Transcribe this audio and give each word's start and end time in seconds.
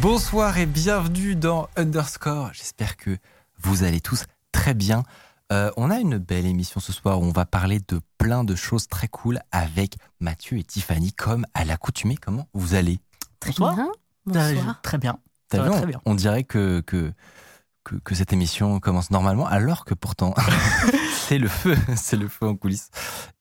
Bonsoir 0.00 0.56
et 0.58 0.66
bienvenue 0.66 1.36
dans 1.36 1.68
Underscore. 1.76 2.50
J'espère 2.54 2.96
que 2.96 3.18
vous 3.58 3.82
allez 3.84 4.00
tous 4.00 4.24
très 4.52 4.72
bien. 4.72 5.02
Euh, 5.52 5.70
on 5.76 5.90
a 5.90 5.98
une 5.98 6.16
belle 6.16 6.46
émission 6.46 6.80
ce 6.80 6.92
soir 6.92 7.20
où 7.20 7.24
on 7.24 7.32
va 7.32 7.44
parler 7.44 7.80
de 7.88 8.00
plein 8.18 8.44
de 8.44 8.54
choses 8.54 8.88
très 8.88 9.08
cool 9.08 9.40
avec 9.52 9.96
Mathieu 10.20 10.58
et 10.58 10.64
Tiffany 10.64 11.12
comme 11.12 11.44
à 11.54 11.64
l'accoutumée. 11.64 12.16
Comment 12.16 12.48
vous 12.54 12.74
allez? 12.74 12.98
Très 13.40 13.50
Bonsoir. 13.50 13.74
bien. 13.74 13.88
Bonsoir. 14.26 14.80
Très 14.82 14.98
bien. 14.98 15.18
T'as 15.48 15.58
Ça 15.58 15.64
va 15.64 15.68
vu, 15.68 15.74
très 15.76 15.84
on, 15.84 15.88
bien. 15.88 16.00
on 16.06 16.14
dirait 16.14 16.44
que, 16.44 16.80
que, 16.80 17.12
que, 17.84 17.96
que 17.96 18.14
cette 18.14 18.32
émission 18.32 18.78
commence 18.80 19.10
normalement 19.10 19.46
alors 19.46 19.84
que 19.84 19.94
pourtant 19.94 20.34
c'est 21.28 21.38
le 21.38 21.48
feu, 21.48 21.76
c'est 21.96 22.16
le 22.16 22.28
feu 22.28 22.46
en 22.46 22.56
coulisses. 22.56 22.90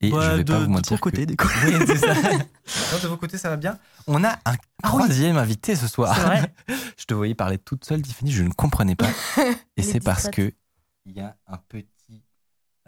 Et 0.02 0.12
Ouais, 0.14 0.24
je 0.24 0.30
vais 0.38 0.44
de, 0.44 0.54
pas 0.54 0.60
vous 0.60 0.66
de 0.66 0.72
mentir. 0.72 0.90
ton 0.90 0.96
que- 0.96 1.02
côté, 1.02 1.26
des 1.26 1.36
coups. 1.36 1.54
Oui, 1.66 1.74
c'est 1.88 1.98
ça. 1.98 2.14
Non, 2.94 3.00
de 3.02 3.08
vos 3.08 3.18
côtés, 3.18 3.38
ça 3.40 3.50
va 3.50 3.58
bien? 3.58 3.80
On 4.06 4.24
a 4.24 4.30
un 4.30 4.36
Ah 4.46 4.52
oui. 4.54 4.58
troisième 4.84 5.38
invité 5.38 5.76
ce 5.76 5.88
soir. 5.88 6.18
Vrai. 6.20 6.54
Je 6.98 7.06
te 7.06 7.14
voyais 7.16 7.34
parler 7.36 7.58
toute 7.58 7.84
seule, 7.84 8.02
Tiffany, 8.02 8.32
je 8.32 8.44
ne 8.44 8.50
comprenais 8.52 8.96
pas. 8.96 9.10
Et 9.76 9.82
c'est 9.82 9.98
est 9.98 10.00
parce 10.06 10.30
que 10.30 10.54
il 11.06 11.14
y 11.14 11.20
a 11.20 11.36
un 11.48 11.58
petit. 11.58 11.88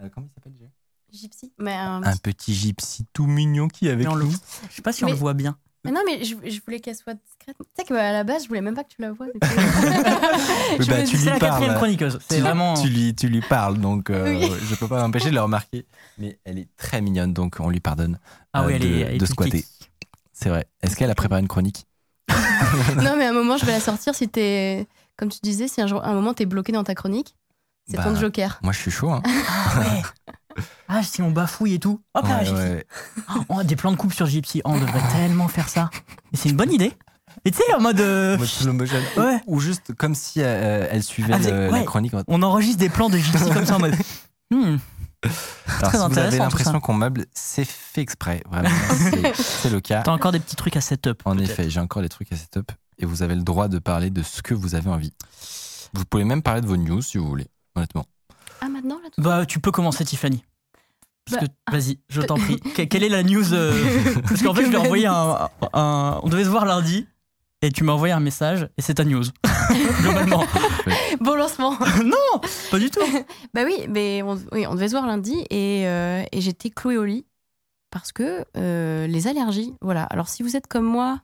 euh, 0.00 0.08
comment 0.14 0.28
il 0.30 0.34
s'appelle 0.34 0.52
déjà? 0.52 0.70
Gypsy. 1.12 1.52
Mais, 1.58 1.76
euh, 1.76 2.00
Un 2.04 2.16
petit 2.16 2.54
gypsy 2.54 3.04
tout 3.12 3.26
mignon 3.26 3.66
qui 3.68 3.88
est 3.88 3.90
avec 3.90 4.08
on 4.08 4.14
le- 4.14 4.24
nous. 4.24 4.32
Je 4.70 4.76
sais 4.76 4.82
pas 4.82 4.92
si 4.92 5.04
on 5.04 5.08
le 5.08 5.14
voit 5.14 5.34
bien. 5.34 5.58
Mais 5.84 5.90
non, 5.90 6.00
mais 6.06 6.24
je, 6.24 6.34
je 6.48 6.60
voulais 6.64 6.80
qu'elle 6.80 6.94
soit 6.96 7.14
discrète. 7.14 7.56
Tu 7.58 7.64
sais 7.76 7.84
qu'à 7.84 8.12
la 8.12 8.24
base, 8.24 8.44
je 8.44 8.48
voulais 8.48 8.60
même 8.60 8.74
pas 8.74 8.84
que 8.84 8.90
tu 8.94 9.02
la 9.02 9.12
vois. 9.12 9.26
je 9.42 10.86
bah, 10.88 11.02
tu 11.02 11.16
lui 11.16 11.24
C'est 11.24 11.30
la 11.30 11.38
quatrième 11.38 11.66
parles. 11.68 11.74
chroniqueuse. 11.76 12.18
C'est 12.28 12.36
Tu- 12.36 12.40
vraiment. 12.42 12.74
Tu 12.74 12.88
lui, 12.88 13.14
tu 13.14 13.28
lui 13.28 13.40
parles, 13.40 13.78
donc 13.78 14.10
euh, 14.10 14.24
Oui. 14.28 14.50
je 14.68 14.74
peux 14.74 14.88
pas 14.88 15.00
m'empêcher 15.00 15.30
de 15.30 15.34
le 15.34 15.40
remarquer. 15.42 15.86
Mais 16.18 16.38
elle 16.44 16.58
est 16.58 16.68
très 16.76 17.00
mignonne, 17.00 17.32
donc 17.32 17.56
on 17.60 17.68
lui 17.68 17.80
pardonne 17.80 18.18
Ah 18.52 18.64
oui, 18.64 18.72
euh, 18.74 18.76
elle 18.76 18.82
de, 18.82 18.86
est, 18.86 19.00
elle 19.00 19.08
est 19.14 19.18
de 19.18 19.18
toute 19.18 19.28
squatter. 19.34 19.64
C'est 20.32 20.48
vrai. 20.48 20.66
Est-ce 20.82 20.96
qu'elle 20.96 21.10
a 21.10 21.14
préparé 21.14 21.40
une 21.40 21.48
chronique? 21.48 21.86
Non, 22.96 23.16
mais 23.16 23.26
à 23.26 23.30
un 23.30 23.32
moment, 23.34 23.56
je 23.56 23.66
vais 23.66 23.72
la 23.72 23.80
sortir 23.80 24.14
si 24.14 24.28
t'es. 24.28 24.86
Comme 25.16 25.28
tu 25.28 25.40
disais, 25.42 25.68
si 25.68 25.80
un, 25.82 25.86
jour, 25.86 26.02
un 26.04 26.14
moment 26.14 26.32
t'es 26.32 26.46
bloqué 26.46 26.72
dans 26.72 26.84
ta 26.84 26.94
chronique, 26.94 27.34
c'est 27.86 27.96
Bah, 27.98 28.04
ton 28.04 28.14
joker. 28.16 28.58
Moi, 28.62 28.72
je 28.72 28.78
suis 28.78 28.90
chaud. 28.90 29.10
Hein. 29.10 29.22
Ah 29.26 29.80
ouais. 29.80 30.02
Ah, 30.88 31.02
si 31.02 31.22
on 31.22 31.30
bafouille 31.30 31.74
et 31.74 31.78
tout. 31.78 32.00
Hop 32.14 32.26
là, 32.26 32.38
Ouais, 32.38 32.44
Gypsy. 32.44 33.44
Oh, 33.48 33.62
des 33.62 33.76
plans 33.76 33.92
de 33.92 33.96
coupe 33.96 34.12
sur 34.12 34.26
Gypsy. 34.26 34.60
Oh, 34.64 34.70
on 34.74 34.78
devrait 34.80 35.02
tellement 35.12 35.48
faire 35.48 35.68
ça. 35.68 35.90
Et 36.32 36.36
c'est 36.36 36.48
une 36.50 36.56
bonne 36.56 36.72
idée. 36.72 36.92
Et 37.44 37.50
tu 37.50 37.58
sais, 37.58 37.74
en 37.74 37.80
mode. 37.80 38.00
euh, 38.00 38.36
Mode 38.36 38.46
slow 38.46 38.72
motion. 38.74 38.98
Ouais. 39.16 39.40
Ou 39.46 39.58
juste 39.60 39.94
comme 39.94 40.14
si 40.14 40.40
euh, 40.42 40.86
elle 40.90 41.02
suivait 41.02 41.32
Ah, 41.34 41.38
c'est- 41.42 41.50
le- 41.50 41.66
la 41.66 41.72
ouais. 41.72 41.84
chronique. 41.84 42.12
Alors, 42.12 42.24
on 42.28 42.42
enregistre 42.42 42.78
des 42.78 42.88
plans 42.90 43.08
de 43.10 43.16
Gypsy 43.18 43.50
comme 43.50 43.64
ça 43.66 43.76
en 43.76 43.80
mode. 43.80 43.94
Hmm. 44.50 44.76
si 45.24 45.28
vous 45.28 45.84
intéressant, 45.86 46.16
avez 46.20 46.36
tout 46.36 46.42
l'impression 46.42 46.80
qu'on 46.80 46.94
meuble, 46.94 47.24
c'est 47.32 47.64
fait 47.64 48.02
exprès. 48.02 48.42
Vraiment, 48.50 48.68
c'est- 48.90 49.32
c'est 49.42 49.70
le 49.70 49.80
cas. 49.80 50.02
T'as 50.02 50.12
encore 50.12 50.32
des 50.32 50.40
petits 50.40 50.56
trucs 50.56 50.76
à 50.76 50.80
setup. 50.82 51.22
En 51.24 51.34
peut-être. 51.36 51.50
effet, 51.50 51.70
j'ai 51.70 51.80
encore 51.80 52.02
des 52.02 52.08
trucs 52.10 52.30
à 52.32 52.36
setup 52.36 52.70
et 52.98 53.06
vous 53.06 53.22
avez 53.22 53.34
le 53.34 53.42
droit 53.42 53.68
de 53.68 53.78
parler 53.78 54.10
de 54.10 54.22
ce 54.22 54.42
que 54.42 54.52
vous 54.52 54.74
avez 54.74 54.90
envie. 54.90 55.12
Vous 55.94 56.04
pouvez 56.04 56.24
même 56.24 56.42
parler 56.42 56.60
de 56.60 56.66
vos 56.66 56.76
news 56.76 57.00
si 57.02 57.18
vous 57.18 57.26
voulez, 57.28 57.46
honnêtement. 57.76 58.04
Ah, 58.60 58.68
maintenant, 58.68 58.96
là, 59.02 59.08
tout 59.14 59.22
Bah, 59.22 59.46
tu 59.46 59.58
peux 59.58 59.70
commencer, 59.72 60.04
Tiffany. 60.04 60.44
Bah, 61.30 61.38
que, 61.38 61.46
vas-y, 61.70 61.98
je 62.08 62.20
t'en 62.20 62.36
prie. 62.36 62.56
Que- 62.74 62.82
quelle 62.82 63.04
est 63.04 63.08
la 63.08 63.22
new 63.22 63.42
euh, 63.52 63.72
Parce 64.28 64.42
qu'en 64.42 64.54
fait, 64.54 64.62
je 64.64 64.68
lui 64.68 64.74
ai 64.74 64.78
envoyé 64.78 65.06
un, 65.06 65.48
un- 65.72 66.20
On 66.22 66.28
devait 66.28 66.44
se 66.44 66.48
voir 66.48 66.64
lundi, 66.64 67.06
et 67.62 67.70
tu 67.70 67.84
m'as 67.84 67.92
envoyé 67.92 68.12
un 68.12 68.20
message, 68.20 68.68
et 68.76 68.82
c'est 68.82 68.94
ta 68.94 69.04
news. 69.04 69.22
Globalement. 70.00 70.44
Bon 71.20 71.34
lancement. 71.36 71.72
non, 72.04 72.40
pas 72.70 72.78
du 72.78 72.90
tout. 72.90 73.00
bah 73.54 73.62
oui, 73.64 73.86
mais 73.88 74.22
on, 74.22 74.36
oui, 74.52 74.66
on 74.66 74.74
devait 74.74 74.88
se 74.88 74.92
voir 74.94 75.06
lundi 75.06 75.34
et, 75.50 75.86
euh, 75.86 76.24
et 76.32 76.40
j'étais 76.40 76.70
clouée 76.70 76.96
au 76.98 77.04
lit 77.04 77.24
parce 77.90 78.10
que 78.12 78.44
euh, 78.56 79.06
les 79.06 79.28
allergies, 79.28 79.74
voilà. 79.80 80.02
Alors 80.04 80.28
si 80.28 80.42
vous 80.42 80.56
êtes 80.56 80.66
comme 80.66 80.84
moi 80.86 81.20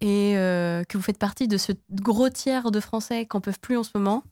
et 0.00 0.34
euh, 0.36 0.84
que 0.84 0.96
vous 0.96 1.02
faites 1.02 1.18
partie 1.18 1.48
de 1.48 1.56
ce 1.56 1.72
gros 1.90 2.28
tiers 2.30 2.70
de 2.70 2.78
Français 2.78 3.26
qu'on 3.26 3.40
peuvent 3.40 3.58
plus 3.58 3.76
en 3.76 3.82
ce 3.82 3.90
moment, 3.94 4.22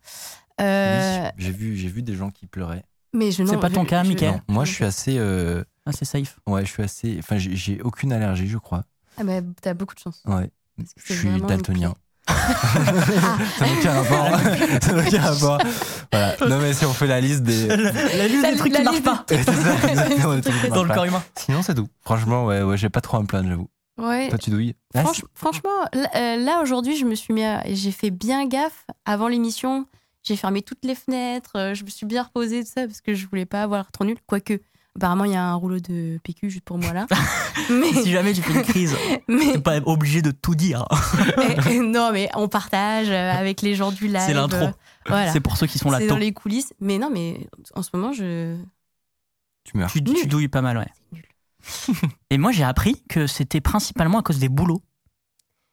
euh, 0.61 1.23
Oui, 1.25 1.31
j'ai 1.39 1.51
vu, 1.51 1.77
j'ai 1.77 1.89
vu 1.89 2.03
des 2.03 2.15
gens 2.15 2.31
qui 2.31 2.47
pleuraient. 2.47 2.85
Mais 3.17 3.31
je 3.33 3.45
C'est 3.45 3.57
pas 3.59 3.71
ton 3.71 3.83
je- 3.85 3.89
cas, 3.89 4.05
Mickaël. 4.05 4.43
Moi, 4.49 4.65
je 4.65 4.73
suis 4.73 4.85
assez, 4.85 5.17
euh, 5.19 5.65
Ah, 5.87 5.93
c'est 5.93 6.05
safe. 6.05 6.39
ouais, 6.47 6.65
je 6.65 6.71
suis 6.71 6.83
assez, 6.83 7.17
enfin, 7.19 7.39
j'ai- 7.39 7.57
j'ai 7.57 7.81
aucune 7.83 8.13
allergie, 8.13 8.49
je 8.49 8.59
crois. 8.59 8.85
Ah 9.19 9.25
bah 9.25 9.33
t'as 9.63 9.73
beaucoup 9.75 9.95
de 9.95 10.01
chance. 10.01 10.23
Ouais, 10.27 10.51
Parce 10.77 10.93
que 10.95 11.01
je 11.05 11.07
c'est 11.07 11.15
suis 11.15 11.29
vraiment 11.29 11.45
une 11.45 11.47
daltonien. 11.49 11.95
Ah, 12.29 12.35
Ça 13.59 13.67
n'a 13.67 13.73
aucun 13.79 13.93
rapport. 14.03 14.41
Ça 14.83 14.93
n'a 14.93 15.07
aucun 15.07 15.21
rapport. 15.23 15.59
Voilà. 16.13 16.37
Non 16.49 16.59
mais 16.61 16.73
si 16.73 16.85
on 16.85 16.93
fait 16.93 17.07
la 17.07 17.21
liste 17.21 17.43
des. 17.45 17.67
La, 17.69 17.77
La- 17.77 18.51
des 18.51 18.57
trucs 18.57 18.73
la 18.73 18.79
qui 18.81 18.85
marchent 18.85 18.95
liste 18.97 19.05
pas 19.05 19.25
C'est 19.29 19.43
ça, 19.45 19.89
exactement, 19.89 20.35
des 20.35 20.41
trucs 20.43 20.61
qui 20.61 20.69
dans 20.69 20.75
marchent 20.75 20.83
le 20.83 20.89
pas. 20.89 20.95
corps 20.95 21.05
humain. 21.05 21.23
Sinon 21.37 21.63
c'est 21.63 21.75
tout. 21.75 21.89
Franchement 22.03 22.45
ouais 22.47 22.63
ouais 22.63 22.77
j'ai 22.77 22.91
pas 22.91 23.01
trop 23.01 23.17
à 23.19 23.21
me 23.21 23.27
plaindre 23.27 23.49
j'avoue. 23.49 23.69
ouais. 23.99 24.29
Toi 24.29 24.39
tu 24.39 24.51
douilles. 24.51 24.75
Ah, 24.95 25.03
Franch- 25.05 25.23
franchement, 25.35 25.71
là, 25.95 26.09
euh, 26.17 26.37
là, 26.45 26.61
aujourd'hui, 26.63 26.97
je 26.97 27.05
me 27.05 27.15
suis 27.15 27.33
mis, 27.33 27.45
à- 27.45 27.63
j'ai 27.73 27.93
fait 27.93 28.11
bien 28.11 28.47
gaffe 28.47 28.87
avant 29.05 29.29
l'émission. 29.29 29.87
J'ai 30.27 30.37
fermé 30.37 30.63
toutes 30.63 30.85
les 30.85 30.95
fenêtres, 30.97 31.53
euh, 31.57 31.75
je 31.75 31.85
me 31.85 31.89
suis 31.91 32.05
bien 32.07 32.25
reposée 32.25 32.65
tout 32.65 32.71
ça 32.75 32.87
parce 32.87 33.01
que 33.01 33.15
je 33.15 33.27
voulais 33.29 33.47
pas 33.47 33.63
avoir 33.63 33.93
trop 33.93 34.05
nul. 34.05 34.17
Quoique, 34.27 34.61
apparemment, 34.97 35.25
il 35.25 35.33
y 35.33 35.37
a 35.37 35.45
un 35.45 35.55
rouleau 35.55 35.79
de 35.79 36.19
PQ 36.25 36.51
juste 36.51 36.65
pour 36.65 36.79
moi 36.79 36.93
là. 36.93 37.07
mais, 37.71 37.93
Si 37.93 38.11
jamais 38.11 38.33
tu 38.33 38.43
fais 38.43 38.53
une 38.53 38.63
crise, 38.63 38.97
mais- 39.29 39.53
t'es 39.53 39.61
pas 39.61 39.79
obligé 39.87 40.23
de 40.23 40.33
tout 40.33 40.57
dire. 40.57 40.85
non, 41.81 42.11
mais 42.13 42.29
on 42.35 42.49
partage 42.49 43.09
euh, 43.09 43.31
avec 43.33 43.63
les 43.63 43.75
gens 43.77 43.93
du 43.93 44.09
live. 44.09 44.21
C'est 44.27 44.35
l'intro. 44.35 44.59
euh, 44.65 44.71
Voilà. 45.07 45.33
C'est 45.33 45.39
pour 45.41 45.57
ceux 45.57 45.69
qui 45.69 45.79
sont 45.79 45.91
là 45.91 45.99
C'est 45.99 46.09
dans 46.09 46.17
les 46.17 46.33
coulisses. 46.33 46.73
Mais 46.81 46.99
non, 46.99 47.09
mais 47.11 47.47
en 47.75 47.83
ce 47.83 47.91
moment, 47.95 48.13
je. 48.13 48.57
Tu 49.63 49.77
meurs. 49.77 49.91
Tu, 49.93 50.01
douilles 50.01 50.49
pas 50.49 50.63
mal, 50.63 50.79
ouais. 50.79 50.89
C'est 51.61 51.93
nul. 51.93 52.01
Et 52.31 52.39
moi, 52.39 52.51
j'ai 52.53 52.65
appris 52.65 53.03
que 53.09 53.27
c'était 53.29 53.61
principalement 53.61 54.19
à 54.19 54.23
cause 54.23 54.39
des 54.41 54.49
bouleaux. 54.49 54.83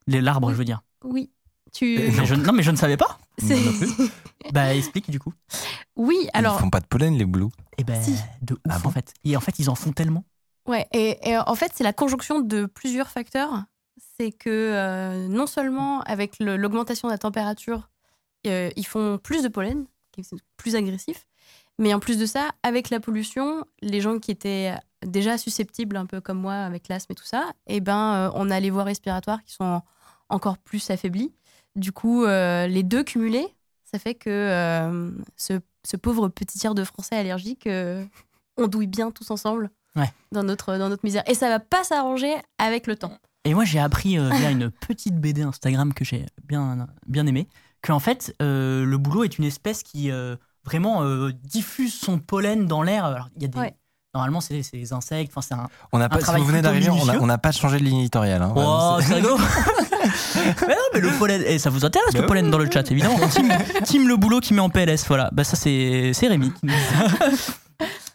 Les- 0.05 0.21
L'arbre, 0.21 0.47
Oui. 0.47 0.53
je 0.53 0.57
veux 0.59 0.65
dire. 0.65 0.81
Oui. 1.03 1.31
Tu. 1.73 1.97
Mais 2.15 2.25
je- 2.25 2.35
non, 2.35 2.53
mais 2.53 2.61
je 2.63 2.69
ne 2.71 2.75
savais 2.75 2.97
pas. 2.97 3.17
Non 3.41 3.73
plus. 3.73 3.89
Bah, 4.51 4.75
explique 4.75 5.09
du 5.09 5.19
coup. 5.19 5.33
oui, 5.95 6.27
alors. 6.33 6.57
Ils 6.57 6.61
font 6.61 6.69
pas 6.69 6.81
de 6.81 6.85
pollen 6.85 7.15
les 7.17 7.25
boulots? 7.25 7.51
Eh 7.77 7.83
ben, 7.85 8.01
Si. 8.01 8.15
de 8.41 8.53
ouf 8.55 8.59
Ah 8.69 8.79
bon? 8.79 8.89
en 8.89 8.91
fait. 8.91 9.13
Et 9.23 9.37
en 9.37 9.39
fait, 9.39 9.57
ils 9.59 9.69
en 9.69 9.75
font 9.75 9.93
tellement. 9.93 10.25
Ouais, 10.67 10.85
et, 10.91 11.17
et 11.29 11.37
en 11.37 11.55
fait, 11.55 11.71
c'est 11.73 11.83
la 11.83 11.93
conjonction 11.93 12.41
de 12.41 12.65
plusieurs 12.65 13.09
facteurs. 13.09 13.63
C'est 14.17 14.31
que 14.31 14.49
euh, 14.49 15.27
non 15.29 15.47
seulement 15.47 16.01
avec 16.01 16.39
le- 16.39 16.57
l'augmentation 16.57 17.07
de 17.07 17.13
la 17.13 17.17
température, 17.17 17.89
euh, 18.47 18.69
ils 18.75 18.85
font 18.85 19.17
plus 19.17 19.43
de 19.43 19.47
pollen, 19.47 19.85
qui 20.11 20.21
est 20.21 20.33
plus 20.57 20.75
agressif, 20.75 21.25
mais 21.79 21.93
en 21.93 21.99
plus 21.99 22.17
de 22.17 22.25
ça, 22.25 22.49
avec 22.63 22.89
la 22.89 22.99
pollution, 22.99 23.63
les 23.81 24.01
gens 24.01 24.19
qui 24.19 24.31
étaient 24.31 24.73
déjà 25.05 25.37
susceptibles, 25.37 25.95
un 25.97 26.05
peu 26.05 26.21
comme 26.21 26.39
moi, 26.39 26.53
avec 26.55 26.87
l'asthme 26.89 27.13
et 27.13 27.15
tout 27.15 27.25
ça, 27.25 27.51
eh 27.67 27.79
ben, 27.79 28.13
euh, 28.13 28.31
on 28.35 28.49
a 28.51 28.59
les 28.59 28.69
voies 28.69 28.83
respiratoires 28.83 29.41
qui 29.43 29.53
sont 29.53 29.81
encore 30.29 30.57
plus 30.57 30.89
affaiblies. 30.89 31.33
Du 31.75 31.91
coup, 31.91 32.23
euh, 32.25 32.67
les 32.67 32.83
deux 32.83 33.03
cumulés, 33.03 33.47
ça 33.91 33.99
fait 33.99 34.13
que 34.15 34.29
euh, 34.29 35.11
ce, 35.37 35.53
ce 35.87 35.97
pauvre 35.97 36.27
petit 36.29 36.59
tiers 36.59 36.75
de 36.75 36.83
Français 36.83 37.15
allergiques, 37.15 37.67
euh, 37.67 38.03
on 38.57 38.67
douille 38.67 38.87
bien 38.87 39.11
tous 39.11 39.31
ensemble 39.31 39.69
Ouais. 39.95 40.11
dans, 40.31 40.43
notre, 40.43 40.77
dans 40.77 40.89
notre 40.89 41.03
misère. 41.05 41.23
Et 41.27 41.35
ça 41.35 41.49
va 41.49 41.59
pas 41.59 41.83
s'arranger 41.83 42.33
avec 42.57 42.87
le 42.87 42.95
temps. 42.95 43.15
Et 43.45 43.53
moi, 43.53 43.63
j'ai 43.65 43.79
appris 43.79 44.17
euh, 44.17 44.29
via 44.29 44.49
une 44.51 44.71
petite 44.71 45.19
BD 45.19 45.41
Instagram 45.43 45.93
que 45.93 46.03
j'ai 46.05 46.25
bien, 46.47 46.87
bien 47.07 47.27
aimée, 47.27 47.47
qu'en 47.81 47.99
fait, 47.99 48.35
euh, 48.41 48.85
le 48.85 48.97
boulot 48.97 49.23
est 49.23 49.37
une 49.37 49.43
espèce 49.43 49.83
qui 49.83 50.09
euh, 50.11 50.35
vraiment 50.65 51.03
euh, 51.03 51.31
diffuse 51.43 51.93
son 51.93 52.17
pollen 52.19 52.65
dans 52.67 52.81
l'air. 52.83 53.05
Alors, 53.05 53.29
il 53.35 53.41
y 53.41 53.45
a 53.45 53.49
des. 53.49 53.59
Ouais. 53.59 53.75
Normalement, 54.15 54.41
c'est 54.41 54.61
des 54.73 54.93
insectes. 54.93 55.31
Enfin, 55.35 55.41
c'est 55.41 55.53
un. 55.55 55.67
On 55.91 55.97
n'a 55.99 56.07
pas, 56.07 56.21
si 56.21 56.31
vous 56.37 56.45
venez 56.45 56.61
d'arriver, 56.61 56.89
on 56.89 57.25
n'a 57.25 57.37
pas 57.39 57.51
changé 57.51 57.79
de 57.79 57.83
ligne 57.83 57.99
éditoriale. 57.99 58.41
Hein, 58.43 58.53
Oh, 58.55 58.97
c'est- 58.99 59.07
c'est 59.07 59.13
rigolo. 59.15 59.37
Mais 60.35 60.75
non, 60.75 60.81
mais 60.93 60.99
le 60.99 61.09
pollen. 61.19 61.41
Et 61.45 61.59
ça 61.59 61.69
vous 61.69 61.85
intéresse 61.85 62.13
Bah 62.13 62.21
le 62.21 62.25
pollen 62.25 62.49
dans 62.51 62.57
le 62.57 62.69
chat, 62.71 62.89
évidemment. 62.91 63.17
Team, 63.29 63.51
team 63.83 64.07
le 64.07 64.15
boulot 64.17 64.39
qui 64.39 64.53
met 64.53 64.61
en 64.61 64.69
PLS, 64.69 65.05
voilà. 65.07 65.29
Bah, 65.33 65.43
ça, 65.43 65.55
c'est 65.55 66.11
c'est 66.13 66.27
Rémi. 66.27 66.51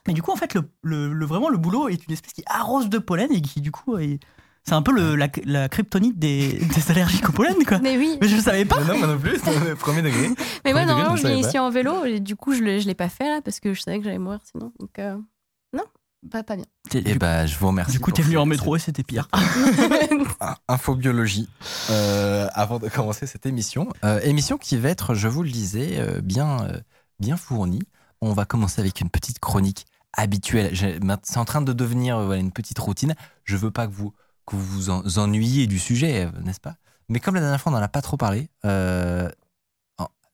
Mais 0.06 0.14
du 0.14 0.22
coup, 0.22 0.32
en 0.32 0.36
fait, 0.36 0.54
le, 0.54 0.62
le- 0.82 1.12
le- 1.12 1.26
vraiment, 1.26 1.48
le 1.50 1.58
boulot 1.58 1.88
est 1.88 2.06
une 2.06 2.12
espèce 2.14 2.32
qui 2.32 2.42
arrose 2.46 2.88
de 2.88 2.98
pollen 2.98 3.30
et 3.30 3.42
qui, 3.42 3.60
du 3.60 3.70
coup, 3.70 3.98
est- 3.98 4.20
c'est 4.64 4.72
un 4.74 4.80
peu 4.82 4.92
le, 4.92 5.16
la, 5.16 5.28
la 5.44 5.68
kryptonite 5.68 6.18
des, 6.18 6.52
des 6.74 6.90
allergiques 6.90 7.28
au 7.28 7.32
pollen, 7.32 7.54
quoi. 7.66 7.78
Mais 7.78 7.96
oui, 7.98 8.16
Mais 8.20 8.28
je 8.28 8.36
ne 8.36 8.40
savais 8.40 8.64
pas. 8.64 8.78
Mais 8.80 8.92
non, 8.94 8.98
moi 8.98 9.06
non 9.08 9.18
plus, 9.18 9.38
c'est 9.42 9.74
premier 9.76 10.00
degré. 10.02 10.30
mais 10.64 10.72
moi, 10.72 10.84
normalement, 10.86 11.16
je 11.16 11.26
viens 11.26 11.36
ici 11.36 11.58
en 11.58 11.68
vélo 11.70 12.04
et 12.06 12.20
du 12.20 12.36
coup, 12.36 12.54
je 12.54 12.62
ne 12.62 12.78
l'ai 12.78 12.94
pas 12.94 13.08
fait 13.10 13.28
là 13.28 13.40
parce 13.44 13.60
que 13.60 13.74
je 13.74 13.82
savais 13.82 13.98
que 13.98 14.04
j'allais 14.04 14.18
mourir 14.18 14.40
sinon. 14.50 14.72
Donc, 14.80 14.98
euh, 14.98 15.16
Pas, 16.31 16.43
pas 16.43 16.56
bien. 16.56 16.65
Et 16.94 17.00
du, 17.00 17.19
bah, 17.19 17.47
je 17.47 17.56
vous 17.56 17.69
remercie. 17.69 17.93
du 17.93 18.00
coup, 18.00 18.11
t'es 18.11 18.23
venu 18.23 18.38
en 18.38 18.47
métro 18.47 18.75
et 18.76 18.79
c'était 18.79 19.03
pire. 19.05 19.29
Infobiologie, 20.69 21.49
euh, 21.91 22.49
avant 22.53 22.79
de 22.79 22.88
commencer 22.88 23.26
cette 23.26 23.47
émission. 23.47 23.88
Euh, 24.05 24.20
émission 24.23 24.59
qui 24.59 24.76
va 24.76 24.88
être, 24.91 25.15
je 25.15 25.29
vous 25.29 25.43
le 25.43 25.50
disais, 25.50 25.99
euh, 25.99 26.20
bien, 26.20 26.65
euh, 26.65 26.81
bien 27.20 27.37
fournie. 27.37 27.82
On 28.20 28.32
va 28.32 28.44
commencer 28.44 28.81
avec 28.81 29.00
une 29.00 29.11
petite 29.11 29.38
chronique 29.38 29.87
habituelle. 30.12 30.73
C'est 31.23 31.38
en 31.38 31.44
train 31.44 31.62
de 31.62 31.73
devenir 31.73 32.19
euh, 32.19 32.26
voilà, 32.26 32.41
une 32.41 32.53
petite 32.53 32.79
routine. 32.79 33.15
Je 33.44 33.56
veux 33.56 33.70
pas 33.70 33.87
que 33.87 33.93
vous 33.93 34.12
que 34.47 34.56
vous 34.56 34.65
vous 34.65 34.91
en- 34.91 35.03
ennuyiez 35.19 35.67
du 35.67 35.79
sujet, 35.79 36.25
euh, 36.25 36.41
n'est-ce 36.43 36.61
pas? 36.61 36.75
Mais 37.11 37.20
comme 37.20 37.35
la 37.35 37.41
dernière 37.43 37.61
fois, 37.61 37.70
on 37.70 37.75
n'en 37.76 37.82
a 37.82 37.88
pas 37.88 38.03
trop 38.03 38.17
parlé. 38.17 38.49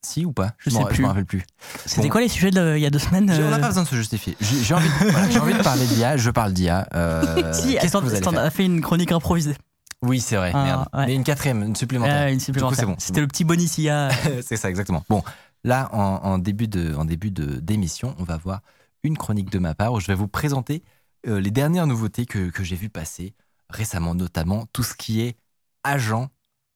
Si 0.05 0.25
ou 0.25 0.33
pas? 0.33 0.53
Je 0.59 0.71
sais 0.71 0.85
plus. 0.85 1.03
me 1.03 1.09
rappelle 1.09 1.25
plus. 1.27 1.43
C'était 1.87 2.03
Bon. 2.03 2.09
quoi 2.11 2.21
les 2.21 2.29
sujets 2.29 2.51
de- 2.51 2.75
il 2.77 2.81
y 2.83 2.87
a 2.87 2.91
deux 2.91 2.99
semaines 2.99 3.31
On 3.31 3.51
n'a 3.51 3.56
euh, 3.56 3.61
pas 3.61 3.69
besoin 3.69 3.83
de 3.85 3.89
se 3.89 3.95
justifier. 3.97 4.37
J'ai 4.41 4.75
envie, 4.75 4.89
de- 4.89 5.11
voilà, 5.11 5.31
j'ai 5.31 5.39
envie 5.39 5.55
de 5.55 5.62
parler 5.62 5.87
d'IA. 5.87 6.17
Je 6.17 6.31
parle 6.31 6.53
d'IA. 6.53 6.89
Euh, 6.95 7.53
Si, 7.53 7.77
on 7.95 8.03
faire 8.33 8.39
a 8.45 8.51
fait 8.51 8.65
une 8.65 8.81
chronique 8.81 9.12
improvisée. 9.12 9.56
Oui, 10.03 10.21
c'est 10.21 10.37
vrai. 10.37 10.51
Ah, 10.55 10.65
merde. 10.65 10.89
ouais. 10.93 11.06
Mais 11.06 11.15
une 11.15 11.25
quatrième, 11.25 11.62
une 11.62 11.77
supplémentaire. 11.77 12.29
Une 12.29 12.41
supplémentaire. 12.41 12.79
c'est 12.79 12.87
bon. 12.87 12.97
C'était 12.99 13.21
le 13.21 13.27
petit 13.27 13.45
bonus 13.45 13.79
IA. 13.79 14.11
c'est 14.43 14.56
ça, 14.56 14.69
exactement. 14.69 15.03
Bon, 15.09 15.23
là, 15.65 15.89
en, 15.93 15.99
en 16.23 16.39
début 16.39 16.69
de, 16.69 16.95
en 16.95 17.05
début 17.07 17.31
de 17.31 17.57
d'émission, 17.61 18.15
on 18.19 18.25
va 18.25 18.37
voir 18.37 18.61
une 19.03 19.17
chronique 19.17 19.50
de 19.50 19.59
ma 19.59 19.75
part 19.75 19.93
où 19.95 20.00
je 20.00 20.07
vais 20.07 20.15
vous 20.15 20.29
présenter 20.29 20.83
euh, 21.27 21.41
les 21.41 21.50
dernières 21.50 21.87
nouveautés 21.87 22.27
que, 22.27 22.50
que 22.50 22.62
j'ai 22.65 22.77
vues 22.77 22.91
passer 22.91 23.35
récemment, 23.71 24.15
notamment 24.15 24.67
tout 24.75 24.83
ce 24.83 24.93
qui 24.95 25.23
est 25.23 25.37
agent 25.85 26.29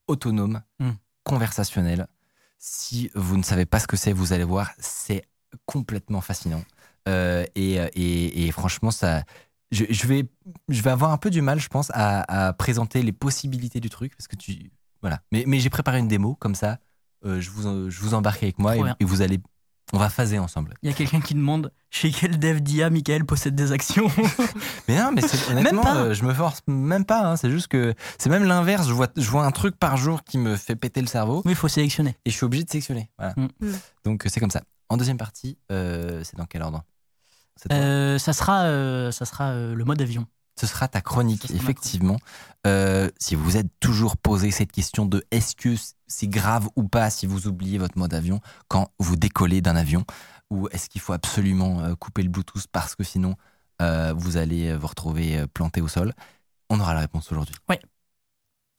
autonome, 0.07 0.63
Hmm. 0.81 0.93
conversationnel. 1.25 2.07
Si 2.59 3.11
vous 3.15 3.37
ne 3.37 3.43
savez 3.43 3.67
pas 3.67 3.79
ce 3.81 3.87
que 3.87 3.97
c'est, 3.97 4.13
vous 4.13 4.33
allez 4.33 4.45
voir, 4.45 4.71
c'est 4.79 5.23
complètement 5.67 6.21
fascinant. 6.21 6.63
Euh, 7.09 7.45
et, 7.55 7.75
et- 7.75 8.47
et 8.47 8.51
franchement, 8.53 8.91
ça, 8.91 9.23
je, 9.71 9.85
je 9.89 10.07
vais, 10.07 10.25
je 10.69 10.83
vais 10.83 10.91
avoir 10.91 11.13
un 11.13 11.17
peu 11.19 11.31
du 11.31 11.41
mal, 11.41 11.61
je 11.61 11.69
pense, 11.69 11.91
à, 11.95 12.49
à 12.49 12.53
présenter 12.53 13.03
les 13.03 13.13
possibilités 13.13 13.81
du 13.81 13.89
truc 13.91 14.17
parce 14.17 14.27
que 14.29 14.37
tu, 14.37 14.71
voilà. 15.01 15.21
Mais, 15.33 15.45
mais 15.47 15.61
j'ai 15.61 15.71
préparé 15.71 15.99
une 16.01 16.09
démo 16.09 16.35
comme 16.35 16.55
ça. 16.55 16.79
euh, 17.25 17.41
je 17.41 17.51
vous, 17.51 17.91
je 17.91 18.01
vous 18.01 18.15
embarque 18.15 18.43
avec 18.43 18.59
moi 18.59 18.75
et 19.01 19.05
vous 19.05 19.23
allez, 19.23 19.41
on 19.93 19.99
va 19.99 20.09
phaser 20.11 20.39
ensemble. 20.39 20.75
Il 20.83 20.89
y 20.89 20.93
a 20.93 20.95
quelqu'un 20.95 21.21
qui 21.21 21.35
demande 21.35 21.73
chez 21.91 22.11
quel 22.11 22.39
dev 22.39 22.61
d'IA 22.61 22.91
Michael 22.91 23.25
possède 23.25 23.55
des 23.55 23.73
actions 23.73 24.09
Mais 24.89 24.99
non, 24.99 25.11
mais 25.13 25.23
c'est- 25.23 25.51
honnêtement, 25.51 25.83
pas. 25.83 25.97
euh, 25.97 26.15
je 26.15 26.25
me 26.25 26.35
force 26.35 26.61
même 26.67 27.05
pas. 27.05 27.21
hein, 27.27 27.37
c'est 27.37 27.51
juste 27.51 27.69
que 27.69 27.95
c'est 28.19 28.29
même 28.31 28.45
l'inverse. 28.45 28.87
Je 28.89 28.93
vois, 28.93 29.09
je 29.17 29.29
vois 29.31 29.45
un 29.47 29.51
truc 29.51 29.77
par 29.79 29.97
jour 29.97 30.25
qui 30.25 30.39
me 30.39 30.57
fait 30.57 30.77
péter 30.77 31.01
le 31.01 31.07
cerveau 31.07 31.43
Oui, 31.45 31.53
il 31.53 31.57
faut 31.57 31.69
sélectionner. 31.69 32.17
et 32.25 32.31
je 32.31 32.37
suis 32.37 32.45
obligé 32.45 32.65
de 32.65 32.71
sélectionner. 32.71 33.11
Voilà. 33.19 33.35
Mm. 33.37 33.49
Mm. 33.61 33.73
Donc 34.05 34.27
euh, 34.27 34.29
c'est 34.33 34.41
comme 34.41 34.51
ça. 34.51 34.63
En 34.91 34.97
deuxième 34.97 35.19
partie, 35.19 35.59
euh, 35.73 36.23
c'est 36.25 36.37
dans 36.37 36.47
quel 36.47 36.63
ordre? 36.63 36.83
Euh, 37.73 38.19
ça 38.19 38.33
sera, 38.33 38.63
euh, 38.65 39.11
ça 39.11 39.25
sera 39.25 39.51
euh, 39.51 39.75
le 39.75 39.85
mode 39.85 40.01
avion. 40.01 40.27
Ce 40.59 40.67
sera 40.67 40.89
ta 40.89 41.01
chronique, 41.01 41.51
effectivement. 41.51 42.17
Euh, 42.67 43.11
si 43.19 43.35
vous 43.35 43.57
êtes 43.57 43.69
toujours 43.81 44.17
posé 44.17 44.51
cette 44.51 44.73
question 44.73 45.07
de 45.07 45.25
est-ce 45.31 45.55
que 45.55 45.75
c'est 46.07 46.27
grave 46.27 46.69
ou 46.75 46.83
pas 46.83 47.11
si 47.11 47.27
vous 47.27 47.47
oubliez 47.47 47.79
votre 47.79 47.97
mode 47.97 48.13
avion 48.13 48.41
quand 48.67 48.91
vous 48.99 49.17
décollez 49.17 49.61
d'un 49.61 49.77
avion 49.77 50.05
ou 50.51 50.69
est-ce 50.71 50.89
qu'il 50.89 51.01
faut 51.01 51.13
absolument 51.13 51.81
euh, 51.81 51.95
couper 51.95 52.23
le 52.23 52.29
Bluetooth 52.29 52.67
parce 52.73 52.97
que 52.97 53.05
sinon 53.05 53.37
euh, 53.81 54.13
vous 54.17 54.37
allez 54.37 54.75
vous 54.77 54.89
retrouver 54.89 55.47
planté 55.55 55.81
au 55.81 55.89
sol? 55.89 56.13
On 56.71 56.81
aura 56.81 56.95
la 56.95 57.01
réponse 57.01 57.31
aujourd'hui. 57.31 57.55
Ouais. 57.69 57.81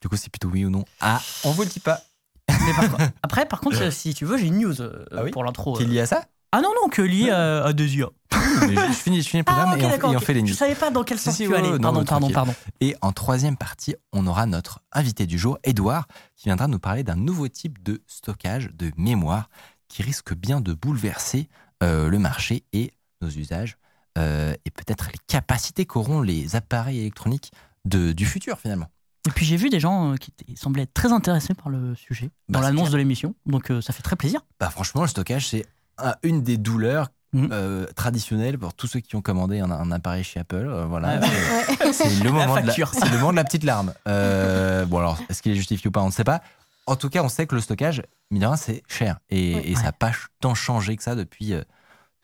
Du 0.01 0.07
coup, 0.07 0.15
c'est 0.15 0.29
plutôt 0.29 0.49
oui 0.49 0.65
ou 0.65 0.69
non 0.69 0.85
Ah, 1.01 1.21
on 1.43 1.51
vous 1.51 1.63
le 1.63 1.69
dit 1.69 1.79
pas. 1.79 2.01
Mais 2.49 2.73
par 2.73 3.09
après, 3.23 3.45
par 3.45 3.59
contre, 3.61 3.91
si 3.91 4.13
tu 4.13 4.25
veux, 4.25 4.37
j'ai 4.37 4.47
une 4.47 4.59
news 4.59 4.81
euh, 4.81 5.05
Ah 5.11 5.23
oui 5.23 5.31
pour 5.31 5.43
l'intro. 5.43 5.75
Qui 5.75 5.83
est 5.83 5.85
euh. 5.85 5.89
lié 5.89 5.99
à 6.01 6.05
ça? 6.05 6.25
Ah 6.51 6.61
non, 6.61 6.69
non, 6.81 6.89
que 6.89 7.01
lié 7.01 7.29
à, 7.29 7.63
à 7.65 7.73
des 7.73 7.95
IA. 7.97 8.07
Mais 8.67 8.75
je, 8.75 8.93
finis, 8.93 9.21
je 9.21 9.29
finis 9.29 9.41
le 9.41 9.43
programme 9.45 9.69
Ah, 9.71 9.75
ok, 9.75 9.81
et, 9.81 10.05
on, 10.05 10.17
et 10.17 10.19
fait 10.19 10.33
les 10.33 10.41
news. 10.41 10.47
Je 10.49 10.53
savais 10.53 10.75
pas 10.75 10.89
dans 10.89 11.03
quel 11.03 11.19
sens 11.19 11.35
si, 11.35 11.45
tu 11.45 11.55
allais. 11.55 11.77
Pardon, 11.79 12.03
pardon, 12.03 12.29
pardon. 12.29 12.55
Et 12.81 12.95
en 13.01 13.11
troisième 13.11 13.57
partie, 13.57 13.95
on 14.11 14.25
aura 14.27 14.45
notre 14.45 14.81
invité 14.91 15.25
du 15.25 15.37
jour, 15.37 15.59
Edouard, 15.63 16.07
qui 16.35 16.45
viendra 16.45 16.67
nous 16.67 16.79
parler 16.79 17.03
d'un 17.03 17.15
nouveau 17.15 17.47
type 17.47 17.81
de 17.83 18.01
stockage 18.07 18.69
de 18.73 18.91
mémoire 18.97 19.49
qui 19.87 20.03
risque 20.03 20.33
bien 20.33 20.61
de 20.61 20.73
bouleverser 20.73 21.49
euh, 21.83 22.09
le 22.09 22.19
marché 22.19 22.63
et 22.73 22.93
nos 23.21 23.29
usages 23.29 23.77
euh, 24.17 24.53
et 24.65 24.71
peut-être 24.71 25.07
les 25.11 25.19
capacités 25.27 25.85
qu'auront 25.85 26.21
les 26.21 26.55
appareils 26.55 26.99
électroniques 26.99 27.51
de, 27.85 28.11
du 28.11 28.25
futur 28.25 28.59
finalement. 28.59 28.87
Et 29.27 29.31
puis 29.31 29.45
j'ai 29.45 29.57
vu 29.57 29.69
des 29.69 29.79
gens 29.79 30.13
euh, 30.13 30.15
qui 30.15 30.33
semblaient 30.55 30.83
être 30.83 30.93
très 30.93 31.11
intéressés 31.11 31.53
par 31.53 31.69
le 31.69 31.95
sujet 31.95 32.29
Bah, 32.47 32.59
dans 32.59 32.61
l'annonce 32.61 32.91
de 32.91 32.97
l'émission. 32.97 33.35
Donc 33.45 33.69
euh, 33.71 33.81
ça 33.81 33.93
fait 33.93 34.01
très 34.01 34.15
plaisir. 34.15 34.41
Bah, 34.59 34.69
franchement, 34.69 35.01
le 35.01 35.07
stockage, 35.07 35.47
c'est 35.47 35.65
un- 36.01 36.15
une 36.23 36.41
des 36.43 36.57
douleurs 36.57 37.09
Mhm. 37.31 37.49
euh, 37.51 37.85
traditionnelles 37.95 38.57
pour 38.57 38.73
tous 38.73 38.87
ceux 38.87 39.01
qui 39.01 39.15
ont 39.15 39.21
commandé 39.21 39.59
un, 39.59 39.69
un 39.69 39.91
appareil 39.91 40.23
chez 40.23 40.39
Apple. 40.39 40.65
euh, 40.67 40.85
voilà. 40.85 41.21
C'est- 41.21 41.85
Ouais. 41.85 41.93
C'est 41.93 42.23
le, 42.23 42.31
moment 42.31 42.55
de 42.59 42.65
la- 42.67 42.73
le 42.75 43.17
moment 43.17 43.31
de 43.31 43.35
la 43.37 43.43
petite 43.43 43.63
larme. 43.63 43.93
Euh, 44.07 44.85
bon, 44.85 44.97
alors, 44.97 45.19
est-ce 45.29 45.41
qu'il 45.43 45.51
est 45.51 45.55
justifié 45.55 45.87
ou 45.89 45.91
pas 45.91 46.01
On 46.01 46.07
ne 46.07 46.11
sait 46.11 46.23
pas. 46.23 46.41
En 46.87 46.95
tout 46.95 47.09
cas, 47.09 47.21
on 47.23 47.29
sait 47.29 47.45
que 47.45 47.53
le 47.53 47.61
stockage, 47.61 48.01
mine 48.31 48.49
c'est 48.57 48.81
cher. 48.87 49.19
Et, 49.29 49.75
ça 49.75 49.83
n'a 49.83 49.91
pas 49.91 50.11
tant 50.39 50.55
changé 50.55 50.95
que 50.95 51.03
ça 51.03 51.13
depuis, 51.13 51.53
euh, 51.53 51.61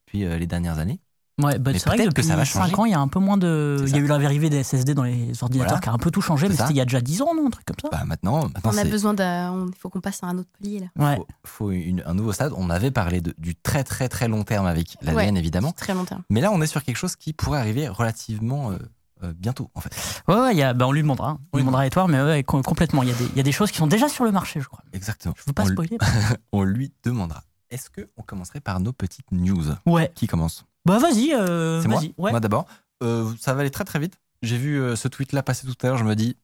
depuis 0.07 0.25
euh, 0.25 0.37
les 0.39 0.47
dernières 0.47 0.79
années. 0.79 0.99
Ouais, 1.41 1.59
bah, 1.59 1.71
c'est 1.73 1.85
vrai 1.87 1.97
que 1.97 2.03
peut-être 2.03 2.13
que 2.13 2.21
depuis 2.21 2.23
ça 2.29 2.35
va 2.37 2.45
5 2.45 2.61
changer. 2.61 2.75
ans, 2.75 2.85
il 2.85 2.91
y 2.91 2.93
a 2.93 2.99
un 2.99 3.09
peu 3.09 3.19
moins 3.19 3.35
de. 3.37 3.83
Il 3.87 3.89
y 3.91 3.95
a 3.95 3.97
eu 3.97 4.07
l'arrivée 4.07 4.49
des 4.49 4.63
SSD 4.63 4.93
dans 4.93 5.03
les 5.03 5.31
ordinateurs 5.43 5.67
Voilà. 5.69 5.81
qui 5.81 5.89
a 5.89 5.91
un 5.91 5.97
peu 5.97 6.09
tout 6.09 6.21
changé, 6.21 6.47
mais 6.47 6.55
c'était 6.55 6.69
il 6.69 6.77
y 6.77 6.81
a 6.81 6.85
déjà 6.85 7.01
10 7.01 7.21
ans, 7.23 7.35
non 7.35 7.47
Un 7.47 7.49
truc 7.49 7.65
comme 7.65 7.75
ça 7.81 7.89
Bah, 7.91 8.03
maintenant, 8.05 8.43
maintenant 8.43 8.61
On 8.73 8.77
a 8.77 8.83
c'est 8.83 8.89
besoin 8.89 9.13
d'un. 9.13 9.65
Il 9.67 9.75
faut 9.77 9.89
qu'on 9.89 9.99
passe 9.99 10.23
à 10.23 10.27
un 10.27 10.37
autre 10.37 10.49
palier 10.61 10.79
là. 10.79 10.87
Ouais. 10.95 11.15
faut, 11.17 11.27
faut 11.67 11.71
une- 11.71 12.03
un 12.05 12.13
nouveau 12.13 12.31
stade. 12.31 12.53
On 12.55 12.69
avait 12.69 12.91
parlé 12.91 13.19
de- 13.19 13.33
du 13.37 13.53
très 13.55 13.83
très 13.83 14.07
très 14.07 14.29
long 14.29 14.43
terme 14.43 14.65
avec 14.65 14.95
l'ADN, 15.01 15.33
Ouais. 15.35 15.39
évidemment. 15.39 15.73
Très 15.73 15.93
long 15.93 16.05
terme. 16.05 16.21
Mais 16.29 16.39
là, 16.39 16.51
on 16.53 16.61
est 16.61 16.67
sur 16.67 16.83
quelque 16.83 16.95
chose 16.97 17.17
qui 17.17 17.33
pourrait 17.33 17.59
arriver 17.59 17.89
relativement 17.89 18.71
euh, 18.71 18.77
euh, 19.23 19.33
bientôt, 19.35 19.69
en 19.75 19.81
fait. 19.81 19.93
Ouais, 20.29 20.35
ouais, 20.39 20.51
il 20.53 20.57
y 20.57 20.63
a, 20.63 20.73
bah, 20.73 20.87
on 20.87 20.93
lui 20.93 21.01
demandera. 21.01 21.31
hein. 21.31 21.37
On 21.51 21.57
Oui. 21.57 21.59
lui 21.59 21.63
demandera 21.63 21.81
à 21.81 21.87
Edouard, 21.87 22.07
mais 22.07 22.21
ouais, 22.21 22.43
com- 22.43 22.63
complètement. 22.63 23.03
Il 23.03 23.09
y, 23.09 23.11
a 23.11 23.15
des, 23.15 23.25
il 23.25 23.35
y 23.35 23.39
a 23.41 23.43
des 23.43 23.51
choses 23.51 23.71
qui 23.71 23.77
sont 23.77 23.87
déjà 23.87 24.07
sur 24.07 24.23
le 24.23 24.31
marché, 24.31 24.61
je 24.61 24.67
crois. 24.67 24.83
Exactement. 24.93 25.33
Je 25.37 25.43
veux 25.47 25.53
pas 25.53 25.63
on, 25.63 25.67
spoiler. 25.67 25.97
on 26.53 26.63
lui 26.63 26.93
demandera. 27.03 27.43
Est-ce 27.71 27.89
qu'on 27.89 28.21
commencerait 28.23 28.61
par 28.61 28.79
nos 28.79 28.93
petites 28.93 29.31
news 29.33 29.65
Ouais. 29.85 30.11
Qui 30.15 30.27
commence? 30.27 30.63
Bah 30.85 30.97
vas-y, 30.99 31.33
euh, 31.33 31.81
C'est 31.81 31.87
moi 31.87 31.99
vas-y. 31.99 32.13
Ouais. 32.17 32.31
Moi 32.31 32.39
d'abord. 32.39 32.65
Euh, 33.03 33.31
ça 33.39 33.53
va 33.53 33.61
aller 33.61 33.71
très 33.71 33.83
très 33.83 33.99
vite. 33.99 34.19
J'ai 34.41 34.57
vu 34.57 34.79
euh, 34.79 34.95
ce 34.95 35.07
tweet-là 35.07 35.43
passer 35.43 35.65
tout 35.67 35.75
à 35.81 35.87
l'heure. 35.87 35.97
Je 35.97 36.03
me 36.03 36.15
dis, 36.15 36.37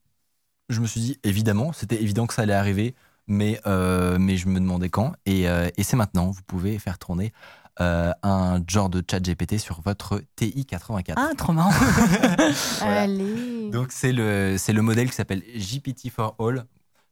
je 0.69 0.79
me 0.79 0.87
suis 0.87 1.01
dit 1.01 1.19
évidemment, 1.23 1.73
c'était 1.73 2.01
évident 2.01 2.27
que 2.27 2.33
ça 2.33 2.41
allait 2.43 2.53
arriver, 2.53 2.95
mais 3.27 3.59
euh, 3.67 4.17
mais 4.19 4.37
je 4.37 4.47
me 4.47 4.59
demandais 4.59 4.89
quand. 4.89 5.13
Et, 5.25 5.47
euh, 5.47 5.69
et 5.77 5.83
c'est 5.83 5.95
maintenant. 5.97 6.31
Vous 6.31 6.41
pouvez 6.47 6.79
faire 6.79 6.97
tourner 6.97 7.31
euh, 7.79 8.11
un 8.23 8.61
genre 8.67 8.89
de 8.89 9.03
chat 9.09 9.19
GPT 9.19 9.57
sur 9.57 9.81
votre 9.81 10.21
TI 10.35 10.65
84. 10.65 11.17
Ah, 11.21 11.31
trop 11.37 11.53
marrant. 11.53 11.71
Voilà. 12.79 13.01
Allez. 13.03 13.69
Donc 13.71 13.91
c'est 13.91 14.11
le 14.11 14.55
c'est 14.57 14.73
le 14.73 14.81
modèle 14.81 15.09
qui 15.09 15.15
s'appelle 15.15 15.43
GPT 15.55 16.09
for 16.09 16.35
All. 16.39 16.65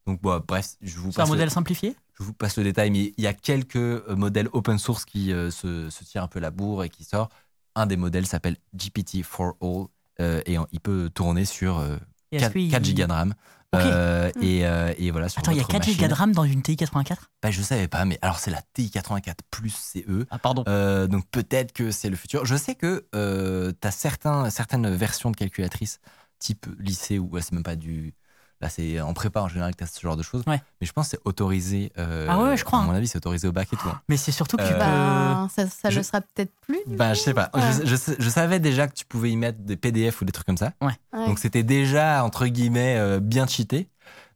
Donc 0.07 0.21
bon, 0.21 0.41
bref, 0.47 0.75
je 0.81 0.97
vous 0.97 1.11
C'est 1.11 1.19
un 1.19 1.23
passe 1.23 1.29
le- 1.29 1.35
modèle 1.35 1.51
simplifié 1.51 1.95
je 2.19 2.25
vous 2.25 2.33
passe 2.33 2.57
le 2.57 2.65
détail, 2.65 2.91
mais 2.91 3.13
il 3.17 3.23
y 3.23 3.27
a 3.27 3.33
quelques 3.33 3.77
euh, 3.77 4.13
modèles 4.17 4.49
open 4.51 4.77
source 4.77 5.05
qui 5.05 5.31
euh, 5.31 5.51
se, 5.51 5.89
se 5.89 6.03
tirent 6.03 6.23
un 6.23 6.27
peu 6.27 6.39
la 6.41 6.51
bourre 6.51 6.83
et 6.83 6.89
qui 6.89 7.05
sort. 7.05 7.29
Un 7.75 7.85
des 7.85 7.95
modèles 7.95 8.27
s'appelle 8.27 8.57
GPT 8.75 9.23
for 9.23 9.55
All 9.61 9.85
euh, 10.19 10.41
et 10.45 10.57
il 10.73 10.79
peut 10.81 11.09
tourner 11.13 11.45
sur 11.45 11.77
euh, 11.79 11.95
Et 12.33 12.35
est-ce 12.35 12.43
4, 12.47 12.51
qu'il- 12.51 12.71
4 12.71 12.83
gigas 12.83 13.07
de 13.07 13.13
RAM. 13.13 13.33
Euh, 13.75 14.31
et, 14.41 14.65
euh, 14.65 14.93
et 14.97 15.11
voilà, 15.11 15.29
sur 15.29 15.39
Attends, 15.39 15.51
il 15.51 15.57
y 15.57 15.59
a 15.59 15.61
votre 15.61 15.71
4 15.75 15.85
gigas 15.85 16.07
de. 16.09 16.13
RAM 16.13 16.33
dans 16.33 16.43
une 16.43 16.61
TI 16.61 16.75
84 16.75 17.29
Bah, 17.41 17.51
je 17.51 17.61
savais 17.61 17.87
pas, 17.87 18.03
mais 18.03 18.17
alors 18.21 18.39
c'est 18.39 18.51
la 18.51 18.61
TI 18.73 18.89
84 18.91 19.43
plus 19.49 19.69
CE. 19.73 20.25
Ah, 20.29 20.39
pardon. 20.39 20.65
Euh, 20.67 21.07
donc 21.07 21.25
peut-être 21.31 21.71
que 21.71 21.89
c'est 21.91 22.09
le 22.09 22.17
futur. 22.17 22.45
Je 22.45 22.55
sais 22.57 22.75
que 22.75 23.05
tu 23.13 23.87
as 23.87 23.91
certains, 23.91 24.49
certaines 24.49 24.93
versions 24.93 25.31
de 25.31 25.37
calculatrices 25.37 25.99
type 26.39 26.65
lycée 26.79 27.17
ou 27.19 27.29
ouais, 27.29 27.41
c'est 27.41 27.53
même 27.53 27.63
pas 27.63 27.75
du. 27.77 28.13
Là, 28.61 28.67
c'est 28.69 28.99
en 28.99 29.13
prépa 29.13 29.41
en 29.41 29.47
général 29.47 29.71
que 29.71 29.77
tu 29.77 29.83
as 29.85 29.87
ce 29.87 30.01
genre 30.01 30.17
de 30.17 30.23
choses. 30.23 30.43
Ouais. 30.45 30.61
Mais 30.81 30.87
je 30.87 30.91
pense 30.91 31.05
que 31.07 31.11
c'est 31.11 31.21
autorisé. 31.23 31.93
euh, 31.97 32.27
Ah 32.29 32.39
ouais, 32.43 32.57
je 32.57 32.65
crois, 32.65 32.79
À 32.79 32.81
mon 32.81 32.91
hein. 32.91 32.95
avis, 32.95 33.07
c'est 33.07 33.17
autorisé 33.17 33.47
au 33.47 33.53
bac 33.53 33.69
et 33.71 33.77
tout. 33.77 33.87
hein. 33.87 34.01
Mais 34.09 34.17
c'est 34.17 34.33
surtout 34.33 34.57
que 34.57 34.63
tu 34.63 34.69
Euh, 34.69 34.73
peux. 34.73 34.79
Bah, 34.79 35.47
ça, 35.55 35.67
ça 35.67 35.89
je- 35.89 35.97
le 35.97 36.03
sera 36.03 36.19
peut-être 36.19 36.51
plus. 36.61 36.79
Bah, 36.87 37.13
je 37.13 37.19
sais 37.21 37.33
pas. 37.33 37.49
Ouais. 37.53 37.61
Je, 37.85 37.95
je 38.19 38.29
savais 38.29 38.59
déjà 38.59 38.87
que 38.89 38.93
tu 38.93 39.05
pouvais 39.05 39.31
y 39.31 39.37
mettre 39.37 39.59
des 39.59 39.77
PDF 39.77 40.21
ou 40.21 40.25
des 40.25 40.33
trucs 40.33 40.45
comme 40.45 40.57
ça. 40.57 40.73
Ouais. 40.81 40.91
Donc 41.25 41.39
c'était 41.39 41.63
déjà, 41.63 42.23
entre 42.25 42.47
guillemets, 42.47 42.97
euh, 42.97 43.19
bien 43.21 43.47
cheaté. 43.47 43.89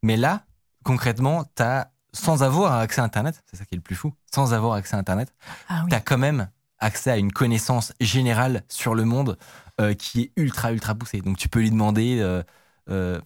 Mais 0.04 0.16
là, 0.16 0.44
concrètement, 0.86 1.44
tu 1.56 1.64
as, 1.64 1.92
sans 2.14 2.44
avoir 2.44 2.74
accès 2.76 3.02
à 3.02 3.04
Internet, 3.04 3.44
c'est 3.52 3.58
ça 3.58 3.66
qui 3.66 3.76
est 3.76 3.78
le 3.78 3.82
plus 3.84 3.96
fou, 3.96 4.14
sans 4.34 4.54
avoir 4.54 4.74
accès 4.76 4.96
à 4.96 5.00
Internet, 5.00 5.34
Ah 5.68 5.82
oui. 5.84 5.90
tu 5.90 5.96
as 5.96 6.00
quand 6.00 6.18
même 6.18 6.48
accès 6.80 7.12
à 7.12 7.18
une 7.18 7.32
connaissance 7.34 7.92
générale 8.00 8.64
sur 8.70 8.96
le 8.96 9.04
monde 9.06 9.38
euh, 9.82 9.94
qui 9.94 10.22
est 10.22 10.32
ultra, 10.38 10.72
ultra 10.72 10.96
poussée. 10.96 11.20
Donc 11.22 11.38
tu 11.38 11.50
peux 11.50 11.60
lui 11.60 11.72
demander. 11.72 12.20
euh, 12.22 12.42
euh, 12.90 13.20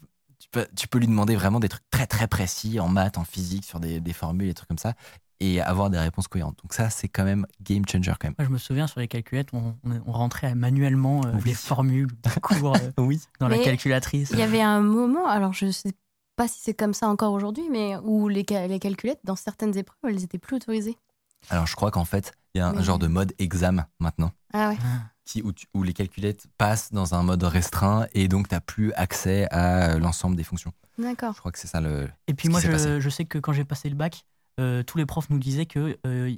tu 0.51 0.59
peux, 0.59 0.67
tu 0.75 0.87
peux 0.87 0.99
lui 0.99 1.07
demander 1.07 1.35
vraiment 1.35 1.59
des 1.59 1.69
trucs 1.69 1.89
très 1.91 2.07
très 2.07 2.27
précis 2.27 2.79
en 2.79 2.87
maths, 2.87 3.17
en 3.17 3.23
physique, 3.25 3.65
sur 3.65 3.79
des, 3.79 3.99
des 3.99 4.13
formules, 4.13 4.47
des 4.47 4.53
trucs 4.53 4.69
comme 4.69 4.77
ça, 4.77 4.93
et 5.39 5.61
avoir 5.61 5.89
des 5.89 5.99
réponses 5.99 6.27
cohérentes. 6.27 6.57
Donc 6.63 6.73
ça, 6.73 6.89
c'est 6.89 7.07
quand 7.09 7.23
même 7.23 7.45
game 7.61 7.83
changer 7.87 8.11
quand 8.19 8.27
même. 8.29 8.35
Moi, 8.39 8.45
je 8.47 8.51
me 8.53 8.57
souviens 8.57 8.87
sur 8.87 8.99
les 8.99 9.07
calculettes, 9.07 9.49
on, 9.53 9.75
rentrait 10.11 10.55
manuellement 10.55 11.21
euh, 11.25 11.31
Oui. 11.35 11.41
les 11.45 11.53
formules 11.53 12.07
des 12.23 12.39
cours 12.41 12.75
euh, 12.75 12.91
Oui. 12.97 13.21
dans 13.39 13.47
la 13.47 13.59
calculatrice. 13.59 14.29
Il 14.31 14.39
y 14.39 14.41
avait 14.41 14.61
un 14.61 14.79
moment, 14.81 15.27
alors 15.27 15.53
je 15.53 15.69
sais 15.71 15.91
pas 16.35 16.47
si 16.47 16.59
c'est 16.61 16.73
comme 16.73 16.93
ça 16.93 17.07
encore 17.07 17.33
aujourd'hui, 17.33 17.67
mais 17.71 17.97
où 17.97 18.27
les, 18.29 18.45
les 18.67 18.79
calculettes, 18.79 19.19
dans 19.23 19.35
certaines 19.35 19.77
épreuves, 19.77 19.97
elles 20.07 20.23
étaient 20.23 20.37
plus 20.39 20.55
autorisées. 20.55 20.97
Alors 21.49 21.67
je 21.67 21.75
crois 21.75 21.91
qu'en 21.91 22.05
fait, 22.05 22.33
il 22.55 22.59
y 22.59 22.61
a 22.61 22.67
un 22.69 22.75
Oui. 22.77 22.83
genre 22.83 22.99
de 22.99 23.07
mode 23.07 23.33
examen 23.37 23.85
maintenant. 23.99 24.31
Ah 24.53 24.69
ouais. 24.69 24.77
Qui, 25.27 25.41
où, 25.43 25.51
tu- 25.51 25.67
où 25.73 25.83
les 25.83 25.93
calculettes 25.93 26.47
passent 26.57 26.91
dans 26.91 27.13
un 27.13 27.21
mode 27.21 27.43
restreint 27.43 28.07
et 28.13 28.27
donc 28.27 28.47
tu 28.47 28.55
n'as 28.55 28.61
plus 28.61 28.93
accès 28.93 29.47
à 29.51 29.91
euh, 29.91 29.99
l'ensemble 29.99 30.35
des 30.35 30.43
fonctions. 30.43 30.71
D'accord. 30.97 31.33
Je 31.33 31.39
crois 31.39 31.51
que 31.51 31.59
c'est 31.59 31.67
ça 31.67 31.81
le. 31.81 32.09
Et 32.27 32.33
puis 32.33 32.49
moi, 32.49 32.59
je 32.61 33.09
sais 33.09 33.25
que 33.25 33.37
quand 33.37 33.53
j'ai 33.53 33.65
passé 33.65 33.89
le 33.89 33.95
bac, 33.95 34.23
euh, 34.59 34.81
tous 34.83 34.97
les 34.97 35.05
profs 35.05 35.29
nous 35.29 35.37
disaient 35.37 35.67
que 35.67 35.97
euh, 36.07 36.33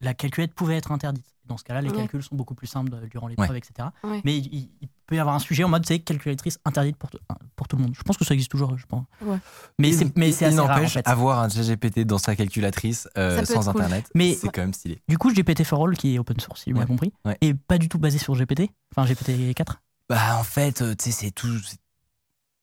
la 0.00 0.14
calculette 0.14 0.54
pouvait 0.54 0.76
être 0.76 0.92
interdite. 0.92 1.26
Dans 1.46 1.58
ce 1.58 1.64
cas-là, 1.64 1.82
les 1.82 1.90
Ouais. 1.90 1.96
calculs 1.96 2.22
sont 2.22 2.36
beaucoup 2.36 2.54
plus 2.54 2.66
simples 2.66 2.94
euh, 2.94 3.06
durant 3.06 3.28
l'épreuve, 3.28 3.50
Ouais. 3.50 3.58
etc. 3.58 3.88
Ouais. 4.02 4.22
Mais 4.24 4.38
il, 4.38 4.68
peut 5.06 5.16
y 5.16 5.18
avoir 5.18 5.34
un 5.34 5.38
sujet 5.38 5.62
en 5.64 5.68
mode, 5.68 5.84
c'est 5.84 5.98
calculatrice 5.98 6.58
interdite 6.64 6.96
pour, 6.96 7.10
tout- 7.10 7.18
pour 7.54 7.68
tout 7.68 7.76
le 7.76 7.82
monde. 7.82 7.94
Je 7.94 8.02
pense 8.02 8.16
que 8.16 8.24
ça 8.24 8.32
existe 8.32 8.50
toujours, 8.50 8.78
je 8.78 8.86
pense. 8.86 9.04
Ouais. 9.20 9.36
Mais 9.78 9.92
c'est 9.92 10.06
assez 10.46 10.56
rare, 10.56 10.64
en 10.64 10.68
n'empêche, 10.76 10.94
fait. 10.94 11.06
avoir 11.06 11.40
un 11.40 11.50
ChatGPT 11.50 12.00
dans 12.06 12.16
sa 12.16 12.34
calculatrice 12.34 13.06
euh, 13.18 13.44
sans 13.44 13.60
cool. 13.70 13.82
internet, 13.82 14.10
Mais- 14.14 14.32
c'est 14.34 14.48
quand 14.48 14.62
même 14.62 14.72
stylé. 14.72 15.02
Du 15.06 15.18
coup, 15.18 15.30
GPT 15.34 15.62
for 15.64 15.84
All, 15.86 15.94
qui 15.98 16.14
est 16.14 16.18
open 16.18 16.40
source, 16.40 16.62
si 16.62 16.70
j'ai 16.70 16.74
bien 16.74 16.86
compris, 16.86 17.12
Ouais. 17.26 17.36
et 17.42 17.52
pas 17.52 17.76
du 17.76 17.90
tout 17.90 17.98
basé 17.98 18.16
sur 18.18 18.34
GPT, 18.34 18.70
enfin 18.96 19.06
GPT-4. 19.06 19.74
Bah 20.08 20.38
en 20.38 20.44
fait, 20.44 20.80
euh, 20.80 20.94
tu 20.94 21.10
sais, 21.10 21.26
c'est 21.26 21.30
tout. 21.30 21.58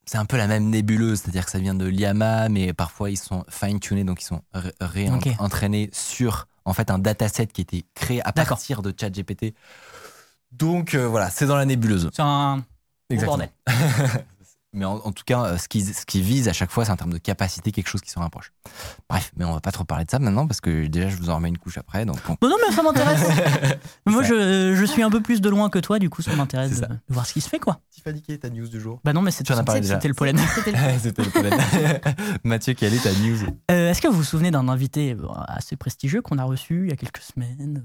c'est- 0.05 0.17
un 0.17 0.25
peu 0.25 0.35
la 0.37 0.47
même 0.47 0.69
nébuleuse, 0.69 1.21
c'est-à-dire 1.21 1.45
que 1.45 1.51
ça 1.51 1.59
vient 1.59 1.73
de 1.75 1.85
l'IAMA, 1.85 2.49
mais 2.49 2.73
parfois 2.73 3.11
ils 3.11 3.17
sont 3.17 3.45
fine-tunés, 3.47 4.03
donc 4.03 4.21
ils 4.21 4.25
sont 4.25 4.41
réentraînés 4.81 5.89
sur 5.93 6.47
en 6.65 6.73
fait 6.73 6.91
un 6.91 6.99
dataset 6.99 7.47
qui 7.47 7.61
a 7.61 7.63
été 7.63 7.85
créé 7.95 8.21
à 8.25 8.31
partir 8.31 8.81
de 8.81 8.93
ChatGPT. 8.97 9.53
Donc 10.51 10.95
euh, 10.95 11.07
voilà, 11.07 11.29
c'est 11.29 11.45
dans 11.45 11.55
la 11.55 11.65
nébuleuse. 11.65 12.09
C'est 12.13 12.21
un 12.21 12.63
bordel. 13.09 13.49
mais 14.73 14.85
en, 14.85 14.95
en 14.97 15.11
tout 15.11 15.23
cas, 15.25 15.43
euh, 15.43 15.57
ce 15.57 15.67
qui, 15.67 15.81
ce 15.83 16.05
qui 16.05 16.21
vise 16.21 16.47
à 16.47 16.53
chaque 16.53 16.71
fois, 16.71 16.85
c'est 16.85 16.91
en 16.91 16.95
termes 16.95 17.13
de 17.13 17.17
capacité 17.17 17.71
quelque 17.71 17.87
chose 17.89 18.01
qui 18.01 18.09
se 18.11 18.19
rapproche. 18.19 18.51
Bref, 19.09 19.31
mais 19.35 19.45
on 19.45 19.53
va 19.53 19.59
pas 19.61 19.71
trop 19.71 19.83
parler 19.83 20.05
de 20.05 20.11
ça 20.11 20.19
maintenant 20.19 20.47
parce 20.47 20.61
que 20.61 20.87
déjà 20.87 21.09
je 21.09 21.15
vous 21.17 21.29
en 21.29 21.35
remets 21.35 21.49
une 21.49 21.57
couche 21.57 21.77
après. 21.77 22.05
Donc 22.05 22.17
bon. 22.27 22.37
Non, 22.41 22.49
non, 22.49 22.55
mais 22.67 22.73
ça 22.73 22.81
m'intéresse. 22.83 23.21
Moi, 24.05 24.23
je, 24.23 24.73
je 24.75 24.85
suis 24.85 25.03
un 25.03 25.09
peu 25.09 25.21
plus 25.21 25.41
de 25.41 25.49
loin 25.49 25.69
que 25.69 25.79
toi, 25.79 25.99
du 25.99 26.09
coup, 26.09 26.21
ça 26.21 26.35
m'intéresse 26.35 26.73
C'est 26.75 26.81
de, 26.87 26.93
de 26.93 26.99
voir 27.09 27.25
ce 27.25 27.33
qui 27.33 27.41
se 27.41 27.49
fait, 27.49 27.59
quoi. 27.59 27.79
Tiffany, 27.91 28.21
quelle 28.21 28.35
est 28.35 28.39
ta 28.39 28.49
news 28.49 28.67
du 28.67 28.79
jour? 28.79 28.99
Bah 29.03 29.13
non, 29.13 29.21
mais 29.21 29.31
c'est 29.31 29.43
Tu 29.43 29.51
en 29.53 29.57
as 29.57 29.63
parlé 29.63 29.81
déjà. 29.81 29.95
c'était 29.95 30.07
le 30.07 30.13
pollen. 30.13 30.37
C'était 30.55 30.71
le 30.71 30.77
C'était 30.99 31.23
le 31.23 31.29
pollen. 31.31 31.59
Mathieu, 32.43 32.73
quelle 32.73 32.93
est 32.93 33.03
ta 33.03 33.11
news? 33.13 33.37
Euh, 33.71 33.89
Est-ce 33.91 34.01
que 34.01 34.07
vous 34.07 34.17
vous 34.17 34.23
souvenez 34.23 34.51
d'un 34.51 34.69
invité 34.69 35.13
euh, 35.13 35.27
assez 35.47 35.75
prestigieux 35.75 36.21
qu'on 36.21 36.37
a 36.37 36.43
reçu 36.43 36.83
il 36.85 36.89
y 36.89 36.93
a 36.93 36.95
quelques 36.95 37.21
semaines? 37.21 37.83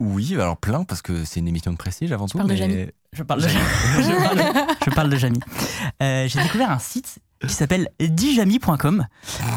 Oui, 0.00 0.34
alors 0.34 0.56
plein 0.56 0.84
parce 0.84 1.02
que 1.02 1.24
c'est 1.24 1.40
une 1.40 1.48
émission 1.48 1.70
de 1.72 1.76
prestige 1.76 2.12
avant 2.12 2.26
tout. 2.26 2.38
mais- 2.46 2.92
Je 3.12 3.22
parle 3.22 3.42
de, 3.42 3.48
je 3.48 4.24
parle, 4.24 4.40
je 4.84 4.90
parle 4.90 5.08
de 5.10 5.16
Jamy. 5.16 5.38
Euh, 6.02 6.26
J'ai 6.28 6.42
découvert 6.42 6.70
un 6.72 6.80
site 6.80 7.20
qui 7.46 7.52
s'appelle 7.54 7.88
dijami.com 8.00 9.06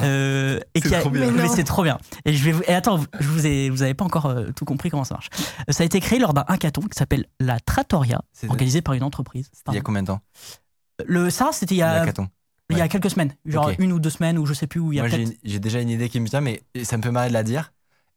euh, 0.04 0.60
et 0.76 0.82
C'est 0.82 0.90
qui 0.90 0.96
a- 0.96 1.00
trop 1.00 1.10
bien. 1.10 1.32
Mais 1.32 1.48
c'est 1.48 1.64
trop 1.64 1.82
bien. 1.84 1.98
Et 2.26 2.34
je 2.34 2.44
vais 2.44 2.52
vous, 2.52 2.62
et 2.68 2.74
attends, 2.74 3.00
je 3.20 3.28
vous 3.28 3.48
ai, 3.48 3.70
vous 3.72 3.82
avez 3.82 3.94
pas 3.96 4.06
encore 4.06 4.28
euh, 4.28 4.48
tout 4.56 4.66
compris 4.66 4.90
comment 4.92 5.04
ça 5.06 5.16
marche. 5.16 5.30
Ça 5.70 5.82
a 5.84 5.86
été 5.86 6.00
créé 6.00 6.20
lors 6.20 6.34
d'un 6.34 6.46
hackathon 6.48 6.82
qui 6.82 6.98
s'appelle 6.98 7.26
la 7.40 7.60
Trattoria, 7.60 8.22
C'est- 8.32 8.50
organisé 8.50 8.82
par 8.82 8.94
une 8.94 9.04
entreprise. 9.04 9.50
Il 9.70 9.74
y 9.74 9.78
a 9.78 9.82
combien 9.82 10.02
de 10.04 10.08
temps? 10.08 10.22
Le 11.06 11.30
ça, 11.30 11.50
c'était 11.52 11.76
il 11.76 11.80
y 11.80 11.82
a 11.84 12.06
il 12.70 12.78
y 12.78 12.82
a 12.82 12.88
quelques 12.90 13.10
semaines, 13.10 13.34
genre 13.46 13.72
une 13.80 13.92
ou 13.94 14.00
deux 14.00 14.10
semaines 14.10 14.38
ou 14.38 14.46
je 14.46 14.54
sais 14.54 14.68
plus 14.68 14.80
où 14.82 14.92
il 14.92 14.98
y 14.98 15.00
a 15.00 15.04
Moi, 15.04 15.12
peut-être. 15.12 15.30
j'ai 15.44 15.52
j'ai 15.54 15.60
déjà 15.60 15.80
une 15.80 15.90
idée 15.90 16.10
qui 16.10 16.20
me 16.20 16.28
vient, 16.28 16.42
mais 16.42 16.62
ça 16.84 16.98
me 16.98 17.02
fait 17.02 17.12
marrer 17.12 17.30
de 17.30 17.34
la 17.34 17.44
dire. 17.44 17.72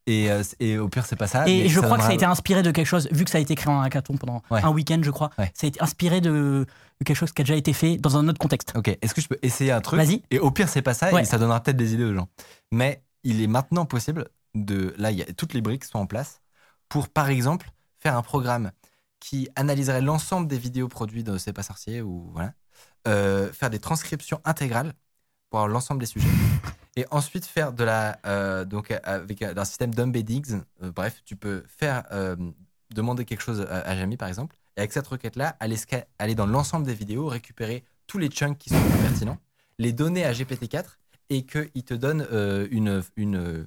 Et, 0.07 0.30
euh, 0.30 0.42
et 0.59 0.78
au 0.78 0.88
pire, 0.88 1.07
c'est 1.07 1.16
pas 1.16 1.26
ça. 1.26 1.47
Et 1.49 1.69
je 1.69 1.80
crois 1.80 1.97
que 1.99 2.02
ça 2.02 2.11
a 2.11 2.14
été 2.14 2.25
inspiré 2.25 2.62
de 2.62 2.71
quelque 2.71 2.87
chose, 2.87 3.09
vu 3.12 3.25
que 3.25 3.30
ça 3.30 3.38
a 3.38 3.40
été 3.40 3.54
créé 3.54 3.73
en 3.73 3.80
hackathon 3.80 4.16
pendant 4.16 4.42
Ouais. 4.50 4.62
un 4.62 4.71
week-end, 4.71 5.00
je 5.02 5.11
crois. 5.11 5.30
Ouais. 5.38 5.50
Ça 5.54 5.66
a 5.66 5.69
été 5.69 5.80
inspiré 5.83 6.21
de, 6.21 6.66
quelque 7.04 7.16
chose 7.16 7.33
qui 7.33 7.42
a 7.42 7.45
déjà 7.45 7.57
été 7.57 7.73
fait 7.73 7.97
dans 7.97 8.16
un 8.16 8.26
autre 8.28 8.38
contexte. 8.38 8.73
Ok, 8.76 8.88
est-ce 8.88 9.14
que 9.14 9.21
je 9.21 9.28
peux 9.28 9.38
essayer 9.42 9.73
un 9.73 9.80
truc 9.80 9.99
Vas-y. 10.00 10.23
Et 10.30 10.38
au 10.38 10.50
pire, 10.50 10.69
c'est 10.69 10.83
pas 10.83 10.95
ça, 10.95 11.12
Ouais. 11.12 11.23
et 11.23 11.25
ça 11.25 11.38
donnera 11.38 11.61
peut-être 11.62 11.76
des 11.76 11.95
idées 11.95 12.04
aux 12.04 12.14
gens. 12.14 12.28
Mais 12.73 13.02
il 13.25 13.42
est 13.42 13.47
maintenant 13.47 13.85
possible 13.85 14.28
de. 14.54 14.95
Là, 14.99 15.11
il 15.11 15.19
y 15.19 15.23
a, 15.23 15.26
toutes 15.37 15.52
les 15.54 15.61
briques 15.61 15.85
sont 15.85 15.99
en 15.99 16.07
place 16.07 16.40
pour, 16.88 17.09
par 17.09 17.28
exemple, 17.28 17.71
faire 18.00 18.16
un 18.16 18.23
programme 18.23 18.73
qui 19.21 19.49
analyserait 19.54 20.00
l'ensemble 20.00 20.49
des 20.49 20.59
vidéos 20.59 20.88
produites 20.88 21.26
de 21.26 21.37
C'est 21.37 21.52
pas 21.52 21.62
sorcier 21.62 22.00
ou 22.00 22.30
voilà. 22.33 22.52
Euh, 23.07 23.52
faire 23.52 23.71
des 23.71 23.78
transcriptions 23.78 24.40
intégrales 24.45 24.92
pour 25.50 25.69
l'ensemble 25.69 26.00
des 26.00 26.07
sujets. 26.07 26.26
Et 27.00 27.07
ensuite 27.11 27.47
faire 27.47 27.73
de 27.73 27.85
la. 27.85 28.19
euh, 28.26 28.64
donc, 28.66 28.90
avec 29.04 29.40
un 29.42 29.57
un 29.57 29.64
système 29.64 29.95
d'embeddings. 29.95 30.61
euh, 30.83 30.92
bref, 30.92 31.23
tu 31.25 31.35
peux 31.37 31.64
faire. 31.66 32.04
euh, 32.12 32.37
demander 32.92 33.25
quelque 33.25 33.40
chose 33.42 33.61
à, 33.71 33.78
à 33.88 33.97
Jamie, 33.97 34.16
par 34.16 34.28
exemple. 34.28 34.57
Et 34.76 34.80
avec 34.80 34.92
cette 34.92 35.07
requête-là, 35.07 35.57
aller, 35.61 35.76
sca- 35.76 36.07
aller 36.19 36.35
dans 36.35 36.47
l'ensemble 36.47 36.85
des 36.85 36.92
vidéos, 36.95 37.26
récupérer 37.28 37.85
tous 38.09 38.19
les 38.19 38.28
chunks 38.28 38.59
qui 38.59 38.69
sont 38.71 38.83
pertinents, 39.02 39.38
les 39.78 39.92
donner 39.92 40.25
à 40.25 40.33
GPT-4 40.33 40.85
et 41.30 41.47
qu'il 41.47 41.85
te 41.85 41.95
donne 41.95 42.26
euh, 42.33 42.66
une, 42.73 43.00
une, 43.16 43.64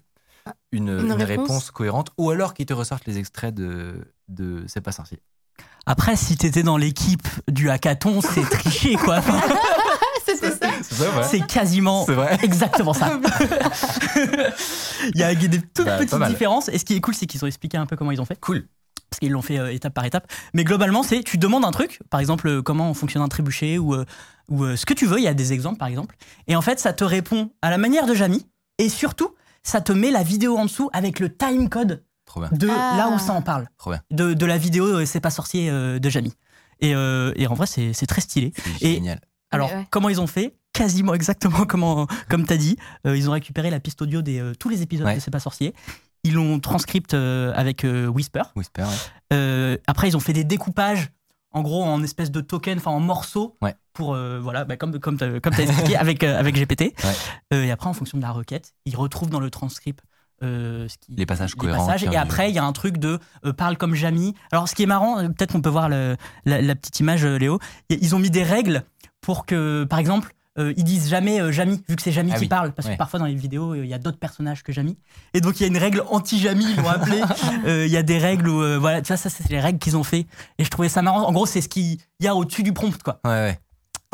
une, 0.74 0.90
une 0.90 1.12
réponse. 1.14 1.28
réponse. 1.28 1.72
cohérente 1.72 2.10
ou 2.18 2.30
alors 2.32 2.54
qu'il 2.54 2.66
te 2.66 2.74
ressorte 2.74 3.06
les 3.06 3.18
extraits 3.18 3.56
de, 3.56 3.96
de 4.28 4.66
C'est 4.68 4.82
pas 4.82 4.92
sorcier. 4.92 5.20
Après, 5.86 6.18
si 6.18 6.36
t'étais 6.36 6.64
dans 6.64 6.76
l'équipe 6.78 7.28
du 7.50 7.70
hackathon, 7.70 8.20
c'est 8.22 8.44
triché, 8.50 8.96
quoi. 8.96 9.22
C'est 11.24 11.46
quasiment 11.48 12.06
vrai. 12.06 12.38
exactement 12.44 12.94
ça. 12.94 13.20
Il 15.14 15.20
y 15.20 15.24
a 15.24 15.34
des 15.36 15.62
toutes 15.62 15.86
Bah, 15.86 15.98
petites 15.98 16.24
différences. 16.28 16.70
Et 16.70 16.78
ce 16.78 16.86
qui 16.86 16.96
est 16.96 17.02
cool, 17.02 17.14
c'est 17.14 17.26
qu'ils 17.26 17.44
ont 17.44 17.48
expliqué 17.48 17.78
un 17.78 17.86
peu 17.86 17.96
comment 17.96 18.12
ils 18.12 18.22
ont 18.22 18.26
fait. 18.26 18.40
Cool. 18.40 18.68
Parce 19.10 19.20
qu'ils 19.20 19.32
l'ont 19.32 19.42
fait 19.42 19.60
euh, 19.60 19.72
étape 19.74 19.94
par 19.94 20.06
étape. 20.06 20.32
Mais 20.54 20.64
globalement, 20.64 21.04
c'est 21.04 21.22
tu 21.24 21.38
demandes 21.38 21.66
un 21.66 21.72
truc, 21.72 22.00
par 22.10 22.20
exemple, 22.20 22.48
euh, 22.48 22.62
comment 22.62 22.94
fonctionne 22.94 23.22
un 23.24 23.28
trébuchet 23.28 23.78
ou, 23.78 23.94
euh, 23.94 24.06
ou 24.50 24.64
euh, 24.64 24.76
ce 24.76 24.86
que 24.86 24.94
tu 24.94 25.06
veux. 25.06 25.20
Il 25.20 25.24
y 25.24 25.28
a 25.28 25.34
des 25.36 25.54
exemples, 25.54 25.78
par 25.78 25.88
exemple. 25.88 26.16
Et 26.48 26.56
en 26.56 26.62
fait, 26.62 26.80
ça 26.80 26.94
te 26.94 27.04
répond 27.04 27.52
à 27.62 27.70
la 27.70 27.78
manière 27.78 28.08
de 28.08 28.14
Jamy. 28.16 28.48
Et 28.80 28.90
surtout, 28.90 29.36
ça 29.62 29.82
te 29.82 29.92
met 29.92 30.10
la 30.10 30.24
vidéo 30.24 30.58
en 30.58 30.66
dessous 30.66 30.90
avec 30.94 31.20
le 31.20 31.36
time 31.36 31.70
code 31.70 32.04
de 32.54 32.68
Ah. 32.72 32.96
là 32.98 33.10
où 33.14 33.20
ça 33.20 33.34
en 33.34 33.44
parle. 33.44 33.68
De, 34.10 34.34
de 34.34 34.46
la 34.48 34.58
vidéo 34.58 34.86
euh, 34.86 35.06
C'est 35.06 35.20
pas 35.20 35.30
sorcier 35.30 35.70
euh, 35.70 36.00
de 36.00 36.10
Jamy. 36.10 36.34
Et, 36.80 36.96
euh, 36.96 37.32
et 37.36 37.46
en 37.46 37.54
vrai, 37.54 37.68
c'est 37.68 37.94
c'est 37.94 38.08
très 38.08 38.22
stylé. 38.22 38.52
C'est 38.80 38.94
génial. 38.96 39.22
Alors, 39.52 39.70
ouais. 39.72 39.86
comment 39.92 40.10
ils 40.10 40.20
ont 40.20 40.26
fait? 40.28 40.56
Quasiment 40.74 41.14
exactement 41.14 41.66
comment, 41.66 42.08
comme 42.30 42.46
tu 42.46 42.54
as 42.54 42.58
dit. 42.58 42.78
Euh, 43.06 43.16
ils 43.16 43.30
ont 43.30 43.34
récupéré 43.34 43.70
la 43.70 43.80
piste 43.80 44.02
audio 44.02 44.22
des 44.22 44.40
euh, 44.40 44.54
tous 44.60 44.70
les 44.70 44.82
épisodes 44.82 45.06
Ouais. 45.08 45.16
de 45.16 45.20
C'est 45.20 45.32
pas 45.32 45.40
sorcier. 45.40 45.74
Ils 46.24 46.34
l'ont 46.34 46.60
transcript 46.60 47.14
euh, 47.14 47.52
avec 47.56 47.86
Whisper. 47.86 48.44
Whisper, 48.56 48.84
ouais. 49.32 49.82
Après, 49.88 50.08
ils 50.08 50.16
ont 50.18 50.22
fait 50.22 50.34
des 50.34 50.44
découpages, 50.46 51.12
en 51.52 51.62
gros, 51.62 51.84
en 51.84 52.02
espèce 52.02 52.32
de 52.32 52.42
token, 52.42 52.78
enfin 52.78 52.92
en 52.92 53.00
morceaux, 53.02 53.58
Ouais. 53.62 53.76
pour, 53.94 54.16
voilà, 54.42 54.64
bah, 54.66 54.78
comme, 54.78 55.00
comme 55.00 55.18
tu 55.18 55.24
as, 55.26 55.36
expliqué 55.62 55.96
avec, 55.98 56.24
avec 56.24 56.56
GPT. 56.56 56.94
Et 57.52 57.72
après, 57.72 57.90
en 57.90 57.94
fonction 57.94 58.18
de 58.18 58.24
la 58.24 58.32
requête, 58.32 58.74
ils 58.86 58.96
retrouvent 58.96 59.30
dans 59.30 59.42
le 59.42 59.50
transcript 59.50 60.02
euh, 60.44 60.88
ce 60.90 60.98
qui, 60.98 61.14
Les 61.16 61.26
passages 61.26 61.56
cohérents 61.56 61.86
passages. 61.86 62.02
qui 62.04 62.10
ont 62.10 62.12
et 62.14 62.18
après, 62.18 62.50
il 62.50 62.56
y 62.56 62.60
a 62.60 62.64
un 62.66 62.74
truc 62.74 62.98
de 62.98 63.20
euh, 63.46 63.54
parle 63.54 63.78
comme 63.78 63.94
Jamy. 63.94 64.34
Alors, 64.52 64.68
ce 64.70 64.76
qui 64.76 64.84
est 64.84 64.88
marrant, 64.88 65.18
peut-être 65.28 65.52
qu'on 65.52 65.62
peut 65.62 65.70
voir 65.70 65.90
le- 65.90 66.16
la, 66.46 66.62
la 66.62 66.76
petite 66.76 67.00
image, 67.02 67.26
Léo. 67.26 67.60
Ils 67.90 68.16
ont 68.16 68.20
mis 68.20 68.30
des 68.32 68.44
règles 68.44 68.84
pour 69.22 69.46
que, 69.46 69.84
par 69.90 70.00
exemple, 70.00 70.34
euh, 70.60 70.74
ils 70.78 70.84
disent 70.84 71.10
jamais 71.10 71.42
euh, 71.42 71.52
Jamy, 71.52 71.82
vu 71.90 71.96
que 71.96 72.02
c'est 72.02 72.12
Jamy 72.12 72.32
Ah 72.34 72.36
qui 72.38 72.42
oui. 72.44 72.48
parle. 72.48 72.72
Parce 72.74 72.88
Ouais. 72.88 72.94
que 72.94 72.98
parfois, 72.98 73.20
dans 73.20 73.26
les 73.26 73.34
vidéos, 73.36 73.74
euh, 73.74 73.84
il 73.84 73.90
y 73.90 73.94
a 73.94 73.98
d'autres 74.00 74.20
personnages 74.20 74.62
que 74.64 74.72
Jamy. 74.72 74.98
Et 75.34 75.42
donc, 75.42 75.60
il 75.60 75.64
y 75.64 75.66
a 75.66 75.68
une 75.68 75.78
règle 75.78 76.04
anti-Jamy, 76.10 76.66
ils 76.70 76.76
l'ont 76.78 76.90
appelé. 76.90 77.22
Euh, 77.66 77.86
Il 77.86 77.92
y 77.92 77.98
a 77.98 78.04
des 78.04 78.18
règles 78.18 78.48
où, 78.50 78.62
euh, 78.62 78.78
voilà, 78.78 79.02
tu 79.02 79.08
vois, 79.08 79.18
ça, 79.18 79.30
c'est 79.30 79.50
les 79.50 79.60
règles 79.60 79.80
qu'ils 79.80 79.96
ont 79.98 80.04
fait. 80.04 80.26
Et 80.60 80.64
je 80.64 80.70
trouvais 80.70 80.90
ça 80.90 81.02
marrant. 81.02 81.26
En 81.28 81.32
gros, 81.32 81.46
c'est 81.46 81.62
ce 81.62 81.70
qu'il 81.70 81.98
y 82.20 82.28
a 82.28 82.36
au-dessus 82.36 82.64
du 82.64 82.74
prompt, 82.74 83.02
quoi. 83.04 83.20
Ouais, 83.26 83.32
ouais. 83.32 83.60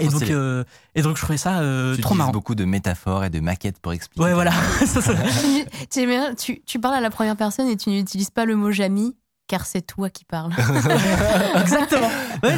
Et 0.02 0.08
Trop 0.08 0.20
donc, 0.20 0.30
euh, 0.30 0.64
et 0.96 1.02
donc, 1.02 1.18
je 1.18 1.22
trouvais 1.24 1.38
ça 1.38 1.60
euh, 1.60 1.94
tu 1.96 2.02
trop 2.02 2.16
marrant. 2.16 2.32
beaucoup 2.32 2.56
de 2.56 2.64
métaphores 2.64 3.26
et 3.26 3.30
de 3.30 3.42
maquettes 3.42 3.80
pour 3.80 3.92
expliquer. 3.92 4.24
Ouais, 4.24 4.34
voilà. 4.34 4.52
Ça, 4.86 5.02
ça- 5.02 5.14
Tu, 5.14 5.66
tu- 5.90 6.36
tu- 6.38 6.62
tu 6.66 6.80
parles 6.80 6.96
à 6.96 7.02
la 7.02 7.10
première 7.10 7.36
personne 7.36 7.68
et 7.68 7.76
tu 7.76 7.90
n'utilises 7.90 8.30
pas 8.30 8.46
le 8.46 8.56
mot 8.56 8.72
Jamy 8.72 9.16
car 9.50 9.66
c'est 9.66 9.82
toi 9.82 10.10
qui 10.10 10.24
parles. 10.24 10.54
Exactement. 11.60 12.08
Ouais, 12.44 12.56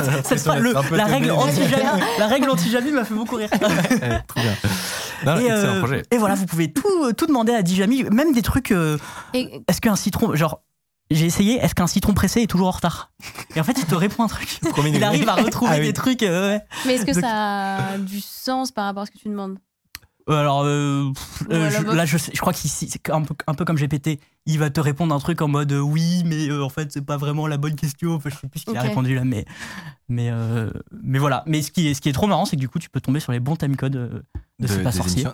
le- 0.59 0.95
la, 0.97 1.05
règle 1.05 1.31
anti-Jamy, 1.31 1.83
la 2.19 2.27
règle 2.27 2.49
anti-Jamy 2.51 2.91
m'a 2.91 3.05
fait 3.05 3.13
beaucoup 3.15 3.35
rire. 3.37 3.49
Ouais, 3.53 4.21
trop 4.27 4.39
bien. 4.41 4.53
Non, 5.23 5.37
et, 5.37 5.43
excellent 5.45 5.73
euh, 5.75 5.79
projet. 5.79 6.03
et 6.09 6.17
voilà, 6.17 6.33
vous 6.33 6.47
pouvez 6.47 6.73
tout, 6.73 7.13
tout 7.13 7.27
demander 7.27 7.53
à 7.53 7.61
Dijami, 7.61 8.03
même 8.05 8.33
des 8.33 8.41
trucs. 8.41 8.71
euh, 8.71 8.97
Et 9.35 9.61
est-ce 9.67 9.79
qu'un 9.79 9.95
citron. 9.95 10.33
Genre, 10.35 10.63
j'ai 11.11 11.27
essayé, 11.27 11.57
est-ce 11.57 11.75
qu'un 11.75 11.85
citron 11.85 12.15
pressé 12.15 12.41
est 12.41 12.47
toujours 12.47 12.67
en 12.69 12.71
retard? 12.71 13.11
Et 13.55 13.59
en 13.59 13.63
fait, 13.63 13.73
il 13.77 13.85
te 13.85 13.93
répond 13.93 14.23
un 14.23 14.27
truc. 14.27 14.59
Premier 14.71 14.89
Il 14.89 15.03
arrive 15.03 15.29
à 15.29 15.35
retrouver 15.35 15.73
Ah 15.75 15.77
oui. 15.79 15.85
des 15.85 15.93
trucs. 15.93 16.23
euh, 16.23 16.53
ouais. 16.55 16.61
mais 16.87 16.95
est-ce 16.95 17.05
que 17.05 17.11
Donc- 17.13 17.23
ça 17.23 17.75
a 17.75 17.97
du 17.99 18.19
sens 18.19 18.71
par 18.71 18.85
rapport 18.85 19.03
à 19.03 19.05
ce 19.05 19.11
que 19.11 19.19
tu 19.19 19.29
demandes? 19.29 19.59
Alors 20.27 20.63
euh, 20.63 21.11
euh, 21.51 21.69
je- 21.69 21.95
là, 21.95 22.05
je, 22.05 22.17
crois 22.39 22.53
qu'ici, 22.53 22.89
c'est 22.89 23.09
un 23.11 23.21
peu, 23.21 23.35
un 23.45 23.53
peu 23.53 23.63
comme 23.63 23.77
GPT. 23.77 24.19
Il 24.47 24.57
va 24.57 24.69
te 24.69 24.79
répondre 24.79 25.13
un 25.13 25.19
truc 25.19 25.41
en 25.41 25.47
mode 25.47 25.71
euh, 25.71 25.79
oui, 25.79 26.23
mais 26.25 26.49
euh, 26.49 26.63
en 26.63 26.69
fait, 26.69 26.91
c'est 26.91 27.05
pas 27.05 27.17
vraiment 27.17 27.45
la 27.45 27.57
bonne 27.57 27.75
question. 27.75 28.15
Enfin, 28.15 28.29
je 28.29 28.35
sais 28.35 28.47
plus 28.47 28.61
ce 28.61 28.65
qu'il 28.65 28.77
a 28.77 28.81
répondu 28.81 29.13
là, 29.13 29.23
mais, 29.23 29.45
mais, 30.09 30.29
euh, 30.31 30.71
mais 31.03 31.19
voilà. 31.19 31.43
Mais 31.45 31.61
ce 31.61 31.71
qui, 31.71 31.87
est, 31.87 31.93
ce 31.93 32.01
qui 32.01 32.09
est 32.09 32.13
trop 32.13 32.27
marrant, 32.27 32.45
c'est 32.45 32.55
que 32.55 32.61
du 32.61 32.69
coup, 32.69 32.79
tu 32.79 32.89
peux 32.89 33.01
tomber 33.01 33.19
sur 33.19 33.31
les 33.31 33.39
bons 33.39 33.55
timecodes 33.55 33.95
euh, 33.95 34.21
de, 34.59 34.67
C'est 34.67 34.81
pas 34.83 34.91
sorcier. 34.91 35.25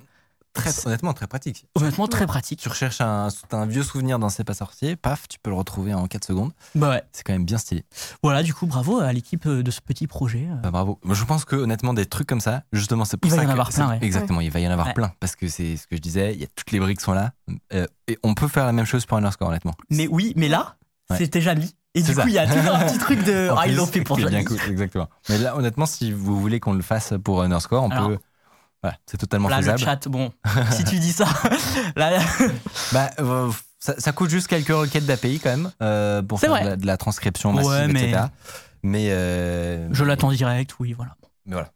Très, 0.57 0.87
honnêtement, 0.87 1.13
très 1.13 1.27
pratique. 1.27 1.65
Honnêtement, 1.75 2.07
très 2.07 2.25
pratique. 2.27 2.59
Tu 2.59 2.69
recherches 2.69 3.01
un, 3.01 3.29
vieux 3.67 3.83
souvenir 3.83 4.19
dans 4.19 4.29
C'est 4.29 4.43
pas 4.43 4.53
sorcier, 4.53 4.95
paf, 4.95 5.27
tu 5.27 5.37
peux 5.41 5.49
le 5.49 5.55
retrouver 5.55 5.93
en 5.93 6.07
4 6.07 6.25
secondes. 6.25 6.51
Bah 6.75 6.89
ouais. 6.89 7.03
C'est 7.11 7.23
quand 7.23 7.33
même 7.33 7.45
bien 7.45 7.57
stylé. 7.57 7.83
Voilà, 8.23 8.43
du 8.43 8.53
coup, 8.53 8.65
bravo 8.65 8.99
à 8.99 9.11
l'équipe 9.13 9.45
euh, 9.45 9.63
de 9.63 9.71
ce 9.71 9.81
petit 9.81 10.07
projet. 10.07 10.47
euh. 10.51 10.55
Bah, 10.55 10.71
bravo. 10.71 10.99
Moi, 11.03 11.15
je 11.15 11.23
pense 11.25 11.45
que 11.45 11.55
honnêtement, 11.55 11.93
des 11.93 12.05
trucs 12.05 12.27
comme 12.27 12.41
ça, 12.41 12.63
justement, 12.73 13.05
c'est 13.05 13.17
pour 13.17 13.27
Il 13.29 13.31
va 13.31 13.37
ça 13.37 13.43
y 13.43 13.47
en 13.47 13.49
avoir 13.51 13.71
c'est- 13.71 13.81
plein, 13.81 13.89
ouais. 13.89 13.99
Exactement, 14.01 14.41
il 14.41 14.51
va 14.51 14.59
y 14.59 14.67
en 14.67 14.71
avoir 14.71 14.87
Ouais. 14.87 14.93
plein 14.93 15.11
parce 15.19 15.35
que 15.35 15.47
c'est 15.47 15.77
ce 15.77 15.87
que 15.87 15.95
je 15.95 16.01
disais. 16.01 16.33
Il 16.33 16.41
y 16.41 16.43
a 16.43 16.47
toutes 16.55 16.71
les 16.71 16.79
briques 16.79 17.01
sont 17.01 17.13
là 17.13 17.31
Euh, 17.73 17.85
et 18.07 18.17
on 18.23 18.33
peut 18.33 18.47
faire 18.47 18.65
la 18.65 18.71
même 18.73 18.85
chose 18.85 19.05
pour 19.05 19.17
Underscore, 19.17 19.49
honnêtement. 19.49 19.73
Mais 19.89 20.07
oui, 20.07 20.33
mais 20.35 20.47
là, 20.47 20.75
Ouais. 21.09 21.17
c'était 21.17 21.41
Jamie. 21.41 21.73
Et 21.95 22.01
du 22.03 22.13
ça. 22.13 22.21
coup, 22.21 22.27
il 22.27 22.33
y 22.35 22.37
a 22.37 22.45
toujours 22.45 22.75
un 22.75 22.85
petit 22.85 22.97
truc 22.99 23.23
de. 23.23 23.49
En 23.51 23.55
Ah, 23.57 23.65
ils 23.65 23.69
plus, 23.71 23.77
l'ont 23.77 23.85
fait 23.87 24.01
pour 24.01 24.17
cool, 24.17 24.27
exactement. 24.69 25.07
Mais 25.29 25.37
là, 25.39 25.55
honnêtement, 25.57 25.85
si 25.87 26.11
vous 26.11 26.39
voulez 26.39 26.59
qu'on 26.59 26.73
le 26.73 26.83
fasse 26.83 27.13
pour 27.23 27.41
Underscore, 27.41 27.83
on 27.83 27.89
Alors, 27.89 28.09
peut. 28.09 28.17
Voilà, 28.83 28.97
c'est 29.05 29.17
totalement 29.17 29.49
Là, 29.49 29.61
le 29.61 29.77
chat, 29.77 30.07
bon, 30.07 30.31
si 30.71 30.83
tu 30.83 30.99
dis 30.99 31.11
ça, 31.11 31.25
là, 31.95 32.11
là, 32.11 32.19
Bah, 32.91 33.09
euh, 33.19 33.51
ça, 33.79 33.95
ça 33.99 34.11
coûte 34.11 34.29
juste 34.29 34.47
quelques 34.47 34.67
requêtes 34.69 35.05
d'API 35.05 35.39
quand 35.39 35.49
même 35.49 35.71
euh, 35.81 36.21
pour 36.21 36.39
faire 36.39 36.53
de 36.61 36.65
la, 36.69 36.75
de 36.75 36.85
la 36.85 36.97
transcription 36.97 37.53
massive, 37.53 37.71
Ouais, 37.71 37.87
mais- 37.87 38.09
etc. 38.09 38.23
Mais, 38.83 39.07
euh, 39.09 39.91
je 39.91 40.03
l'attends 40.03 40.31
direct, 40.31 40.75
oui, 40.79 40.93
voilà. 40.93 41.15
mais 41.45 41.53
voilà, 41.53 41.71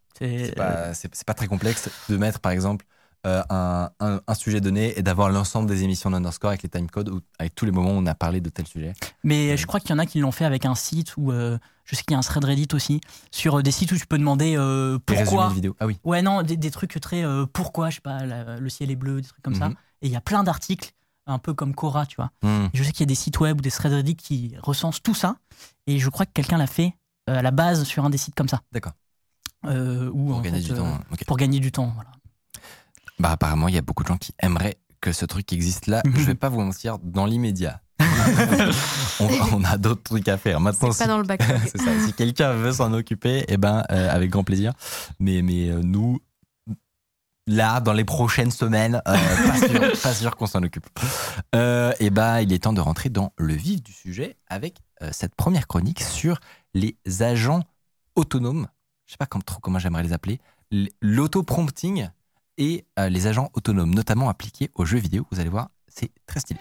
pas, 0.56 0.94
c'est 0.94 1.24
pas 1.26 1.34
très 1.34 1.48
complexe 1.48 1.90
de 2.10 2.18
mettre 2.18 2.40
par 2.40 2.52
exemple 2.52 2.86
euh, 3.28 3.44
un, 3.50 3.90
un- 4.00 4.22
un 4.26 4.34
sujet 4.34 4.62
donné 4.62 4.98
et 4.98 5.04
d'avoir 5.04 5.30
l'ensemble 5.30 5.68
des 5.70 5.84
émissions 5.84 6.10
d'Underscore 6.10 6.50
avec 6.50 6.64
les 6.64 6.70
timecodes 6.70 7.10
ou 7.10 7.22
avec 7.40 7.54
tous 7.56 7.66
les 7.66 7.72
moments 7.72 7.92
où 7.92 7.98
on 7.98 8.06
a 8.08 8.16
parlé 8.16 8.42
de 8.42 8.50
tel 8.50 8.66
sujet. 8.68 8.94
Mais 9.24 9.56
je 9.58 9.66
crois 9.68 9.80
qu'il 9.80 9.92
y 9.92 9.94
en 9.94 10.00
a 10.00 10.06
qui 10.06 10.20
l'ont 10.20 10.32
fait 10.32 10.46
avec 10.46 10.66
un 10.66 10.74
site 10.76 11.16
où 11.18 11.32
euh, 11.32 11.58
je 11.86 11.96
sais 11.96 12.02
qu'il 12.04 12.14
y 12.14 12.16
a 12.16 12.18
un 12.20 12.22
thread 12.24 12.44
Reddit 12.44 12.68
aussi 12.74 13.00
sur 13.32 13.60
euh, 13.60 13.62
des 13.64 13.72
sites 13.72 13.92
où 13.92 13.98
tu 13.98 14.08
peux 14.08 14.18
demander 14.18 14.56
euh, 14.58 14.98
pourquoi. 15.06 15.50
de 15.50 15.54
vidéos. 15.54 15.76
Ah 15.80 15.86
oui. 15.86 16.00
Ouais, 16.04 16.22
non, 16.22 16.42
des, 16.42 16.58
des 16.58 16.72
trucs 16.72 17.00
très 17.00 17.24
euh, 17.24 17.46
pourquoi, 17.52 17.90
je 17.92 17.96
sais 17.96 18.02
pas, 18.02 18.26
la- 18.26 18.58
le 18.58 18.70
ciel 18.70 18.90
est 18.90 18.96
bleu, 18.96 19.22
des 19.22 19.28
trucs 19.28 19.44
comme 19.44 19.56
ça. 19.56 19.70
Mhm. 19.70 19.76
Et 20.02 20.08
il 20.08 20.12
y 20.12 20.16
a 20.16 20.22
plein 20.22 20.44
d'articles, 20.44 20.92
un 21.28 21.38
peu 21.38 21.54
comme 21.54 21.76
Cora, 21.76 22.08
tu 22.08 22.16
vois. 22.16 22.32
Et 22.44 22.70
je 22.78 22.84
sais 22.84 22.92
qu'il 22.92 23.02
y 23.02 23.04
a 23.04 23.08
des 23.08 23.16
sites 23.16 23.40
web 23.40 23.60
ou 23.60 23.62
des 23.62 23.70
threads 23.70 23.94
Reddit 23.94 24.16
qui 24.16 24.56
recensent 24.64 25.02
tout 25.04 25.14
ça. 25.14 25.36
Et 25.86 26.00
je 26.00 26.10
crois 26.10 26.26
que 26.26 26.32
quelqu'un 26.34 26.58
l'a 26.58 26.66
fait 26.68 26.96
euh, 27.30 27.38
à 27.38 27.42
la 27.44 27.52
base 27.52 27.84
sur 27.84 28.04
un 28.04 28.10
des 28.10 28.18
sites 28.18 28.34
comme 28.34 28.48
ça. 28.50 28.62
D'accord. 28.72 28.94
Euh, 29.66 30.10
Pour 30.10 30.38
en 30.38 30.42
gagner 30.42 30.58
fait, 30.60 30.66
du 30.66 30.72
euh, 30.72 30.76
temps. 30.78 31.00
Pour 31.28 31.38
gagner 31.38 31.60
du 31.60 31.72
temps, 31.72 31.92
voilà. 31.94 32.10
Bah 33.22 33.32
apparemment, 33.32 33.68
il 33.68 33.76
y 33.76 33.78
a 33.78 33.82
beaucoup 33.82 34.04
de 34.04 34.08
gens 34.08 34.18
qui 34.18 34.34
aimeraient 34.40 34.78
que 35.00 35.12
ce 35.12 35.26
truc 35.26 35.52
existe 35.54 35.88
là. 35.88 36.02
Mhm. 36.06 36.14
Je 36.18 36.26
vais 36.26 36.36
pas 36.36 36.50
vous 36.50 36.60
mentir, 36.62 36.98
dans 37.04 37.26
l'immédiat. 37.26 37.82
on, 39.20 39.28
on 39.54 39.64
a 39.64 39.78
d'autres 39.78 40.02
trucs 40.04 40.28
à 40.28 40.38
faire. 40.38 40.60
Maintenant, 40.60 40.92
C'est 40.92 41.04
si, 41.04 41.08
pas 41.08 41.08
dans 41.08 41.20
le 41.20 41.26
ça. 41.76 42.06
si 42.06 42.14
quelqu'un 42.14 42.54
veut 42.54 42.72
s'en 42.72 42.92
occuper, 42.94 43.46
eh 43.48 43.58
ben, 43.58 43.84
euh, 43.92 44.10
avec 44.12 44.32
grand 44.32 44.44
plaisir. 44.44 44.74
Mais, 45.20 45.42
mais 45.44 45.70
euh, 45.70 45.82
nous, 45.84 46.20
là, 47.48 47.80
dans 47.80 47.94
les 47.94 48.06
prochaines 48.06 48.50
semaines, 48.52 49.02
euh, 49.08 49.18
pas 49.48 49.58
sûr, 49.68 50.02
pas 50.04 50.14
sûr 50.14 50.36
qu'on 50.36 50.48
s'en 50.48 50.64
occupe. 50.64 50.88
Euh, 51.56 51.94
et 52.00 52.10
ben, 52.10 52.42
il 52.42 52.52
est 52.54 52.60
temps 52.64 52.74
de 52.74 52.82
rentrer 52.82 53.10
dans 53.10 53.34
le 53.38 53.54
vif 53.54 53.84
du 53.84 53.92
sujet 53.92 54.38
avec 54.48 54.78
euh, 55.04 55.10
cette 55.12 55.36
première 55.36 55.68
chronique 55.68 56.02
sur 56.02 56.40
les 56.74 56.98
agents 57.20 57.62
autonomes. 58.16 58.68
Je 59.06 59.12
sais 59.12 59.18
pas 59.18 59.26
comme- 59.28 59.44
trop 59.44 59.60
comment 59.60 59.78
j'aimerais 59.80 60.04
les 60.04 60.14
appeler. 60.14 60.40
L'auto-prompting 61.02 62.10
et 62.58 62.86
euh, 63.00 63.10
les 63.10 63.28
agents 63.28 63.50
autonomes, 63.54 63.94
notamment 63.94 64.30
appliqués 64.30 64.70
aux 64.76 64.86
jeux 64.86 65.00
vidéo. 65.00 65.26
Vous 65.32 65.40
allez 65.40 65.50
voir, 65.50 65.70
c'est 65.88 66.12
très 66.26 66.40
stylé. 66.40 66.60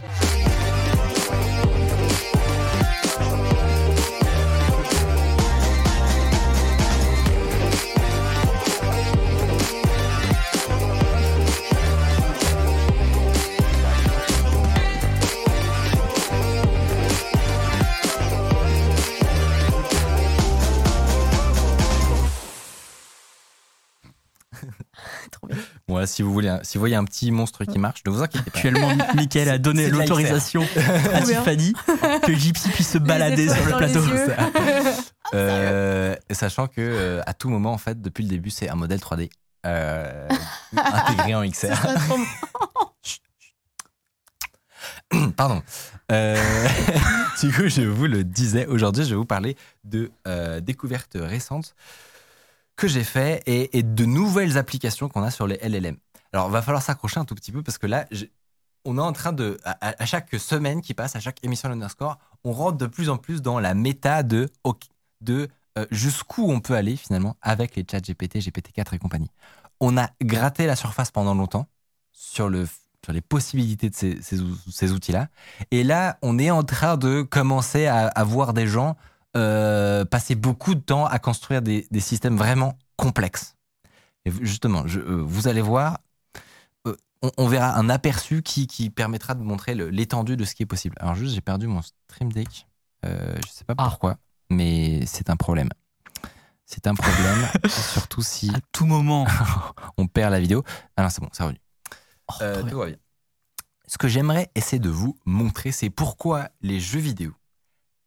Si 26.06 26.22
vous 26.22 26.32
voulez, 26.32 26.56
si 26.62 26.78
vous 26.78 26.80
voyez 26.80 26.96
un 26.96 27.04
petit 27.04 27.30
monstre 27.30 27.64
qui 27.64 27.78
marche, 27.78 28.02
ne 28.06 28.10
vous 28.10 28.22
inquiétez 28.22 28.50
pas. 28.50 28.58
Actuellement, 28.58 28.92
Mickaël 29.14 29.48
a 29.48 29.58
donné 29.58 29.88
l'autorisation 29.88 30.66
à. 31.12 31.20
Tiffany 31.22 31.72
que 32.22 32.34
Gypsy 32.34 32.68
puisse 32.70 32.90
se 32.90 32.98
balader 32.98 33.48
sur 33.48 33.64
le 33.64 33.76
plateau. 33.76 34.00
yeux. 34.04 34.34
Euh, 35.32 36.16
sachant 36.32 36.66
que 36.66 36.80
euh, 36.80 37.22
à 37.24 37.34
tout 37.34 37.48
moment, 37.48 37.72
en 37.72 37.78
fait, 37.78 38.02
depuis 38.02 38.24
le 38.24 38.28
début, 38.28 38.50
c'est 38.50 38.68
un 38.68 38.74
modèle 38.74 38.98
3D 38.98 39.30
euh, 39.64 40.28
intégré 40.76 41.36
en 41.36 41.48
XR. 41.48 41.68
Pardon. 45.36 45.62
Du 47.40 47.52
coup, 47.52 47.68
je 47.68 47.82
vous 47.82 48.06
le 48.06 48.24
disais, 48.24 48.66
aujourd'hui, 48.66 49.04
je 49.04 49.10
vais 49.10 49.16
vous 49.16 49.24
parler 49.24 49.56
de 49.84 50.10
découvertes 50.60 51.16
récentes 51.20 51.76
que 52.80 52.88
j'ai 52.88 53.04
fait 53.04 53.42
et, 53.46 53.82
de 53.82 54.04
nouvelles 54.06 54.56
applications 54.56 55.10
qu'on 55.10 55.22
a 55.22 55.30
sur 55.30 55.46
les 55.46 55.58
LLM. 55.58 55.98
Alors, 56.32 56.48
va 56.48 56.62
falloir 56.62 56.82
s'accrocher 56.82 57.20
un 57.20 57.26
tout 57.26 57.34
petit 57.34 57.52
peu 57.52 57.62
parce 57.62 57.76
que 57.76 57.86
là, 57.86 58.06
on 58.86 58.96
est 58.96 59.02
en 59.02 59.12
train 59.12 59.34
de, 59.34 59.58
à, 59.64 60.06
chaque 60.06 60.34
semaine 60.36 60.80
qui 60.80 60.94
passe, 60.94 61.14
à 61.14 61.20
chaque 61.20 61.44
émission 61.44 61.68
de 61.68 61.74
l'Underscore, 61.74 62.18
on 62.42 62.52
rentre 62.52 62.78
de 62.78 62.86
plus 62.86 63.10
en 63.10 63.18
plus 63.18 63.42
dans 63.42 63.60
la 63.60 63.74
méta 63.74 64.22
de, 64.22 64.48
de 65.20 65.48
euh, 65.76 65.84
jusqu'où 65.90 66.50
on 66.50 66.60
peut 66.60 66.74
aller 66.74 66.96
finalement 66.96 67.36
avec 67.42 67.76
les 67.76 67.84
chats 67.88 68.00
GPT, 68.00 68.36
GPT-4 68.36 68.94
et 68.94 68.98
compagnie. 68.98 69.30
On 69.80 69.98
a 69.98 70.08
gratté 70.22 70.66
la 70.66 70.74
surface 70.74 71.10
pendant 71.10 71.34
longtemps 71.34 71.68
sur, 72.12 72.48
le, 72.48 72.66
sur 73.04 73.12
les 73.12 73.20
possibilités 73.20 73.90
de 73.90 73.94
ces, 73.94 74.22
ces 74.22 74.40
ou- 74.40 74.56
ces 74.70 74.92
outils-là. 74.92 75.28
Et 75.70 75.84
là, 75.84 76.18
on 76.22 76.38
est 76.38 76.50
en 76.50 76.62
train 76.62 76.96
de 76.96 77.20
commencer 77.20 77.86
à 77.86 78.24
voir 78.24 78.54
des 78.54 78.66
gens 78.66 78.96
euh, 79.36 80.04
passer 80.04 80.34
beaucoup 80.34 80.74
de 80.74 80.80
temps 80.80 81.06
à 81.06 81.18
construire 81.18 81.62
des, 81.62 81.86
des 81.90 82.00
systèmes 82.00 82.36
vraiment 82.36 82.76
complexes. 82.96 83.56
Et 84.24 84.30
justement, 84.42 84.86
je- 84.86 85.00
euh, 85.00 85.22
vous 85.22 85.48
allez 85.48 85.60
voir, 85.62 85.98
euh, 86.86 86.96
on, 87.22 87.30
on 87.38 87.46
verra 87.48 87.76
un 87.78 87.88
aperçu 87.88 88.42
qui, 88.42 88.66
qui 88.66 88.90
permettra 88.90 89.34
de 89.34 89.42
montrer 89.42 89.74
l'étendue 89.74 90.36
de 90.36 90.44
ce 90.44 90.54
qui 90.54 90.62
est 90.64 90.66
possible. 90.66 90.96
Alors 91.00 91.14
juste, 91.14 91.34
j'ai 91.34 91.40
perdu 91.40 91.66
mon 91.66 91.80
Stream 91.82 92.32
Deck. 92.32 92.66
Je 93.04 93.48
sais 93.50 93.64
pas 93.64 93.74
Ah. 93.78 93.88
pourquoi, 93.88 94.16
mais 94.50 95.06
c'est 95.06 95.30
un 95.30 95.36
problème. 95.36 95.70
C'est 96.66 96.86
un 96.86 96.94
problème, 96.94 97.48
surtout 97.68 98.22
si 98.22 98.50
À 98.50 98.60
tout 98.72 98.86
moment. 98.86 99.26
on 99.96 100.06
perd 100.06 100.30
la 100.30 100.38
vidéo. 100.40 100.62
Ah 100.96 101.02
non, 101.02 101.08
c'est 101.08 101.20
bon, 101.20 101.28
c'est 101.32 101.42
revenu. 101.42 101.58
Oh, 102.28 102.34
tout 102.68 102.78
va 102.78 102.86
bien. 102.86 102.96
Ce 103.88 103.98
que 103.98 104.06
j'aimerais 104.06 104.50
essayer 104.54 104.78
de 104.78 104.88
vous 104.90 105.18
montrer, 105.24 105.72
c'est 105.72 105.90
pourquoi 105.90 106.48
les 106.60 106.78
jeux 106.78 107.00
vidéo, 107.00 107.32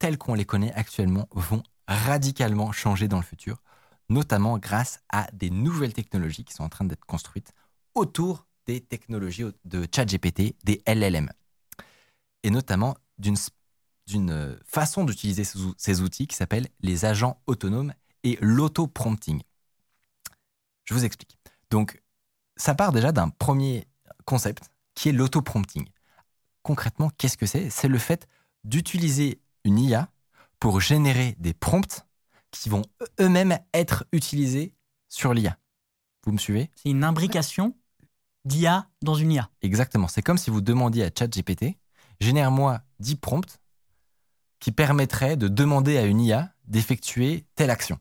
tels 0.03 0.17
qu'on 0.17 0.33
les 0.33 0.43
connaît 0.43 0.73
actuellement, 0.73 1.29
vont 1.31 1.63
radicalement 1.87 2.73
changer 2.73 3.07
dans 3.07 3.19
le 3.19 3.23
futur, 3.23 3.63
notamment 4.09 4.57
grâce 4.57 4.99
à 5.07 5.29
des 5.31 5.49
nouvelles 5.49 5.93
technologies 5.93 6.43
qui 6.43 6.53
sont 6.53 6.65
en 6.65 6.67
train 6.67 6.83
d'être 6.83 7.05
construites 7.05 7.53
autour 7.95 8.45
des 8.65 8.81
technologies 8.81 9.45
de 9.63 9.87
ChatGPT, 9.95 10.57
des 10.65 10.83
LLM, 10.85 11.29
et 12.43 12.49
notamment 12.49 12.97
d'une 13.17 13.37
euh, 14.29 14.59
façon 14.65 15.05
d'utiliser 15.05 15.45
ces 15.77 16.01
outils 16.01 16.27
qui 16.27 16.35
s'appelle 16.35 16.67
les 16.81 17.05
agents 17.05 17.41
autonomes 17.47 17.93
et 18.23 18.37
l'auto-prompting. 18.41 19.41
Je 20.83 20.93
vous 20.93 21.05
explique. 21.05 21.37
Donc, 21.69 22.03
ça 22.57 22.75
part 22.75 22.91
déjà 22.91 23.13
d'un 23.13 23.29
premier 23.29 23.87
concept 24.25 24.69
qui 24.95 25.07
est 25.07 25.13
l'auto-prompting. 25.13 25.87
Concrètement, 26.61 27.09
qu'est-ce 27.17 27.37
que 27.37 27.45
c'est? 27.45 27.69
C'est 27.69 27.87
le 27.87 27.99
fait 27.99 28.27
d'utiliser 28.65 29.39
une 29.63 29.79
IA 29.79 30.09
pour 30.59 30.79
générer 30.81 31.35
des 31.39 31.53
prompts 31.53 32.05
qui 32.51 32.69
vont 32.69 32.83
eux-mêmes 33.19 33.57
être 33.73 34.05
utilisés 34.11 34.75
sur 35.09 35.33
l'IA. 35.33 35.57
Vous 36.25 36.31
me 36.31 36.37
suivez? 36.37 36.69
C'est 36.75 36.89
une 36.89 37.03
imbrication 37.03 37.75
d'IA 38.45 38.87
dans 39.01 39.15
une 39.15 39.31
IA. 39.31 39.49
Exactement. 39.61 40.07
C'est 40.07 40.21
comme 40.21 40.37
si 40.37 40.49
vous 40.49 40.61
demandiez 40.61 41.05
à 41.05 41.09
ChatGPT, 41.17 41.77
génère-moi 42.19 42.81
10 42.99 43.15
prompts 43.15 43.59
qui 44.59 44.71
permettraient 44.71 45.35
de 45.37 45.47
demander 45.47 45.97
à 45.97 46.05
une 46.05 46.21
IA 46.21 46.53
d'effectuer 46.65 47.45
telle 47.55 47.69
action. 47.69 47.99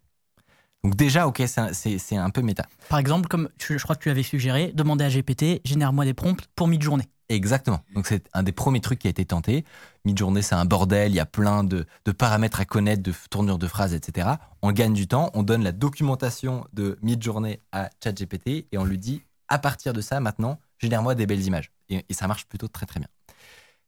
Donc 0.85 0.97
déjà, 0.97 1.27
ok, 1.29 1.43
c'est 1.47 2.17
un- 2.17 2.31
peu 2.31 2.43
méta. 2.43 2.67
Par 2.89 2.99
exemple, 2.99 3.29
comme 3.29 3.49
tu- 3.59 3.79
je 3.79 3.83
crois 3.85 3.95
que 3.97 4.03
tu 4.03 4.11
avais 4.11 4.23
suggéré, 4.23 4.73
demander 4.75 5.05
à 5.05 5.09
GPT, 5.09 5.61
génère-moi 5.65 6.05
des 6.05 6.15
prompts 6.15 6.45
pour 6.57 6.67
mid-journée. 6.69 7.09
Exactement. 7.33 7.81
Donc 7.95 8.07
c'est 8.07 8.29
un 8.35 8.43
des 8.43 8.53
premiers 8.53 8.83
trucs 8.83 8.99
qui 8.99 9.07
a 9.07 9.11
été 9.11 9.25
tenté. 9.25 9.65
Mid-journée, 10.05 10.43
c'est 10.43 10.55
un 10.55 10.67
bordel, 10.67 11.13
il 11.13 11.15
y 11.15 11.21
a 11.21 11.25
plein 11.25 11.65
de, 11.65 11.87
de 12.05 12.13
paramètres 12.13 12.61
à 12.61 12.67
connaître, 12.67 13.03
de 13.03 13.15
tournures 13.31 13.57
de 13.57 13.67
phrases, 13.67 13.95
etc. 13.95 14.29
On 14.61 14.71
gagne 14.71 14.93
du 14.93 15.09
temps, 15.09 15.31
on 15.33 15.43
donne 15.43 15.65
la 15.65 15.73
documentation 15.73 16.67
de 16.75 16.99
mid-journée 17.01 17.61
à 17.73 17.89
ChatGPT 18.05 18.67
et 18.71 18.77
on 18.77 18.85
lui 18.85 18.99
dit, 18.99 19.23
à 19.49 19.59
partir 19.59 19.95
de 19.95 20.03
ça, 20.03 20.21
maintenant, 20.21 20.59
génère-moi 20.79 21.15
des 21.15 21.25
belles 21.25 21.47
images. 21.47 21.73
Et, 21.89 22.05
et 22.07 22.13
ça 22.13 22.29
marche 22.29 22.45
plutôt 22.45 22.69
très 22.69 22.85
très 22.85 23.01
bien. 23.01 23.09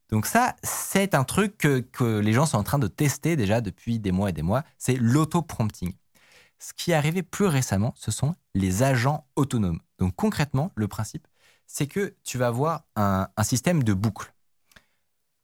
Donc 0.09 0.25
ça, 0.25 0.55
c'est 0.63 1.13
un 1.13 1.23
truc 1.23 1.55
que, 1.59 1.81
que 1.81 2.17
les 2.17 2.33
gens 2.33 2.47
sont 2.47 2.57
en 2.57 2.63
train 2.63 2.79
de 2.79 2.87
tester 2.87 3.35
déjà 3.35 3.61
depuis 3.61 3.99
des 3.99 4.11
mois 4.11 4.31
et 4.31 4.33
des 4.33 4.41
mois, 4.41 4.63
c'est 4.79 4.95
l'auto-prompting. 4.95 5.93
Ce 6.57 6.73
qui 6.73 6.91
est 6.91 6.95
arrivé 6.95 7.21
plus 7.21 7.45
récemment, 7.45 7.93
ce 7.95 8.09
sont 8.09 8.33
les 8.55 8.81
agents 8.81 9.27
autonomes. 9.35 9.81
Donc 9.99 10.15
concrètement, 10.15 10.71
le 10.75 10.87
principe, 10.87 11.27
c'est 11.67 11.87
que 11.87 12.15
tu 12.23 12.37
vas 12.37 12.47
avoir 12.47 12.83
un, 12.95 13.27
un 13.35 13.43
système 13.43 13.83
de 13.83 13.93
boucle 13.93 14.33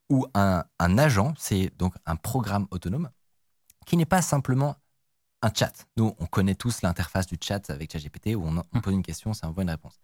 où 0.10 0.26
un, 0.34 0.64
un 0.80 0.98
agent, 0.98 1.34
c'est 1.38 1.72
donc 1.78 1.96
un 2.06 2.16
programme 2.16 2.68
autonome 2.72 3.10
qui 3.86 3.98
n'est 3.98 4.06
pas 4.06 4.22
simplement 4.22 4.76
un 5.42 5.52
chat. 5.54 5.88
Nous, 5.98 6.16
on 6.20 6.26
connaît 6.28 6.56
tous 6.56 6.82
l'interface 6.82 7.26
du 7.26 7.38
chat 7.42 7.70
avec 7.70 7.92
ChatGPT 7.92 8.36
où 8.36 8.46
on, 8.46 8.64
on 8.74 8.82
pose 8.82 8.94
une 8.94 9.04
question, 9.04 9.34
ça 9.34 9.48
envoie 9.48 9.64
une 9.64 9.70
réponse. 9.70 10.00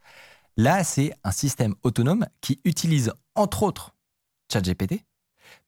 Là, 0.56 0.84
c'est 0.84 1.14
un 1.24 1.32
système 1.32 1.76
autonome 1.84 2.26
qui 2.42 2.60
utilise 2.64 3.14
entre 3.36 3.64
autres 3.64 3.94
ChatGPT, 4.52 5.06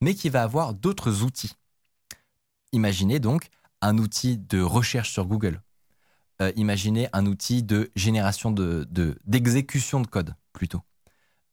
mais 0.01 0.15
qui 0.15 0.29
va 0.29 0.41
avoir 0.43 0.73
d'autres 0.73 1.23
outils. 1.23 1.53
Imaginez 2.71 3.19
donc 3.19 3.49
un 3.81 3.97
outil 3.97 4.37
de 4.37 4.61
recherche 4.61 5.11
sur 5.11 5.25
Google. 5.25 5.61
Euh, 6.41 6.51
imaginez 6.55 7.09
un 7.13 7.25
outil 7.25 7.63
de 7.63 7.91
génération 7.95 8.51
de, 8.51 8.87
de- 8.89 9.17
d'exécution 9.25 9.99
de, 10.01 10.07
code, 10.07 10.35
plutôt. 10.53 10.81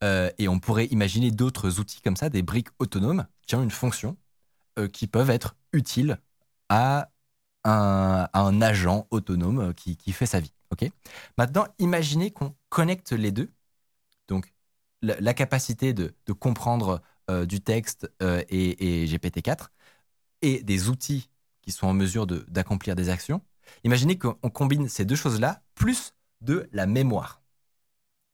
Euh, 0.05 0.31
et 0.39 0.49
on 0.49 0.59
pourrait 0.61 0.87
imaginer 0.87 1.31
d'autres 1.31 1.81
outils 1.81 2.01
comme 2.03 2.17
ça, 2.17 2.29
des 2.29 2.43
briques 2.43 2.69
autonomes 2.79 3.27
qui 3.47 3.57
ont 3.57 3.63
une 3.63 3.71
fonction, 3.71 4.17
euh, 4.79 4.89
qui 4.89 5.07
peuvent 5.07 5.31
être 5.31 5.57
utiles 5.73 6.19
à 6.69 7.11
un, 7.65 8.29
agent 8.63 9.07
autonome 9.11 9.61
euh, 9.61 9.73
qui, 9.73 9.97
qui 9.97 10.13
fait 10.13 10.27
sa 10.27 10.41
vie. 10.41 10.53
Maintenant, 11.39 11.67
imaginez 11.79 12.31
qu'on 12.31 12.55
connecte 12.69 13.13
les 13.13 13.33
deux. 13.33 13.51
Donc, 14.29 14.53
la, 15.03 15.35
capacité 15.35 15.95
de, 15.95 16.15
de 16.27 16.33
comprendre 16.33 17.01
du 17.47 17.61
texte 17.61 18.11
et, 18.21 19.03
et 19.03 19.07
GPT-4 19.07 19.73
et 20.43 20.63
des 20.63 20.89
outils 20.89 21.31
qui 21.63 21.73
sont 21.73 21.87
en 21.87 21.95
mesure 21.95 22.27
de- 22.27 22.45
d'accomplir 22.49 22.95
des 22.97 23.09
actions. 23.09 23.43
Imaginez 23.85 24.19
qu'on 24.19 24.37
on 24.43 24.51
combine 24.51 24.89
ces 24.89 25.05
deux 25.05 25.17
choses-là 25.17 25.63
plus 25.75 26.15
de 26.41 26.69
la 26.73 26.87
mémoire. 26.87 27.43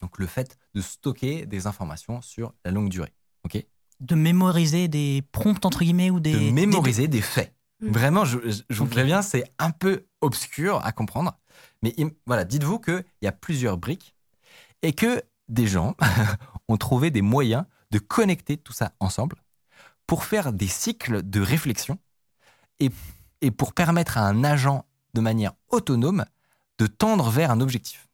Donc, 0.01 0.19
le 0.19 0.27
fait 0.27 0.59
de 0.75 0.81
stocker 0.81 1.47
des 1.47 1.67
informations 1.67 2.21
sur 2.23 2.53
la 2.65 2.71
longue 2.73 2.89
durée. 2.89 3.13
ok? 3.45 3.65
De 4.01 4.15
mémoriser 4.17 4.89
des 4.89 5.23
prompts, 5.31 5.65
entre 5.65 5.81
guillemets, 5.85 6.11
ou 6.11 6.19
des. 6.19 6.33
de 6.33 6.51
mémoriser 6.53 7.07
des 7.07 7.23
faits. 7.23 7.55
Mm. 7.81 7.91
Vraiment, 7.91 8.25
je, 8.25 8.39
je- 8.51 8.63
je 8.69 8.79
vous 8.79 8.87
préviens, 8.87 9.23
c'est 9.23 9.45
un 9.59 9.71
peu 9.71 10.07
obscur 10.21 10.85
à 10.85 10.91
comprendre. 10.93 11.39
Mais 11.83 11.95
voilà, 12.27 12.45
dites-vous 12.45 12.81
qu'il 12.81 13.05
y 13.23 13.27
a 13.29 13.33
plusieurs 13.33 13.79
briques 13.79 14.15
et 14.83 14.93
que 14.93 15.23
des 15.49 15.67
gens 15.69 15.95
ont 16.69 16.77
trouvé 16.77 17.11
des 17.11 17.23
moyens 17.23 17.65
de 17.93 17.99
connecter 18.01 18.57
tout 18.57 18.73
ça 18.73 18.93
ensemble 19.01 19.37
pour 20.07 20.25
faire 20.25 20.53
des 20.53 20.67
cycles 20.69 21.23
de 21.23 21.41
réflexion 21.41 21.99
et, 22.81 22.91
et 23.41 23.51
pour 23.53 23.73
permettre 23.75 24.19
à 24.19 24.27
un 24.27 24.43
agent 24.45 24.85
de 25.15 25.21
manière 25.21 25.53
autonome 25.69 26.25
de 26.79 26.87
tendre 26.87 27.31
vers 27.31 27.51
un 27.51 27.61
objectif. 27.61 28.09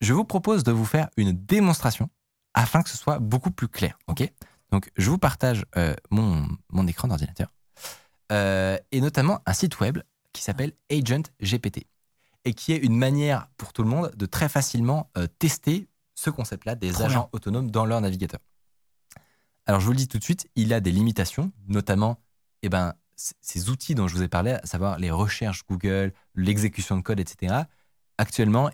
Je 0.00 0.12
vous 0.12 0.24
propose 0.24 0.62
de 0.62 0.72
vous 0.72 0.84
faire 0.84 1.08
une 1.16 1.32
démonstration 1.32 2.08
afin 2.54 2.82
que 2.82 2.90
ce 2.90 2.96
soit 2.96 3.18
beaucoup 3.18 3.50
plus 3.50 3.68
clair. 3.68 3.98
ok? 4.06 4.30
Donc, 4.70 4.90
je 4.96 5.10
vous 5.10 5.18
partage 5.18 5.64
euh, 5.76 5.94
mon, 6.10 6.46
mon 6.70 6.86
écran 6.86 7.08
d'ordinateur 7.08 7.52
euh, 8.32 8.76
et 8.92 9.00
notamment 9.00 9.40
un 9.46 9.52
site 9.54 9.80
web 9.80 9.98
qui 10.32 10.42
s'appelle 10.42 10.72
Agent 10.90 11.22
GPT 11.42 11.86
et 12.44 12.52
qui 12.52 12.72
est 12.72 12.76
une 12.76 12.96
manière 12.96 13.48
pour 13.56 13.72
tout 13.72 13.82
le 13.82 13.88
monde 13.88 14.12
de 14.14 14.26
très 14.26 14.48
facilement 14.48 15.10
euh, 15.16 15.26
tester 15.38 15.88
ce 16.14 16.30
concept-là 16.30 16.74
des 16.74 16.92
Trop 16.92 17.04
agents 17.04 17.28
autonomes 17.32 17.70
dans 17.70 17.86
leur 17.86 18.00
navigateur. 18.00 18.40
Alors, 19.66 19.80
je 19.80 19.86
vous 19.86 19.92
le 19.92 19.98
dis 19.98 20.08
tout 20.08 20.18
de 20.18 20.24
suite, 20.24 20.48
il 20.56 20.72
a 20.72 20.80
des 20.80 20.90
limitations, 20.90 21.52
notamment 21.66 22.18
eh 22.62 22.68
ben, 22.68 22.94
ces 23.18 23.68
outils 23.68 23.94
dont 23.94 24.06
je 24.08 24.14
vous 24.14 24.22
ai 24.22 24.28
parlé, 24.28 24.52
à 24.52 24.64
savoir 24.64 24.98
les 24.98 25.10
recherches 25.10 25.64
Google, 25.68 26.12
l'exécution 26.34 26.96
de 26.96 27.02
code, 27.02 27.20
etc. 27.20 27.62
Actuellement, 28.16 28.70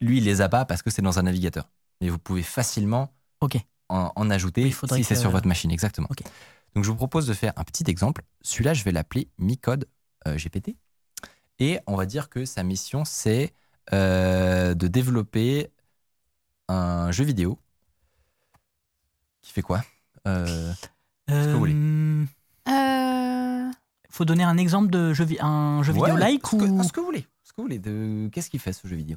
lui, 0.00 0.18
il 0.18 0.24
les 0.24 0.40
a 0.40 0.48
pas 0.48 0.64
parce 0.64 0.82
que 0.82 0.90
c'est 0.90 1.02
dans 1.02 1.18
un 1.18 1.22
navigateur. 1.22 1.70
Mais 2.00 2.08
vous 2.08 2.18
pouvez 2.18 2.42
facilement 2.42 3.12
Ok. 3.40 3.56
en, 3.88 4.12
en 4.14 4.30
ajouter 4.30 4.64
Oui, 4.64 4.74
si 4.92 5.04
c'est 5.04 5.16
sur 5.16 5.30
votre 5.30 5.46
machine, 5.48 5.70
exactement. 5.70 6.08
Donc, 6.74 6.84
je 6.84 6.90
vous 6.90 6.96
propose 6.96 7.26
de 7.26 7.34
faire 7.34 7.52
un 7.56 7.64
petit 7.64 7.84
exemple. 7.88 8.22
Celui-là, 8.42 8.74
je 8.74 8.84
vais 8.84 8.92
l'appeler 8.92 9.28
Micode 9.38 9.88
euh, 10.26 10.36
GPT. 10.36 10.76
Et 11.58 11.80
on 11.86 11.96
va 11.96 12.06
dire 12.06 12.28
que 12.28 12.44
sa 12.44 12.62
mission, 12.62 13.04
c'est 13.04 13.52
euh, 13.92 14.74
de 14.74 14.86
développer 14.88 15.70
un 16.68 17.10
jeu 17.12 17.24
vidéo 17.24 17.58
qui 19.42 19.52
fait 19.52 19.62
quoi? 19.62 19.82
Euh, 20.28 20.72
que 21.26 21.52
vous 21.52 21.58
voulez 21.58 21.74
faut 24.10 24.24
donner 24.24 24.44
un 24.44 24.56
exemple 24.58 24.90
de 24.90 25.12
jeu, 25.14 25.24
vi- 25.24 25.38
un 25.40 25.82
jeu 25.82 25.92
vidéo 25.92 26.14
ouais, 26.14 26.20
like 26.20 26.46
ce 26.46 26.56
que, 26.56 26.64
ou 26.64 26.82
ce 26.82 26.92
que 26.92 27.00
vous 27.00 27.06
voulez. 27.06 27.26
Ce 27.44 27.52
que 27.52 27.56
vous 27.58 27.62
voulez. 27.64 27.78
De... 27.78 28.28
Qu'est-ce 28.32 28.50
qu'il 28.50 28.60
fait 28.60 28.72
ce 28.72 28.86
jeu 28.88 28.96
vidéo? 28.96 29.16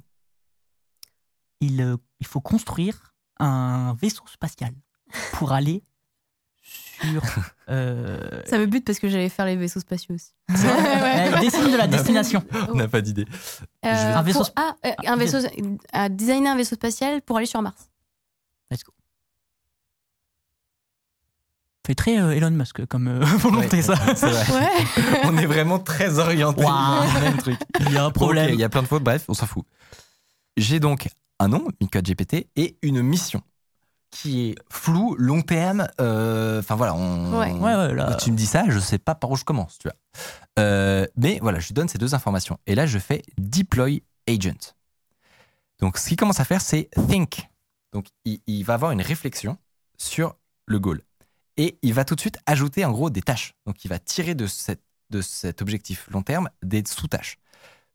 Il, 1.62 1.82
euh, 1.82 1.98
il 2.20 2.28
faut 2.28 2.42
construire 2.42 3.14
un 3.40 3.96
vaisseau 4.02 4.24
spatial 4.28 4.74
pour 5.34 5.52
aller 5.54 5.84
sur. 7.02 7.22
euh, 7.70 8.42
ça 8.46 8.58
me 8.58 8.66
bute 8.66 8.86
parce 8.86 9.00
que 9.00 9.08
j'allais 9.10 9.30
faire 9.30 9.46
les 9.46 9.56
vaisseaux 9.56 9.80
spatiaux 9.80 10.16
aussi. 10.16 10.34
euh, 10.50 11.40
dessine 11.40 11.72
de 11.72 11.78
la 11.78 11.88
destination. 11.88 12.44
On 12.70 12.76
n'a 12.76 12.88
pas 12.88 13.02
d'idée. 13.02 13.26
Euh, 13.86 13.90
Un 14.16 14.22
vaisseau 14.22 14.40
pour- 14.40 14.52
ah, 14.56 14.76
euh, 14.86 14.92
un 15.06 15.16
vaisseau, 15.16 15.40
à 15.92 16.10
designer 16.10 16.52
un 16.54 16.56
vaisseau 16.58 16.76
spatial 16.76 17.22
pour 17.22 17.38
aller 17.38 17.46
sur 17.46 17.62
Mars. 17.62 17.90
Let's 18.72 18.84
go. 18.84 18.92
Fait 21.86 21.96
très 21.96 22.18
euh, 22.20 22.32
Elon 22.32 22.52
Musk 22.52 22.86
comme 22.86 23.08
euh, 23.10 23.20
volonté, 23.38 23.78
Ouais, 23.78 23.82
ça. 23.82 23.96
c'est 24.16 24.30
vrai. 24.30 24.62
Ouais. 24.62 24.86
On 25.26 25.38
est 25.38 25.46
vraiment 25.46 25.80
très 25.80 26.18
orienté 26.20 26.64
même 27.22 27.38
truc. 27.38 27.60
Il 27.82 27.92
y 27.92 27.98
a 27.98 28.06
un 28.06 28.12
problème. 28.12 28.50
Il 28.54 28.60
y 28.60 28.64
a 28.64 28.70
plein 28.70 28.82
de 28.84 28.88
fautes, 28.88 29.04
bref, 29.04 29.26
on 29.28 29.34
s'en 29.34 29.46
fout. 29.46 29.66
J'ai 30.56 30.80
donc 30.80 31.10
un 31.40 31.48
nom, 31.50 31.68
Micode 31.82 32.06
GPT, 32.08 32.48
et 32.56 32.78
une 32.84 33.02
mission 33.02 33.42
qui 34.12 34.50
est 34.50 34.56
floue, 34.72 35.16
long 35.18 35.42
terme. 35.42 35.88
euh, 36.00 36.60
Enfin 36.60 36.76
voilà, 36.76 36.94
on, 36.96 37.38
Ouais. 37.40 37.52
Ouais, 37.52 37.76
ouais, 37.76 37.94
là. 37.96 38.08
quand 38.12 38.18
tu 38.18 38.32
me 38.32 38.38
dis 38.38 38.46
ça, 38.46 38.64
je 38.70 38.78
sais 38.80 39.00
pas 39.00 39.16
par 39.16 39.32
où 39.32 39.36
je 39.36 39.44
commence, 39.44 39.78
tu 39.80 39.88
vois. 39.88 39.96
Euh, 40.60 41.06
mais 41.18 41.40
voilà, 41.42 41.60
je 41.60 41.68
lui 41.68 41.74
donne 41.74 41.88
ces 41.90 41.98
deux 41.98 42.14
informations. 42.14 42.60
Et 42.68 42.76
là, 42.76 42.86
je 42.86 43.00
fais 43.00 43.24
deploy 43.40 44.04
agent. 44.30 44.74
Donc, 45.80 45.98
ce 45.98 46.08
qu'il 46.08 46.18
commence 46.18 46.40
à 46.40 46.46
faire, 46.46 46.62
c'est 46.62 46.90
think. 47.10 47.50
Donc, 47.92 48.06
il, 48.24 48.40
il 48.48 48.64
va 48.64 48.76
avoir 48.76 48.92
une 48.92 49.02
réflexion 49.02 49.58
sur 49.98 50.36
le 50.68 50.80
goal. 50.80 51.02
Et 51.58 51.78
il 51.82 51.94
va 51.94 52.04
tout 52.06 52.16
de 52.16 52.20
suite 52.20 52.38
ajouter, 52.46 52.84
en 52.86 52.92
gros, 52.92 53.10
des 53.10 53.22
tâches. 53.22 53.54
Donc, 53.66 53.86
il 53.86 53.88
va 53.88 54.00
tirer 54.00 54.34
de, 54.36 54.48
cette, 54.48 54.82
de 55.12 55.22
cet 55.22 55.62
objectif 55.62 56.08
long 56.12 56.22
terme 56.24 56.50
des 56.64 56.84
sous-tâches. 56.88 57.38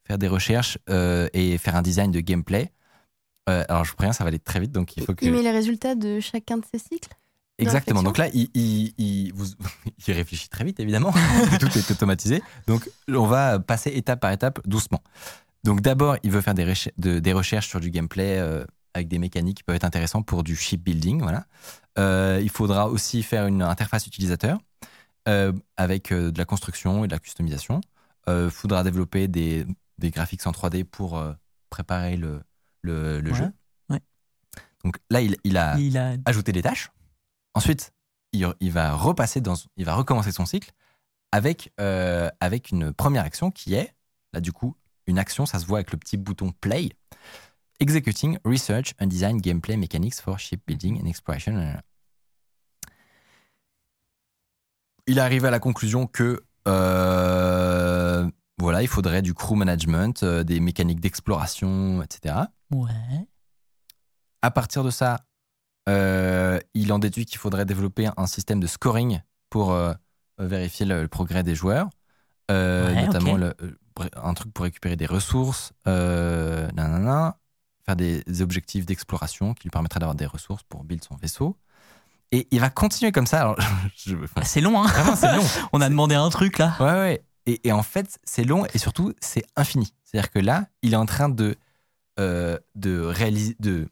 Faire 0.05 0.19
des 0.19 0.29
recherches 0.29 0.79
euh, 0.89 1.29
et 1.33 1.59
faire 1.59 1.77
un 1.77 1.83
design 1.83 2.11
de 2.11 2.21
gameplay. 2.21 2.71
Euh, 3.51 3.65
alors, 3.69 3.85
je 3.85 3.91
vous 3.91 3.97
préviens, 3.97 4.13
ça 4.13 4.25
va 4.25 4.29
aller 4.29 4.39
très 4.39 4.61
vite. 4.61 4.73
Donc, 4.73 4.97
il 4.97 5.05
faut 5.05 5.15
que. 5.15 5.25
Il 5.25 5.33
met 5.33 5.43
les 5.43 5.51
résultats 5.51 5.95
de 5.95 6.21
chacun 6.21 6.59
de 6.59 6.65
ces 6.73 6.79
cycles. 6.79 7.11
Exactement. 7.61 8.05
Donc 8.05 8.19
là, 8.19 8.29
il, 8.33 8.49
il, 8.55 8.95
il- 8.99 9.33
vous- 9.35 9.47
il 10.07 10.15
réfléchit 10.15 10.49
très 10.49 10.63
vite, 10.65 10.79
évidemment, 10.79 11.13
tout 11.59 11.77
est 11.77 11.91
automatisé. 11.91 12.41
Donc, 12.69 12.89
on 13.09 13.27
va 13.27 13.59
passer 13.59 13.91
étape 13.91 14.21
par 14.21 14.31
étape, 14.31 14.61
doucement. 14.67 15.03
Donc, 15.65 15.81
d'abord, 15.81 16.17
il 16.23 16.31
veut 16.31 16.41
faire 16.41 16.55
des, 16.55 16.65
recher- 16.65 16.93
de- 16.99 17.19
des 17.19 17.33
recherches 17.33 17.69
sur 17.69 17.81
du 17.81 17.91
gameplay 17.91 18.39
euh, 18.39 18.65
avec 18.95 19.09
des 19.09 19.19
mécaniques 19.19 19.59
qui 19.59 19.63
peuvent 19.65 19.77
être 19.77 19.85
intéressantes 19.85 20.27
pour 20.27 20.43
du 20.45 20.57
shipbuilding. 20.57 21.21
Voilà. 21.23 21.47
Euh, 21.99 22.41
il 22.43 22.51
faudra 22.51 22.89
aussi 22.89 23.23
faire 23.23 23.47
une 23.47 23.63
interface 23.63 24.07
utilisateur 24.07 24.59
euh, 25.29 25.53
avec 25.77 26.13
euh, 26.13 26.31
de 26.31 26.39
la 26.39 26.45
construction 26.45 27.05
et 27.05 27.09
de 27.09 27.13
la 27.13 27.19
customisation. 27.19 27.81
Il 28.27 28.51
faudra 28.51 28.85
développer 28.85 29.27
des, 29.27 29.67
des 29.97 30.11
graphiques 30.11 30.47
en 30.47 30.51
3D 30.51 30.85
pour 30.85 31.19
préparer 31.71 32.19
le, 32.19 32.43
le, 32.83 33.21
le 33.21 33.31
Ouais, 33.31 33.37
jeu. 33.39 33.53
ouais. 33.89 34.01
Donc 34.85 34.99
là, 35.09 35.23
il, 35.23 35.37
il 35.45 35.57
a 35.57 35.79
Il 35.79 35.97
a 35.97 36.15
ajouter 36.27 36.53
des 36.53 36.61
tâches. 36.61 36.91
Ensuite, 37.55 37.95
il, 38.33 38.47
il 38.61 38.71
va 38.71 38.93
repasser 38.93 39.41
dans, 39.41 39.55
il 39.79 39.87
va 39.87 39.95
recommencer 39.95 40.31
son 40.31 40.45
cycle 40.45 40.73
avec, 41.33 41.73
avec 41.79 42.71
une 42.71 42.93
première 42.93 43.25
action 43.25 43.51
qui 43.51 43.73
est, 43.73 43.95
là 44.35 44.43
du 44.43 44.53
coup, 44.53 44.77
une 45.07 45.19
action, 45.19 45.47
ça 45.47 45.59
se 45.59 45.65
voit 45.65 45.79
avec 45.79 45.91
le 45.93 45.97
petit 45.97 46.19
bouton 46.19 46.53
play. 46.61 46.91
Executing 47.81 48.39
Research 48.45 48.95
and 49.01 49.07
Design 49.07 49.41
Gameplay 49.41 49.77
Mechanics 49.77 50.21
for 50.21 50.39
Shipbuilding 50.39 51.01
and 51.01 51.07
Exploration. 51.07 51.81
Il 55.07 55.21
arrive 55.21 55.45
à 55.45 55.51
la 55.51 55.59
conclusion 55.59 56.07
que 56.07 56.43
euh, 56.67 58.29
voilà, 58.59 58.83
il 58.83 58.89
faudrait 58.89 59.23
du 59.23 59.33
crew 59.33 59.55
management, 59.55 60.23
euh, 60.23 60.45
des 60.45 60.61
mécaniques 60.61 61.01
d'exploration, 61.01 62.03
etc. 62.03 62.35
Ouais. 62.73 62.91
À 64.43 64.51
partir 64.51 64.85
de 64.85 64.91
ça, 64.91 65.21
euh, 65.89 66.59
il 66.75 66.93
en 66.93 66.99
déduit 66.99 67.25
qu'il 67.25 67.39
faudrait 67.39 67.65
développer 67.65 68.09
un 68.17 68.27
système 68.27 68.61
de 68.61 68.67
scoring 68.67 69.21
pour 69.51 69.75
vérifier 70.39 70.85
le, 70.85 71.03
le 71.03 71.09
progrès 71.09 71.43
des 71.43 71.55
joueurs, 71.55 71.89
Ouais, 72.51 73.07
notamment 73.07 73.37
le- 73.37 73.55
un 74.17 74.35
truc 74.35 74.53
pour 74.53 74.65
récupérer 74.65 74.97
des 74.97 75.07
ressources, 75.07 75.73
nanana, 75.87 77.39
faire 77.89 77.97
des, 77.97 78.43
objectifs 78.43 78.85
d'exploration 78.85 79.55
qui 79.55 79.65
lui 79.65 79.71
permettraient 79.71 80.01
d'avoir 80.01 80.15
des 80.17 80.27
ressources 80.27 80.63
pour 80.65 80.85
build 80.85 81.03
son 81.03 81.17
vaisseau. 81.17 81.57
Et 82.31 82.47
il 82.51 82.61
va 82.61 82.69
continuer 82.69 83.13
comme 83.13 83.27
ça. 83.27 83.41
Alors, 83.41 83.57
je- 83.97 84.15
enfin, 84.17 84.43
C'est 84.45 84.61
long, 84.61 84.83
hein. 84.83 84.87
vraiment, 84.87 85.17
c'est 85.17 85.35
long. 85.35 85.45
On 85.73 85.81
a 85.81 85.89
demandé 85.89 86.15
un 86.15 86.29
truc 86.29 86.59
là. 86.59 86.77
Ouais, 86.81 86.87
ouais. 86.93 87.25
Et, 87.47 87.67
et 87.69 87.73
en 87.73 87.83
fait, 87.83 88.19
c'est 88.25 88.45
long 88.45 88.67
et 88.75 88.79
surtout, 88.79 89.15
c'est 89.21 89.45
infini. 89.57 89.95
C'est-à-dire 90.05 90.31
que 90.31 90.39
là, 90.39 90.67
il 90.83 90.93
est 90.93 90.97
en 90.97 91.07
train 91.07 91.31
de, 91.31 91.57
euh, 92.21 92.59
de, 92.75 93.01
réaliser, 93.01 93.57
de 93.59 93.89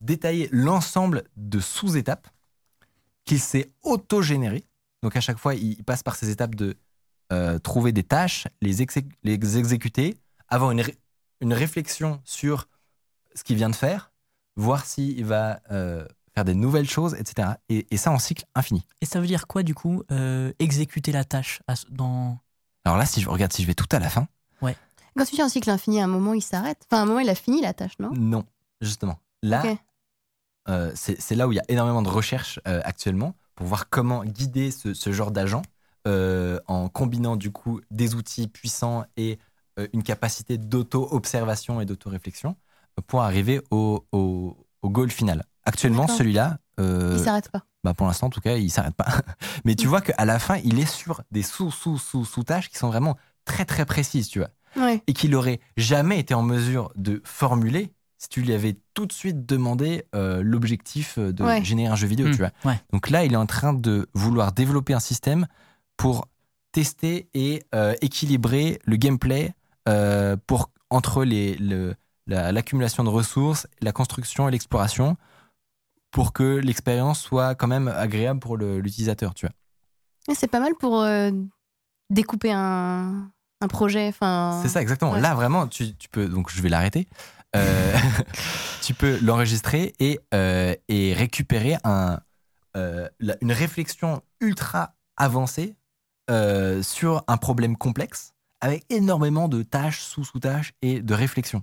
détailler 0.00 0.48
l'ensemble 0.52 1.24
de 1.36 1.58
sous-étapes 1.58 2.28
qu'il 3.24 3.40
s'est 3.40 3.72
auto-généré. 3.82 4.64
Donc 5.02 5.16
à 5.16 5.20
chaque 5.20 5.38
fois, 5.38 5.54
il 5.56 5.72
il 5.72 5.84
passe 5.84 6.02
par 6.04 6.14
ces 6.14 6.30
étapes 6.30 6.54
de 6.54 6.76
euh, 7.32 7.58
trouver 7.58 7.90
des 7.90 8.04
tâches, 8.04 8.46
les, 8.60 8.80
exé- 8.82 9.08
les 9.24 9.58
exécuter, 9.58 10.16
avoir 10.48 10.70
une, 10.70 10.80
ré- 10.82 10.98
une 11.40 11.52
réflexion 11.52 12.20
sur 12.24 12.68
ce 13.34 13.44
qu'il 13.44 13.56
vient 13.56 13.70
de 13.70 13.76
faire, 13.76 14.12
voir 14.56 14.84
s'il 14.84 15.24
va 15.24 15.60
euh, 15.70 16.06
faire 16.34 16.44
des 16.44 16.54
nouvelles 16.54 16.88
choses, 16.88 17.14
etc. 17.14 17.48
Et, 17.68 17.86
et 17.90 17.96
ça 17.96 18.10
en 18.10 18.18
cycle 18.18 18.44
infini. 18.54 18.86
Et 19.00 19.06
ça 19.06 19.20
veut 19.20 19.26
dire 19.26 19.46
quoi, 19.46 19.62
du 19.62 19.74
coup, 19.74 20.02
euh, 20.10 20.52
exécuter 20.58 21.12
la 21.12 21.24
tâche 21.24 21.62
à 21.66 21.74
dans. 21.90 22.38
Alors 22.84 22.98
là, 22.98 23.06
si 23.06 23.20
je 23.20 23.28
regarde, 23.28 23.52
si 23.52 23.62
je 23.62 23.66
vais 23.66 23.74
tout 23.74 23.88
à 23.92 23.98
la 23.98 24.08
fin, 24.08 24.26
Quand 25.16 25.24
tu 25.24 25.34
dis 25.34 25.42
un 25.42 25.48
cycle 25.48 25.68
infini, 25.70 26.00
à 26.00 26.04
un 26.04 26.06
moment, 26.06 26.34
il 26.34 26.40
s'arrête? 26.40 26.86
Enfin, 26.86 27.00
à 27.00 27.02
un 27.02 27.06
moment, 27.06 27.20
il 27.20 27.28
a 27.28 27.34
fini 27.34 27.60
la 27.60 27.74
tâche, 27.74 27.98
non? 27.98 28.10
Non, 28.14 28.44
justement. 28.80 29.18
Là, 29.42 29.62
euh, 30.68 30.92
c'est 30.94 31.34
là 31.34 31.48
où 31.48 31.52
il 31.52 31.56
y 31.56 31.60
a 31.60 31.64
énormément 31.68 32.02
de 32.02 32.08
recherches 32.08 32.60
euh, 32.68 32.80
actuellement 32.84 33.34
pour 33.54 33.66
voir 33.66 33.88
comment 33.88 34.24
guider 34.24 34.70
ce, 34.70 34.94
ce 34.94 35.12
genre 35.12 35.30
d'agent 35.30 35.62
euh, 36.06 36.60
en 36.68 36.88
combinant 36.88 37.36
du 37.36 37.50
coup 37.50 37.80
des 37.90 38.14
outils 38.14 38.48
puissants 38.48 39.04
et 39.16 39.38
une 39.94 40.02
capacité 40.02 40.58
d'auto-observation 40.58 41.80
et 41.80 41.86
d'auto-réflexion 41.86 42.50
euh, 42.50 42.54
pour 43.06 43.22
arriver 43.22 43.60
au, 43.70 44.04
au, 44.12 44.56
au 44.82 44.90
goal 44.90 45.10
final. 45.10 45.44
Actuellement, 45.64 46.06
celui-là, 46.08 46.58
euh, 46.80 47.14
Il 47.18 47.24
s'arrête 47.24 47.50
pas. 47.50 47.64
bah 47.84 47.94
pour 47.94 48.06
l'instant 48.06 48.26
en 48.28 48.30
tout 48.30 48.40
cas, 48.40 48.56
il 48.56 48.70
s'arrête 48.70 48.94
pas. 48.94 49.08
Mais 49.64 49.74
tu 49.74 49.86
vois 49.86 50.00
qu'à 50.00 50.24
la 50.24 50.38
fin, 50.38 50.56
il 50.64 50.78
est 50.78 50.86
sur 50.90 51.22
des 51.30 51.42
sous-sous-sous-sous-tâches 51.42 52.70
qui 52.70 52.78
sont 52.78 52.88
vraiment 52.88 53.16
très 53.44 53.64
très 53.64 53.84
précises, 53.84 54.28
tu 54.28 54.38
vois 54.38 54.48
et 55.08 55.12
qu'il 55.14 55.34
aurait 55.34 55.58
jamais 55.76 56.20
été 56.20 56.32
en 56.32 56.44
mesure 56.44 56.92
de 56.94 57.20
formuler 57.24 57.92
si 58.18 58.28
tu 58.28 58.40
lui 58.40 58.52
avais 58.52 58.76
tout 58.94 59.04
de 59.04 59.12
suite 59.12 59.44
demandé 59.44 60.04
euh, 60.14 60.42
l'objectif 60.44 61.18
de 61.18 61.42
Ouais. 61.42 61.64
générer 61.64 61.90
un 61.92 61.96
jeu 61.96 62.06
vidéo, 62.06 62.28
Hmm, 62.28 62.30
tu 62.30 62.36
vois. 62.38 62.50
ouais. 62.64 62.78
Donc 62.92 63.10
là, 63.10 63.24
il 63.24 63.32
est 63.32 63.36
en 63.36 63.46
train 63.46 63.72
de 63.72 64.08
vouloir 64.14 64.52
développer 64.52 64.94
un 64.94 65.00
système 65.00 65.48
pour 65.96 66.28
tester 66.70 67.28
et 67.34 67.64
euh, 67.74 67.94
équilibrer 68.00 68.78
le 68.84 68.94
gameplay 68.96 69.52
euh, 69.88 70.36
pour 70.46 70.70
entre 70.88 71.24
les 71.24 71.56
le- 71.56 71.96
la- 72.30 72.52
l'accumulation 72.52 73.04
de 73.04 73.08
ressources, 73.10 73.66
la 73.82 73.92
construction 73.92 74.48
et 74.48 74.50
l'exploration 74.52 75.16
pour 76.10 76.32
que 76.32 76.56
l'expérience 76.56 77.20
soit 77.20 77.54
quand 77.54 77.66
même 77.68 77.88
agréable 77.88 78.40
pour 78.40 78.56
l'utilisateur, 78.56 79.34
tu 79.34 79.46
vois. 79.46 80.34
C'est 80.34 80.48
pas 80.48 80.60
mal 80.60 80.74
pour 80.78 81.00
euh, 81.02 81.30
découper 82.08 82.52
un, 82.52 83.30
un 83.60 83.68
projet. 83.68 84.08
Enfin, 84.08 84.60
C'est 84.62 84.68
ça, 84.68 84.80
exactement. 84.82 85.12
ouais. 85.12 85.20
Là, 85.20 85.34
vraiment, 85.34 85.66
tu, 85.66 85.94
tu 85.96 86.08
peux. 86.08 86.26
Donc, 86.28 86.50
je 86.50 86.60
vais 86.62 86.68
l'arrêter. 86.68 87.06
Euh, 87.56 87.94
tu 88.82 88.94
peux 88.94 89.18
l'enregistrer 89.22 89.92
et, 89.98 90.20
euh, 90.34 90.74
et 90.88 91.12
récupérer 91.14 91.76
un, 91.84 92.20
la- 92.74 93.36
une 93.40 93.52
réflexion 93.52 94.22
ultra 94.40 94.94
avancée 95.16 95.76
sur 96.82 97.24
un 97.26 97.36
problème 97.36 97.76
complexe 97.76 98.34
avec 98.60 98.84
énormément 98.88 99.48
de 99.48 99.62
tâches, 99.64 100.00
sous-sous-tâches 100.00 100.74
et 100.82 101.00
de 101.02 101.14
réflexions 101.14 101.62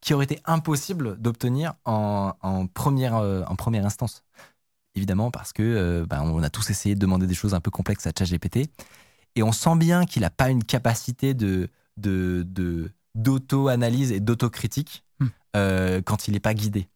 Qui 0.00 0.14
aurait 0.14 0.24
été 0.24 0.40
impossible 0.44 1.20
d'obtenir 1.20 1.74
en, 1.84 2.32
en 2.42 2.66
première, 2.66 3.16
euh, 3.16 3.42
en 3.48 3.56
première 3.56 3.84
instance. 3.86 4.22
Évidemment, 4.94 5.30
parce 5.30 5.52
que 5.52 5.62
euh, 5.62 6.06
bah, 6.06 6.22
on 6.22 6.42
a 6.42 6.50
tous 6.50 6.70
essayé 6.70 6.94
de 6.94 7.00
demander 7.00 7.26
des 7.26 7.34
choses 7.34 7.54
un 7.54 7.60
peu 7.60 7.70
complexes 7.70 8.06
à 8.06 8.12
ChatGPT. 8.16 8.70
Et 9.34 9.42
on 9.42 9.52
sent 9.52 9.76
bien 9.76 10.06
qu'il 10.06 10.22
n'a 10.22 10.30
pas 10.30 10.48
une 10.48 10.64
capacité 10.64 11.34
de, 11.34 11.68
de, 11.98 12.44
de- 12.46 12.90
d'auto-analyse 13.14 14.12
et 14.12 14.20
d'autocritique 14.20 15.04
Hmm. 15.20 15.26
euh, 15.56 16.02
quand 16.02 16.28
il 16.28 16.32
n'est 16.32 16.40
pas 16.40 16.54
guidé. 16.54 16.88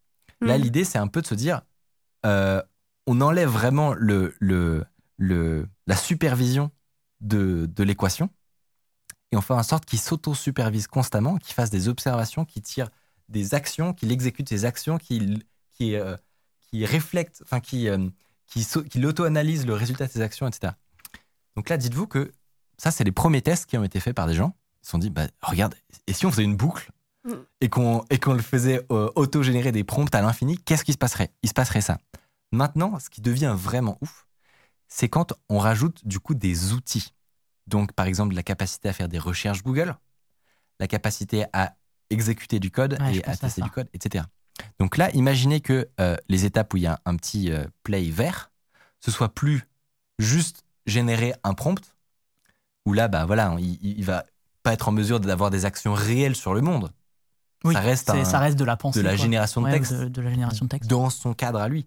Là, 0.42 0.56
Mhm. 0.56 0.64
l'idée, 0.64 0.84
c'est 0.84 0.98
un 0.98 1.06
peu 1.08 1.22
de 1.22 1.26
se 1.26 1.34
dire 1.34 1.62
euh, 2.26 2.62
on 3.06 3.20
enlève 3.20 3.48
vraiment 3.48 3.94
le, 3.94 4.34
le, 4.40 4.84
le, 5.18 5.66
la 5.86 5.96
supervision 5.96 6.70
de, 7.20 7.66
de 7.74 7.82
l'équation 7.84 8.30
et 9.32 9.36
on 9.36 9.40
fait 9.40 9.54
en 9.54 9.62
sorte 9.62 9.84
qu'il 9.84 9.98
s'auto-supervise 10.00 10.86
constamment, 10.86 11.36
qu'il 11.38 11.54
fasse 11.54 11.70
des 11.70 11.88
observations, 11.88 12.44
qu'il 12.44 12.62
tire 12.62 12.90
des 13.28 13.54
actions, 13.54 13.92
qu'il 13.94 14.10
exécute 14.12 14.48
ses 14.48 14.64
actions, 14.64 14.98
qu'il 14.98 15.42
qui, 15.72 15.94
euh, 15.94 16.16
qui 16.70 16.84
réflecte, 16.84 17.40
enfin, 17.44 17.60
qui, 17.60 17.88
euh, 17.88 18.08
qui, 18.46 18.64
s'au- 18.64 18.82
qu'il 18.82 19.06
auto-analyse 19.06 19.66
le 19.66 19.74
résultat 19.74 20.06
de 20.06 20.12
ses 20.12 20.20
actions, 20.20 20.46
etc. 20.48 20.72
Donc 21.56 21.68
là, 21.68 21.76
dites-vous 21.76 22.06
que 22.06 22.32
ça, 22.76 22.90
c'est 22.90 23.04
les 23.04 23.12
premiers 23.12 23.42
tests 23.42 23.66
qui 23.66 23.78
ont 23.78 23.84
été 23.84 24.00
faits 24.00 24.14
par 24.16 24.26
des 24.26 24.34
gens. 24.34 24.54
Ils 24.82 24.86
se 24.86 24.90
sont 24.92 24.98
dit, 24.98 25.10
bah, 25.10 25.26
regarde, 25.42 25.74
et 26.06 26.12
si 26.12 26.26
on 26.26 26.30
faisait 26.30 26.44
une 26.44 26.56
boucle 26.56 26.90
Mm. 27.22 27.32
et 27.60 27.68
qu'on 27.68 28.02
et 28.08 28.18
qu'on 28.18 28.32
le 28.32 28.40
faisait 28.40 28.82
euh, 28.90 29.10
auto-générer 29.14 29.72
des 29.72 29.84
prompts 29.84 30.14
à 30.14 30.22
l'infini, 30.22 30.56
qu'est-ce 30.56 30.84
qui 30.84 30.94
se 30.94 30.98
passerait? 30.98 31.30
Il 31.42 31.50
se 31.50 31.54
passerait 31.54 31.82
ça. 31.82 31.98
Maintenant, 32.50 32.98
ce 32.98 33.10
qui 33.10 33.20
devient 33.20 33.54
vraiment 33.54 33.98
ouf, 34.00 34.26
c'est 34.88 35.10
quand 35.10 35.34
on 35.50 35.58
rajoute 35.58 36.06
du 36.06 36.18
coup 36.18 36.34
des 36.34 36.72
outils. 36.72 37.12
Donc, 37.70 37.92
par 37.92 38.06
exemple, 38.06 38.34
la 38.34 38.42
capacité 38.42 38.88
à 38.88 38.92
faire 38.92 39.08
des 39.08 39.18
recherches 39.18 39.62
Google, 39.62 39.94
la 40.78 40.86
capacité 40.88 41.46
à 41.52 41.76
exécuter 42.10 42.58
du 42.58 42.70
code 42.70 42.98
Ouais, 43.00 43.16
et 43.16 43.24
à 43.24 43.36
tester 43.36 43.62
du 43.62 43.70
code, 43.70 43.88
etc. 43.94 44.24
Donc 44.78 44.96
là, 44.96 45.10
imaginez 45.12 45.60
que 45.60 45.88
euh, 46.00 46.16
les 46.28 46.44
étapes 46.44 46.74
où 46.74 46.76
il 46.76 46.82
y 46.82 46.86
a 46.86 47.00
un 47.04 47.16
petit 47.16 47.50
euh, 47.52 47.64
play 47.84 48.10
vert, 48.10 48.50
ce 49.00 49.10
soit 49.10 49.32
plus 49.32 49.62
juste 50.18 50.64
générer 50.86 51.32
un 51.44 51.54
prompt, 51.54 51.94
où 52.86 52.92
là, 52.92 53.08
bah 53.08 53.24
voilà, 53.26 53.54
il, 53.58 53.78
il 53.82 54.04
va 54.04 54.24
pas 54.62 54.72
être 54.72 54.88
en 54.88 54.92
mesure 54.92 55.20
d'avoir 55.20 55.50
des 55.50 55.64
actions 55.64 55.94
réelles 55.94 56.36
sur 56.36 56.52
le 56.54 56.60
monde. 56.60 56.92
Oui, 57.64 57.74
ça 57.74 57.80
reste, 57.80 58.10
un- 58.10 58.24
ça 58.24 58.38
reste 58.38 58.58
de 58.58 58.64
la 58.64 58.76
pensée. 58.76 59.00
de 59.00 59.04
la 59.04 59.14
quoi. 59.14 59.22
génération 59.22 59.60
de 59.60 59.66
Ouais, 59.66 59.72
texte 59.72 59.92
De, 59.92 60.08
de 60.08 60.22
la 60.22 60.30
génération 60.30 60.64
de 60.64 60.70
texte. 60.70 60.90
dans 60.90 61.10
son 61.10 61.34
cadre 61.34 61.60
à 61.60 61.68
lui. 61.68 61.86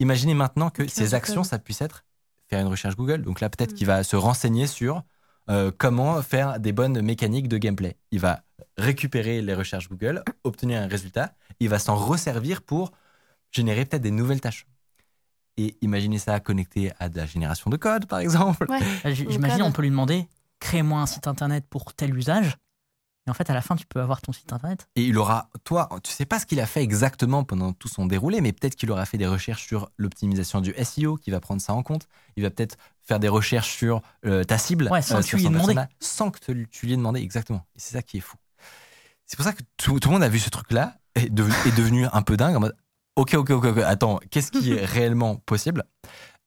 Imaginez 0.00 0.34
maintenant 0.34 0.68
que 0.70 0.86
ces 0.88 1.14
actions, 1.14 1.44
ça 1.44 1.58
puisse 1.58 1.80
être 1.80 2.04
faire 2.48 2.60
une 2.60 2.66
recherche 2.66 2.96
Google. 2.96 3.22
Donc 3.22 3.40
là, 3.40 3.48
peut-être 3.48 3.72
Mm. 3.72 3.74
qu'il 3.74 3.86
va 3.86 4.02
se 4.04 4.16
renseigner 4.16 4.66
sur 4.66 5.02
euh, 5.50 5.70
comment 5.76 6.22
faire 6.22 6.60
des 6.60 6.72
bonnes 6.72 7.00
mécaniques 7.00 7.48
de 7.48 7.58
gameplay. 7.58 7.96
Il 8.10 8.20
va 8.20 8.42
récupérer 8.76 9.42
les 9.42 9.54
recherches 9.54 9.88
Google, 9.88 10.22
obtenir 10.44 10.80
un 10.80 10.86
résultat, 10.86 11.34
il 11.60 11.68
va 11.68 11.78
s'en 11.78 11.96
resservir 11.96 12.62
pour 12.62 12.92
générer 13.50 13.84
peut-être 13.84 14.02
des 14.02 14.10
nouvelles 14.10 14.40
tâches. 14.40 14.66
Et 15.56 15.76
imaginez 15.82 16.18
ça 16.18 16.40
connecté 16.40 16.92
à 16.98 17.08
de 17.08 17.16
la 17.18 17.26
génération 17.26 17.70
de 17.70 17.76
code, 17.76 18.06
par 18.06 18.20
exemple. 18.20 18.66
Ouais. 18.70 18.78
Euh, 19.04 19.14
J'imagine, 19.14 19.62
on 19.62 19.72
peut 19.72 19.82
lui 19.82 19.90
demander 19.90 20.26
crée-moi 20.60 21.00
un 21.00 21.06
site 21.06 21.26
internet 21.26 21.64
pour 21.68 21.92
tel 21.92 22.16
usage. 22.16 22.56
Et 23.26 23.30
en 23.30 23.34
fait, 23.34 23.48
à 23.50 23.54
la 23.54 23.62
fin, 23.62 23.76
tu 23.76 23.86
peux 23.86 24.00
avoir 24.00 24.20
ton 24.20 24.32
site 24.32 24.52
internet. 24.52 24.88
Et 24.96 25.04
il 25.04 25.16
aura, 25.16 25.48
toi, 25.62 25.88
tu 26.02 26.10
sais 26.12 26.26
pas 26.26 26.40
ce 26.40 26.46
qu'il 26.46 26.58
a 26.58 26.66
fait 26.66 26.82
exactement 26.82 27.44
pendant 27.44 27.72
tout 27.72 27.86
son 27.88 28.06
déroulé, 28.06 28.40
mais 28.40 28.52
peut-être 28.52 28.74
qu'il 28.74 28.90
aura 28.90 29.06
fait 29.06 29.16
des 29.18 29.28
recherches 29.28 29.64
sur 29.64 29.90
l'optimisation 29.96 30.60
du 30.60 30.74
SEO, 30.76 31.16
qui 31.16 31.30
va 31.30 31.38
prendre 31.40 31.60
ça 31.62 31.72
en 31.72 31.84
compte. 31.84 32.08
Il 32.36 32.42
va 32.42 32.50
peut-être 32.50 32.76
faire 33.02 33.20
des 33.20 33.28
recherches 33.28 33.70
sur 33.70 34.02
euh, 34.26 34.42
ta 34.42 34.58
cible, 34.58 34.88
Ouais, 34.90 35.02
sans 35.02 35.18
que 35.18 35.22
sur 35.22 35.38
tu 35.38 35.48
lui 35.48 35.76
sans 36.00 36.30
que 36.32 36.38
te- 36.40 36.64
tu 36.64 36.86
lui 36.86 36.94
aies 36.94 36.96
demandé 36.96 37.20
exactement. 37.20 37.64
Et 37.76 37.78
c'est 37.80 37.92
ça 37.92 38.02
qui 38.02 38.16
est 38.16 38.20
fou. 38.20 38.36
C'est 39.26 39.36
pour 39.36 39.44
ça 39.44 39.52
que 39.52 39.62
tout, 39.76 40.00
tout 40.00 40.08
le 40.08 40.14
monde 40.14 40.22
a 40.24 40.28
vu 40.28 40.40
ce 40.40 40.50
truc-là 40.50 40.96
et 41.14 41.22
est 41.24 41.30
devenu 41.30 42.06
un 42.12 42.22
peu 42.22 42.36
dingue 42.36 42.56
en 42.56 42.60
mode 42.60 42.76
ok, 43.16 43.34
ok, 43.34 43.50
ok, 43.50 43.64
ok, 43.66 43.78
attends, 43.78 44.18
qu'est-ce 44.30 44.50
qui 44.50 44.72
est 44.72 44.84
réellement 44.84 45.36
possible? 45.36 45.84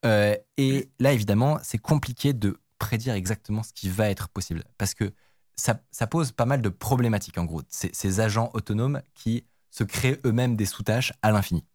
Euh, 0.06 0.36
Et 0.58 0.90
là, 1.00 1.14
évidemment, 1.14 1.58
c'est 1.64 1.78
compliqué 1.78 2.34
de 2.34 2.60
prédire 2.80 3.14
exactement 3.14 3.64
ce 3.64 3.72
qui 3.74 3.88
va 3.90 4.10
être 4.10 4.28
possible 4.30 4.64
parce 4.78 4.94
que 4.94 5.14
ça, 5.56 6.08
pose 6.08 6.32
pas 6.32 6.46
mal 6.46 6.62
de 6.62 6.70
problématiques 6.70 7.38
en 7.38 7.46
gros. 7.46 7.62
Ces, 7.70 7.90
ces 7.94 8.20
agents 8.20 8.50
autonomes 8.54 9.02
qui 9.14 9.46
se 9.72 9.84
créent 9.84 10.20
eux-mêmes 10.26 10.56
des 10.56 10.66
sous-tâches 10.66 11.14
à 11.22 11.32
l'infini. 11.32 11.66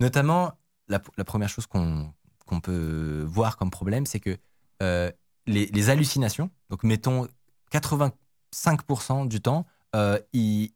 Notamment, 0.00 0.52
la, 0.88 0.98
première 0.98 1.48
chose 1.48 1.66
qu'on 1.66 2.60
peut 2.62 3.24
voir 3.28 3.56
comme 3.56 3.70
problème, 3.70 4.06
c'est 4.06 4.20
que 4.20 4.38
euh, 4.82 5.10
les, 5.46 5.90
hallucinations, 5.90 6.50
donc 6.70 6.84
mettons 6.84 7.28
85% 7.72 9.26
du 9.26 9.40
temps, 9.40 9.66
euh, 9.94 10.18
il- 10.32 10.72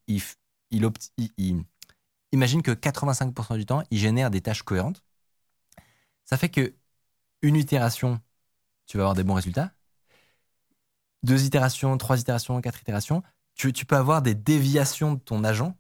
imagine 2.33 2.63
que 2.63 2.73
85% 2.73 3.57
du 3.57 3.67
temps, 3.67 3.83
il 3.91 3.99
génère 3.99 4.31
des 4.31 4.41
tâches 4.41 4.63
cohérentes. 4.63 5.03
Ça 6.25 6.37
fait 6.37 6.49
que 6.49 6.75
une 7.43 7.57
itération, 7.57 8.21
tu 8.87 8.97
vas 8.97 9.05
avoir 9.05 9.15
des 9.15 9.25
bons 9.25 9.35
résultats. 9.35 9.73
Deux 11.23 11.45
itérations, 11.45 11.97
trois 11.99 12.19
itérations, 12.21 12.61
quatre 12.61 12.81
itérations, 12.81 13.23
tu, 13.55 13.73
tu 13.73 13.85
peux 13.87 13.97
avoir 13.97 14.23
des 14.23 14.35
déviations 14.35 15.15
de 15.15 15.21
ton 15.21 15.45
agent 15.45 15.75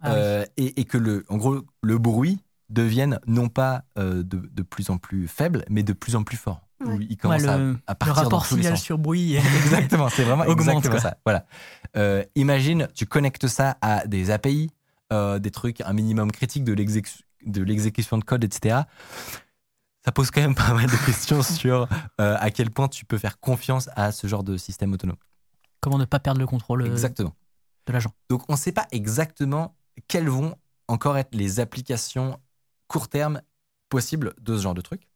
Ah 0.00 0.10
oui. 0.10 0.14
euh, 0.18 0.44
et, 0.56 0.80
et 0.80 0.84
que 0.84 0.96
le, 0.98 1.24
en 1.28 1.36
gros, 1.36 1.62
le 1.82 1.98
bruit 1.98 2.38
devienne 2.70 3.20
non 3.26 3.48
pas 3.48 3.84
euh, 3.98 4.22
de, 4.22 4.38
de 4.50 4.62
plus 4.62 4.90
en 4.90 4.98
plus 4.98 5.28
faible, 5.28 5.64
mais 5.70 5.82
de 5.82 5.92
plus 5.92 6.16
en 6.16 6.24
plus 6.24 6.36
fort. 6.36 6.62
Où 6.84 6.88
Ouais. 6.90 6.96
il 7.00 7.10
Ouais, 7.10 7.16
commence 7.16 7.44
à- 7.44 7.58
le, 7.58 7.78
à, 7.86 7.92
le 7.92 7.96
partir 7.96 8.14
dans 8.14 8.22
rapport 8.24 8.48
tous 8.48 8.56
les 8.56 8.62
signal 8.62 8.76
sens. 8.76 8.84
sur 8.84 8.98
bruit. 8.98 9.36
Exactement, 9.64 10.08
c'est 10.08 10.24
vraiment 10.24 10.44
Augmente, 10.44 10.68
exactement 10.84 10.90
quoi. 10.92 11.00
ça. 11.00 11.16
Voilà. 11.24 11.46
Euh, 11.96 12.22
imagine, 12.34 12.88
tu 12.94 13.06
connectes 13.06 13.46
ça 13.48 13.76
à 13.80 14.06
des 14.06 14.30
API, 14.30 14.70
des 15.10 15.50
trucs, 15.50 15.80
un 15.80 15.92
minimum 15.92 16.30
critique 16.32 16.64
de 16.64 16.72
l'exécution 17.62 18.18
de 18.18 18.24
code, 18.24 18.44
etc. 18.44 18.80
Ça 20.06 20.12
pose 20.12 20.30
quand 20.30 20.40
même 20.40 20.54
pas 20.54 20.72
mal 20.72 20.86
de 20.86 21.04
questions 21.04 21.42
sur 21.42 21.88
euh, 22.20 22.36
à 22.38 22.50
quel 22.50 22.70
point 22.70 22.86
tu 22.88 23.04
peux 23.04 23.18
faire 23.18 23.40
confiance 23.40 23.90
à 23.96 24.12
ce 24.12 24.26
genre 24.28 24.44
de 24.44 24.56
système 24.56 24.92
autonome. 24.92 25.16
Comment 25.80 25.98
ne 25.98 26.04
pas 26.04 26.20
perdre 26.20 26.40
le 26.40 26.46
contrôle 26.46 26.82
euh, 26.82 26.86
Exactement. 26.86 27.34
de 27.86 27.92
l'agent. 27.92 28.12
Donc, 28.30 28.44
on 28.48 28.52
ne 28.52 28.58
sait 28.58 28.72
pas 28.72 28.86
exactement 28.92 29.74
quelles 30.08 30.28
vont 30.28 30.54
encore 30.88 31.18
être 31.18 31.34
les 31.34 31.58
applications 31.60 32.38
court 32.86 33.08
terme 33.08 33.42
possibles 33.88 34.32
de 34.40 34.56
ce 34.56 34.62
genre 34.62 34.74
de 34.74 34.80
truc. 34.80 35.08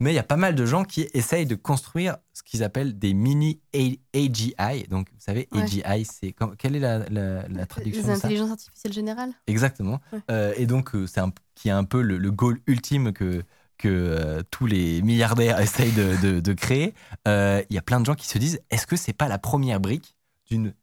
Mais 0.00 0.10
il 0.12 0.16
y 0.16 0.18
a 0.18 0.24
pas 0.24 0.36
mal 0.36 0.56
de 0.56 0.66
gens 0.66 0.82
qui 0.82 1.08
essayent 1.14 1.46
de 1.46 1.54
construire 1.54 2.16
ce 2.32 2.42
qu'ils 2.42 2.64
appellent 2.64 2.98
des 2.98 3.14
mini 3.14 3.60
AGI. 3.72 4.88
Donc, 4.90 5.08
vous 5.12 5.20
savez, 5.20 5.48
Ouais. 5.52 5.62
AGI, 5.62 6.04
c'est 6.04 6.34
quelle 6.58 6.74
est 6.74 6.80
la, 6.80 7.08
la- 7.08 7.46
la 7.46 7.66
traduction 7.66 8.02
Les 8.02 8.08
de 8.08 8.18
ça? 8.20 8.26
intelligences 8.26 8.50
artificielles 8.50 8.92
générales 8.92 9.32
Exactement. 9.46 10.00
Ouais. 10.12 10.18
Euh, 10.30 10.52
et 10.56 10.66
donc, 10.66 10.90
c'est 11.06 11.20
un, 11.20 11.32
qui 11.54 11.68
est 11.68 11.72
un 11.72 11.84
peu 11.84 12.02
le, 12.02 12.18
le 12.18 12.30
goal 12.32 12.60
ultime 12.66 13.12
que, 13.12 13.44
que 13.78 13.88
euh, 13.88 14.42
tous 14.50 14.66
les 14.66 15.02
milliardaires 15.02 15.60
essayent 15.60 15.92
de, 15.92 16.52
créer. 16.52 16.94
Euh, 17.28 17.62
Il 17.70 17.74
y 17.74 17.78
a 17.78 17.82
plein 17.82 18.00
de 18.00 18.06
gens 18.06 18.14
qui 18.14 18.26
se 18.26 18.38
disent 18.38 18.60
est-ce 18.70 18.86
que 18.86 18.96
c'est 18.96 19.12
pas 19.12 19.28
la 19.28 19.38
première 19.38 19.80
brique 19.80 20.16
d'une 20.50 20.74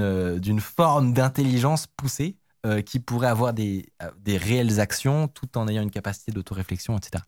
euh, 0.00 0.60
forme 0.60 1.12
d'intelligence 1.12 1.86
poussée 1.86 2.36
qui 2.86 2.98
pourrait 2.98 3.28
avoir 3.28 3.52
des, 3.52 3.92
réelles 4.26 4.80
actions 4.80 5.28
tout 5.28 5.58
en 5.58 5.68
ayant 5.68 5.82
une 5.82 5.90
capacité 5.90 6.32
d'autoréflexion, 6.32 6.96
etc. 6.96 7.22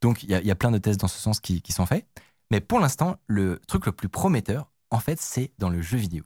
Donc, 0.00 0.22
il 0.22 0.30
y, 0.30 0.50
a- 0.50 0.54
plein 0.54 0.70
de 0.70 0.78
tests 0.78 0.98
dans 0.98 1.08
ce 1.08 1.18
sens 1.18 1.40
qui, 1.40 1.60
sont 1.68 1.84
faits. 1.84 2.06
Mais 2.50 2.62
pour 2.62 2.80
l'instant, 2.80 3.16
le 3.26 3.60
truc 3.68 3.84
le 3.84 3.92
plus 3.92 4.08
prometteur, 4.08 4.72
en 4.90 4.98
fait, 4.98 5.20
c'est 5.20 5.52
dans 5.58 5.68
le 5.68 5.82
jeu 5.82 5.98
vidéo. 5.98 6.24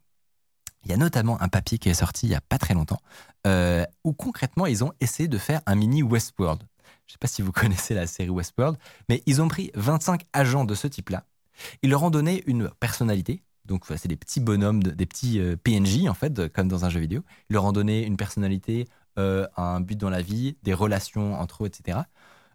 Il 0.84 0.92
y 0.92 0.94
a 0.94 0.96
notamment 0.96 1.42
un 1.42 1.48
papier 1.48 1.78
qui 1.78 1.88
est 1.88 1.94
sorti 1.94 2.28
il 2.28 2.30
y 2.30 2.36
a 2.36 2.40
pas 2.40 2.58
très 2.58 2.72
longtemps, 2.72 3.00
où 4.04 4.12
concrètement, 4.12 4.66
ils 4.66 4.84
ont 4.84 4.92
essayé 5.00 5.28
de 5.28 5.36
faire 5.36 5.60
un 5.66 5.74
mini 5.74 6.04
Westworld. 6.04 6.62
Je 7.10 7.14
sais 7.14 7.18
pas 7.18 7.26
si 7.26 7.42
vous 7.42 7.50
connaissez 7.52 7.92
la 7.92 8.06
série 8.06 8.30
Westworld, 8.30 8.78
mais 9.08 9.20
ils 9.26 9.42
ont 9.42 9.48
pris 9.48 9.72
25 9.74 10.22
agents 10.32 10.64
de 10.64 10.76
ce 10.76 10.86
type-là. 10.86 11.24
Ils 11.82 11.90
leur 11.90 12.04
ont 12.04 12.10
donné 12.10 12.44
une 12.46 12.70
personnalité. 12.78 13.42
Donc, 13.64 13.84
c'est 13.96 14.06
des 14.06 14.16
petits 14.16 14.38
bonhommes, 14.38 14.80
de- 14.80 14.92
des 14.92 15.06
petits 15.06 15.40
euh, 15.40 15.56
PNJ, 15.56 16.08
en 16.08 16.14
fait, 16.14 16.48
comme 16.52 16.68
dans 16.68 16.84
un 16.84 16.88
jeu 16.88 17.00
vidéo. 17.00 17.22
Ils 17.48 17.54
leur 17.54 17.64
ont 17.64 17.72
donné 17.72 18.06
une 18.06 18.16
personnalité, 18.16 18.86
euh, 19.18 19.44
un 19.56 19.80
but 19.80 19.98
dans 19.98 20.08
la 20.08 20.22
vie, 20.22 20.56
des 20.62 20.72
relations 20.72 21.34
entre 21.34 21.64
eux, 21.64 21.66
etc. 21.66 21.98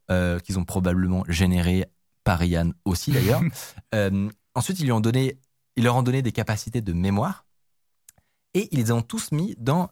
euh, 0.10 0.40
qu'ils 0.40 0.58
ont 0.58 0.64
probablement 0.64 1.26
généré 1.28 1.86
par 2.24 2.42
Yann 2.44 2.74
aussi, 2.86 3.12
d'ailleurs. 3.12 3.42
Euh, 3.94 4.30
ensuite, 4.56 4.80
ils, 4.80 4.86
lui 4.86 4.92
ont 4.92 5.00
donné, 5.00 5.38
ils 5.76 5.84
leur 5.84 5.96
ont 5.96 6.04
donné 6.04 6.22
des 6.22 6.34
capacités 6.34 6.82
de 6.82 6.92
mémoire 6.92 7.46
et 8.54 8.68
ils 8.72 8.80
les 8.80 8.92
ont 8.92 9.02
tous 9.02 9.32
mis 9.32 9.56
dans 9.58 9.90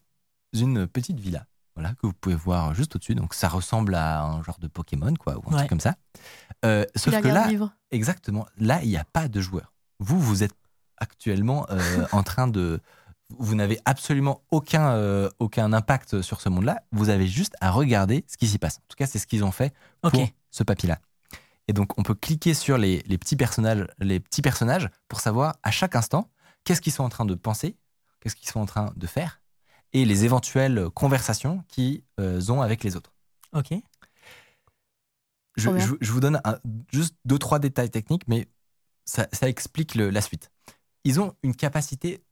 une 0.53 0.87
petite 0.87 1.19
villa. 1.19 1.45
Voilà, 1.75 1.93
que 1.95 2.05
vous 2.07 2.13
pouvez 2.13 2.35
voir 2.35 2.73
juste 2.75 2.95
au-dessus. 2.95 3.15
Donc, 3.15 3.33
ça 3.33 3.47
ressemble 3.49 3.95
à 3.95 4.21
un 4.23 4.43
genre 4.43 4.59
de 4.59 4.67
Pokémon, 4.67 5.13
quoi, 5.15 5.37
ou 5.37 5.43
un 5.47 5.51
Ouais. 5.51 5.57
truc 5.59 5.69
comme 5.69 5.79
ça. 5.79 5.95
Euh, 6.65 6.85
sauf 6.95 7.19
que 7.19 7.27
là, 7.27 7.47
vivre. 7.47 7.71
Exactement. 7.91 8.45
Là, 8.57 8.81
il 8.83 8.89
n'y 8.89 8.97
a 8.97 9.05
pas 9.05 9.27
de 9.27 9.41
joueurs. 9.41 9.73
Vous, 9.99 10.19
vous 10.19 10.43
êtes 10.43 10.53
actuellement 10.97 11.65
euh, 11.71 12.05
en 12.11 12.23
train 12.23 12.47
de. 12.47 12.79
Vous 13.39 13.55
n'avez 13.55 13.79
absolument 13.85 14.43
aucun, 14.51 14.91
euh, 14.91 15.29
aucun 15.39 15.73
impact 15.73 16.21
sur 16.21 16.39
ce 16.41 16.49
monde-là. 16.49 16.83
Vous 16.91 17.09
avez 17.09 17.25
juste 17.27 17.55
à 17.61 17.71
regarder 17.71 18.23
ce 18.27 18.37
qui 18.37 18.47
s'y 18.47 18.59
passe. 18.59 18.77
En 18.77 18.85
tout 18.89 18.95
cas, 18.95 19.07
c'est 19.07 19.17
ce 19.17 19.25
qu'ils 19.25 19.43
ont 19.43 19.51
fait 19.51 19.73
pour 20.01 20.11
ce 20.51 20.63
papier-là. 20.63 20.99
Et 21.67 21.73
donc, 21.73 21.97
on 21.97 22.03
peut 22.03 22.13
cliquer 22.13 22.53
sur 22.53 22.77
les, 22.77 23.01
les 23.07 23.17
petits 23.17 23.35
personnages, 23.37 23.87
les 23.99 24.19
petits 24.19 24.41
personnages 24.43 24.89
pour 25.07 25.21
savoir 25.21 25.55
à 25.63 25.71
chaque 25.71 25.95
instant 25.95 26.29
qu'est-ce 26.65 26.81
qu'ils 26.81 26.93
sont 26.93 27.03
en 27.05 27.09
train 27.09 27.25
de 27.25 27.33
penser, 27.33 27.77
qu'est-ce 28.19 28.35
qu'ils 28.35 28.49
sont 28.49 28.59
en 28.59 28.65
train 28.67 28.91
de 28.95 29.07
faire, 29.07 29.41
et 29.93 30.05
les 30.05 30.25
éventuelles 30.25 30.89
conversations 30.93 31.63
qu'ils 31.67 32.03
euh, 32.19 32.41
ont 32.49 32.61
avec 32.61 32.83
les 32.83 32.95
autres. 32.95 33.13
Ok. 33.53 33.73
Je, 35.55 36.11
vous 36.11 36.19
donne 36.19 36.41
un- 36.43 36.57
juste 36.91 37.15
deux, 37.25 37.37
trois 37.37 37.59
détails 37.59 37.91
techniques, 37.91 38.27
mais 38.27 38.47
ça, 39.05 39.27
ça 39.31 39.47
explique 39.47 39.93
le- 39.95 40.09
la 40.09 40.21
suite. 40.21 40.49
Ils 41.03 41.19
ont 41.19 41.35
une 41.43 41.55
capacité 41.55 42.23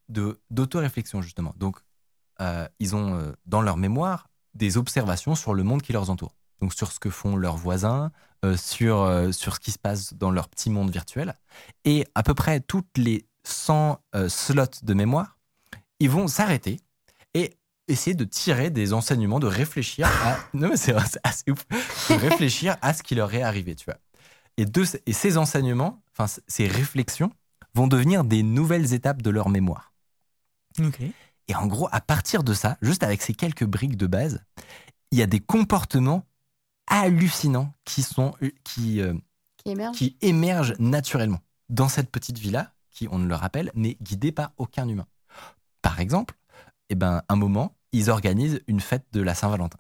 d'autoréflexion, 0.49 1.21
justement. 1.21 1.53
Donc, 1.57 1.77
euh, 2.39 2.67
ils 2.79 2.95
ont 2.95 3.15
euh, 3.15 3.31
dans 3.45 3.61
leur 3.61 3.77
mémoire 3.77 4.29
des 4.55 4.77
observations 4.77 5.35
sur 5.35 5.53
le 5.53 5.63
monde 5.63 5.81
qui 5.81 5.93
leur 5.93 6.09
entoure. 6.09 6.35
Donc, 6.61 6.73
sur 6.73 6.91
ce 6.91 6.99
que 6.99 7.09
font 7.09 7.35
leurs 7.35 7.57
voisins, 7.57 8.11
euh, 8.43 8.57
sur, 8.57 9.07
sur 9.33 9.55
ce 9.55 9.59
qui 9.59 9.71
se 9.71 9.77
passe 9.79 10.13
dans 10.15 10.31
leur 10.31 10.49
petit 10.49 10.71
monde 10.71 10.89
virtuel. 10.89 11.37
Et 11.85 12.05
à 12.15 12.23
peu 12.23 12.33
près 12.33 12.59
toutes 12.59 12.97
les 12.97 13.27
100 13.43 13.99
euh, 14.15 14.29
slots 14.29 14.81
de 14.81 14.93
mémoire, 14.95 15.37
ils 15.99 16.09
vont 16.09 16.27
s'arrêter 16.27 16.79
essayer 17.91 18.15
de 18.15 18.23
tirer 18.23 18.69
des 18.69 18.93
enseignements, 18.93 19.39
de 19.39 19.47
réfléchir 19.47 20.07
à. 20.07 20.37
Non, 20.53 20.69
mais 20.69 20.77
c'est 20.77 20.95
assez 21.23 21.51
ouf. 21.51 21.65
De 22.09 22.15
réfléchir 22.15 22.77
à 22.81 22.93
ce 22.93 23.03
qui 23.03 23.15
leur 23.15 23.33
est 23.33 23.41
arrivé, 23.43 23.75
tu 23.75 23.85
vois. 23.85 23.97
Et, 24.57 24.65
de, 24.65 24.83
et 25.05 25.13
ces 25.13 25.37
enseignements, 25.37 26.01
enfin, 26.17 26.33
ces 26.47 26.67
réflexions, 26.67 27.31
vont 27.73 27.87
devenir 27.87 28.23
des 28.23 28.43
nouvelles 28.43 28.93
étapes 28.93 29.21
de 29.21 29.29
leur 29.29 29.49
mémoire. 29.49 29.93
Ok. 30.79 30.99
Et 31.47 31.55
en 31.55 31.67
gros, 31.67 31.87
à 31.91 32.01
partir 32.01 32.43
de 32.43 32.53
ça, 32.53 32.77
juste 32.81 33.03
avec 33.03 33.21
ces 33.21 33.33
quelques 33.33 33.65
briques 33.65 33.97
de 33.97 34.07
base, 34.07 34.43
il 35.11 35.19
y 35.19 35.21
a 35.21 35.27
des 35.27 35.39
comportements 35.39 36.25
hallucinants 36.87 37.73
qui, 37.85 38.03
sont, 38.03 38.33
qui, 38.63 39.01
euh, 39.01 39.13
Qui 39.57 39.71
émerge. 39.71 39.97
qui 39.97 40.17
émergent 40.21 40.73
naturellement 40.79 41.39
dans 41.69 41.87
cette 41.87 42.09
petite 42.11 42.37
villa 42.37 42.73
qui, 42.89 43.07
on 43.09 43.19
ne 43.19 43.27
le 43.27 43.35
rappelle, 43.35 43.71
n'est 43.73 43.97
guidée 44.01 44.31
par 44.31 44.51
aucun 44.57 44.87
humain. 44.87 45.07
Par 45.81 45.99
exemple, 45.99 46.35
eh 46.91 46.95
ben, 46.95 47.23
un 47.29 47.35
moment, 47.35 47.75
ils 47.93 48.09
organisent 48.09 48.61
une 48.67 48.81
fête 48.81 49.05
de 49.13 49.21
la 49.21 49.35
Saint-Valentin. 49.35 49.79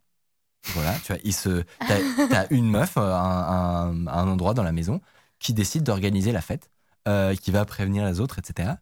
Voilà, 0.73 0.93
tu 0.99 1.11
vois, 1.11 1.21
ils 1.23 1.33
se, 1.33 1.63
t'as, 1.79 2.27
t'as 2.29 2.47
une 2.51 2.69
meuf 2.69 2.97
à 2.97 3.01
un, 3.01 4.07
à 4.07 4.19
un 4.19 4.27
endroit 4.27 4.53
dans 4.53 4.63
la 4.63 4.71
maison 4.71 5.01
qui 5.39 5.53
décide 5.53 5.83
d'organiser 5.83 6.31
la 6.31 6.41
fête, 6.41 6.69
euh, 7.07 7.35
qui 7.35 7.51
va 7.51 7.65
prévenir 7.65 8.05
les 8.05 8.19
autres, 8.19 8.39
etc. 8.39 8.73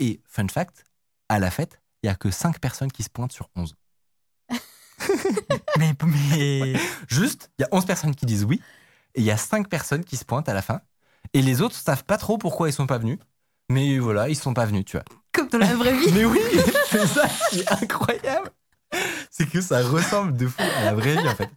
Et 0.00 0.22
fun 0.26 0.48
fact, 0.48 0.84
à 1.28 1.38
la 1.38 1.50
fête, 1.50 1.80
il 2.02 2.06
y 2.06 2.10
a 2.10 2.14
que 2.14 2.30
5 2.30 2.58
personnes 2.60 2.90
qui 2.90 3.02
se 3.02 3.10
pointent 3.10 3.32
sur 3.32 3.50
11. 3.56 3.74
Mais, 5.78 5.94
mais... 6.04 6.74
Juste, 7.06 7.50
il 7.58 7.62
y 7.62 7.64
a 7.64 7.68
11 7.70 7.86
personnes 7.86 8.14
qui 8.14 8.26
disent 8.26 8.44
oui, 8.44 8.60
et 9.14 9.20
il 9.20 9.24
y 9.24 9.30
a 9.30 9.36
5 9.36 9.68
personnes 9.68 10.04
qui 10.04 10.16
se 10.16 10.24
pointent 10.24 10.48
à 10.48 10.54
la 10.54 10.62
fin. 10.62 10.80
Et 11.34 11.42
les 11.42 11.62
autres 11.62 11.76
savent 11.76 12.04
pas 12.04 12.18
trop 12.18 12.36
pourquoi 12.38 12.68
ils 12.68 12.72
sont 12.72 12.86
pas 12.86 12.98
venus. 12.98 13.18
Mais 13.70 13.98
voilà, 13.98 14.28
ils 14.28 14.36
sont 14.36 14.54
pas 14.54 14.66
venus, 14.66 14.84
tu 14.84 14.96
vois. 14.96 15.04
Comme 15.32 15.48
dans 15.48 15.58
la 15.58 15.74
vraie 15.74 15.96
vie. 15.96 16.12
Mais 16.12 16.24
oui, 16.24 16.40
c'est 16.90 17.06
ça 17.06 17.28
qui 17.50 17.60
est 17.60 17.72
incroyable. 17.72 18.50
C'est 19.30 19.48
que 19.48 19.60
ça 19.60 19.82
ressemble 19.82 20.36
de 20.36 20.46
fou 20.48 20.62
à 20.62 20.84
la 20.84 20.94
vraie 20.94 21.16
vie, 21.16 21.28
en 21.28 21.34
fait. 21.34 21.50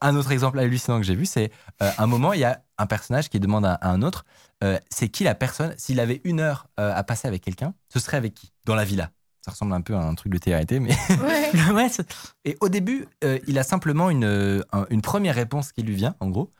Un 0.00 0.16
autre 0.16 0.32
exemple 0.32 0.58
hallucinant 0.58 0.98
que 0.98 1.06
j'ai 1.06 1.14
vu, 1.14 1.26
c'est 1.26 1.52
euh, 1.80 1.90
un 1.96 2.06
moment, 2.08 2.32
il 2.32 2.40
y 2.40 2.44
a 2.44 2.60
un 2.78 2.86
personnage 2.86 3.28
qui 3.28 3.38
demande 3.38 3.64
à, 3.64 3.74
à 3.74 3.88
un 3.90 4.02
autre 4.02 4.24
euh, 4.64 4.78
c'est 4.90 5.08
qui 5.08 5.22
la 5.24 5.34
personne, 5.36 5.72
s'il 5.78 6.00
avait 6.00 6.20
une 6.24 6.40
heure 6.40 6.66
euh, 6.80 6.92
à 6.94 7.02
passer 7.04 7.28
avec 7.28 7.42
quelqu'un, 7.42 7.72
ce 7.88 8.00
serait 8.00 8.16
avec 8.16 8.34
qui? 8.34 8.52
Dans 8.66 8.74
la 8.74 8.84
villa. 8.84 9.10
Ça 9.44 9.52
ressemble 9.52 9.72
un 9.72 9.80
peu 9.80 9.94
à 9.94 10.00
un 10.00 10.14
truc 10.16 10.32
de 10.32 10.38
télé 10.38 10.80
mais. 10.80 10.90
Ouais. 11.22 11.50
ouais, 11.72 11.86
Et 12.44 12.58
au 12.60 12.68
début, 12.68 13.06
il 13.46 13.58
a 13.58 13.62
simplement 13.62 14.10
une, 14.10 14.62
un- 14.72 14.86
une 14.90 15.00
première 15.02 15.34
réponse 15.36 15.72
qui 15.72 15.82
lui 15.82 15.94
vient, 15.94 16.14
en 16.20 16.28
gros. 16.28 16.50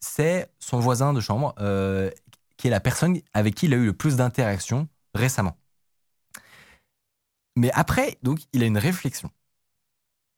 C'est 0.00 0.48
son 0.58 0.80
voisin 0.80 1.12
de 1.12 1.20
chambre, 1.20 1.54
qui 2.56 2.66
est 2.66 2.70
la 2.70 2.80
personne 2.80 3.18
avec 3.34 3.54
qui 3.54 3.66
il 3.66 3.74
a 3.74 3.76
eu 3.76 3.84
le 3.86 3.92
plus 3.92 4.16
d'interactions 4.16 4.88
récemment. 5.14 5.56
Mais 7.56 7.70
après, 7.72 8.18
donc, 8.22 8.40
il 8.52 8.62
a 8.62 8.66
une 8.66 8.78
réflexion. 8.78 9.30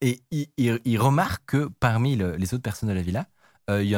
Et 0.03 0.23
il, 0.31 0.99
remarque 0.99 1.47
que 1.47 1.69
parmi 1.81 2.17
le- 2.17 2.37
les 2.37 2.53
autres 2.55 2.63
personnes 2.63 2.91
de 2.91 2.95
la 2.95 3.03
villa, 3.03 3.27
euh, 3.71 3.83
il 3.83 3.89
y, 3.89 3.97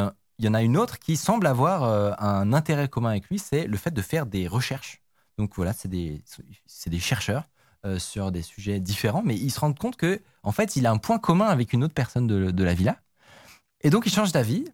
en 0.49 0.55
a 0.55 0.63
une 0.63 0.77
autre 0.77 0.99
qui 0.99 1.17
semble 1.17 1.47
avoir 1.47 1.83
euh, 1.83 2.13
un 2.19 2.53
intérêt 2.53 2.89
commun 2.89 3.11
avec 3.11 3.29
lui, 3.29 3.39
c'est 3.39 3.67
le 3.67 3.77
fait 3.77 3.91
de 3.91 4.03
faire 4.03 4.27
des 4.27 4.47
recherches. 4.47 5.03
Donc 5.39 5.55
voilà, 5.57 5.73
c'est 5.73 5.89
des, 5.89 6.23
chercheurs 7.01 7.49
euh, 7.85 7.99
sur 7.99 8.31
des 8.31 8.43
sujets 8.43 8.81
différents, 8.81 9.23
mais 9.25 9.37
ils 9.37 9.51
se 9.51 9.61
rendent 9.61 9.79
compte 9.79 9.97
que, 9.97 10.21
en 10.45 10.53
fait, 10.53 10.77
il 10.77 10.87
a 10.87 10.93
un 10.93 10.99
point 10.99 11.19
commun 11.19 11.47
avec 11.47 11.73
une 11.73 11.83
autre 11.83 11.95
personne 11.95 12.27
de, 12.27 12.65
la 12.65 12.75
villa. 12.75 13.01
Et 13.83 13.91
donc, 13.91 14.07
il 14.07 14.13
change 14.13 14.33
d'avis. 14.33 14.65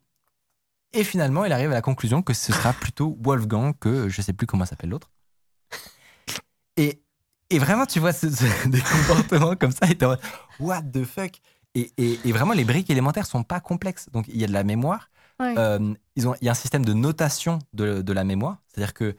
Et 0.92 1.04
finalement, 1.04 1.44
il 1.44 1.52
arrive 1.52 1.70
à 1.70 1.74
la 1.74 1.82
conclusion 1.82 2.22
que 2.22 2.34
ce 2.34 2.52
sera 2.52 2.72
plutôt 2.72 3.18
Wolfgang 3.20 3.74
que 3.78 4.08
je 4.08 4.22
sais 4.22 4.32
plus 4.32 4.46
comment 4.46 4.64
s'appelle 4.64 4.90
l'autre. 4.90 5.10
Et, 6.76 7.03
et 7.50 7.58
vraiment, 7.58 7.86
tu 7.86 8.00
vois 8.00 8.12
ce- 8.12 8.30
ce- 8.30 8.68
des 8.68 8.80
comportements 8.80 9.56
comme 9.56 9.72
ça, 9.72 9.86
et 9.90 9.94
t'es 9.96 10.04
en 10.06 10.10
mode, 10.10 10.20
what 10.60 10.82
the 10.82 11.04
fuck? 11.04 11.32
Et, 11.74 11.92
et- 11.96 12.18
et 12.24 12.32
vraiment, 12.32 12.52
les 12.52 12.64
briques 12.64 12.90
élémentaires 12.90 13.26
sont 13.26 13.42
pas 13.42 13.60
complexes. 13.60 14.06
Donc, 14.12 14.26
il 14.28 14.36
y 14.40 14.44
a 14.44 14.46
de 14.46 14.52
la 14.52 14.64
mémoire. 14.64 15.10
Ouais. 15.40 15.54
Euh, 15.58 15.92
ils 16.16 16.28
ont, 16.28 16.34
il 16.40 16.44
y 16.44 16.48
a 16.48 16.52
un 16.52 16.54
système 16.54 16.84
de 16.84 16.92
notation 16.92 17.58
de, 17.72 18.00
de 18.02 18.12
la 18.12 18.22
mémoire. 18.24 18.58
C'est-à-dire 18.68 18.94
que 18.94 19.16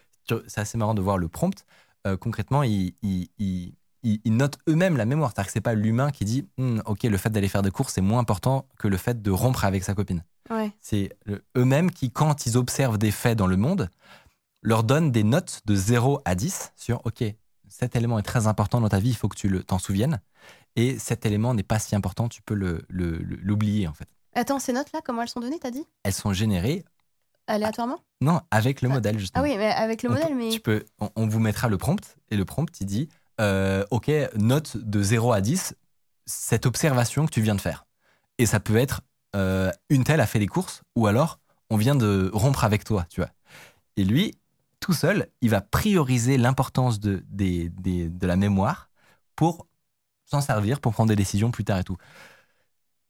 c'est 0.47 0.61
assez 0.61 0.77
marrant 0.77 0.93
de 0.93 1.01
voir 1.01 1.17
le 1.17 1.27
prompt. 1.27 1.65
Euh, 2.07 2.15
concrètement, 2.17 2.63
ils, 2.63 2.93
ils- 3.01 3.29
ils- 3.37 3.73
ils- 4.03 4.21
ils 4.23 4.35
notent 4.37 4.57
eux-mêmes 4.69 4.95
la 4.95 5.03
mémoire. 5.05 5.31
C'est-à-dire 5.31 5.47
que 5.47 5.51
c'est 5.53 5.61
pas 5.61 5.73
l'humain 5.73 6.11
qui 6.11 6.23
dit 6.23 6.47
Hmm, 6.57 6.79
Ok, 6.85 7.03
le 7.03 7.17
fait 7.17 7.29
d'aller 7.29 7.49
faire 7.49 7.61
des 7.63 7.71
courses, 7.71 7.93
c'est 7.93 8.01
moins 8.01 8.19
important 8.19 8.67
que 8.79 8.87
le 8.87 8.95
fait 8.97 9.21
de 9.21 9.31
rompre 9.31 9.65
avec 9.65 9.83
sa 9.83 9.93
copine. 9.93 10.23
Ouais. 10.49 10.71
C'est 10.79 11.09
eux-mêmes 11.57 11.91
qui, 11.91 12.09
quand 12.11 12.45
ils 12.45 12.55
observent 12.55 12.97
des 12.97 13.11
faits 13.11 13.37
dans 13.37 13.47
le 13.47 13.57
monde, 13.57 13.89
leur 14.61 14.83
donnent 14.83 15.11
des 15.11 15.23
notes 15.23 15.61
de 15.65 15.75
0 15.75 16.21
à 16.23 16.35
10 16.35 16.71
sur 16.77 17.01
OK, 17.05 17.23
cet 17.77 17.95
élément 17.95 18.17
est 18.19 18.23
très 18.23 18.47
important 18.47 18.79
dans 18.79 18.89
ta 18.89 18.99
vie, 18.99 19.09
il 19.09 19.15
faut 19.15 19.27
que 19.27 19.35
tu 19.35 19.63
t'en 19.65 19.79
souviennes. 19.79 20.21
Et 20.77 20.97
cet 20.99 21.25
élément 21.25 21.53
n'est 21.53 21.63
pas 21.63 21.79
si 21.79 21.95
important, 21.95 22.29
tu 22.29 22.41
peux 22.41 22.53
le- 22.53 22.85
le- 22.89 23.17
le- 23.17 23.35
l'oublier 23.37 23.87
en 23.87 23.93
fait. 23.93 24.07
Attends, 24.33 24.59
ces 24.59 24.73
notes-là, 24.73 25.01
comment 25.03 25.21
elles 25.21 25.29
sont 25.29 25.39
données, 25.41 25.59
t'as 25.59 25.71
dit? 25.71 25.85
Elles 26.03 26.13
sont 26.13 26.33
générées, 26.33 26.83
Aléatoirement? 27.47 27.99
Non, 28.21 28.41
avec 28.49 28.81
le 28.81 28.89
Ah. 28.89 28.93
modèle 28.93 29.15
Ah 29.15 29.19
justement. 29.19 29.43
oui, 29.43 29.55
mais 29.57 29.67
avec 29.71 30.01
le 30.03 30.09
On 30.09 30.13
modèle, 30.13 30.29
peut- 30.29 30.35
mais. 30.35 30.49
tu 30.49 30.59
peux, 30.61 30.85
on, 30.99 31.09
on 31.15 31.27
vous 31.27 31.39
mettra 31.39 31.67
le 31.69 31.77
prompt, 31.77 32.17
et 32.31 32.37
le 32.37 32.45
prompt, 32.45 32.67
il 32.79 32.85
dit 32.87 33.09
euh, 33.41 33.85
Ok, 33.91 34.09
note 34.35 34.77
de 34.77 35.03
0 35.03 35.31
à 35.33 35.41
10, 35.41 35.75
cette 36.25 36.65
observation 36.65 37.25
que 37.25 37.31
tu 37.31 37.41
viens 37.41 37.55
de 37.55 37.61
faire. 37.61 37.85
Et 38.37 38.45
ça 38.45 38.59
peut 38.59 38.77
être 38.77 39.01
euh, 39.35 39.71
une 39.89 40.03
telle 40.05 40.21
a 40.21 40.25
fait 40.27 40.39
des 40.39 40.47
courses, 40.47 40.81
ou 40.95 41.07
alors 41.07 41.39
on 41.69 41.77
vient 41.77 41.95
de 41.95 42.29
rompre 42.33 42.63
avec 42.63 42.83
toi, 42.85 43.05
tu 43.09 43.19
vois. 43.21 43.29
Et 43.97 44.03
lui, 44.05 44.33
tout 44.85 44.93
seul, 44.93 45.27
il 45.41 45.49
va 45.49 45.61
prioriser 45.61 46.37
l'importance 46.37 46.99
de, 46.99 47.23
des- 47.27 47.69
des- 47.69 48.07
de 48.07 48.27
la 48.27 48.35
mémoire 48.35 48.89
pour 49.35 49.65
s'en 50.25 50.41
servir, 50.41 50.79
pour 50.79 50.93
prendre 50.93 51.09
des 51.09 51.15
décisions 51.15 51.49
plus 51.49 51.63
tard 51.63 51.79
et 51.79 51.83
tout. 51.83 51.97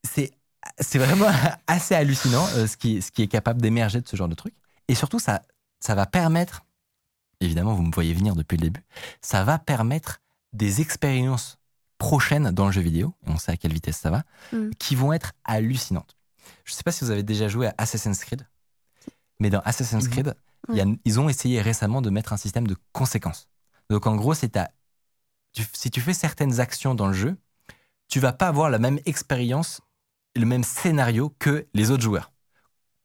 C'est 0.03 0.31
c'est 0.79 0.97
vraiment 0.99 1.27
assez 1.67 1.93
hallucinant 1.95 2.45
euh, 2.55 2.65
ce, 2.65 2.77
qui, 2.77 3.01
ce 3.01 3.11
qui 3.11 3.21
est 3.21 3.27
capable 3.27 3.61
d'émerger 3.61 3.99
de 4.01 4.07
ce 4.07 4.15
genre 4.15 4.27
de 4.29 4.35
truc. 4.35 4.55
Et 4.87 4.95
surtout, 4.95 5.19
ça, 5.19 5.41
ça 5.79 5.93
va 5.95 6.05
permettre, 6.05 6.63
évidemment, 7.41 7.73
vous 7.75 7.83
me 7.83 7.91
voyez 7.93 8.13
venir 8.13 8.35
depuis 8.35 8.55
le 8.57 8.61
début, 8.63 8.83
ça 9.21 9.43
va 9.43 9.59
permettre 9.59 10.21
des 10.53 10.79
expériences 10.81 11.57
prochaines 11.97 12.51
dans 12.51 12.65
le 12.67 12.71
jeu 12.71 12.81
vidéo, 12.81 13.13
on 13.27 13.37
sait 13.37 13.51
à 13.51 13.57
quelle 13.57 13.73
vitesse 13.73 13.97
ça 13.97 14.09
va, 14.11 14.23
Mm. 14.53 14.69
qui 14.79 14.95
vont 14.95 15.11
être 15.13 15.33
hallucinantes. 15.43 16.15
Je 16.63 16.71
ne 16.71 16.75
sais 16.77 16.83
pas 16.83 16.91
si 16.91 17.03
vous 17.03 17.11
avez 17.11 17.23
déjà 17.23 17.47
joué 17.47 17.67
à 17.67 17.75
Assassin's 17.77 18.23
Creed, 18.23 18.47
mais 19.39 19.49
dans 19.49 19.59
Assassin's 19.65 20.05
Mhm. 20.05 20.09
Creed, 20.11 20.35
a- 20.81 20.85
ils 21.05 21.19
ont 21.19 21.29
essayé 21.29 21.61
récemment 21.61 22.01
de 22.01 22.09
mettre 22.09 22.33
un 22.33 22.37
système 22.37 22.67
de 22.67 22.75
conséquences. 22.91 23.47
Donc 23.89 24.07
en 24.07 24.15
gros, 24.15 24.33
c'est 24.33 24.51
tu- 25.53 25.65
si 25.73 25.89
tu 25.91 26.01
fais 26.01 26.13
certaines 26.13 26.59
actions 26.59 26.95
dans 26.95 27.07
le 27.07 27.13
jeu, 27.13 27.37
tu 28.07 28.19
vas 28.19 28.33
pas 28.33 28.47
avoir 28.47 28.69
la 28.69 28.79
même 28.79 28.99
expérience, 29.05 29.81
le 30.35 30.45
même 30.45 30.63
scénario 30.63 31.33
que 31.39 31.67
les 31.73 31.91
autres 31.91 32.03
joueurs. 32.03 32.31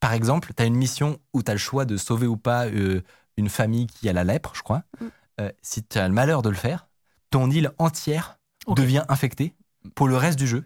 Par 0.01 0.13
exemple, 0.13 0.53
tu 0.57 0.63
as 0.63 0.67
une 0.67 0.75
mission 0.75 1.19
où 1.33 1.43
tu 1.43 1.51
as 1.51 1.55
le 1.55 1.59
choix 1.59 1.85
de 1.85 1.97
sauver 1.97 2.27
ou 2.27 2.37
pas 2.37 2.67
euh, 2.67 3.03
une 3.37 3.49
famille 3.49 3.87
qui 3.87 4.09
a 4.09 4.13
la 4.13 4.25
lèpre, 4.25 4.53
je 4.55 4.63
crois. 4.63 4.83
Mm. 5.01 5.07
Euh, 5.41 5.53
si 5.63 5.83
tu 5.85 5.99
as 5.99 6.09
le 6.09 6.15
malheur 6.15 6.43
de 6.43 6.49
le 6.49 6.57
faire, 6.57 6.89
ton 7.31 7.51
île 7.51 7.73
entière 7.79 8.39
devient 8.75 9.05
infectée 9.09 9.55
pour 9.95 10.09
le 10.09 10.17
reste 10.17 10.39
du 10.39 10.47
jeu. 10.47 10.65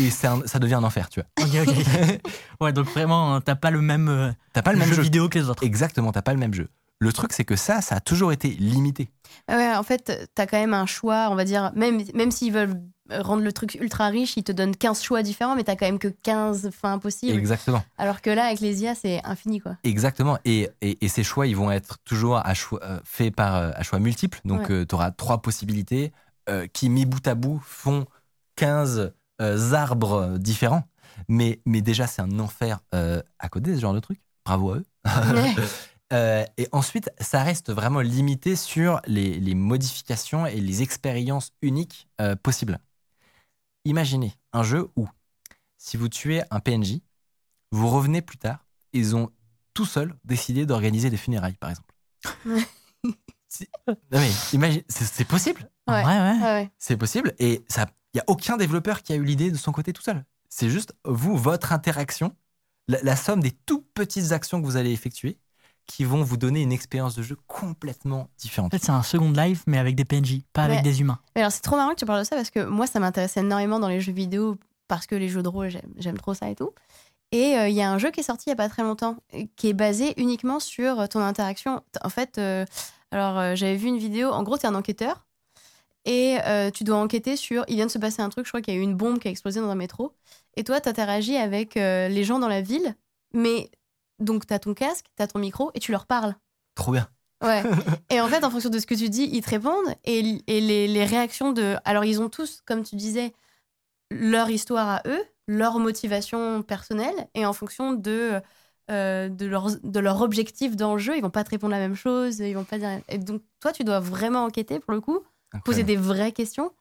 Et 0.00 0.08
un- 0.26 0.42
ça 0.46 0.58
devient 0.58 0.74
un 0.74 0.84
enfer, 0.84 1.08
tu 1.08 1.20
vois. 1.20 1.44
Ok, 1.46 1.68
ok. 1.68 2.20
ouais, 2.60 2.72
donc 2.72 2.86
vraiment, 2.86 3.34
hein, 3.34 3.40
t'as 3.40 3.54
pas 3.54 3.70
le 3.70 3.80
même, 3.80 4.08
euh, 4.08 4.32
T'as 4.52 4.62
pas 4.62 4.72
le 4.72 4.78
même 4.78 4.88
jeu 4.88 4.94
jeu. 4.96 5.02
vidéo 5.02 5.28
que 5.28 5.38
les 5.38 5.48
autres. 5.48 5.62
Exactement, 5.64 6.10
t'as 6.12 6.22
pas 6.22 6.32
le 6.32 6.38
même 6.40 6.54
jeu. 6.54 6.68
Le 7.00 7.12
truc, 7.12 7.32
c'est 7.32 7.44
que 7.44 7.56
ça, 7.56 7.80
ça 7.80 7.96
a 7.96 8.00
toujours 8.00 8.32
été 8.32 8.48
limité. 8.48 9.08
Ouais, 9.48 9.74
en 9.74 9.82
fait, 9.82 10.28
t'as 10.34 10.46
quand 10.46 10.58
même 10.58 10.74
un 10.74 10.86
choix, 10.86 11.28
on 11.30 11.34
va 11.34 11.44
dire, 11.44 11.72
même, 11.74 12.00
même 12.14 12.30
s'ils 12.30 12.52
veulent 12.52 12.80
rendre 13.10 13.42
le 13.42 13.52
truc 13.52 13.76
ultra 13.80 14.06
riche, 14.08 14.36
ils 14.38 14.44
te 14.44 14.52
donnent 14.52 14.74
15 14.74 15.02
choix 15.02 15.22
différents, 15.22 15.54
mais 15.56 15.64
t'as 15.64 15.76
quand 15.76 15.84
même 15.86 15.98
que 15.98 16.08
15 16.08 16.70
fins 16.70 16.98
possibles. 16.98 17.36
Exactement. 17.36 17.82
Alors 17.98 18.22
que 18.22 18.30
là, 18.30 18.46
avec 18.46 18.60
les 18.60 18.82
IA, 18.82 18.94
c'est 18.94 19.20
infini, 19.24 19.60
quoi. 19.60 19.76
Exactement. 19.84 20.38
Et, 20.46 20.70
et, 20.80 21.04
et 21.04 21.08
ces 21.08 21.24
choix, 21.24 21.46
ils 21.46 21.56
vont 21.56 21.70
être 21.70 21.98
toujours 22.04 22.36
à 22.38 22.54
choix, 22.54 22.80
euh, 22.84 22.98
faits 23.04 23.34
par 23.34 23.56
euh, 23.56 23.70
à 23.74 23.82
choix 23.82 23.98
multiples. 23.98 24.40
Donc, 24.44 24.68
Ouais. 24.70 24.86
tu 24.86 24.94
auras 24.94 25.10
trois 25.10 25.42
possibilités 25.42 26.12
euh, 26.48 26.66
qui, 26.72 26.88
mis 26.88 27.04
bout 27.04 27.26
à 27.28 27.34
bout, 27.34 27.60
font 27.66 28.06
15 28.56 28.98
euh, 28.98 29.08
arbres 29.40 30.38
différents. 30.38 30.84
Mais, 31.28 31.60
mais 31.64 31.80
déjà, 31.80 32.06
c'est 32.06 32.22
un 32.22 32.38
enfer 32.40 32.80
euh, 32.94 33.22
à 33.38 33.48
coder, 33.48 33.74
ce 33.76 33.80
genre 33.80 33.94
de 33.94 34.00
truc. 34.00 34.20
Bravo 34.44 34.72
à 34.72 34.76
eux. 34.78 34.84
Ouais. 35.34 35.54
Euh, 36.12 36.44
et 36.58 36.68
ensuite, 36.70 37.10
ça 37.18 37.42
reste 37.42 37.72
vraiment 37.72 38.00
limité 38.00 38.54
sur 38.56 39.00
les, 39.06 39.40
les 39.40 39.54
modifications 39.54 40.46
et 40.46 40.60
les 40.60 40.82
expériences 40.82 41.50
uniques 41.62 42.08
euh, 42.20 42.36
possibles. 42.36 42.78
Imaginez 43.86 44.34
un 44.52 44.62
jeu 44.62 44.90
où, 44.96 45.08
si 45.78 45.96
vous 45.96 46.08
tuez 46.10 46.42
un 46.50 46.60
PNJ, 46.60 47.00
vous 47.72 47.88
revenez 47.88 48.20
plus 48.22 48.36
tard, 48.36 48.64
ils 48.92 49.16
ont 49.16 49.30
tout 49.72 49.86
seuls 49.86 50.14
décidé 50.24 50.66
d'organiser 50.66 51.10
des 51.10 51.16
funérailles, 51.16 51.56
par 51.56 51.70
exemple. 51.70 51.94
C'est- 53.48 55.24
possible, 55.26 55.68
Ouais, 55.88 55.94
Ouais. 55.94 56.04
ouais. 56.04 56.38
Ouais, 56.38 56.42
ouais. 56.42 56.70
c'est 56.78 56.96
possible, 56.98 57.34
et 57.38 57.64
ça, 57.68 57.86
il 58.14 58.18
y 58.18 58.20
a 58.20 58.24
aucun 58.28 58.56
développeur 58.56 59.02
qui 59.02 59.12
a 59.12 59.16
eu 59.16 59.24
l'idée 59.24 59.50
de 59.50 59.56
son 59.56 59.72
côté 59.72 59.92
tout 59.92 60.02
seul. 60.02 60.24
C'est 60.48 60.70
juste 60.70 60.94
vous, 61.04 61.36
votre 61.36 61.72
interaction, 61.72 62.34
la, 62.88 63.02
la 63.02 63.16
somme 63.16 63.40
des 63.40 63.50
tout 63.50 63.84
petites 63.94 64.32
actions 64.32 64.60
que 64.60 64.66
vous 64.66 64.76
allez 64.76 64.92
effectuer, 64.92 65.38
qui 65.86 66.04
vont 66.04 66.22
vous 66.22 66.36
donner 66.36 66.62
une 66.62 66.72
expérience 66.72 67.14
de 67.14 67.22
jeu 67.22 67.36
complètement 67.46 68.20
En 68.20 68.28
différente. 68.38 68.72
fait, 68.72 68.78
c'est 68.84 68.90
un 68.92 69.02
second 69.02 69.30
life, 69.32 69.64
mais 69.66 69.78
avec 69.78 69.96
des 69.96 70.04
PNJ, 70.04 70.42
pas 70.52 70.62
avec 70.64 70.82
des 70.82 71.00
humains. 71.00 71.18
Mais 71.34 71.42
alors, 71.42 71.52
c'est 71.52 71.60
trop 71.60 71.76
marrant 71.76 71.90
que 71.90 71.96
tu 72.00 72.06
parles 72.06 72.20
de 72.20 72.24
ça 72.24 72.36
parce 72.36 72.50
que 72.50 72.64
moi, 72.64 72.86
ça 72.86 73.00
m'intéresse 73.00 73.36
énormément 73.36 73.80
dans 73.80 73.88
les 73.88 74.00
jeux 74.00 74.12
vidéo 74.12 74.56
parce 74.88 75.06
que 75.06 75.14
les 75.14 75.28
jeux 75.28 75.42
de 75.42 75.48
rôle, 75.48 75.68
j'aime- 75.70 75.92
j'aime 75.98 76.16
trop 76.16 76.34
ça 76.34 76.48
et 76.48 76.54
tout. 76.54 76.70
Et 77.32 77.56
euh, 77.58 77.68
il 77.68 77.74
y 77.74 77.82
a 77.82 77.90
un 77.90 77.98
jeu 77.98 78.10
qui 78.10 78.20
est 78.20 78.24
sorti 78.24 78.44
il 78.46 78.50
y 78.50 78.52
a 78.52 78.56
pas 78.56 78.68
très 78.68 78.82
longtemps 78.82 79.16
qui 79.56 79.68
est 79.68 79.72
basé 79.74 80.14
uniquement 80.20 80.60
sur 80.60 81.00
euh, 81.00 81.06
ton 81.06 81.20
interaction. 81.20 81.82
En 82.02 82.08
fait, 82.08 82.38
euh, 82.38 82.64
alors 83.10 83.38
euh, 83.38 83.54
j'avais 83.56 83.76
vu 83.76 83.88
une 83.88 83.98
vidéo, 83.98 84.30
en 84.30 84.42
gros, 84.42 84.58
tu 84.58 84.64
es 84.66 84.68
un 84.68 84.74
enquêteur 84.74 85.23
et 86.04 86.38
euh, 86.46 86.70
tu 86.70 86.84
dois 86.84 86.96
enquêter 86.96 87.36
sur. 87.36 87.64
Il 87.68 87.76
vient 87.76 87.86
de 87.86 87.90
se 87.90 87.98
passer 87.98 88.22
un 88.22 88.28
truc, 88.28 88.46
je 88.46 88.50
crois 88.50 88.60
qu'il 88.60 88.74
y 88.74 88.76
a 88.76 88.80
eu 88.80 88.82
une 88.82 88.94
bombe 88.96 89.18
qui 89.18 89.28
a 89.28 89.30
explosé 89.30 89.60
dans 89.60 89.70
un 89.70 89.74
métro. 89.74 90.12
Et 90.56 90.64
toi, 90.64 90.80
tu 90.80 90.88
interagis 90.88 91.36
avec 91.36 91.76
euh, 91.76 92.08
les 92.08 92.24
gens 92.24 92.38
dans 92.38 92.48
la 92.48 92.60
ville, 92.60 92.94
mais 93.32 93.70
donc 94.18 94.46
tu 94.46 94.54
as 94.54 94.58
ton 94.58 94.74
casque, 94.74 95.06
tu 95.16 95.22
as 95.22 95.26
ton 95.26 95.38
micro 95.38 95.70
et 95.74 95.80
tu 95.80 95.92
leur 95.92 96.06
parles. 96.06 96.34
Trop 96.74 96.92
bien. 96.92 97.08
Ouais. 97.42 97.62
Et 98.10 98.20
en 98.20 98.28
fait, 98.28 98.44
en 98.44 98.50
fonction 98.50 98.70
de 98.70 98.78
ce 98.78 98.86
que 98.86 98.94
tu 98.94 99.08
dis, 99.08 99.28
ils 99.32 99.42
te 99.42 99.50
répondent. 99.50 99.94
Et, 100.04 100.38
et 100.46 100.60
les, 100.60 100.88
les 100.88 101.04
réactions 101.04 101.52
de. 101.52 101.76
Alors, 101.84 102.04
ils 102.04 102.20
ont 102.20 102.28
tous, 102.28 102.62
comme 102.64 102.82
tu 102.82 102.96
disais, 102.96 103.32
leur 104.10 104.50
histoire 104.50 104.88
à 104.88 105.02
eux, 105.06 105.22
leur 105.46 105.78
motivation 105.78 106.62
personnelle. 106.62 107.28
Et 107.34 107.44
en 107.44 107.52
fonction 107.52 107.92
de, 107.92 108.40
euh, 108.90 109.28
de, 109.28 109.46
leur, 109.46 109.68
de 109.82 110.00
leur 110.00 110.20
objectif 110.22 110.76
dans 110.76 110.94
le 110.94 110.98
jeu, 110.98 111.16
ils 111.16 111.22
vont 111.22 111.30
pas 111.30 111.44
te 111.44 111.50
répondre 111.50 111.72
la 111.72 111.80
même 111.80 111.96
chose. 111.96 112.38
Ils 112.38 112.54
vont 112.54 112.64
pas 112.64 112.78
dire. 112.78 113.00
Et 113.08 113.18
donc, 113.18 113.42
toi, 113.60 113.72
tu 113.72 113.84
dois 113.84 114.00
vraiment 114.00 114.44
enquêter 114.44 114.80
pour 114.80 114.92
le 114.92 115.00
coup, 115.00 115.20
poser 115.64 115.82
des 115.84 115.96
vraies 115.96 116.32
questions. 116.32 116.72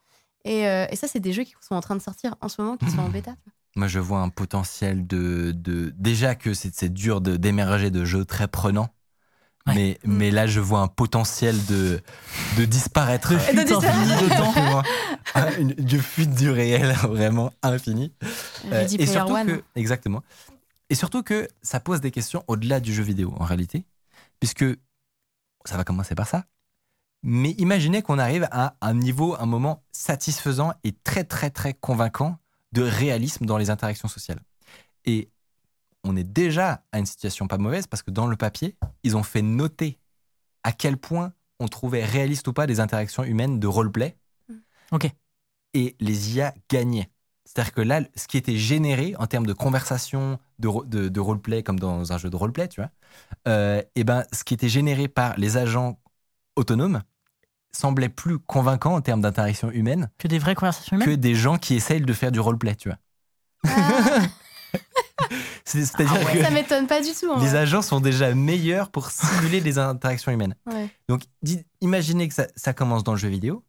Et, 0.46 0.68
euh, 0.68 0.86
et 0.90 0.96
ça, 0.96 1.08
c'est 1.08 1.20
des 1.20 1.32
jeux 1.34 1.44
qui 1.44 1.54
sont 1.62 1.76
en 1.76 1.82
train 1.82 1.96
de 1.96 2.02
sortir 2.02 2.36
en 2.42 2.50
ce 2.50 2.62
moment, 2.62 2.78
qui 2.78 2.90
sont 2.90 3.00
en 3.00 3.10
bêta. 3.10 3.36
Moi, 3.76 3.88
je 3.88 4.00
vois 4.00 4.20
un 4.20 4.30
potentiel 4.30 5.08
de. 5.08 5.52
de 5.56 5.94
déjà 5.98 6.36
que 6.36 6.54
c'est 6.54 6.76
c'est 6.76 6.90
dur 6.94 7.22
de- 7.22 7.38
d'émerger 7.38 7.90
de 7.92 8.06
jeux 8.06 8.26
très 8.26 8.48
prenants. 8.48 8.90
Ouais. 9.66 9.74
Mais, 9.76 10.00
Mm. 10.04 10.14
mais 10.18 10.32
là, 10.32 10.46
je 10.46 10.60
vois 10.60 10.80
un 10.82 10.90
potentiel 10.90 11.56
de, 11.68 12.02
de 12.58 12.66
disparaître. 12.66 13.32
De 13.32 13.38
fuite 13.40 13.58
fuite 13.60 13.72
infinie 13.72 14.12
infinie 14.12 14.30
de 14.30 14.36
temps. 14.36 14.52
Vraiment, 14.52 14.84
une, 15.58 15.70
de 15.74 15.98
fuite 15.98 16.36
du 16.36 16.50
réel, 16.52 16.92
vraiment 17.04 17.54
infinie. 17.64 18.14
Euh, 18.72 18.86
et 19.00 19.06
surtout 19.08 19.34
One. 19.36 19.48
que, 19.48 19.64
exactement. 19.76 20.22
Et 20.90 20.96
surtout 20.96 21.24
que 21.24 21.48
ça 21.62 21.80
pose 21.80 22.02
des 22.02 22.12
questions 22.12 22.44
au-delà 22.48 22.82
du 22.82 22.94
jeu 22.94 23.04
vidéo, 23.04 23.34
en 23.40 23.46
réalité. 23.46 23.86
Puisque 24.42 24.66
ça 25.66 25.78
va 25.78 25.86
commencer 25.86 26.14
par 26.14 26.28
ça. 26.28 26.44
Mais 27.24 27.52
imaginez 27.52 28.02
qu'on 28.02 28.20
arrive 28.20 28.48
à 28.52 28.76
un 28.82 28.94
niveau, 28.94 29.36
un 29.40 29.46
moment 29.46 29.84
satisfaisant 29.94 30.74
et 30.84 30.92
très, 30.92 31.24
très, 31.24 31.50
très 31.50 31.74
convaincant 31.74 32.38
de 32.74 32.82
réalisme 32.82 33.46
dans 33.46 33.58
les 33.58 33.70
interactions 33.70 34.10
sociales. 34.10 34.42
Et 35.06 35.30
on 36.04 36.18
est 36.18 36.26
déjà 36.26 36.84
à 36.92 37.00
une 37.00 37.06
situation 37.06 37.48
pas 37.48 37.58
mauvaise 37.58 37.88
parce 37.88 38.04
que 38.04 38.12
dans 38.12 38.28
le 38.28 38.36
papier, 38.36 38.76
ils 39.04 39.16
ont 39.16 39.24
fait 39.24 39.42
noter 39.42 40.00
à 40.64 40.74
quel 40.74 40.98
point 40.98 41.34
on 41.60 41.68
trouvait 41.70 42.04
réaliste 42.04 42.48
ou 42.50 42.54
pas 42.54 42.68
des 42.68 42.82
interactions 42.82 43.24
humaines 43.24 43.60
de 43.60 43.68
roleplay. 43.68 44.18
Ok. 44.92 45.10
Et 45.74 45.96
les 46.02 46.36
IA 46.36 46.54
gagnaient. 46.70 47.10
C'est-à-dire 47.46 47.74
que 47.74 47.82
là, 47.82 48.02
ce 48.16 48.28
qui 48.28 48.38
était 48.38 48.58
généré 48.58 49.16
en 49.18 49.28
termes 49.28 49.46
de 49.46 49.54
conversation, 49.54 50.40
de, 50.60 50.70
de, 50.86 51.08
de 51.08 51.20
roleplay, 51.20 51.64
comme 51.64 51.80
dans 51.80 52.12
un 52.12 52.18
jeu 52.18 52.30
de 52.30 52.36
roleplay, 52.36 52.68
tu 52.68 52.82
vois, 52.82 52.90
euh, 53.48 53.82
et 53.96 54.04
ben, 54.04 54.26
ce 54.34 54.44
qui 54.44 54.54
était 54.54 54.70
généré 54.70 55.08
par 55.08 55.38
les 55.38 55.58
agents 55.58 56.00
autonomes 56.56 57.02
semblait 57.76 58.10
plus 58.10 58.40
convaincant 58.40 58.96
en 58.96 59.02
termes 59.02 59.22
d'interaction 59.22 59.70
humaine 59.72 60.10
Que 60.20 60.28
des 60.28 60.40
vraies 60.40 60.56
conversations 60.56 60.98
que 61.00 61.04
humaines 61.04 61.20
des 61.20 61.36
gens 61.36 61.58
qui 61.58 61.76
essayent 61.76 62.02
de 62.02 62.14
faire 62.14 62.32
du 62.32 62.40
roleplay, 62.40 62.76
tu 62.76 62.90
vois. 62.90 62.98
Ah, 63.66 64.20
C'est- 65.66 65.86
C'est-à-dire 65.86 66.14
ça 66.42 66.50
que 66.50 66.54
m'étonne 66.54 66.88
pas 66.88 67.02
du 67.02 67.12
tout. 67.14 67.34
les 67.40 67.48
vrai. 67.50 67.58
agents 67.58 67.82
sont 67.82 68.00
déjà 68.00 68.34
meilleurs 68.36 68.90
pour 68.92 69.10
simuler 69.12 69.60
les 69.62 69.78
interactions 69.80 70.32
humaines. 70.32 70.56
Ouais. 70.66 70.90
Donc, 71.08 71.24
imaginez 71.82 72.28
que 72.28 72.34
ça, 72.34 72.48
ça 72.56 72.74
commence 72.74 73.04
dans 73.04 73.14
le 73.14 73.18
jeu 73.18 73.30
vidéo. 73.30 73.64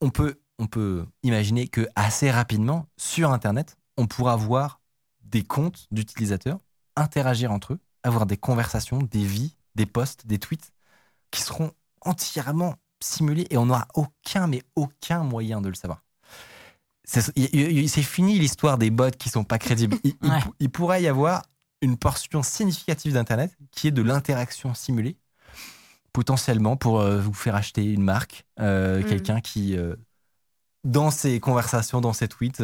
On 0.00 0.10
peut, 0.10 0.40
on 0.58 0.66
peut 0.66 1.06
imaginer 1.22 1.68
que 1.68 1.88
assez 1.96 2.30
rapidement, 2.30 2.86
sur 2.96 3.32
Internet, 3.32 3.76
on 3.96 4.06
pourra 4.06 4.36
voir 4.36 4.80
des 5.22 5.42
comptes 5.44 5.86
d'utilisateurs 5.90 6.58
interagir 6.96 7.52
entre 7.52 7.74
eux, 7.74 7.78
avoir 8.02 8.26
des 8.26 8.36
conversations, 8.36 8.98
des 8.98 9.24
vies, 9.24 9.56
des 9.76 9.86
posts, 9.86 10.26
des 10.26 10.38
tweets 10.38 10.72
qui 11.30 11.42
seront 11.42 11.70
entièrement 12.00 12.74
simulés 13.00 13.46
et 13.50 13.56
on 13.56 13.66
n'aura 13.66 13.86
aucun, 13.94 14.46
mais 14.46 14.62
aucun 14.76 15.22
moyen 15.24 15.60
de 15.60 15.68
le 15.68 15.74
savoir. 15.74 16.02
C'est 17.04 18.02
fini 18.02 18.38
l'histoire 18.38 18.76
des 18.78 18.90
bots 18.90 19.10
qui 19.18 19.28
sont 19.30 19.44
pas 19.44 19.58
crédibles. 19.58 19.96
Il, 20.04 20.14
il- 20.22 20.28
Ouais. 20.30 20.40
il 20.60 20.70
pourrait 20.70 21.02
y 21.02 21.08
avoir 21.08 21.42
une 21.80 21.96
portion 21.96 22.42
significative 22.42 23.12
d'Internet 23.14 23.56
qui 23.70 23.88
est 23.88 23.92
de 23.92 24.02
l'interaction 24.02 24.74
simulée, 24.74 25.16
potentiellement 26.12 26.76
pour 26.76 27.00
euh, 27.00 27.20
vous 27.20 27.32
faire 27.32 27.54
acheter 27.54 27.84
une 27.84 28.02
marque, 28.02 28.44
euh, 28.60 29.00
Mm. 29.00 29.04
quelqu'un 29.04 29.40
qui, 29.40 29.76
euh, 29.76 29.94
dans 30.84 31.10
ses 31.10 31.40
conversations, 31.40 32.00
dans 32.00 32.12
ses 32.12 32.28
tweets, 32.28 32.62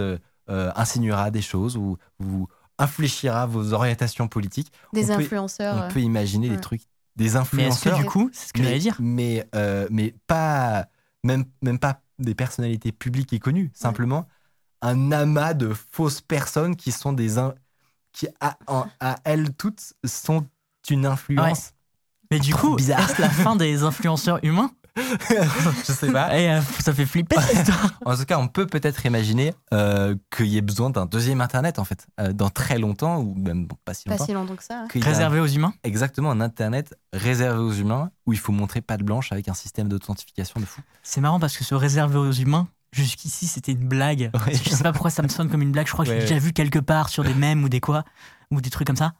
insinuera 0.49 1.31
des 1.31 1.41
choses 1.41 1.77
ou 1.79 1.97
vous 2.19 2.49
infléchira 2.79 3.47
vos 3.47 3.73
orientations 3.73 4.29
politiques. 4.29 4.71
Des 4.93 5.05
on 5.11 5.17
peut- 5.17 5.23
influenceurs. 5.23 5.87
On 5.89 5.93
peut 5.93 6.01
imaginer 6.03 6.51
des 6.51 6.61
trucs, 6.61 6.83
des 7.17 7.37
Mais 7.53 7.65
est-ce 7.65 7.81
que 7.81 7.89
influenceurs. 7.89 7.99
du 7.99 8.05
coup, 8.05 8.31
c'est 8.33 8.49
ce 8.49 8.53
que 8.53 8.59
mais, 8.61 8.65
j'allais 8.65 8.79
dire 8.81 8.97
mais, 8.99 9.49
euh, 9.55 9.89
mais 9.91 10.15
pas, 10.27 10.87
même, 11.23 11.45
même 11.63 11.79
pas 11.79 12.03
des 12.19 12.35
personnalités 12.35 12.93
publiques 12.93 13.33
et 13.33 13.39
connues, 13.39 13.71
simplement 13.75 14.29
un 14.83 15.13
amas 15.13 15.55
de 15.55 15.73
fausses 15.75 16.21
personnes 16.21 16.77
qui 16.77 16.93
sont 16.93 17.13
des, 17.13 17.39
in- 17.39 17.55
qui, 18.13 18.29
à, 18.41 18.59
en- 18.67 18.87
à 19.01 19.17
elles 19.25 19.55
toutes, 19.55 19.95
sont 20.05 20.47
une 20.91 21.07
influence. 21.07 21.73
Mais 22.31 22.41
du 22.41 22.55
coup, 22.55 22.77
bizarre. 22.77 23.01
est-ce 23.01 23.21
la 23.21 23.31
fin 23.31 23.57
des 23.57 23.83
influenceurs 23.83 24.41
humains 24.45 24.73
Je 25.87 25.93
sais 25.93 26.13
pas. 26.13 26.39
Eh, 26.39 26.49
euh, 26.51 26.61
Ça 26.81 26.93
fait 26.95 27.07
flipper 27.07 27.41
cette 27.41 27.59
histoire. 27.69 27.91
En 28.05 28.17
tout 28.17 28.25
cas, 28.25 28.39
on 28.39 28.49
peut 28.49 28.67
peut-être 28.67 29.05
imaginer 29.07 29.55
euh, 29.73 30.15
qu'il 30.35 30.47
y 30.47 30.57
ait 30.57 30.63
besoin 30.63 30.91
d'un 30.91 31.07
deuxième 31.07 31.41
Internet, 31.41 31.79
en 31.79 31.85
fait, 31.85 32.07
euh, 32.21 32.33
dans 32.33 32.51
très 32.51 32.79
longtemps, 32.79 33.19
ou 33.19 33.35
même 33.35 33.67
bon, 33.67 33.77
pas 33.85 33.95
si 33.95 34.05
Pas 34.05 34.13
longtemps. 34.13 34.25
si 34.27 34.33
longtemps 34.33 34.57
que 34.57 34.63
ça. 34.65 34.85
a 34.85 34.87
Réservé 35.05 35.41
aux 35.41 35.47
humains 35.47 35.75
Exactement, 35.83 36.31
un 36.31 36.41
Internet 36.41 36.95
réservé 37.13 37.59
aux 37.61 37.73
humains, 37.73 38.11
où 38.27 38.33
il 38.33 38.39
faut 38.39 38.53
montrer 38.53 38.81
patte 38.83 39.03
blanche 39.03 39.33
avec 39.33 39.49
un 39.49 39.55
système 39.55 39.89
d'authentification 39.89 40.61
de 40.61 40.67
fou. 40.67 40.81
C'est 41.03 41.21
marrant 41.21 41.41
parce 41.41 41.57
que 41.57 41.65
ce 41.65 41.75
réservé 41.75 42.19
aux 42.19 42.33
humains, 42.33 42.69
jusqu'ici 42.93 43.47
c'était 43.47 43.73
une 43.73 43.89
blague. 43.89 44.31
Ouais. 44.47 44.55
Je 44.55 44.71
sais 44.71 44.83
pas 44.85 44.93
pourquoi 44.93 45.11
ça 45.11 45.23
me 45.23 45.29
sonne 45.29 45.51
comme 45.51 45.63
une 45.63 45.73
blague. 45.73 45.87
Je 45.87 45.93
crois 45.93 46.05
que 46.05 46.11
Ouais, 46.11 46.17
j'ai 46.21 46.23
ouais. 46.23 46.29
déjà 46.29 46.39
vu 46.41 46.53
quelque 46.53 46.79
part 46.79 47.09
sur 47.09 47.25
des 47.25 47.35
mèmes 47.35 47.65
ou 47.65 47.69
des 47.69 47.81
quoi, 47.81 48.05
ou 48.51 48.61
des 48.61 48.71
trucs 48.71 48.87
comme 48.87 48.97
ça. 48.97 49.13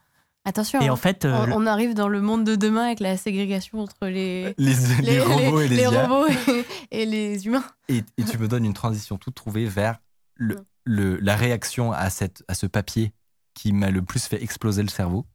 Attention, 0.47 0.79
Et 0.81 0.87
hein, 0.89 0.93
en 0.93 0.95
fait, 0.95 1.25
euh, 1.25 1.33
on, 1.33 1.45
le- 1.47 1.53
on 1.53 1.65
arrive 1.65 1.95
dans 1.95 2.07
le 2.07 2.21
monde 2.21 2.43
de 2.43 2.55
demain 2.55 2.85
avec 2.85 2.99
la 2.99 3.17
ségrégation 3.17 3.79
entre 3.79 4.05
les, 4.07 4.53
Les, 4.59 4.75
les 5.01 5.19
robots 5.19 5.59
et 5.61 5.67
les, 5.67 5.81
IA. 5.81 6.07
robots 6.07 6.27
et, 6.27 6.65
et 7.01 7.05
les 7.05 7.47
humains. 7.47 7.63
Et, 7.89 8.03
et 8.17 8.23
tu 8.23 8.37
me 8.37 8.47
donnes 8.47 8.65
une 8.65 8.73
transition 8.75 9.17
toute 9.17 9.33
trouvée 9.35 9.65
vers 9.65 9.97
le, 10.35 10.55
Ouais. 10.55 10.61
le- 10.83 11.17
la 11.17 11.35
réaction 11.35 11.91
à, 11.91 12.09
cette, 12.11 12.43
à 12.47 12.53
ce 12.53 12.67
papier 12.67 13.11
qui 13.55 13.73
m'a 13.73 13.89
le 13.89 14.03
plus 14.03 14.25
fait 14.27 14.41
exploser 14.43 14.83
le 14.83 14.89
cerveau. 14.89 15.25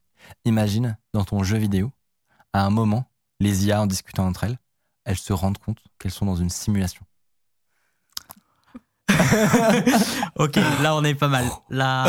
Imagine, 0.44 0.96
dans 1.12 1.24
ton 1.24 1.42
jeu 1.42 1.56
vidéo, 1.58 1.90
à 2.52 2.64
un 2.64 2.70
moment, 2.70 3.10
les 3.40 3.66
IA, 3.66 3.82
en 3.82 3.86
discutant 3.86 4.26
entre 4.28 4.44
elles, 4.44 4.58
elles 5.04 5.16
se 5.18 5.32
rendent 5.32 5.58
compte 5.58 5.78
qu'elles 5.98 6.12
sont 6.12 6.26
dans 6.26 6.36
une 6.36 6.50
simulation. 6.50 7.04
ok, 10.36 10.56
là 10.82 10.94
on 10.94 11.02
est 11.04 11.14
pas 11.16 11.28
mal. 11.28 11.46
Là, 11.68 12.04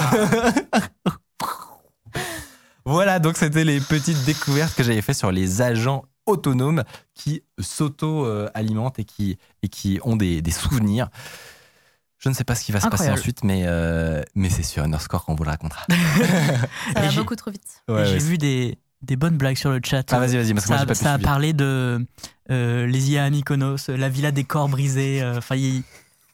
Voilà, 2.91 3.19
donc 3.19 3.37
c'était 3.37 3.63
les 3.63 3.79
petites 3.79 4.23
découvertes 4.25 4.75
que 4.75 4.83
j'avais 4.83 5.01
fait 5.01 5.13
sur 5.13 5.31
les 5.31 5.61
agents 5.61 6.03
autonomes 6.25 6.83
qui 7.13 7.43
s'auto-alimentent 7.59 8.99
et 8.99 9.05
qui, 9.05 9.37
et 9.63 9.67
qui 9.69 9.99
ont 10.03 10.15
des, 10.15 10.41
des 10.41 10.51
souvenirs. 10.51 11.09
Je 12.19 12.29
ne 12.29 12.35
sais 12.35 12.43
pas 12.43 12.53
ce 12.53 12.63
qui 12.63 12.71
va 12.71 12.79
se 12.79 12.87
passer 12.87 13.09
ensuite, 13.09 13.43
mais, 13.43 13.63
euh, 13.65 14.21
mais 14.35 14.49
c'est 14.49 14.61
sur 14.63 14.83
Underscore 14.83 15.25
qu'on 15.25 15.33
vous 15.35 15.43
le 15.43 15.49
racontera. 15.49 15.85
Ça 16.93 17.01
va 17.01 17.07
j'ai- 17.09 17.17
beaucoup 17.17 17.35
trop 17.35 17.49
vite. 17.49 17.83
Ouais, 17.87 18.05
j'ai 18.05 18.13
ouais. 18.13 18.19
vu 18.19 18.37
des, 18.37 18.77
des 19.01 19.15
bonnes 19.15 19.37
blagues 19.37 19.57
sur 19.57 19.71
le 19.71 19.79
chat. 19.83 20.03
Ah, 20.11 20.19
vas-y, 20.19 20.37
vas-y, 20.37 20.53
parce 20.53 20.67
que 20.67 20.77
ça, 20.77 20.85
pas 20.85 21.13
a 21.13 21.17
parlé 21.17 21.53
de 21.53 22.05
euh, 22.51 22.85
les 22.85 23.11
IA 23.11 23.23
à 23.25 23.29
Mykonos, 23.31 23.87
la 23.87 24.09
villa 24.09 24.31
des 24.31 24.43
corps 24.43 24.69
brisés. 24.69 25.23
euh, 25.23 25.37
Enfin, 25.39 25.55
il- 25.55 25.83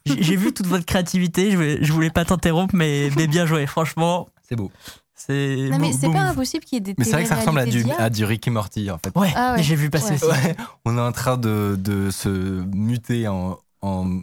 j'ai 0.05 0.23
j'ai 0.23 0.35
vu 0.35 0.53
toute 0.53 0.67
votre 0.67 0.85
créativité. 0.85 1.51
Je 1.51 1.55
voulais, 1.55 1.77
je 1.81 1.91
voulais 1.93 2.09
pas 2.09 2.25
t'interrompre, 2.25 2.75
mais, 2.75 3.09
mais 3.15 3.27
bien 3.27 3.45
joué. 3.45 3.65
Franchement, 3.65 4.27
C'est 4.47 4.55
beau. 4.55 4.71
C'est. 5.18 5.70
Non, 5.72 5.80
mais 5.80 5.91
c'est 5.93 6.11
pas 6.11 6.22
impossible 6.22 6.63
qu'il 6.63 6.76
y 6.76 6.78
ait 6.78 6.82
des 6.82 6.95
Mais 6.97 7.03
c'est 7.03 7.11
vrai 7.11 7.24
que 7.24 7.30
ça 7.30 7.36
ressemble 7.36 7.59
à 7.59 7.65
du, 7.65 7.86
à 7.97 8.09
du 8.09 8.24
Rick 8.26 8.47
et 8.47 8.51
Morty, 8.51 8.89
en 8.91 8.97
fait. 8.97 9.11
Ouais, 9.18 9.32
Ah 9.36 9.55
ouais. 9.55 9.63
j'ai 9.63 9.76
vu 9.76 9.89
passer 9.89 10.13
Ouais. 10.24 10.32
Ouais, 10.32 10.55
on 10.86 10.97
est 10.97 11.01
en 11.01 11.11
train 11.11 11.38
de, 11.38 11.76
de 11.80 12.09
se 12.11 12.30
muter 12.30 13.28
en, 13.28 13.57
en 13.82 14.22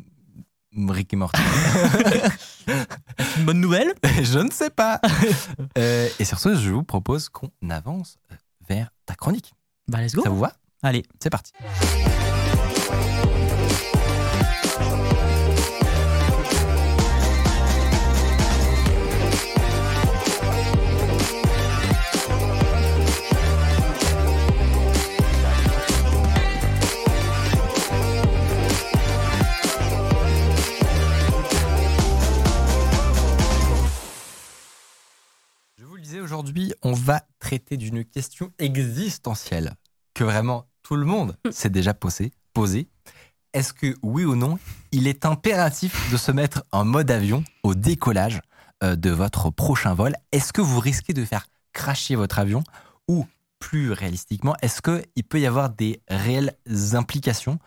Rick 0.89 1.13
et 1.13 1.17
Morty. 1.17 1.41
Une 3.39 3.45
bonne 3.45 3.61
nouvelle. 3.61 3.93
je 4.23 4.39
ne 4.39 4.51
sais 4.51 4.71
pas. 4.71 5.01
Euh, 5.79 6.09
et 6.21 6.25
sur 6.25 6.39
ce, 6.39 6.55
je 6.55 6.71
vous 6.71 6.85
propose 6.85 7.29
qu'on 7.29 7.51
avance 7.69 8.17
vers 8.69 8.91
ta 9.07 9.15
chronique. 9.15 9.53
Bah, 9.89 10.01
let's 10.01 10.15
go. 10.15 10.23
Ça 10.23 10.31
vous 10.31 10.39
va? 10.39 10.53
Allez. 10.83 11.03
C'est 11.21 11.31
parti. 11.31 11.53
Aujourd'hui, 36.35 36.75
on 36.83 36.95
va 36.95 37.23
traiter 37.39 37.77
d'une 37.77 38.05
question 38.05 38.51
existentielle 38.59 39.75
que 40.15 40.25
vraiment 40.25 40.67
tout 40.83 40.97
le 40.97 41.07
monde 41.07 41.37
s'est 41.53 41.71
déjà 41.71 41.95
posé. 41.95 42.33
posé. 42.53 42.89
Est-ce 43.53 43.73
que, 43.73 43.95
oui 44.03 44.25
ou 44.25 44.35
non, 44.35 44.59
il 44.91 45.07
est 45.07 45.27
impératif 45.27 46.11
de 46.11 46.17
se 46.17 46.33
mettre 46.33 46.65
en 46.73 46.85
mode 46.85 47.13
avion 47.13 47.45
au 47.63 47.77
décollage 47.77 48.41
euh, 48.83 48.97
de 48.97 49.11
votre 49.11 49.51
prochain 49.51 49.95
vol? 49.95 50.17
Est-ce 50.33 50.53
que 50.53 50.61
vous 50.61 50.81
risquez 50.81 51.13
de 51.13 51.25
faire 51.25 51.47
cracher 51.73 52.17
votre 52.17 52.41
avion? 52.41 52.65
Ou, 53.07 53.27
plus 53.61 53.93
réalistiquement, 53.93 54.57
est-ce 54.61 54.83
qu'il 54.83 55.23
peut 55.23 55.41
y 55.41 55.47
avoir 55.47 55.71
des 55.71 56.03
réelles 56.09 56.57
implications 56.95 57.61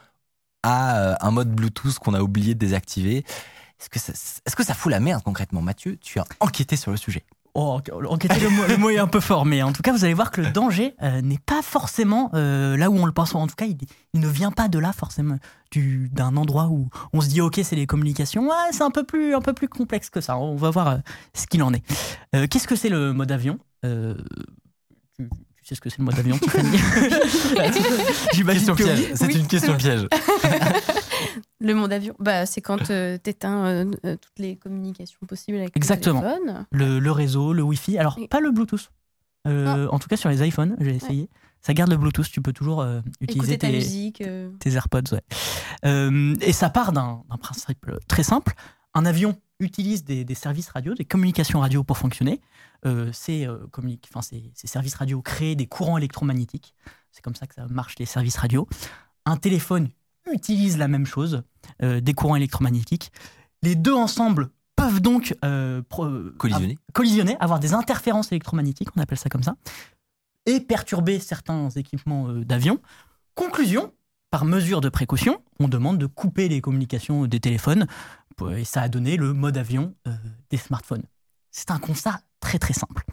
à 0.63 0.99
euh, 0.99 1.15
un 1.21 1.31
mode 1.31 1.55
Bluetooth 1.55 1.99
qu'on 1.99 2.15
a 2.15 2.21
oublié 2.21 2.53
de 2.53 2.59
désactiver? 2.59 3.23
Est-ce 3.79 3.89
que, 3.89 3.99
ça, 3.99 4.11
est-ce 4.11 4.55
que 4.57 4.65
ça 4.65 4.73
fout 4.73 4.91
la 4.91 4.99
merde 4.99 5.23
concrètement? 5.23 5.61
Mathieu, 5.61 5.97
tu 6.01 6.19
as 6.19 6.25
enquêté 6.41 6.75
sur 6.75 6.91
le 6.91 6.97
sujet. 6.97 7.23
Oh, 7.59 7.79
enquêter, 8.07 8.39
le, 8.39 8.49
mot, 8.51 8.61
le 8.69 8.77
mot 8.77 8.89
est 8.91 8.99
un 8.99 9.07
peu 9.07 9.19
fort, 9.19 9.43
mais 9.43 9.63
en 9.63 9.71
tout 9.73 9.81
cas, 9.81 9.91
vous 9.91 10.05
allez 10.05 10.13
voir 10.13 10.29
que 10.29 10.41
le 10.41 10.51
danger 10.51 10.93
euh, 11.01 11.21
n'est 11.21 11.39
pas 11.39 11.63
forcément 11.63 12.29
euh, 12.35 12.77
là 12.77 12.91
où 12.91 12.95
on 12.97 13.07
le 13.07 13.11
pense. 13.11 13.33
En 13.33 13.47
tout 13.47 13.55
cas, 13.55 13.65
il, 13.65 13.77
il 14.13 14.19
ne 14.19 14.27
vient 14.27 14.51
pas 14.51 14.67
de 14.67 14.77
là 14.77 14.93
forcément, 14.93 15.37
du- 15.71 16.07
d'un 16.13 16.37
endroit 16.37 16.65
où 16.67 16.89
on 17.13 17.21
se 17.21 17.27
dit 17.29 17.41
ok, 17.41 17.59
c'est 17.63 17.75
les 17.75 17.87
communications. 17.87 18.43
Ouais, 18.47 18.53
c'est 18.71 18.83
un 18.83 18.91
peu 18.91 19.03
plus, 19.03 19.33
un 19.33 19.41
peu 19.41 19.53
plus 19.53 19.67
complexe 19.67 20.11
que 20.11 20.21
ça. 20.21 20.37
On 20.37 20.55
va 20.55 20.69
voir 20.69 20.87
euh, 20.87 20.97
ce 21.33 21.47
qu'il 21.47 21.63
en 21.63 21.73
est. 21.73 21.81
Qu'est-ce 22.47 22.67
que 22.67 22.75
c'est 22.75 22.89
le 22.89 23.11
mode 23.13 23.31
avion? 23.31 23.57
Tu, 23.83 23.89
tu 25.17 25.29
sais 25.63 25.73
ce 25.73 25.81
que 25.81 25.89
c'est 25.89 25.97
le 25.97 26.05
mode 26.05 26.19
avion, 26.19 26.37
Tiffany? 26.37 26.77
J'imagine 28.33 28.67
Question 28.67 28.75
que 28.75 28.83
oui. 28.83 29.07
c'est 29.15 29.25
Oui. 29.25 29.35
une 29.39 29.47
question 29.47 29.75
piège. 29.77 30.07
Le 31.59 31.73
monde 31.73 31.91
avion, 31.91 32.13
bah, 32.19 32.45
c'est 32.45 32.61
quand 32.61 32.77
tu 32.77 32.93
éteins 32.93 33.85
toutes 33.91 34.37
les 34.39 34.55
communications 34.55 35.19
possibles 35.27 35.57
avec 35.57 35.75
Exactement. 35.75 36.21
le 36.21 36.27
téléphone. 36.27 36.65
le, 36.71 36.99
le 36.99 37.11
réseau, 37.11 37.53
le 37.53 37.63
Wi-Fi. 37.63 37.97
Alors, 37.97 38.17
Et- 38.19 38.27
pas 38.27 38.39
le 38.39 38.51
Bluetooth. 38.51 38.91
Euh, 39.47 39.87
en 39.91 39.99
tout 39.99 40.07
cas, 40.09 40.17
sur 40.17 40.29
les 40.29 40.45
iPhones, 40.47 40.75
j'ai 40.79 40.95
essayé. 40.95 41.29
Ça 41.61 41.73
garde 41.73 41.89
le 41.89 41.97
Bluetooth. 41.97 42.29
Tu 42.29 42.41
peux 42.41 42.53
toujours 42.53 42.81
euh, 42.81 43.01
utiliser 43.21 43.57
tes, 43.57 43.71
musique. 43.71 44.21
euh, 44.21 44.49
tes 44.59 44.73
AirPods. 44.73 45.13
Ouais. 45.13 45.21
Euh, 45.85 46.35
et 46.41 46.53
ça 46.53 46.69
part 46.69 46.91
d'un 46.91 47.23
principe 47.39 47.85
très 48.07 48.23
simple. 48.23 48.53
Un 48.93 49.05
avion 49.05 49.35
utilise 49.59 50.03
des, 50.03 50.23
des 50.25 50.35
services 50.35 50.69
radio, 50.69 50.93
des 50.93 51.05
communications 51.05 51.59
radio 51.61 51.83
pour 51.83 51.97
fonctionner. 51.97 52.41
Euh, 52.85 53.11
euh, 53.29 53.57
ces- 54.21 54.51
ces 54.53 54.67
services 54.67 54.95
radio 54.95 55.21
créent 55.21 55.55
des 55.55 55.65
courants 55.65 55.97
électromagnétiques. 55.97 56.73
C'est 57.11 57.21
comme 57.23 57.35
ça 57.35 57.47
que 57.47 57.55
ça 57.55 57.65
marche 57.67 57.95
les 57.99 58.05
services 58.05 58.37
radio. 58.37 58.67
Un 59.25 59.37
téléphone 59.37 59.89
utilise 60.33 60.77
la 60.77 60.87
même 60.87 61.05
chose, 61.05 61.43
euh, 61.81 61.99
des 62.01 62.13
courants 62.13 62.35
électromagnétiques. 62.35 63.11
Les 63.63 63.75
deux 63.75 63.93
ensemble 63.93 64.49
peuvent 64.75 65.01
donc 65.01 65.35
euh, 65.43 65.81
pro- 65.89 66.09
Collisionner. 66.37 66.77
collisionner, 66.93 67.37
avoir 67.39 67.59
des 67.59 67.73
interférences 67.73 68.31
électromagnétiques, 68.31 68.89
on 68.95 69.01
appelle 69.01 69.17
ça 69.17 69.29
comme 69.29 69.43
ça, 69.43 69.55
et 70.45 70.59
perturber 70.59 71.19
certains 71.19 71.69
équipements 71.71 72.27
euh, 72.29 72.45
d'avion. 72.45 72.79
Conclusion, 73.35 73.91
par 74.31 74.45
mesure 74.45 74.81
de 74.81 74.89
précaution, 74.89 75.41
on 75.59 75.67
demande 75.67 75.97
de 75.97 76.05
couper 76.05 76.47
les 76.49 76.61
communications 76.61 77.25
des 77.25 77.39
téléphones, 77.39 77.87
pour- 78.35 78.51
et 78.51 78.63
ça 78.65 78.81
a 78.83 78.89
donné 78.89 79.17
le 79.17 79.33
mode 79.33 79.57
avion 79.57 79.95
euh, 80.07 80.11
des 80.51 80.57
smartphones. 80.57 81.03
C'est 81.51 81.71
un 81.71 81.79
constat 81.79 82.19
très 82.39 82.59
très 82.59 82.73
simple. 82.73 83.03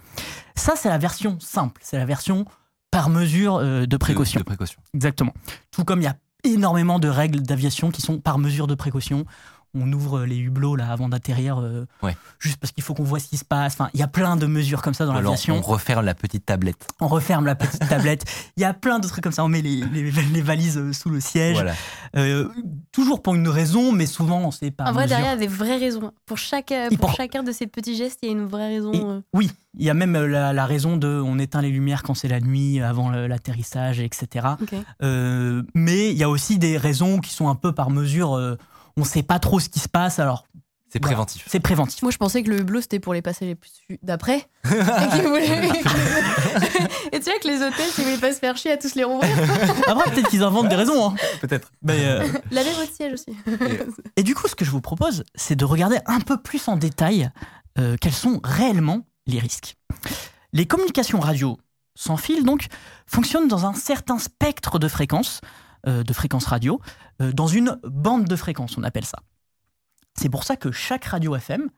Ça, 0.55 0.75
c'est 0.77 0.91
la 0.91 0.99
version 0.99 1.41
simple, 1.41 1.81
c'est 1.83 1.97
la 1.97 2.05
version 2.05 2.45
par 2.91 3.09
mesure 3.09 3.57
euh, 3.57 3.87
de 3.87 3.97
précaution. 3.97 4.39
De, 4.39 4.45
de 4.45 4.47
précaution. 4.47 4.81
Exactement. 4.93 5.33
Tout 5.71 5.85
comme 5.85 6.01
il 6.01 6.05
y 6.05 6.09
a 6.09 6.17
énormément 6.45 6.99
de 6.99 7.09
règles 7.09 7.41
d'aviation 7.41 7.91
qui 7.91 8.03
sont 8.03 8.19
par 8.19 8.39
mesure 8.39 8.67
de 8.67 8.75
précaution. 8.75 9.25
On 9.75 9.93
ouvre 9.93 10.25
les 10.25 10.37
hublots 10.39 10.77
là 10.77 10.91
avant 10.91 11.09
d'atterrir, 11.09 11.59
euh, 11.61 11.87
Ouais. 12.03 12.17
juste 12.39 12.59
parce 12.59 12.73
qu'il 12.73 12.83
faut 12.85 12.95
qu'on 12.95 13.03
voit 13.05 13.19
ce 13.19 13.27
qui 13.29 13.37
se 13.37 13.45
passe. 13.45 13.75
Enfin, 13.75 13.91
il 13.95 14.01
y 14.01 14.03
a 14.03 14.09
plein 14.09 14.37
de 14.37 14.47
mesures 14.47 14.83
comme 14.83 14.95
ça 14.95 15.05
dans 15.05 15.13
Alors, 15.13 15.23
l'aviation. 15.33 15.57
on 15.59 15.61
referme 15.61 16.05
la 16.05 16.15
petite 16.15 16.47
tablette. 16.47 16.87
On 17.01 17.09
referme 17.09 17.47
la 17.47 17.55
petite 17.55 17.89
tablette. 17.89 18.25
Il 18.57 18.61
y 18.61 18.65
a 18.65 18.73
plein 18.75 18.99
de 19.01 19.09
trucs 19.09 19.25
comme 19.25 19.33
ça. 19.33 19.45
On 19.45 19.49
met 19.49 19.63
les, 19.63 19.83
les- 19.93 20.11
les 20.11 20.43
valises 20.43 20.79
euh, 20.79 20.93
sous 20.93 21.11
le 21.11 21.21
siège. 21.21 21.55
Voilà. 21.57 21.75
Euh, 22.17 22.49
toujours 22.93 23.23
pour 23.23 23.35
une 23.35 23.49
raison, 23.49 23.93
mais 23.93 24.07
souvent 24.07 24.51
c'est 24.51 24.71
pas. 24.71 24.85
En 24.85 24.93
vrai, 24.93 25.07
derrière, 25.07 25.35
il 25.35 25.41
y 25.41 25.45
a 25.45 25.47
des 25.49 25.53
vraies 25.53 25.77
raisons. 25.79 26.13
Pour, 26.27 26.39
chaque, 26.39 26.73
pour 27.01 27.13
chacun 27.15 27.43
de 27.43 27.53
ces 27.53 27.67
petits 27.67 27.97
gestes, 27.97 28.19
il 28.23 28.27
y 28.27 28.29
a 28.31 28.33
une 28.33 28.47
vraie 28.47 28.69
raison. 28.69 28.93
Et- 28.93 29.01
euh. 29.01 29.21
Oui, 29.33 29.51
il 29.77 29.85
y 29.85 29.91
a 29.91 29.95
même 29.95 30.13
la, 30.17 30.53
la 30.53 30.67
raison 30.67 30.97
de 30.97 31.09
on 31.25 31.39
éteint 31.39 31.61
les 31.63 31.71
lumières 31.71 32.03
quand 32.05 32.15
c'est 32.15 32.29
la 32.29 32.41
nuit, 32.41 32.81
avant 32.81 33.11
l'atterrissage, 33.11 33.99
etc. 34.01 34.47
Euh, 35.03 35.63
mais 35.75 36.11
il 36.13 36.17
y 36.17 36.23
a 36.23 36.29
aussi 36.29 36.59
des 36.59 36.77
raisons 36.79 37.19
qui 37.19 37.33
sont 37.33 37.49
un 37.49 37.55
peu 37.57 37.73
par 37.73 37.91
mesure. 37.91 38.35
On 38.97 39.01
ne 39.03 39.07
sait 39.07 39.23
pas 39.23 39.39
trop 39.39 39.61
ce 39.61 39.69
qui 39.69 39.81
se 39.81 39.89
passe, 39.89 40.19
alors 40.19 40.45
C'est 40.93 41.01
Voilà. 41.03 41.17
préventif. 41.17 41.45
c'est 41.49 41.59
préventif. 41.61 42.03
Moi, 42.03 42.13
je 42.13 42.19
pensais 42.19 42.43
que 42.45 42.51
le 42.51 42.61
hublot, 42.61 42.81
c'était 42.81 43.01
pour 43.01 43.15
les 43.15 43.23
passagers 43.23 43.57
plus 43.57 43.71
d'après. 44.03 44.47
et 44.65 44.69
voulaient- 45.23 45.73
et 47.13 47.21
tu 47.21 47.25
vois 47.31 47.39
que 47.41 47.49
les 47.49 47.57
hôtels, 47.57 47.87
ils 47.99 48.05
voulaient 48.05 48.19
pas 48.19 48.33
se 48.33 48.39
faire 48.39 48.57
chier 48.57 48.73
à 48.73 48.77
tous 48.77 48.95
les 48.95 49.05
rouvrir. 49.05 49.31
Après, 49.89 50.11
peut-être 50.11 50.29
qu'ils 50.29 50.43
inventent 50.43 50.69
des 50.69 50.77
raisons. 50.77 51.11
hein. 51.11 51.15
Peut-être. 51.41 51.73
Mais, 51.83 52.05
euh, 52.05 52.27
Lavez 52.51 52.71
votre 52.73 52.93
siège 52.95 53.15
aussi. 53.15 53.37
Et 54.17 54.23
du 54.23 54.35
coup, 54.35 54.47
ce 54.49 54.55
que 54.55 54.65
je 54.65 54.71
vous 54.71 54.81
propose, 54.81 55.25
c'est 55.35 55.57
de 55.57 55.65
regarder 55.65 55.99
un 56.07 56.21
peu 56.21 56.41
plus 56.41 56.69
en 56.69 56.77
détail 56.77 57.31
euh, 57.79 57.97
quelles 58.01 58.13
sont 58.13 58.41
réellement 58.45 59.01
les 59.27 59.39
risques. 59.41 59.77
Les 60.53 60.67
communications 60.67 61.19
radio 61.21 61.59
sans 61.97 62.17
fil, 62.17 62.45
donc, 62.45 62.67
fonctionnent 63.07 63.47
dans 63.49 63.67
un 63.67 63.73
certain 63.75 64.19
spectre 64.19 64.79
de 64.81 64.89
fréquences, 64.89 65.41
de 65.87 66.13
fréquences 66.13 66.47
radio, 66.47 66.81
euh, 67.21 67.33
dans 67.33 67.47
une 67.47 67.79
bande 67.85 68.25
de 68.25 68.37
fréquences, 68.37 68.77
on 68.79 68.83
appelle 68.83 69.05
ça. 69.05 69.19
C'est 70.19 70.29
pour 70.29 70.45
ça 70.45 70.57
que 70.57 70.71
chaque 70.73 71.05
radio 71.05 71.35
FM 71.37 71.69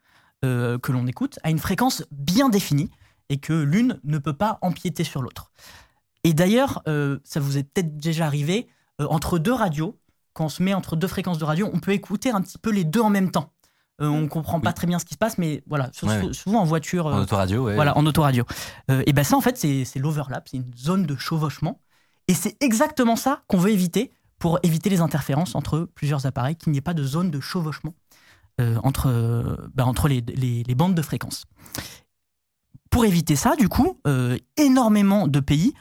euh, 0.45 0.79
que 0.79 0.93
l'on 0.93 1.07
écoute 1.07 1.39
a 1.43 1.51
une 1.51 1.59
fréquence 1.59 2.05
bien 2.11 2.49
définie 2.49 2.91
et 3.31 3.39
que 3.39 3.53
l'une 3.55 3.99
ne 4.05 4.19
peut 4.19 4.35
pas 4.35 4.59
empiéter 4.63 5.03
sur 5.05 5.23
l'autre. 5.23 5.51
Et 6.25 6.35
d'ailleurs, 6.35 6.83
euh, 6.89 7.19
ça 7.25 7.41
vous 7.41 7.57
est 7.59 7.63
peut-être 7.65 7.97
déjà 7.97 8.27
arrivé, 8.27 8.69
euh, 9.01 9.07
entre 9.09 9.39
deux 9.39 9.53
radios, 9.55 9.99
quand 10.35 10.45
on 10.45 10.49
se 10.49 10.63
met 10.63 10.75
entre 10.75 10.97
deux 10.97 11.09
fréquences 11.09 11.39
de 11.39 11.45
radio, 11.45 11.71
on 11.73 11.81
peut 11.81 11.93
écouter 11.93 12.31
un 12.31 12.43
petit 12.43 12.59
peu 12.59 12.71
les 12.71 12.85
deux 12.85 13.01
en 13.01 13.11
même 13.11 13.31
temps. 13.31 13.53
Euh, 14.03 14.09
on 14.09 14.29
comprend 14.29 14.61
pas 14.61 14.69
Oui. 14.71 14.75
très 14.75 14.87
bien 14.87 14.99
ce 14.99 15.07
qui 15.07 15.15
se 15.15 15.19
passe, 15.19 15.39
mais 15.39 15.63
voilà, 15.67 15.89
sou- 15.95 16.35
souvent 16.35 16.61
en 16.61 16.65
voiture, 16.67 17.07
En 17.07 17.17
euh, 17.19 17.23
autoradio, 17.23 17.65
ouais. 17.65 17.75
voilà, 17.75 17.97
en 17.97 18.05
autoradio. 18.05 18.45
Euh, 18.91 19.03
et 19.07 19.15
ben 19.15 19.25
ça, 19.25 19.37
en 19.37 19.41
fait, 19.41 19.57
c'est 19.57 19.99
l'overlap, 19.99 20.47
c'est 20.51 20.59
une 20.59 20.71
zone 20.77 21.07
de 21.07 21.17
chevauchement. 21.17 21.81
Et 22.29 22.35
c'est 22.35 22.57
exactement 22.63 23.17
ça 23.17 23.43
qu'on 23.49 23.59
veut 23.59 23.71
éviter 23.71 24.13
pour 24.39 24.59
éviter 24.63 24.91
les 24.91 25.01
interférences 25.01 25.55
entre 25.55 25.89
plusieurs 25.95 26.27
appareils, 26.27 26.57
qu'il 26.57 26.73
n'y 26.73 26.79
ait 26.79 26.83
pas 26.83 26.95
de 26.95 27.05
zone 27.05 27.31
de 27.31 27.41
chevauchement 27.41 27.95
euh, 28.61 28.79
entre, 28.83 29.09
euh, 29.09 29.57
ben, 29.75 29.85
entre 29.85 30.09
les, 30.09 30.21
les- 30.23 30.63
les 30.63 30.75
bandes 30.75 30.95
de 30.95 31.03
fréquences. 31.03 31.45
Pour 32.91 33.05
éviter 33.05 33.37
ça, 33.37 33.57
du 33.57 33.69
coup, 33.69 34.01
euh, 34.07 34.39
énormément 34.57 35.27
de 35.29 35.41
pays, 35.41 35.75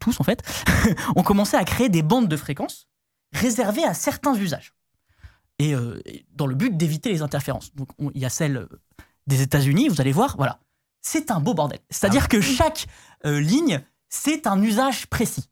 tous 0.00 0.20
en 0.20 0.24
fait, 0.24 0.42
ont 1.16 1.22
commencé 1.22 1.56
à 1.56 1.64
créer 1.64 1.88
des 1.88 2.02
bandes 2.02 2.28
de 2.28 2.36
fréquences 2.36 2.86
réservées 3.32 3.84
à 3.84 3.94
certains 3.94 4.34
usages. 4.34 4.72
Et 5.58 5.70
et 5.72 6.26
dans 6.34 6.46
le 6.46 6.54
but 6.54 6.76
d'éviter 6.76 7.10
les 7.10 7.22
interférences. 7.22 7.74
Donc 7.74 7.88
on- 7.98 8.10
il 8.14 8.20
y 8.20 8.24
a 8.26 8.30
celle 8.30 8.66
des 9.26 9.42
États-Unis, 9.42 9.88
vous 9.88 10.00
allez 10.00 10.12
voir, 10.12 10.36
voilà. 10.36 10.60
C'est 11.02 11.30
un 11.30 11.40
beau 11.40 11.54
bordel. 11.54 11.78
C'est-à-dire 11.90 12.22
Ah 12.24 12.28
que 12.28 12.40
chaque 12.40 12.86
ligne, 13.24 13.82
c'est 14.08 14.46
un 14.46 14.60
usage 14.62 15.06
précis. 15.08 15.48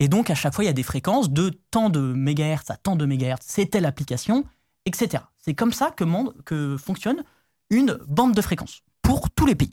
Et 0.00 0.08
donc, 0.08 0.30
à 0.30 0.34
chaque 0.34 0.54
fois, 0.54 0.64
il 0.64 0.66
y 0.66 0.70
a 0.70 0.74
des 0.74 0.82
fréquences 0.82 1.30
de 1.30 1.50
tant 1.70 1.90
de 1.90 2.00
mégahertz 2.00 2.70
à 2.70 2.76
tant 2.76 2.96
de 2.96 3.06
mégahertz, 3.06 3.46
c'est 3.48 3.66
telle 3.66 3.86
application, 3.86 4.44
etc. 4.84 5.24
C'est 5.36 5.54
comme 5.54 5.72
ça 5.72 5.90
que, 5.90 6.76
fonctionne 6.76 7.22
une 7.70 7.98
bande 8.06 8.34
de 8.34 8.40
fréquences 8.40 8.82
pour 9.02 9.30
tous 9.30 9.46
les 9.46 9.54
pays. 9.54 9.72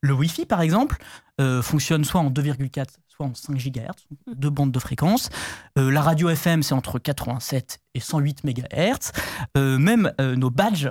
Le 0.00 0.14
Wi-Fi, 0.14 0.46
par 0.46 0.62
exemple, 0.62 0.96
euh, 1.40 1.62
fonctionne 1.62 2.04
soit 2.04 2.20
en 2.20 2.30
2,4, 2.30 2.86
soit 3.06 3.26
en 3.26 3.34
5 3.34 3.56
GHz, 3.56 4.08
deux 4.34 4.50
bandes 4.50 4.72
de 4.72 4.78
fréquences. 4.78 5.28
Euh, 5.78 5.90
la 5.90 6.00
radio 6.00 6.30
FM, 6.30 6.62
c'est 6.62 6.74
entre 6.74 6.98
87 6.98 7.80
et 7.94 8.00
108 8.00 8.44
MHz. 8.44 9.12
Euh, 9.56 9.78
même 9.78 10.12
nos 10.18 10.50
badges, 10.50 10.90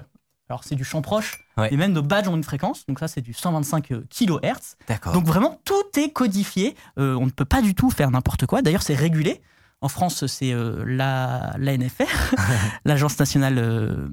alors 0.49 0.63
c'est 0.63 0.75
du 0.75 0.83
champ 0.83 1.01
proche, 1.01 1.39
Ouais. 1.57 1.71
et 1.73 1.77
même 1.77 1.91
nos 1.93 2.01
badges 2.01 2.27
ont 2.27 2.35
une 2.35 2.43
fréquence, 2.43 2.85
donc 2.87 2.99
ça 2.99 3.07
c'est 3.07 3.21
du 3.21 3.33
125 3.33 3.91
kHz. 4.09 4.75
D'accord. 4.87 5.13
Donc 5.13 5.25
vraiment, 5.25 5.59
tout 5.65 5.73
est 5.97 6.11
codifié. 6.11 6.75
Euh, 6.97 7.15
on 7.15 7.25
ne 7.25 7.31
peut 7.31 7.45
pas 7.45 7.61
du 7.61 7.75
tout 7.75 7.89
faire 7.91 8.09
n'importe 8.11 8.45
quoi. 8.45 8.61
D'ailleurs, 8.61 8.81
c'est 8.81 8.95
régulé. 8.95 9.41
En 9.81 9.87
France, 9.89 10.25
c'est 10.27 10.51
euh, 10.53 10.83
la, 10.85 11.53
l'Agence 12.85 13.19
nationale 13.19 13.57
euh, 13.57 14.09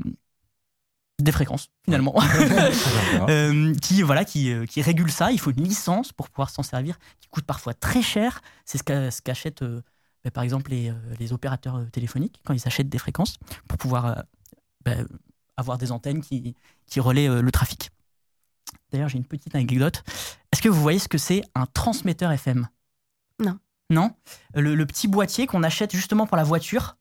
des 1.20 1.32
fréquences, 1.32 1.68
finalement. 1.84 2.14
Euh, 3.28 3.74
qui, 3.76 4.02
voilà, 4.02 4.24
qui, 4.24 4.52
euh, 4.52 4.66
qui 4.66 4.82
régule 4.82 5.10
ça. 5.10 5.32
Il 5.32 5.40
faut 5.40 5.50
une 5.50 5.64
licence 5.64 6.12
pour 6.12 6.28
pouvoir 6.28 6.50
s'en 6.50 6.62
servir, 6.62 6.98
qui 7.20 7.28
coûte 7.28 7.44
parfois 7.44 7.74
très 7.74 8.02
cher. 8.02 8.40
C'est 8.64 8.78
ce 8.78 8.82
qu'a- 8.84 9.10
ce 9.10 9.22
qu'achètent, 9.22 9.62
euh, 9.62 9.82
bah, 10.24 10.30
par 10.30 10.44
exemple, 10.44 10.70
les, 10.70 10.90
euh, 10.90 10.94
les 11.18 11.32
opérateurs 11.32 11.76
euh, 11.76 11.84
téléphoniques 11.90 12.40
quand 12.44 12.52
ils 12.54 12.62
achètent 12.66 12.88
des 12.88 12.98
fréquences 12.98 13.38
pour 13.68 13.78
pouvoir 13.78 14.06
euh, 14.06 14.14
bah, 14.84 14.92
avoir 15.56 15.78
des 15.78 15.92
antennes 15.92 16.20
qui, 16.20 16.54
qui 16.86 17.00
relaient 17.00 17.28
euh, 17.28 17.40
le 17.42 17.50
trafic. 17.52 17.90
D'ailleurs, 18.92 19.08
j'ai 19.08 19.18
une 19.18 19.24
petite 19.24 19.54
anecdote. 19.54 20.02
Est-ce 20.52 20.62
que 20.62 20.68
vous 20.68 20.80
voyez 20.80 20.98
ce 20.98 21.08
que 21.08 21.18
c'est 21.18 21.42
un 21.54 21.66
transmetteur 21.66 22.30
FM 22.32 22.68
Non. 23.40 23.58
Non? 23.90 24.10
Le, 24.54 24.74
le 24.74 24.86
petit 24.86 25.08
boîtier 25.08 25.46
qu'on 25.46 25.62
achète 25.62 25.94
justement 25.94 26.26
pour 26.26 26.36
la 26.36 26.44
voiture 26.44 26.96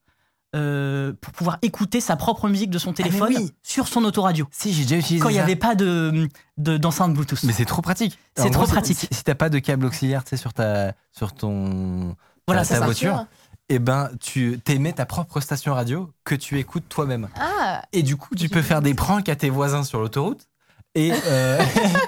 euh, 0.56 1.12
pour 1.20 1.34
pouvoir 1.34 1.58
écouter 1.64 2.00
sa 2.00 2.16
propre 2.16 2.48
musique 2.48 2.70
de 2.70 2.78
son 2.78 2.94
téléphone 2.94 3.34
Ah, 3.36 3.40
oui. 3.40 3.52
sur 3.62 3.88
son 3.90 4.06
autoradio. 4.06 4.48
Si, 4.52 4.72
j'ai 4.74 4.84
déjà 4.84 4.98
utilisé 4.98 5.22
Quand 5.22 5.30
il 5.30 5.34
n'y 5.34 5.40
avait 5.40 5.56
pas 5.58 5.76
de, 5.76 6.30
de- 6.58 6.78
d'enceinte 6.78 7.14
Bluetooth. 7.14 7.44
Mais 7.44 7.52
c'est 7.52 7.66
trop 7.66 7.82
pratique. 7.82 8.18
C'est 8.38 8.50
trop 8.52 8.64
gros, 8.64 8.72
pratique. 8.72 8.98
Si, 8.98 9.08
si 9.12 9.24
t'as 9.24 9.36
pas 9.36 9.50
de 9.50 9.60
câble 9.60 9.86
auxiliaire, 9.86 10.24
tu 10.24 10.30
sais, 10.30 10.38
sur 10.38 10.54
ta, 10.54 10.94
sur 11.12 11.34
ton, 11.34 12.16
Voilà, 12.48 12.62
ta, 12.62 12.66
c'est 12.68 12.74
ta 12.76 12.80
ça. 12.80 12.86
voiture, 12.86 13.26
et 13.70 13.80
ben, 13.80 14.10
tu 14.22 14.60
t'émets 14.64 14.94
ta 14.94 15.06
propre 15.06 15.40
station 15.40 15.74
radio 15.74 16.12
que 16.24 16.36
tu 16.36 16.60
écoutes 16.60 16.88
toi-même. 16.90 17.30
Ah, 17.40 17.82
Et 17.94 18.04
du 18.04 18.16
coup, 18.16 18.36
tu 18.36 18.48
peux 18.50 18.62
faire 18.62 18.82
des 18.82 18.94
pranks 18.94 19.28
à 19.30 19.36
tes 19.36 19.50
voisins 19.50 19.84
sur 19.84 20.00
l'autoroute 20.00 20.48
et 20.94 21.12
euh, 21.28 21.60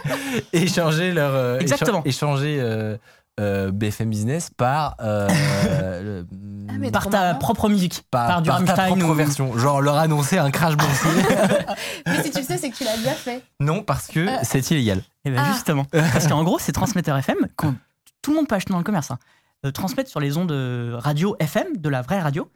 échanger 0.53 1.11
leur 1.13 1.33
euh, 1.33 1.59
Exactement. 1.59 2.01
écha- 2.01 2.07
échanger 2.09 2.57
euh, 2.59 2.97
euh, 3.39 3.71
BFM 3.71 4.09
Business 4.09 4.49
par 4.55 4.95
euh, 5.01 5.27
le- 6.03 6.25
Ah, 6.69 6.91
par 6.91 7.09
ta 7.09 7.19
marrant. 7.27 7.39
propre 7.39 7.69
musique. 7.69 8.03
par, 8.11 8.27
par 8.27 8.41
du 8.41 8.49
par 8.49 8.63
ta 8.63 8.73
propre 8.87 9.05
ou- 9.05 9.13
version, 9.13 9.57
genre 9.57 9.81
leur 9.81 9.97
annoncer 9.97 10.37
un 10.37 10.51
crash 10.51 10.75
boursier. 10.77 11.09
mais 12.05 12.23
si 12.23 12.31
tu 12.31 12.39
le 12.39 12.43
sais, 12.45 12.57
c'est 12.57 12.69
que 12.69 12.75
tu 12.77 12.83
l'as 12.83 12.97
déjà 12.97 13.13
fait. 13.13 13.43
non, 13.59 13.81
parce 13.83 14.07
que 14.07 14.19
Euh. 14.19 14.37
c'est 14.43 14.69
illégal. 14.71 15.01
Eh 15.25 15.31
ben 15.31 15.41
Ah. 15.43 15.53
justement. 15.53 15.85
Parce 15.91 16.27
qu'en 16.27 16.43
gros, 16.43 16.59
ces 16.59 16.71
transmetteurs 16.71 17.17
FM, 17.17 17.37
qu'on- 17.55 17.75
tout 18.21 18.31
le 18.31 18.37
monde 18.37 18.47
peut 18.47 18.55
acheter 18.55 18.71
dans 18.73 18.77
le 18.79 18.83
commerce, 18.83 19.11
hein, 19.11 19.19
euh, 19.65 19.71
transmettent 19.71 20.07
sur 20.07 20.19
les 20.19 20.37
ondes 20.37 20.51
radio 20.51 21.35
FM, 21.39 21.77
de 21.77 21.89
la 21.89 22.01
vraie 22.01 22.21
radio. 22.21 22.49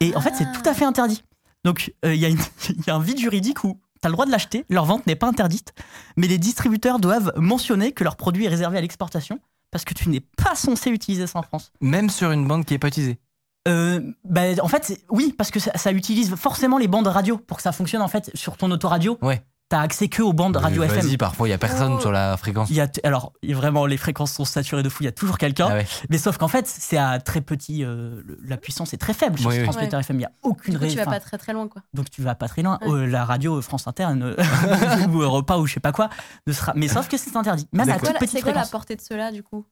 Et 0.00 0.14
en 0.14 0.20
fait, 0.20 0.34
c'est 0.36 0.50
tout 0.52 0.68
à 0.68 0.74
fait 0.74 0.84
interdit. 0.84 1.22
Donc, 1.64 1.92
euh, 2.04 2.14
il 2.14 2.20
y, 2.20 2.26
a 2.26 2.28
y 2.86 2.90
un 2.90 3.00
vide 3.00 3.18
juridique 3.18 3.64
où 3.64 3.80
tu 4.00 4.06
as 4.06 4.08
le 4.08 4.12
droit 4.12 4.26
de 4.26 4.30
l'acheter, 4.30 4.64
leur 4.68 4.84
vente 4.84 5.06
n'est 5.06 5.16
pas 5.16 5.26
interdite, 5.26 5.72
mais 6.16 6.28
les 6.28 6.38
distributeurs 6.38 6.98
doivent 6.98 7.32
mentionner 7.36 7.92
que 7.92 8.04
leur 8.04 8.16
produit 8.16 8.44
est 8.44 8.48
réservé 8.48 8.78
à 8.78 8.80
l'exportation 8.80 9.40
parce 9.70 9.84
que 9.84 9.94
tu 9.94 10.08
n'es 10.08 10.20
pas 10.20 10.54
censé 10.54 10.90
utiliser 10.90 11.26
ça 11.26 11.38
en 11.38 11.42
France. 11.42 11.72
Même 11.80 12.08
sur 12.08 12.30
une 12.30 12.46
bande 12.46 12.64
qui 12.64 12.74
est 12.74 12.78
pas 12.78 12.88
utilisée. 12.88 13.18
Euh, 13.66 14.00
bah, 14.24 14.42
en 14.62 14.68
fait, 14.68 15.02
oui, 15.10 15.34
parce 15.36 15.50
que 15.50 15.58
ça, 15.58 15.72
ça 15.76 15.90
utilise 15.90 16.36
forcément 16.36 16.78
les 16.78 16.86
bandes 16.86 17.08
radio 17.08 17.36
pour 17.36 17.56
que 17.56 17.62
ça 17.64 17.72
fonctionne 17.72 18.02
en 18.02 18.08
fait 18.08 18.30
sur 18.34 18.56
ton 18.56 18.70
autoradio. 18.70 19.18
Ouais. 19.22 19.42
T'as 19.68 19.80
accès 19.80 20.06
que 20.06 20.22
aux 20.22 20.32
bandes 20.32 20.56
radio 20.56 20.82
Mais 20.82 20.86
FM. 20.86 21.00
Vas-y, 21.06 21.16
parfois 21.16 21.48
il 21.48 21.50
y 21.50 21.54
a 21.54 21.58
personne 21.58 21.94
Oh. 21.94 22.00
sur 22.00 22.12
la 22.12 22.36
fréquence. 22.36 22.70
Y 22.70 22.80
a 22.80 22.86
alors 23.02 23.32
il 23.42 23.50
y 23.50 23.52
a 23.52 23.56
vraiment 23.56 23.84
les 23.84 23.96
fréquences 23.96 24.30
sont 24.32 24.44
saturées 24.44 24.84
de 24.84 24.88
fou, 24.88 25.02
il 25.02 25.06
y 25.06 25.08
a 25.08 25.12
toujours 25.12 25.38
quelqu'un. 25.38 25.66
Ah 25.70 25.74
ouais. 25.74 25.86
Mais 26.08 26.18
sauf 26.18 26.36
qu'en 26.38 26.46
fait, 26.46 26.68
c'est 26.68 26.96
à 26.98 27.18
très 27.18 27.40
petit, 27.40 27.82
euh, 27.84 28.22
la 28.44 28.58
puissance 28.58 28.94
est 28.94 28.96
très 28.96 29.12
faible 29.12 29.38
sur 29.40 29.48
Oui, 29.48 29.56
ce 29.56 29.60
oui. 29.60 29.64
transmetteur 29.66 29.98
FM. 29.98 30.16
Il 30.16 30.18
n'y 30.20 30.24
a 30.24 30.30
aucune 30.44 30.74
Du 30.74 30.78
coup, 30.78 30.86
tu 30.86 30.96
vas 30.96 31.04
pas 31.06 31.18
très 31.18 31.36
très 31.36 31.52
loin, 31.52 31.66
quoi. 31.66 31.82
Donc 31.94 32.10
tu 32.10 32.22
vas 32.22 32.36
pas 32.36 32.46
très 32.46 32.62
loin. 32.62 32.78
Ouais. 32.82 32.90
Euh, 32.90 33.06
la 33.06 33.24
radio 33.24 33.60
France 33.60 33.88
Inter 33.88 34.06
ne- 34.14 34.36
ou 35.12 35.20
Europa 35.22 35.56
ou 35.58 35.66
je 35.66 35.74
sais 35.74 35.80
pas 35.80 35.90
quoi 35.92 36.10
ne 36.46 36.52
sera. 36.52 36.72
Mais 36.76 36.86
sauf 36.86 37.08
que 37.08 37.16
c'est 37.16 37.34
interdit. 37.36 37.66
Même 37.72 37.88
à 37.88 37.94
C'est 37.94 37.98
quoi, 37.98 38.08
toute 38.10 38.14
la- 38.14 38.20
petite 38.20 38.36
c'est 38.38 38.42
quoi 38.42 38.52
la 38.52 38.66
portée 38.66 38.94
de 38.94 39.00
cela, 39.00 39.32
du 39.32 39.42
coup? 39.42 39.66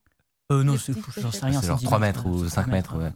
Euh, 0.51 0.63
non, 0.63 0.75
j'en 0.75 1.31
sais 1.31 1.45
rien. 1.45 1.61
C'est 1.61 1.67
genre 1.67 1.77
10 1.77 1.85
3 1.85 1.99
mètres 1.99 2.25
ou 2.27 2.43
euh, 2.43 2.49
5 2.49 2.67
mètres. 2.67 2.97
ouais. 2.97 3.11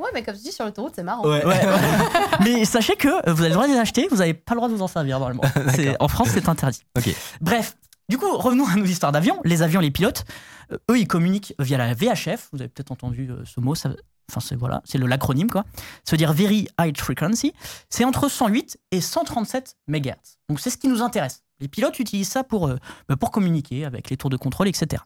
Ouais, 0.00 0.08
mais 0.14 0.22
comme 0.22 0.34
tu 0.34 0.42
dis, 0.42 0.52
sur 0.52 0.64
l'autoroute, 0.64 0.92
c'est 0.96 1.02
marrant. 1.02 1.26
Ouais, 1.28 1.44
ouais. 1.44 1.60
Mais 2.44 2.64
sachez 2.64 2.96
que 2.96 3.08
vous 3.30 3.40
avez 3.40 3.48
le 3.48 3.54
droit 3.54 3.66
de 3.66 3.72
les 3.72 3.78
acheter, 3.78 4.08
vous 4.10 4.16
n'avez 4.16 4.34
pas 4.34 4.54
le 4.54 4.58
droit 4.58 4.68
de 4.68 4.74
vous 4.74 4.82
en 4.82 4.88
servir 4.88 5.18
normalement. 5.18 5.42
C'est- 5.74 5.96
en 6.00 6.08
France, 6.08 6.28
c'est 6.32 6.48
interdit. 6.48 6.82
Bref, 7.40 7.76
du 8.08 8.18
coup, 8.18 8.36
revenons 8.38 8.66
à 8.66 8.74
nos 8.76 8.84
histoires 8.84 9.12
d'avions. 9.12 9.40
Les 9.44 9.62
avions, 9.62 9.80
les 9.80 9.90
pilotes, 9.90 10.24
euh, 10.72 10.78
eux, 10.90 10.98
ils 10.98 11.06
communiquent 11.06 11.54
via 11.58 11.78
la 11.78 11.94
VHF. 11.94 12.48
Vous 12.52 12.60
avez 12.60 12.68
peut-être 12.68 12.90
entendu 12.92 13.28
euh, 13.30 13.42
ce 13.44 13.60
mot. 13.60 13.74
ça- 13.74 13.90
Enfin, 14.30 14.38
c'est 14.40 14.54
voilà, 14.54 14.80
c'est 14.84 14.96
le 14.98 15.08
l'acronyme 15.08 15.50
quoi. 15.50 15.64
Ça 16.04 16.12
veut 16.12 16.16
dire 16.16 16.32
Very 16.32 16.68
High 16.80 16.96
Frequency. 16.96 17.52
C'est 17.88 18.04
entre 18.04 18.28
108 18.28 18.78
et 18.92 19.00
137 19.00 19.74
MHz. 19.88 20.14
Donc 20.48 20.60
c'est 20.60 20.70
ce 20.70 20.76
qui 20.78 20.86
nous 20.86 21.02
intéresse. 21.02 21.42
Les 21.58 21.66
pilotes 21.66 21.98
utilisent 21.98 22.28
ça 22.28 22.44
pour, 22.44 22.68
euh, 22.68 22.76
bah, 23.08 23.16
pour 23.16 23.32
communiquer 23.32 23.84
avec 23.84 24.08
les 24.08 24.16
tours 24.16 24.30
de 24.30 24.36
contrôle, 24.36 24.68
etc. 24.68 25.02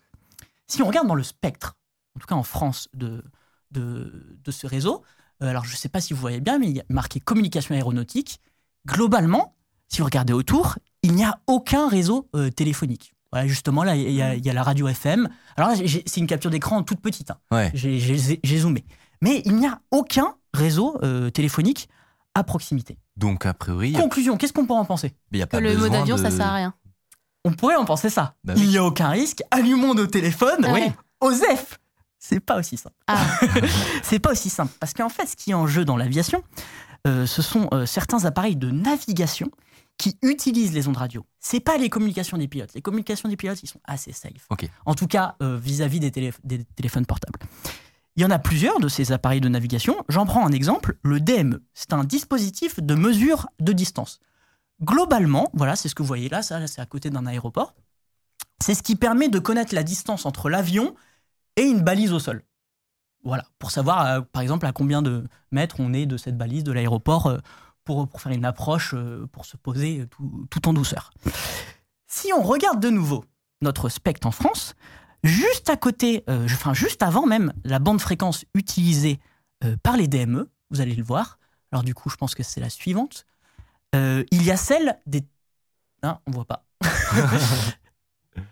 Si 0.68 0.82
on 0.82 0.86
regarde 0.86 1.08
dans 1.08 1.14
le 1.14 1.22
spectre, 1.22 1.74
en 2.16 2.20
tout 2.20 2.26
cas 2.26 2.34
en 2.34 2.42
France, 2.42 2.88
de, 2.92 3.24
de, 3.74 4.38
de 4.42 4.50
ce 4.50 4.66
réseau, 4.66 5.02
euh, 5.42 5.48
alors 5.50 5.64
je 5.64 5.72
ne 5.72 5.76
sais 5.76 5.88
pas 5.90 6.00
si 6.00 6.14
vous 6.14 6.20
voyez 6.20 6.40
bien, 6.40 6.58
mais 6.58 6.68
il 6.68 6.76
y 6.76 6.80
a 6.80 6.84
marqué 6.88 7.20
communication 7.20 7.74
aéronautique. 7.74 8.40
Globalement, 8.86 9.54
si 9.88 9.98
vous 9.98 10.04
regardez 10.06 10.32
autour, 10.32 10.76
il 11.02 11.12
n'y 11.14 11.24
a 11.24 11.38
aucun 11.46 11.88
réseau 11.88 12.28
euh, 12.34 12.50
téléphonique. 12.50 13.12
Voilà, 13.32 13.48
justement, 13.48 13.82
là, 13.82 13.96
il 13.96 14.10
y, 14.12 14.22
a- 14.22 14.34
il 14.36 14.44
y 14.46 14.50
a 14.50 14.52
la 14.52 14.62
radio 14.62 14.86
FM. 14.88 15.28
Alors 15.56 15.70
là, 15.70 15.76
c'est 15.76 16.20
une 16.20 16.26
capture 16.26 16.50
d'écran 16.50 16.82
toute 16.84 17.00
petite. 17.00 17.30
hein. 17.32 17.38
Ouais. 17.50 17.70
J'ai- 17.74 18.58
zoomé. 18.58 18.84
Mais 19.20 19.42
il 19.44 19.56
n'y 19.56 19.66
a 19.66 19.80
aucun 19.90 20.34
réseau 20.52 20.98
euh, 21.02 21.30
téléphonique 21.30 21.88
à 22.34 22.44
proximité. 22.44 22.98
Donc, 23.16 23.44
a 23.46 23.54
priori, 23.54 23.92
Conclusion, 23.92 24.36
qu'est-ce 24.36 24.52
qu'on 24.52 24.66
peut 24.66 24.74
en 24.74 24.84
penser? 24.84 25.14
A 25.40 25.46
Que 25.46 25.56
le 25.56 25.76
mot 25.76 25.88
d'avion, 25.88 26.16
de- 26.16 26.20
ça 26.22 26.30
sert 26.30 26.46
à 26.46 26.54
rien. 26.54 26.74
On 27.44 27.52
pourrait 27.52 27.76
en 27.76 27.84
penser 27.84 28.08
ça. 28.10 28.36
Bah 28.44 28.54
Il 28.56 28.62
oui. 28.62 28.68
n'y 28.68 28.78
a 28.78 28.84
aucun 28.84 29.08
risque. 29.10 29.42
Allumons 29.50 29.94
nos 29.94 30.06
téléphones. 30.06 30.64
Ouais. 30.66 30.92
OSEF 31.20 31.78
C'est 32.26 32.40
pas 32.40 32.58
aussi 32.58 32.78
simple. 32.78 32.94
Ah, 33.06 33.22
C'est 34.02 34.18
pas 34.18 34.32
aussi 34.32 34.48
simple. 34.48 34.72
Parce 34.80 34.94
qu'en 34.94 35.10
fait, 35.10 35.26
ce 35.26 35.36
qui 35.36 35.50
est 35.50 35.54
en 35.54 35.66
jeu 35.66 35.84
dans 35.84 35.98
l'aviation, 35.98 36.42
euh, 37.06 37.26
ce 37.26 37.42
sont 37.42 37.68
euh, 37.72 37.84
certains 37.84 38.24
appareils 38.24 38.56
de 38.56 38.70
navigation 38.70 39.50
qui 39.98 40.16
utilisent 40.22 40.72
les 40.72 40.88
ondes 40.88 40.96
radio. 40.96 41.26
C'est 41.38 41.60
pas 41.60 41.76
les 41.76 41.90
communications 41.90 42.38
des 42.38 42.48
pilotes. 42.48 42.72
Les 42.74 42.80
communications 42.80 43.28
des 43.28 43.36
pilotes, 43.36 43.62
ils 43.62 43.68
sont 43.68 43.80
assez 43.84 44.12
safe. 44.12 44.46
Ok. 44.48 44.66
En 44.86 44.94
tout 44.94 45.06
cas, 45.06 45.36
euh, 45.42 45.58
vis-à-vis 45.58 46.00
des, 46.00 46.10
télé- 46.10 46.32
des 46.44 46.64
téléphones 46.64 47.04
portables. 47.04 47.38
Il 48.16 48.22
y 48.22 48.24
en 48.26 48.30
a 48.30 48.38
plusieurs 48.38 48.80
de 48.80 48.88
ces 48.88 49.12
appareils 49.12 49.42
de 49.42 49.48
navigation. 49.50 49.94
J'en 50.08 50.24
prends 50.24 50.46
un 50.46 50.52
exemple, 50.52 50.96
le 51.02 51.20
DME. 51.20 51.62
C'est 51.74 51.92
un 51.92 52.04
dispositif 52.04 52.80
de 52.80 52.94
mesure 52.94 53.48
de 53.60 53.72
distance. 53.74 54.20
Globalement, 54.82 55.50
voilà, 55.52 55.76
c'est 55.76 55.88
ce 55.90 55.94
que 55.94 56.02
vous 56.02 56.06
voyez 56.08 56.28
là, 56.30 56.42
ça, 56.42 56.58
là, 56.58 56.66
c'est 56.68 56.80
à 56.80 56.86
côté 56.86 57.10
d'un 57.10 57.26
aéroport. 57.26 57.74
C'est 58.62 58.74
ce 58.74 58.82
qui 58.82 58.96
permet 58.96 59.28
de 59.28 59.38
connaître 59.38 59.74
la 59.74 59.82
distance 59.82 60.26
entre 60.26 60.48
l'avion 60.48 60.94
et 61.56 61.62
une 61.62 61.82
balise 61.82 62.12
au 62.12 62.18
sol. 62.18 62.42
Voilà, 63.24 63.44
pour 63.58 63.70
savoir, 63.70 64.06
euh, 64.06 64.20
par 64.20 64.42
exemple, 64.42 64.66
à 64.66 64.72
combien 64.72 65.00
de 65.00 65.24
mètres 65.50 65.76
on 65.78 65.92
est 65.94 66.06
de 66.06 66.16
cette 66.16 66.36
balise 66.36 66.62
de 66.62 66.72
l'aéroport 66.72 67.26
euh, 67.26 67.38
pour, 67.84 68.06
pour 68.06 68.20
faire 68.20 68.32
une 68.32 68.44
approche, 68.44 68.92
euh, 68.94 69.26
pour 69.32 69.46
se 69.46 69.56
poser 69.56 70.06
tout, 70.50 70.68
en 70.68 70.72
douceur. 70.74 71.12
Si 72.06 72.32
on 72.32 72.42
regarde 72.42 72.80
de 72.80 72.90
nouveau 72.90 73.24
notre 73.62 73.88
spectre 73.88 74.26
en 74.26 74.30
France, 74.30 74.74
juste 75.22 75.70
à 75.70 75.76
côté, 75.76 76.22
enfin 76.28 76.74
juste 76.74 77.02
avant 77.02 77.26
même 77.26 77.52
la 77.64 77.78
bande 77.78 78.00
fréquence 78.00 78.44
utilisée 78.54 79.20
par 79.82 79.96
les 79.96 80.06
DME, 80.06 80.50
vous 80.70 80.80
allez 80.82 80.94
le 80.94 81.02
voir. 81.02 81.38
Alors 81.72 81.82
du 81.82 81.94
coup, 81.94 82.10
je 82.10 82.16
pense 82.16 82.34
que 82.34 82.42
c'est 82.42 82.60
la 82.60 82.68
suivante. 82.68 83.26
Il 83.94 84.42
y 84.42 84.50
a 84.50 84.56
celle 84.56 84.98
des. 85.06 85.24
Ah, 86.02 86.20
on 86.26 86.30
voit 86.30 86.44
pas. 86.44 86.66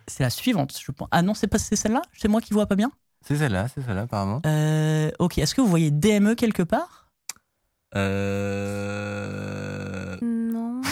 c'est 0.07 0.23
la 0.23 0.31
suivante, 0.31 0.79
je 0.79 0.93
pense. 0.93 1.09
Ah 1.11 1.23
non, 1.23 1.35
c'est 1.35 1.47
pas 1.47 1.59
c'est 1.59 1.77
celle-là? 1.77 2.03
C'est 2.17 2.29
moi 2.29 2.41
qui 2.41 2.55
vois 2.55 2.67
pas 2.67 2.77
bien? 2.77 2.91
C'est 3.27 3.37
celle-là, 3.37 3.69
c'est 3.69 3.83
celle-là, 3.83 4.03
apparemment. 4.03 4.41
Euh, 4.47 5.11
ok. 5.19 5.39
Est-ce 5.39 5.55
que 5.55 5.61
vous 5.61 5.69
voyez 5.69 5.91
DME 5.91 6.35
quelque 6.35 6.63
part? 6.63 7.11
Euh... 8.83 10.17
Non. 10.23 10.83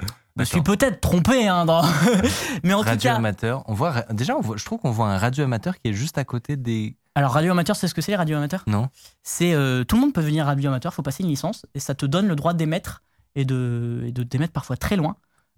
Je 0.00 0.42
me 0.42 0.44
suis 0.44 0.62
peut-être 0.62 1.00
trompé, 1.00 1.48
hein, 1.48 1.64
dans... 1.64 1.82
mais 2.62 2.72
en 2.72 2.82
tout 2.82 2.88
radio 2.88 3.10
cas. 3.10 3.16
amateur. 3.16 3.64
On 3.66 3.74
voit, 3.74 4.02
déjà, 4.10 4.36
on 4.36 4.40
voit, 4.40 4.56
je 4.56 4.64
trouve 4.64 4.78
qu'on 4.78 4.92
voit 4.92 5.08
un 5.08 5.18
radio 5.18 5.42
amateur 5.42 5.76
qui 5.80 5.88
est 5.88 5.92
juste 5.92 6.16
à 6.16 6.24
côté 6.24 6.56
des. 6.56 6.96
Alors 7.16 7.32
radio 7.32 7.50
amateur, 7.50 7.74
c'est 7.74 7.88
ce 7.88 7.94
que 7.94 8.00
c'est 8.00 8.12
les 8.12 8.16
radio 8.16 8.36
amateurs? 8.36 8.62
Non 8.68 8.88
C'est 9.24 9.52
euh, 9.52 9.82
tout 9.82 9.96
le 9.96 10.02
monde 10.02 10.12
peut 10.12 10.20
devenir 10.20 10.46
radio 10.46 10.68
amateur. 10.68 10.94
Faut 10.94 11.02
passer 11.02 11.24
une 11.24 11.28
licence 11.28 11.66
et 11.74 11.80
ça 11.80 11.96
te 11.96 12.06
donne 12.06 12.28
le 12.28 12.36
droit 12.36 12.54
d'émettre 12.54 13.02
et 13.34 13.44
de, 13.44 14.04
et 14.06 14.12
de 14.12 14.22
d'émettre 14.22 14.52
parfois 14.52 14.76
très 14.76 14.94
loin. 14.94 15.16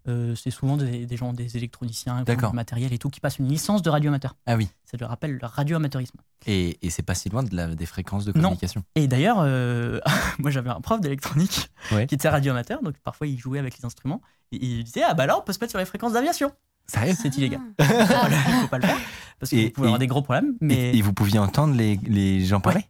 Euh, 0.09 0.35
c'est 0.35 0.51
souvent 0.51 0.77
des, 0.77 1.05
des 1.07 1.17
gens, 1.17 1.33
des 1.33 1.57
électroniciens, 1.57 2.15
qui 2.17 2.21
ont 2.21 2.25
D'accord. 2.25 2.51
du 2.51 2.57
matériel 2.57 2.93
et 2.93 2.99
tout, 2.99 3.11
qui 3.11 3.21
passent 3.21 3.39
une 3.39 3.49
licence 3.49 3.83
de 3.83 3.91
radio 3.91 4.09
amateur. 4.09 4.37
Ah 4.47 4.57
oui. 4.57 4.69
Ça 4.85 4.97
te 4.99 5.05
rappelle 5.05 5.33
le 5.41 5.47
radio 5.47 5.77
amateurisme. 5.77 6.19
Et, 6.47 6.79
et 6.81 6.91
c'est 6.91 7.03
pas 7.03 7.15
si 7.15 7.29
loin 7.29 7.43
de 7.43 7.55
la, 7.55 7.67
des 7.69 7.87
fréquences 7.87 8.25
de 8.25 8.33
Non. 8.33 8.43
communication. 8.45 8.83
Et 8.95 9.07
d'ailleurs, 9.09 9.39
euh, 9.41 10.01
moi 10.39 10.51
j'avais 10.51 10.71
un 10.71 10.81
prof 10.81 11.01
d'électronique 11.01 11.71
Ouais. 11.93 12.07
qui 12.07 12.15
était 12.15 12.29
radio 12.29 12.53
amateur, 12.53 12.83
donc 12.83 12.95
parfois 13.05 13.27
il 13.27 13.39
jouait 13.39 13.59
avec 13.59 13.77
les 13.79 13.85
instruments 13.85 14.21
et 14.53 14.57
il 14.65 14.85
disait 14.85 15.03
ah 15.07 15.15
bah 15.15 15.27
là 15.27 15.39
on 15.39 15.43
peut 15.43 15.53
se 15.53 15.59
mettre 15.61 15.71
sur 15.73 15.79
les 15.79 15.85
fréquences 15.85 16.13
d'aviation. 16.15 16.51
Sérieux? 16.87 17.15
C'est 17.21 17.37
illégal. 17.37 17.61
Ah. 17.79 17.85
Il 18.49 18.61
faut 18.63 18.69
pas 18.69 18.79
le 18.79 18.87
faire 18.87 18.99
parce 19.39 19.51
que 19.51 19.57
Et- 19.57 19.65
vous 19.67 19.71
pouvez 19.71 19.87
avoir 19.87 19.99
des 20.01 20.07
gros 20.09 20.23
problèmes. 20.23 20.55
et, 20.61 20.65
Mais 20.65 20.97
et 20.97 21.03
vous 21.03 21.13
pouviez 21.13 21.39
entendre 21.39 21.75
les, 21.75 21.97
les 22.05 22.45
gens 22.45 22.61
parler? 22.61 22.85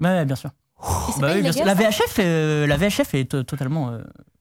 Ouais, 0.00 0.08
ouais, 0.08 0.24
bien 0.24 0.34
sûr. 0.36 0.50
Bah 1.20 1.32
oui, 1.34 1.42
bien 1.42 1.52
sûr. 1.52 1.64
La 1.64 1.74
VHF, 1.74 2.16
euh, 2.18 2.66
la 2.66 2.76
VHF 2.76 3.14
est 3.14 3.30
to- 3.30 3.44
totalement. 3.44 3.92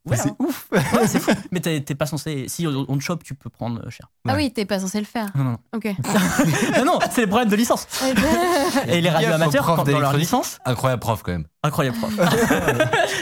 Ouais, 0.05 0.17
C'est 0.17 0.29
hein. 0.29 0.35
ouf 0.39 0.67
Ouais, 0.71 1.07
c'est 1.07 1.19
fou. 1.19 1.31
Mais 1.51 1.59
t'es 1.59 1.95
pas 1.95 2.05
censé. 2.05 2.45
Si 2.47 2.65
on 2.67 2.85
on 2.87 2.97
te 2.97 3.03
chope, 3.03 3.23
tu 3.23 3.33
peux 3.35 3.49
prendre 3.49 3.81
euh, 3.85 3.89
cher. 3.89 4.09
Ah 4.27 4.35
oui, 4.35 4.51
t'es 4.51 4.65
pas 4.65 4.79
censé 4.79 4.99
le 4.99 5.05
faire. 5.05 5.31
Non, 5.35 5.43
non, 5.43 5.51
non. 5.51 5.57
Ok. 5.75 5.85
non, 6.77 6.85
non, 6.85 6.99
c'est 7.11 7.21
les 7.21 7.27
problèmes 7.27 7.49
de 7.49 7.55
licence. 7.55 7.87
Et 8.87 9.01
les 9.01 9.09
radios 9.09 9.31
amateurs, 9.33 9.65
quand 9.65 9.83
dans 9.83 9.99
leur 9.99 10.15
licence, 10.17 10.59
Incroyable 10.65 10.99
prof 10.99 11.21
quand 11.23 11.31
même. 11.31 11.45
incroyable 11.63 11.97
prof. 11.97 12.13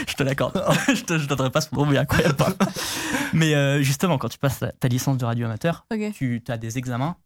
je 0.06 0.14
te 0.14 0.22
l'accorde. 0.22 0.62
je 0.88 1.02
te 1.02 1.18
je 1.18 1.26
donnerai 1.28 1.50
pas 1.50 1.60
ce 1.60 1.74
nom, 1.74 1.86
mais 1.86 1.98
incroyable 1.98 2.34
prof. 2.36 2.54
Mais 3.32 3.54
euh, 3.54 3.82
justement, 3.82 4.18
quand 4.18 4.28
tu 4.28 4.38
passes 4.38 4.58
ta- 4.60 4.72
ta 4.72 4.88
licence 4.88 5.16
de 5.18 5.24
radio 5.24 5.46
amateur, 5.46 5.86
Ok. 5.92 6.12
tu 6.14 6.42
as 6.48 6.56
des 6.56 6.78
examens, 6.78 7.16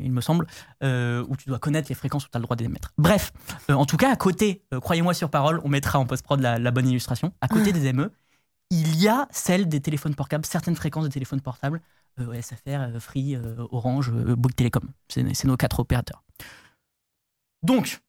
il 0.00 0.10
me 0.10 0.20
semble, 0.20 0.46
euh, 0.82 1.22
où 1.28 1.36
tu 1.36 1.48
dois 1.48 1.58
connaître 1.58 1.88
les 1.90 1.94
fréquences 1.94 2.24
où 2.24 2.28
tu 2.30 2.36
as 2.36 2.40
le 2.40 2.44
droit 2.44 2.56
d'émettre. 2.56 2.92
Bref, 2.98 3.32
euh, 3.70 3.74
en 3.74 3.84
tout 3.84 3.96
cas, 3.98 4.10
à 4.10 4.16
côté, 4.16 4.62
euh, 4.72 4.80
croyez-moi 4.80 5.12
sur 5.14 5.28
parole, 5.30 5.60
on 5.64 5.68
mettra 5.68 5.98
en 5.98 6.06
post-prod 6.06 6.40
la, 6.40 6.58
la 6.58 6.70
bonne 6.70 6.88
illustration, 6.88 7.32
à 7.42 7.48
côté 7.48 7.72
des 7.72 7.92
ME, 7.92 8.10
il 8.70 9.00
y 9.00 9.08
a 9.08 9.28
celle 9.30 9.68
des 9.68 9.80
téléphones 9.80 10.14
portables, 10.14 10.44
certaines 10.44 10.76
fréquences 10.76 11.04
des 11.04 11.10
téléphones 11.10 11.40
portables, 11.40 11.80
euh, 12.18 12.32
SFR, 12.40 12.80
euh, 12.80 13.00
Free, 13.00 13.36
euh, 13.36 13.66
Orange, 13.70 14.10
euh, 14.10 14.34
Bouygues 14.36 14.56
Télécom. 14.56 14.88
C'est 15.08 15.44
nos 15.44 15.56
quatre 15.56 15.80
opérateurs. 15.80 16.24
Donc, 17.62 18.00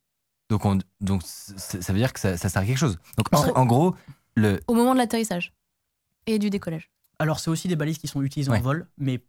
Donc, 0.49 0.65
on, 0.65 0.79
donc 1.01 1.23
ça 1.23 1.93
veut 1.93 1.99
dire 1.99 2.13
que 2.13 2.19
ça, 2.19 2.37
ça 2.37 2.49
sert 2.49 2.61
à 2.61 2.65
quelque 2.65 2.77
chose. 2.77 2.97
Donc 3.17 3.27
en, 3.33 3.65
gros, 3.65 3.95
le, 4.35 4.59
Au 4.67 4.73
moment 4.73 4.93
de 4.93 4.97
l'atterrissage 4.99 5.53
et 6.25 6.39
du 6.39 6.49
décollage. 6.49 6.89
alors 7.19 7.39
c'est 7.39 7.49
aussi 7.49 7.67
des 7.67 7.75
balises 7.75 7.97
qui 7.97 8.07
sont 8.07 8.21
utilisées 8.21 8.51
Ouais. 8.51 8.59
en 8.59 8.61
vol, 8.61 8.87
mais 8.97 9.23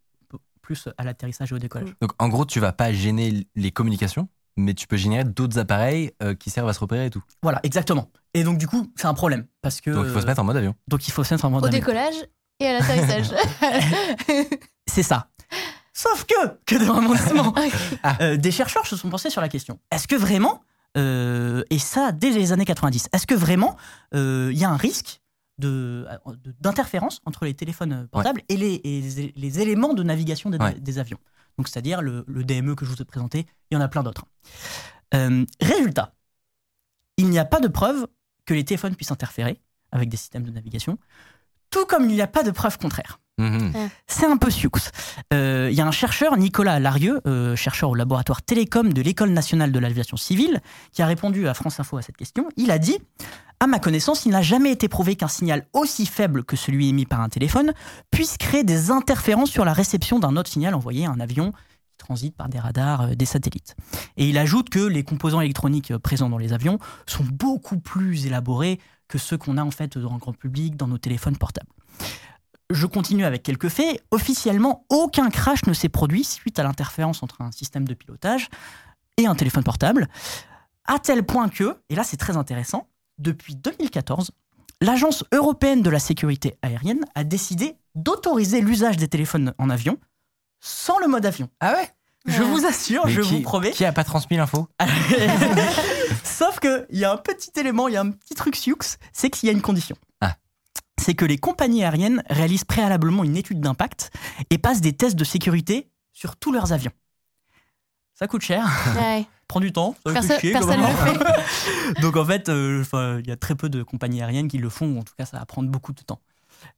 plus 0.63 0.89
à 0.99 1.05
l'atterrissage 1.05 1.51
et 1.53 1.55
au 1.55 1.59
décollage. 1.59 1.95
donc 2.01 2.13
en 2.19 2.29
gros, 2.29 2.45
tu 2.45 2.61
vas 2.61 2.73
pas 2.73 2.93
gêner 2.93 3.47
les 3.55 3.71
communications, 3.73 4.29
mais 4.59 4.75
tu 4.75 4.87
peux 4.87 4.97
générer 4.97 5.25
d'autres 5.25 5.59
appareils 5.59 6.13
euh, 6.23 6.35
qui 6.35 6.51
servent 6.51 6.69
à 6.69 6.73
se 6.75 6.81
repérer 6.81 7.07
et 7.07 7.11
tout. 7.11 7.23
Voilà, 7.43 7.61
exactement. 7.63 8.11
Et 8.35 8.45
donc, 8.45 8.59
du 8.59 8.67
coup, 8.69 8.93
c'est 8.97 9.07
un 9.07 9.15
problème. 9.15 9.47
Parce 9.63 9.81
que, 9.81 9.91
Donc 9.91 10.05
il 10.07 10.13
faut 10.13 10.21
se 10.21 10.27
mettre 10.27 10.41
en 10.41 10.45
mode 10.45 10.57
avion. 10.57 10.75
donc, 10.89 11.09
il 11.09 11.13
faut 11.13 11.25
se 11.25 11.33
mettre 11.33 11.45
en 11.47 11.51
mode 11.51 11.63
Au 11.63 11.67
avion. 11.67 11.79
décollage 11.79 12.15
et 12.61 12.67
à 12.67 12.73
l'atterrissage. 12.79 13.31
C'est 14.87 15.03
ça. 15.03 15.29
Sauf 15.95 16.25
que, 16.25 16.35
que 16.67 16.77
de 16.77 16.89
rebondissement, 16.89 17.49
Ok. 17.57 17.73
euh, 18.21 18.37
des 18.37 18.51
chercheurs 18.51 18.87
se 18.87 18.97
sont 18.97 19.09
pensés 19.11 19.31
sur 19.31 19.41
la 19.41 19.49
question. 19.49 19.79
Est-ce 19.91 20.07
que 20.07 20.15
vraiment, 20.17 20.61
euh, 20.97 21.63
et 21.71 21.79
ça 21.79 22.13
dès 22.13 22.31
les 22.31 22.53
années 22.53 22.65
90, 22.65 23.09
est-ce 23.13 23.27
que 23.27 23.35
vraiment 23.35 23.77
euh, 24.15 24.51
il 24.53 24.59
y 24.59 24.65
a 24.65 24.71
un 24.71 24.77
risque 24.77 25.21
d'interférence 25.59 27.21
entre 27.25 27.45
les 27.45 27.55
téléphones 27.55 28.07
portables 28.09 28.43
et, 28.49 28.57
les, 28.57 28.81
et 28.85 29.01
les- 29.01 29.33
les 29.37 29.61
éléments 29.61 29.95
de 29.95 30.03
navigation 30.03 30.51
des, 30.51 30.59
Ouais. 30.59 30.75
des 30.79 30.99
avions 30.99 31.19
Donc, 31.57 31.69
c'est-à-dire 31.69 32.03
le, 32.03 32.25
le 32.29 32.45
DME 32.45 32.75
que 32.77 32.85
je 32.85 32.91
vous 32.91 33.03
ai 33.03 33.05
présenté, 33.05 33.47
il 33.71 33.75
y 33.75 33.77
en 33.77 33.81
a 33.81 33.89
plein 33.89 34.03
d'autres. 34.05 34.25
Euh, 35.15 35.45
résultat, 35.61 36.15
il 37.17 37.29
n'y 37.31 37.39
a 37.39 37.45
pas 37.45 37.59
de 37.61 37.67
preuve 37.69 38.07
que 38.45 38.55
les 38.55 38.65
téléphones 38.65 38.95
puissent 38.95 39.11
interférer 39.11 39.61
avec 39.91 40.09
des 40.09 40.17
systèmes 40.17 40.45
de 40.45 40.51
navigation, 40.53 40.99
tout 41.71 41.85
comme 41.87 42.09
il 42.09 42.15
n'y 42.15 42.23
a 42.23 42.27
pas 42.27 42.43
de 42.43 42.51
preuve 42.51 42.79
contraire. 42.79 43.19
Mhm. 43.39 43.73
C'est 44.07 44.27
un 44.27 44.37
peu 44.37 44.51
sioux. 44.51 44.71
Euh, 45.33 45.69
Il 45.71 45.77
y 45.77 45.81
a 45.81 45.87
un 45.87 45.93
chercheur, 45.93 46.37
Nicolas 46.37 46.81
Larieux, 46.81 47.21
euh, 47.27 47.55
chercheur 47.55 47.91
au 47.91 47.95
laboratoire 47.95 48.43
Télécom 48.43 48.93
de 48.93 49.01
l'École 49.01 49.31
nationale 49.31 49.71
de 49.71 49.79
l'aviation 49.79 50.17
civile, 50.17 50.61
qui 50.93 51.03
a 51.03 51.07
répondu 51.07 51.47
à 51.47 51.55
France 51.55 51.79
Info 51.79 51.97
à 51.97 52.03
cette 52.03 52.17
question. 52.17 52.49
Il 52.57 52.73
a 52.73 52.79
dit 52.79 52.99
À 53.61 53.69
ma 53.69 53.79
connaissance, 53.79 54.27
il 54.27 54.33
n'a 54.33 54.43
jamais 54.43 54.73
été 54.73 54.89
prouvé 54.89 55.15
qu'un 55.15 55.29
signal 55.29 55.67
aussi 55.73 56.05
faible 56.05 56.43
que 56.45 56.57
celui 56.57 56.89
émis 56.89 57.07
par 57.07 57.21
un 57.21 57.29
téléphone 57.29 57.73
puisse 58.11 58.37
créer 58.39 58.65
des 58.65 58.91
interférences 58.91 59.51
sur 59.51 59.65
la 59.65 59.73
réception 59.73 60.19
d'un 60.19 60.37
autre 60.37 60.51
signal 60.51 60.75
envoyé 60.75 61.07
à 61.07 61.11
un 61.11 61.21
avion 61.21 61.53
qui 61.99 62.07
transite 62.07 62.37
par 62.37 62.49
des 62.49 62.59
radars, 62.59 63.03
euh, 63.03 63.15
des 63.15 63.25
satellites. 63.25 63.77
Et 64.17 64.29
il 64.29 64.39
ajoute 64.39 64.71
que 64.71 64.79
les 64.79 65.03
composants 65.03 65.41
électroniques 65.41 65.91
euh, 65.91 65.99
présents 65.99 66.31
dans 66.31 66.39
les 66.39 66.53
avions 66.53 66.79
sont 67.07 67.25
beaucoup 67.25 67.79
plus 67.79 68.27
élaborés 68.27 68.79
que 69.09 69.19
ceux 69.19 69.37
qu'on 69.37 69.57
a 69.57 69.65
en 69.65 69.71
fait 69.71 69.99
dans 69.99 70.13
le 70.13 70.19
grand 70.19 70.33
public, 70.33 70.77
dans 70.77 70.87
nos 70.87 70.99
téléphones 70.99 71.37
portables. 71.37 71.71
Je 72.71 72.87
continue 72.87 73.25
avec 73.25 73.43
quelques 73.43 73.69
faits. 73.69 74.03
Officiellement, 74.11 74.85
aucun 74.91 75.31
crash 75.31 75.65
ne 75.67 75.73
s'est 75.73 75.89
produit 75.89 76.25
suite 76.25 76.59
à 76.59 76.63
l'interférence 76.63 77.23
entre 77.23 77.41
un 77.41 77.51
système 77.51 77.89
de 77.89 77.95
pilotage 77.95 78.49
et 79.17 79.27
un 79.27 79.35
téléphone 79.35 79.65
portable, 79.65 80.09
à 80.85 80.99
tel 80.99 81.25
point 81.25 81.49
que, 81.49 81.77
et 81.89 81.95
là 81.95 82.05
c'est 82.05 82.17
très 82.17 82.37
intéressant, 82.37 82.89
depuis 83.19 83.57
2014, 83.57 84.31
l'Agence 84.81 85.25
européenne 85.33 85.83
de 85.83 85.91
la 85.91 85.99
sécurité 85.99 86.57
aérienne 86.63 87.05
a 87.15 87.25
décidé 87.25 87.75
d'autoriser 87.95 88.61
l'usage 88.61 88.97
des 88.97 89.09
téléphones 89.09 89.55
en 89.59 89.71
avion 89.71 89.99
sans 90.61 90.99
le 90.99 91.07
mode 91.09 91.25
avion. 91.27 91.49
Ah 91.61 91.75
ouais 91.75 91.89
Je 92.27 92.43
Ouais. 92.43 92.49
vous 92.49 92.67
assure, 92.67 93.07
Mais 93.07 93.13
je 93.13 93.21
qui, 93.23 93.37
vous 93.37 93.41
promets. 93.43 93.71
Qui 93.73 93.85
a 93.85 93.93
pas 93.93 94.05
transmis 94.05 94.37
l'info 94.37 94.69
Sauf 96.25 96.61
qu'il 96.61 96.87
y 96.91 97.05
a 97.05 97.13
un 97.13 97.17
petit 97.17 97.51
élément, 97.59 97.89
il 97.89 97.95
y 97.95 97.97
a 97.97 98.01
un 98.01 98.11
petit 98.11 98.35
truc 98.35 98.57
sioux, 98.57 98.77
c'est 99.13 99.31
qu'il 99.31 99.47
y 99.47 99.51
a 99.51 99.53
une 99.53 99.63
condition. 99.63 99.97
Ah. 100.21 100.37
C'est 101.01 101.15
que 101.15 101.25
les 101.25 101.39
compagnies 101.39 101.85
aériennes 101.85 102.23
réalisent 102.29 102.65
préalablement 102.65 103.25
une 103.25 103.37
étude 103.37 103.61
d'impact 103.61 104.11
et 104.51 104.59
passent 104.59 104.81
des 104.81 104.93
tests 104.93 105.17
de 105.17 105.25
sécurité 105.25 105.91
sur 106.13 106.37
tous 106.37 106.53
leurs 106.53 106.73
avions. 106.73 106.93
Ça 108.15 108.27
coûte 108.27 108.43
cher, 108.43 108.67
Ouais. 108.99 109.27
prend 109.49 109.61
du 109.61 109.73
temps, 109.73 109.95
ça 110.05 110.13
fait 110.13 110.21
Personne- 110.21 110.41
chier, 110.41 110.53
personne 110.53 110.77
globalement. 110.81 111.25
Donc 112.03 112.17
en 112.17 112.25
fait, 112.25 112.49
euh, 112.49 112.85
il 113.23 113.29
y 113.29 113.33
a 113.33 113.37
très 113.37 113.55
peu 113.55 113.69
de 113.69 113.83
compagnies 113.83 114.21
aériennes 114.23 114.49
qui 114.49 114.59
le 114.59 114.69
font, 114.69 114.87
ou 114.87 114.99
en 114.99 115.03
tout 115.05 115.15
cas 115.17 115.25
ça 115.25 115.39
va 115.39 115.47
prendre 115.47 115.69
beaucoup 115.71 115.93
de 115.93 116.01
temps. 116.03 116.21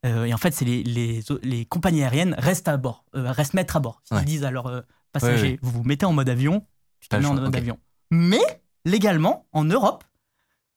Euh, 0.05 0.25
et 0.25 0.35
en 0.35 0.39
fait, 0.39 0.53
c'est 0.53 0.65
les, 0.65 0.83
les, 0.83 1.21
les 1.43 1.65
compagnies 1.65 2.03
aériennes 2.03 2.35
restent 2.39 2.69
à 2.69 2.77
bord, 2.77 3.05
euh, 3.15 3.31
restent 3.33 3.55
maîtres 3.55 3.77
à 3.77 3.81
bord. 3.81 4.03
Ils 4.11 4.17
Ouais. 4.17 4.25
disent 4.25 4.45
à 4.45 4.51
leurs 4.51 4.67
euh, 4.67 4.81
passagers, 5.13 5.43
Ouais, 5.43 5.51
ouais. 5.53 5.59
vous 5.63 5.71
vous 5.71 5.83
mettez 5.85 6.07
en 6.07 6.13
mode 6.13 6.29
avion, 6.29 6.67
tu 7.01 7.09
te 7.09 7.17
mets 7.17 7.27
en 7.27 7.35
mode 7.35 7.55
avion. 7.57 7.79
Mais 8.11 8.41
légalement, 8.85 9.47
en 9.53 9.65
Europe, 9.65 10.05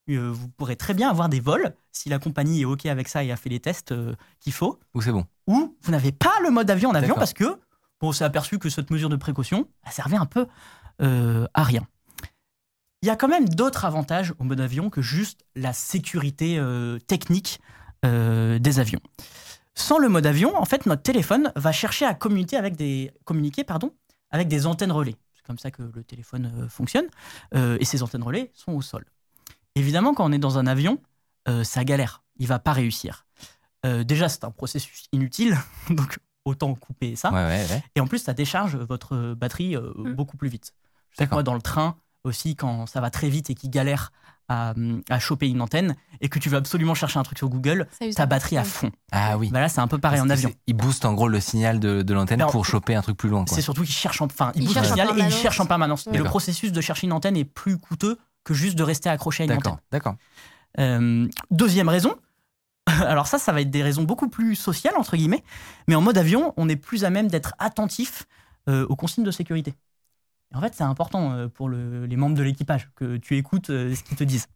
euh, 0.10 0.30
vous 0.32 0.50
pourrez 0.50 0.76
très 0.76 0.94
bien 0.94 1.10
avoir 1.10 1.30
des 1.30 1.40
vols 1.40 1.74
si 1.92 2.10
la 2.10 2.20
compagnie 2.20 2.62
est 2.62 2.66
OK 2.66 2.86
avec 2.86 3.08
ça 3.08 3.24
et 3.24 3.32
a 3.32 3.36
fait 3.38 3.50
les 3.50 3.60
tests 3.60 3.94
qu'il 4.40 4.54
faut, 4.54 4.80
Ou 4.94 5.02
c'est 5.02 5.12
bon 5.12 5.26
ou 5.48 5.76
vous 5.82 5.92
n'avez 5.92 6.12
pas 6.14 6.34
le 6.42 6.50
mode 6.52 6.70
avion 6.70 6.90
en 6.90 6.96
avion 6.96 7.16
parce 7.16 7.34
que 7.34 7.44
bon, 8.00 8.10
on 8.10 8.12
s'est 8.14 8.24
aperçu 8.24 8.60
que 8.60 8.70
cette 8.70 8.90
mesure 8.92 9.10
de 9.10 9.16
précaution 9.18 9.68
elle 9.86 9.92
servait 9.92 10.16
un 10.18 10.26
peu 10.26 10.48
à 11.00 11.64
rien. 11.64 11.86
Il 13.02 13.08
y 13.08 13.10
a 13.10 13.16
quand 13.18 13.28
même 13.28 13.50
d'autres 13.50 13.84
avantages 13.86 14.34
au 14.40 14.44
mode 14.46 14.62
avion 14.62 14.90
que 14.90 15.02
juste 15.02 15.44
la 15.56 15.74
sécurité 15.74 16.62
technique 17.08 17.60
euh, 18.06 18.60
des 18.60 18.80
avions. 18.80 19.00
Sans 19.76 19.98
le 19.98 20.08
mode 20.10 20.26
avion, 20.26 20.56
en 20.56 20.66
fait, 20.66 20.86
notre 20.86 21.02
téléphone 21.02 21.52
va 21.56 21.72
chercher 21.72 22.06
à 22.06 22.14
communiquer 22.14 22.58
avec 22.58 22.76
des, 22.76 23.12
communiquer, 23.26 23.64
pardon, 23.64 23.92
avec 24.30 24.48
des 24.48 24.66
antennes 24.68 24.92
relais. 24.92 25.16
C'est 25.34 25.44
comme 25.46 25.58
ça 25.58 25.72
que 25.72 25.82
le 25.82 26.04
téléphone 26.04 26.52
euh, 26.58 26.70
fonctionne. 26.70 27.06
Euh, 27.56 27.78
et 27.80 27.86
ces 27.86 28.04
antennes 28.04 28.24
relais 28.24 28.52
sont 28.54 28.74
au 28.74 28.82
sol. 28.82 29.06
Évidemment, 29.76 30.14
quand 30.14 30.26
on 30.30 30.32
est 30.32 30.38
dans 30.40 30.60
un 30.60 30.68
avion, 30.68 31.00
euh, 31.48 31.64
ça 31.64 31.84
galère. 31.84 32.24
Il 32.38 32.48
va 32.48 32.60
pas 32.60 32.74
réussir. 32.74 33.26
Euh, 33.86 34.04
déjà, 34.04 34.30
c'est 34.30 34.44
un 34.44 34.52
processus 34.52 35.06
inutile. 35.12 35.58
Donc, 35.90 36.20
autant 36.46 36.74
couper 36.76 37.16
ça. 37.16 37.32
Ouais, 37.32 37.46
ouais, 37.46 37.66
ouais. 37.70 37.84
Et 37.96 38.00
en 38.00 38.08
plus, 38.08 38.20
ça 38.20 38.34
décharge 38.34 38.76
votre 38.76 39.34
batterie 39.34 39.76
euh, 39.76 39.92
Mm. 39.96 40.14
beaucoup 40.14 40.38
plus 40.38 40.50
vite. 40.50 40.74
Je 41.12 41.18
sais 41.18 41.28
que 41.28 41.34
moi, 41.34 41.44
dans 41.44 41.54
le 41.54 41.62
train 41.62 41.98
aussi, 42.24 42.56
quand 42.56 42.86
ça 42.86 43.02
va 43.02 43.10
très 43.10 43.30
vite 43.30 43.50
et 43.50 43.56
qu'il 43.56 43.70
galère 43.70 44.12
à, 44.50 44.74
à 45.10 45.20
choper 45.20 45.48
une 45.50 45.62
antenne 45.62 45.96
et 46.22 46.30
que 46.30 46.40
tu 46.40 46.50
veux 46.50 46.58
absolument 46.58 46.94
chercher 46.96 47.20
un 47.20 47.24
truc 47.24 47.38
sur 47.38 47.50
Google, 47.50 47.88
ta 48.16 48.26
batterie 48.26 48.58
à 48.58 48.64
fond. 48.64 48.92
Ah 49.12 49.38
oui. 49.38 49.50
Bah 49.52 49.60
là, 49.60 49.70
c'est 49.70 49.82
un 49.82 49.88
peu 49.88 49.98
pareil 49.98 50.20
Parce 50.20 50.28
en 50.30 50.34
avion. 50.34 50.52
Il 50.68 50.76
booste 50.76 51.06
en 51.06 51.14
gros 51.14 51.28
le 51.28 51.40
signal 51.40 51.80
de, 51.80 52.02
de 52.02 52.14
l'antenne 52.14 52.46
pour 52.50 52.66
choper 52.66 52.96
un 52.96 53.02
truc 53.02 53.18
plus 53.18 53.30
loin. 53.30 53.46
C'est 53.48 53.62
surtout 53.62 53.84
qu'il 53.84 53.94
cherche 53.94 54.22
en, 54.22 54.26
enfin, 54.26 54.52
il 54.56 54.64
Il 54.64 54.68
le 54.68 54.84
signal 54.84 55.08
et 55.08 55.12
il 55.12 55.16
permanence. 55.16 55.34
cherche 55.42 55.60
en 55.60 55.66
permanence. 55.66 56.08
Et 56.14 56.18
le 56.18 56.24
processus 56.24 56.72
de 56.72 56.82
chercher 56.82 57.08
une 57.08 57.14
antenne 57.14 57.38
est 57.38 57.46
plus 57.46 57.78
coûteux 57.78 58.18
que 58.44 58.54
juste 58.54 58.78
de 58.78 58.84
rester 58.84 59.10
accroché 59.10 59.44
à 59.44 59.46
une 59.46 59.52
antenne. 59.54 59.64
D'accord, 59.64 59.80
d'accord. 59.92 60.16
Euh, 60.80 61.28
deuxième 61.52 61.88
raison, 61.90 62.16
alors 62.88 63.28
ça, 63.28 63.38
ça 63.40 63.52
va 63.54 63.62
être 63.62 63.70
des 63.72 63.84
raisons 63.84 64.04
beaucoup 64.04 64.28
plus 64.30 64.56
sociales, 64.56 64.96
entre 64.98 65.16
guillemets, 65.16 65.44
mais 65.88 65.96
en 65.96 66.02
mode 66.02 66.18
avion, 66.18 66.54
on 66.58 66.68
est 66.68 66.76
plus 66.76 67.06
à 67.06 67.10
même 67.10 67.28
d'être 67.28 67.54
attentif 67.60 68.26
euh, 68.70 68.86
aux 68.90 68.96
consignes 68.96 69.24
de 69.24 69.32
sécurité. 69.32 69.74
Et 70.54 70.58
en 70.58 70.62
fait, 70.62 70.74
c'est 70.76 70.84
important 70.84 71.32
euh, 71.34 71.48
pour 71.48 71.68
le- 71.70 72.06
les 72.06 72.16
membres 72.16 72.36
de 72.38 72.44
l'équipage 72.44 72.90
que 72.96 73.18
tu 73.18 73.38
écoutes 73.38 73.70
euh, 73.70 73.96
ce 73.96 74.04
qu'ils 74.04 74.18
te 74.18 74.24
disent. 74.24 74.48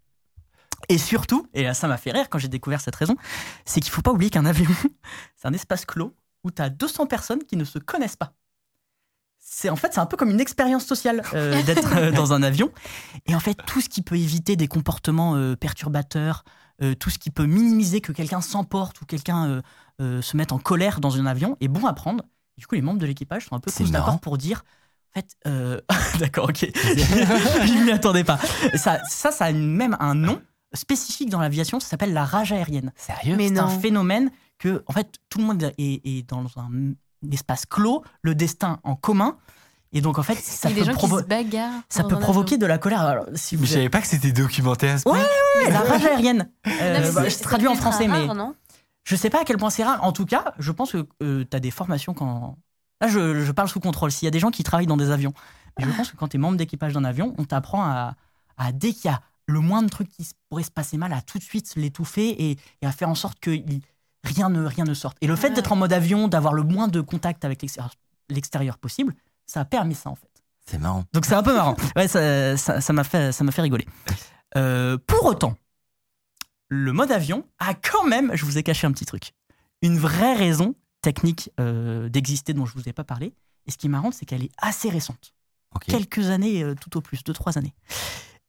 Et 0.89 0.97
surtout, 0.97 1.47
et 1.53 1.63
là, 1.63 1.73
ça 1.73 1.87
m'a 1.87 1.97
fait 1.97 2.11
rire 2.11 2.29
quand 2.29 2.37
j'ai 2.37 2.47
découvert 2.47 2.81
cette 2.81 2.95
raison, 2.95 3.15
c'est 3.65 3.79
qu'il 3.81 3.91
faut 3.91 4.03
pas 4.03 4.11
oublier 4.11 4.29
qu'un 4.29 4.45
avion, 4.45 4.69
c'est 5.35 5.47
un 5.47 5.53
espace 5.53 5.85
clos 5.85 6.15
où 6.43 6.51
tu 6.51 6.61
as 6.61 6.69
200 6.69 7.07
personnes 7.07 7.43
qui 7.43 7.57
ne 7.57 7.63
se 7.65 7.79
connaissent 7.79 8.15
pas. 8.15 8.33
C'est 9.39 9.69
en 9.69 9.75
fait, 9.75 9.93
c'est 9.93 9.99
un 9.99 10.05
peu 10.05 10.17
comme 10.17 10.29
une 10.29 10.39
expérience 10.41 10.85
sociale 10.85 11.23
euh, 11.33 11.61
d'être 11.63 11.95
euh, 11.97 12.11
dans 12.11 12.33
un 12.33 12.43
avion. 12.43 12.71
Et 13.25 13.33
en 13.33 13.39
fait, 13.39 13.57
tout 13.65 13.81
ce 13.81 13.89
qui 13.89 14.01
peut 14.01 14.17
éviter 14.17 14.55
des 14.55 14.67
comportements 14.67 15.35
euh, 15.35 15.55
perturbateurs, 15.55 16.43
tout 16.99 17.09
ce 17.09 17.17
qui 17.17 17.31
peut 17.31 17.47
minimiser 17.47 18.01
que 18.01 18.11
quelqu'un 18.11 18.39
s'emporte 18.39 19.01
ou 19.01 19.05
quelqu'un 19.05 19.63
se 19.99 20.37
mette 20.37 20.51
en 20.51 20.59
colère 20.59 20.99
dans 20.99 21.17
un 21.19 21.25
avion 21.25 21.57
est 21.59 21.67
bon 21.69 21.87
à 21.87 21.93
prendre. 21.93 22.23
Du 22.59 22.67
coup, 22.67 22.75
les 22.75 22.83
membres 22.83 22.99
de 22.99 23.07
l'équipage 23.07 23.47
sont 23.47 23.55
un 23.55 23.59
peu 23.59 23.71
tous 23.71 23.89
d'accord 23.93 24.19
pour 24.19 24.37
dire. 24.37 24.63
Fait, 25.18 25.36
euh, 25.47 25.82
d'accord, 26.20 26.49
ok. 26.49 26.70
Je 26.86 27.84
m'y 27.84 27.91
attendais 27.91 28.24
pas. 28.24 28.38
Ça, 28.76 28.99
ça, 29.09 29.32
ça 29.32 29.45
a 29.45 29.51
même 29.51 29.97
un 29.99 30.13
nom 30.13 30.39
spécifique 30.74 31.30
dans 31.30 31.39
l'aviation. 31.39 31.80
Ça 31.80 31.88
s'appelle 31.88 32.13
la 32.13 32.24
rage 32.24 32.51
aérienne. 32.51 32.93
Sérieux? 32.95 33.36
Mais 33.36 33.47
C'est 33.47 33.57
un 33.57 33.68
phénomène 33.70 34.30
que, 34.59 34.84
en 34.86 34.93
fait, 34.93 35.15
tout 35.30 35.39
le 35.39 35.45
monde 35.45 35.63
est, 35.63 36.01
est 36.05 36.30
dans 36.30 36.45
un, 36.57 36.93
espace 37.32 37.65
clos, 37.65 38.03
le 38.22 38.36
destin 38.36 38.80
en 38.84 38.95
commun. 38.95 39.38
Et 39.91 40.01
donc, 40.01 40.20
en 40.20 40.24
fait, 40.24 40.36
ça 40.36 40.70
peut, 40.70 40.82
provo- 40.82 41.24
ça 41.89 42.03
provoquer 42.03 42.57
de 42.57 42.65
la 42.68 42.78
colère. 42.78 43.01
Alors, 43.01 43.26
si 43.34 43.55
vous 43.55 43.65
Je 43.65 43.74
savais 43.74 43.89
pas 43.89 44.01
que 44.01 44.07
c'était 44.07 44.34
documenté 44.34 44.89
à 44.89 44.97
ce 44.99 45.09
Ouais, 45.09 45.18
point. 45.18 45.63
Ouais, 45.65 45.72
la 45.72 45.80
rage 45.80 46.05
aérienne. 46.05 46.49
Euh, 46.68 46.99
Non, 46.99 47.07
mais 47.07 47.11
bah, 47.11 47.30
je 47.30 47.38
traduis 47.39 47.68
en 47.68 47.76
français, 47.76 48.07
mais 48.07 48.28
rare, 48.28 48.51
je 49.03 49.15
sais 49.15 49.30
pas 49.32 49.41
à 49.41 49.43
quel 49.45 49.57
point 49.57 49.70
c'est 49.72 49.84
rare. 49.84 50.03
En 50.03 50.11
tout 50.11 50.26
cas, 50.26 50.53
je 50.59 50.72
pense 50.72 50.91
que 50.91 51.07
tu 51.43 51.55
as 51.55 51.59
des 51.59 51.72
formations 51.72 52.13
quand. 52.13 52.57
Là, 53.01 53.07
je, 53.07 53.43
je 53.43 53.51
parle 53.51 53.69
sous 53.69 53.79
contrôle. 53.79 54.11
S'il 54.11 54.25
y 54.25 54.27
a 54.27 54.31
des 54.31 54.39
gens 54.39 54.49
qui 54.51 54.63
travaillent 54.63 54.87
dans 54.87 54.97
des 54.97 55.11
avions, 55.11 55.33
mais 55.77 55.85
je 55.85 55.91
pense 55.91 56.11
que 56.11 56.17
quand 56.17 56.29
tu 56.29 56.37
es 56.37 56.39
membre 56.39 56.57
d'équipage 56.57 56.93
d'un 56.93 57.03
avion, 57.03 57.35
on 57.37 57.45
t'apprend 57.45 57.83
à, 57.83 58.15
à, 58.57 58.71
dès 58.71 58.93
qu'il 58.93 59.11
y 59.11 59.13
a 59.13 59.21
le 59.47 59.59
moindre 59.59 59.89
truc 59.89 60.09
qui 60.09 60.27
pourrait 60.49 60.63
se 60.63 60.71
passer 60.71 60.97
mal, 60.97 61.13
à 61.13 61.21
tout 61.21 61.37
de 61.37 61.43
suite 61.43 61.73
l'étouffer 61.75 62.27
et, 62.29 62.57
et 62.81 62.85
à 62.87 62.91
faire 62.91 63.07
en 63.09 63.15
sorte 63.15 63.39
que 63.39 63.51
il- 63.51 63.81
rien, 64.23 64.49
ne, 64.49 64.65
rien 64.65 64.83
ne 64.83 64.93
sorte. 64.93 65.17
Et 65.21 65.27
le 65.27 65.35
fait 65.35 65.51
d'être 65.51 65.71
en 65.71 65.75
mode 65.77 65.93
avion, 65.93 66.27
d'avoir 66.27 66.53
le 66.53 66.63
moins 66.63 66.87
de 66.87 66.99
contact 67.01 67.45
avec 67.45 67.61
l'extérieur- 68.29 68.77
possible, 68.79 69.15
ça 69.45 69.61
a 69.61 69.65
permis 69.65 69.95
ça 69.95 70.09
en 70.09 70.15
fait. 70.15 70.27
C'est 70.65 70.79
marrant. 70.79 71.05
Donc 71.13 71.25
c'est 71.25 71.35
un 71.35 71.43
peu 71.43 71.53
marrant. 71.55 71.75
Ouais, 71.95 72.07
ça 72.09 72.57
ça- 72.57 72.81
ça 72.81 72.91
m'a 72.93 73.05
fait, 73.05 73.31
ça 73.31 73.43
m'a 73.45 73.51
fait 73.53 73.61
rigoler. 73.61 73.85
Euh, 74.57 74.97
pour 75.07 75.23
autant, 75.25 75.55
le 76.69 76.91
mode 76.91 77.11
avion 77.11 77.45
a 77.59 77.73
quand 77.73 78.03
même, 78.05 78.31
je 78.33 78.43
vous 78.43 78.57
ai 78.57 78.63
caché 78.63 78.85
un 78.87 78.91
petit 78.91 79.05
truc, 79.05 79.31
une 79.81 79.97
vraie 79.97 80.33
raison 80.35 80.75
technique 81.01 81.51
euh, 81.59 82.09
d'exister 82.09 82.53
dont 82.53 82.65
je 82.65 82.73
vous 82.73 82.87
ai 82.89 82.93
pas 82.93 83.03
parlé. 83.03 83.33
Et 83.65 83.71
ce 83.71 83.77
qui 83.77 83.87
est 83.87 83.89
marrant, 83.89 84.11
c'est 84.11 84.25
qu'elle 84.25 84.43
est 84.43 84.51
assez 84.57 84.89
récente. 84.89 85.33
Quelques 85.85 86.29
années 86.29 86.63
euh, 86.63 86.73
tout 86.79 86.97
au 86.97 87.01
plus, 87.01 87.23
deux, 87.23 87.33
trois 87.33 87.57
années. 87.57 87.73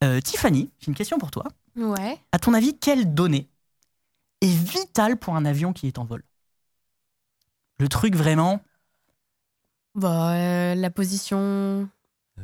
Euh, 0.03 0.19
Tiffany, 0.21 0.71
j'ai 0.79 0.87
une 0.87 0.95
question 0.95 1.17
pour 1.19 1.29
toi. 1.31 1.43
Ouais. 1.75 2.17
À 2.31 2.39
ton 2.39 2.53
avis, 2.53 2.77
quelle 2.79 3.13
donnée 3.13 3.49
est 4.41 4.47
vitale 4.47 5.17
pour 5.17 5.35
un 5.35 5.45
avion 5.45 5.73
qui 5.73 5.87
est 5.87 5.99
en 5.99 6.05
vol? 6.05 6.23
Le 7.79 7.87
truc 7.87 8.15
vraiment 8.15 8.61
Bah, 9.95 10.33
euh, 10.33 10.75
la 10.75 10.89
position. 10.89 11.89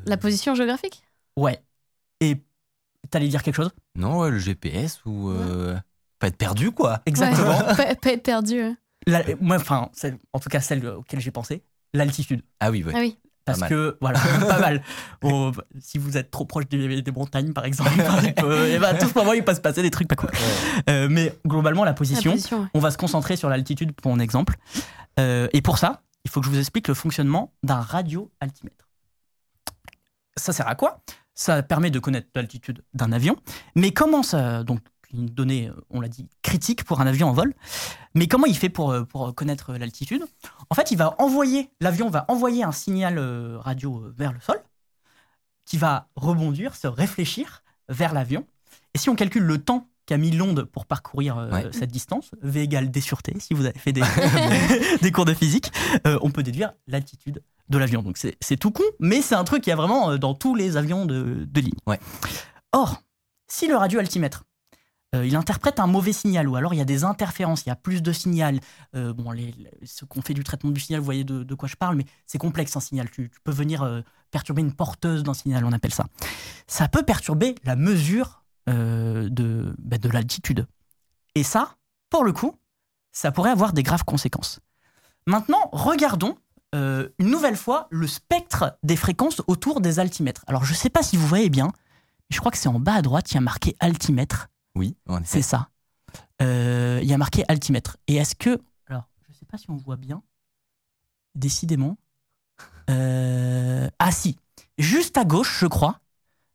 La 0.06 0.18
position 0.18 0.56
géographique? 0.56 1.04
Ouais. 1.38 1.62
Et 2.20 2.38
t'allais 3.10 3.28
dire 3.30 3.42
quelque 3.44 3.56
chose? 3.56 3.72
Non, 3.96 4.20
ouais, 4.20 4.30
le 4.30 4.38
GPS 4.40 5.04
ou. 5.06 5.30
euh, 5.30 5.76
Pas 6.20 6.28
être 6.28 6.38
perdu, 6.38 6.72
quoi. 6.72 7.02
Exactement. 7.06 7.58
Ouais. 7.68 7.76
pas, 7.78 7.96
pas 7.96 8.12
être 8.12 8.24
perdu. 8.24 8.60
hein. 8.62 8.78
La- 9.08 9.24
moi, 9.40 9.58
enfin, 9.58 9.90
en 10.34 10.40
tout 10.40 10.50
cas 10.50 10.60
celle 10.62 10.86
auquel 10.88 11.20
j'ai 11.20 11.32
pensé, 11.32 11.64
l'altitude. 11.94 12.42
Ah 12.60 12.72
oui, 12.72 12.84
ouais. 12.84 12.94
Ah 12.96 13.00
oui. 13.00 13.18
Parce 13.46 13.62
que, 13.62 13.96
voilà, 14.02 14.20
pas 14.50 14.60
mal. 14.60 14.82
Bon, 15.22 15.52
si 15.80 16.00
vous 16.00 16.18
êtes 16.18 16.32
trop 16.32 16.46
proche 16.46 16.68
des, 16.68 17.04
des 17.04 17.12
montagnes, 17.12 17.54
par 17.54 17.66
exemple, 17.66 17.92
et 18.28 18.80
ben, 18.80 18.84
à 18.84 18.94
tout 18.96 19.08
ce 19.08 19.14
moment, 19.14 19.34
il 19.34 19.44
peut 19.46 19.54
se 19.54 19.62
passer 19.62 19.84
des 19.84 19.92
trucs 19.92 20.08
pas 20.08 20.16
cool. 20.16 20.32
Euh, 20.90 21.08
mais 21.12 21.32
globalement, 21.46 21.84
la 21.84 21.92
La 21.92 21.94
position, 21.94 22.32
position. 22.32 22.62
ouais. 22.62 22.68
on 22.74 22.80
va 22.80 22.90
se 22.90 22.98
concentrer 22.98 23.36
sur 23.36 23.48
l'altitude 23.48 23.92
pour 23.92 24.12
mon 24.12 24.20
exemple. 24.20 24.56
Euh, 25.20 25.48
et 25.54 25.62
pour 25.62 25.78
ça, 25.78 26.02
il 26.24 26.32
faut 26.32 26.40
que 26.40 26.48
je 26.48 26.52
vous 26.52 26.58
explique 26.60 26.88
le 26.88 26.96
fonctionnement 26.96 27.54
d'un 27.62 27.80
radio-altimètre. 27.82 28.90
Ça 30.38 30.52
sert 30.52 30.68
à 30.68 30.74
quoi? 30.74 31.02
Ça 31.36 31.62
permet 31.64 31.92
de 31.92 32.00
connaître 32.00 32.30
l'altitude 32.34 32.84
d'un 32.94 33.12
avion. 33.12 33.36
Mais 33.76 33.92
comment 33.92 34.24
ça. 34.24 34.64
Donc, 34.64 34.80
une 35.14 35.28
donnée, 35.28 35.72
on 35.90 36.02
l'a 36.02 36.08
dit, 36.08 36.28
critique 36.42 36.84
pour 36.84 37.02
un 37.02 37.08
avion 37.08 37.30
en 37.30 37.34
vol. 37.34 37.54
Mais 38.14 38.28
comment 38.28 38.46
il 38.46 38.56
fait 38.58 38.70
pour, 38.70 38.92
euh, 38.92 39.04
pour 39.04 39.34
connaître 39.36 39.74
l'altitude? 39.74 40.24
En 40.70 40.76
fait, 40.76 40.92
il 40.92 40.98
va 40.98 41.16
envoyer, 41.20 41.70
l'avion 41.82 42.10
va 42.10 42.26
envoyer 42.28 42.64
un 42.64 42.72
signal 42.72 43.18
euh, 43.18 43.58
radio 43.60 43.98
euh, 44.06 44.14
vers 44.18 44.32
le 44.34 44.40
sol, 44.40 44.60
qui 45.66 45.78
va 45.78 46.08
rebondir, 46.16 46.76
se 46.76 46.88
réfléchir 46.88 47.64
vers 47.90 48.14
l'avion. 48.14 48.46
Et 48.94 48.98
si 48.98 49.10
on 49.10 49.16
calcule 49.16 49.44
le 49.44 49.58
temps 49.58 49.88
qu'a 50.06 50.18
mis 50.18 50.30
l'onde 50.32 50.64
pour 50.66 50.86
parcourir 50.86 51.38
euh, 51.38 51.50
Ouais. 51.52 51.70
cette 51.72 51.92
distance, 51.92 52.32
V 52.42 52.62
égale 52.62 52.92
D 52.92 53.02
sur 53.02 53.24
T, 53.24 53.36
si 53.40 53.54
vous 53.56 53.66
avez 53.66 53.78
fait 53.80 53.92
des, 53.92 54.04
des 55.02 55.12
cours 55.12 55.26
de 55.26 55.34
physique, 55.34 55.72
euh, 56.06 56.20
on 56.22 56.30
peut 56.30 56.44
déduire 56.44 56.74
l'altitude 56.88 57.42
de 57.70 57.78
l'avion. 57.80 58.04
Donc 58.04 58.18
c'est 58.18 58.58
tout 58.58 58.70
con, 58.70 58.84
mais 59.00 59.24
c'est 59.24 59.34
un 59.34 59.44
truc 59.44 59.64
qu'il 59.64 59.72
y 59.72 59.74
a 59.74 59.76
vraiment 59.76 60.16
dans 60.18 60.36
tous 60.36 60.54
les 60.54 60.78
avions 60.78 61.08
de, 61.08 61.48
de 61.50 61.62
ligne. 61.62 61.74
Ouais. 61.88 62.00
Or, 62.72 63.02
si 63.48 63.68
le 63.68 63.76
radioaltimètre, 63.76 64.44
euh, 65.16 65.26
il 65.26 65.36
interprète 65.36 65.80
un 65.80 65.88
mauvais 65.88 66.14
signal, 66.14 66.48
ou 66.48 66.56
alors 66.56 66.74
il 66.74 66.78
y 66.78 66.82
a 66.82 66.86
des 66.86 67.04
interférences, 67.04 67.64
il 67.66 67.70
y 67.70 67.72
a 67.72 67.76
plus 67.76 68.02
de 68.02 68.12
signal, 68.12 68.60
euh, 68.96 69.14
qu'on 70.10 70.22
fait 70.22 70.34
du 70.34 70.44
traitement 70.44 70.72
du 70.72 70.80
signal, 70.80 71.00
vous 71.00 71.06
voyez 71.06 71.24
de, 71.24 71.56
quoi 71.56 71.68
je 71.68 71.76
parle, 71.76 71.96
mais 71.96 72.06
c'est 72.26 72.38
complexe 72.38 72.76
un 72.76 72.80
signal. 72.80 73.10
Tu, 73.10 73.32
peux 73.44 73.52
venir 73.52 73.84
euh, 73.84 74.02
perturber 74.32 74.62
une 74.62 74.74
porteuse 74.74 75.24
d'un 75.24 75.34
signal, 75.34 75.66
on 75.66 75.72
appelle 75.72 75.94
ça. 75.94 76.06
Ça 76.68 76.88
peut 76.88 77.04
perturber 77.04 77.56
la 77.64 77.76
mesure 77.76 78.44
euh, 78.70 79.30
de, 79.30 79.76
bah, 79.80 79.98
de 79.98 80.10
l'altitude. 80.10 80.68
Et 81.36 81.44
ça, 81.44 81.76
pour 82.10 82.24
le 82.24 82.34
coup, 82.34 82.56
ça 83.12 83.32
pourrait 83.32 83.52
avoir 83.52 83.74
des 83.74 83.84
graves 83.84 84.04
conséquences. 84.04 84.60
Maintenant, 85.28 85.70
regardons 85.72 86.38
une 86.74 87.30
nouvelle 87.30 87.56
fois 87.56 87.88
le 87.90 88.06
spectre 88.06 88.78
des 88.84 88.98
fréquences 88.98 89.42
autour 89.48 89.80
des 89.80 90.00
altimètres. 90.00 90.44
Alors, 90.46 90.66
je 90.66 90.74
ne 90.74 90.76
sais 90.76 90.90
pas 90.90 91.04
si 91.04 91.16
vous 91.16 91.26
voyez 91.26 91.50
bien, 91.50 91.68
mais 91.68 92.34
je 92.34 92.40
crois 92.42 92.52
que 92.52 92.58
c'est 92.58 92.68
en 92.68 92.82
bas 92.82 92.96
à 92.96 93.02
droite, 93.02 93.32
il 93.32 93.36
y 93.36 93.38
a 93.38 93.42
marqué 93.42 93.78
altimètre. 93.80 94.50
Oui, 94.76 94.96
en 95.08 95.20
C'est 95.24 95.42
ça. 95.42 95.70
Euh, 96.42 97.00
Il 97.02 97.08
y 97.08 97.14
a 97.14 97.18
marqué 97.18 97.44
altimètre. 97.48 97.98
Et 98.08 98.16
est-ce 98.16 98.36
que. 98.36 98.62
Alors, 98.88 99.08
je 99.26 99.32
ne 99.32 99.38
sais 99.38 99.46
pas 99.46 99.58
si 99.58 99.70
on 99.70 99.78
voit 99.78 99.96
bien. 99.98 100.22
Décidément. 101.36 101.98
Euh, 102.90 103.90
ah, 104.00 104.12
si. 104.12 104.38
Juste 104.78 105.18
à 105.18 105.26
gauche, 105.26 105.58
je 105.60 105.68
crois. 105.68 106.00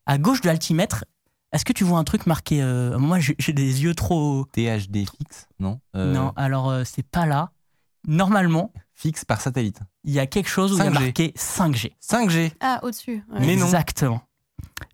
À 0.07 0.19
gauche 0.19 0.41
de 0.41 0.47
l'altimètre. 0.49 1.05
Est-ce 1.53 1.65
que 1.65 1.73
tu 1.73 1.83
vois 1.85 1.99
un 1.99 2.05
truc 2.05 2.27
marqué 2.27 2.63
euh, 2.63 2.97
Moi, 2.99 3.19
j'ai 3.21 3.53
des 3.53 3.83
yeux 3.83 3.95
trop. 3.95 4.45
THD 4.53 4.99
fixe, 4.99 5.49
non 5.59 5.81
Euh, 5.97 6.13
Non, 6.13 6.33
alors, 6.37 6.71
euh, 6.71 6.85
c'est 6.85 7.03
pas 7.03 7.27
là. 7.27 7.51
Normalement, 8.07 8.73
Fixe 8.95 9.25
par 9.25 9.41
satellite. 9.41 9.81
il 10.05 10.13
y 10.13 10.19
a 10.21 10.27
quelque 10.27 10.49
chose 10.49 10.73
où 10.73 10.77
il 10.77 10.79
y 10.79 10.83
a 10.83 10.91
5G. 10.91 10.93
marqué 10.95 11.33
5G. 11.37 11.93
5G. 12.01 12.53
Ah, 12.61 12.81
au-dessus. 12.83 13.25
ouais. 13.31 13.41
Mais 13.41 13.57
non. 13.57 13.65
Exactement. 13.67 14.23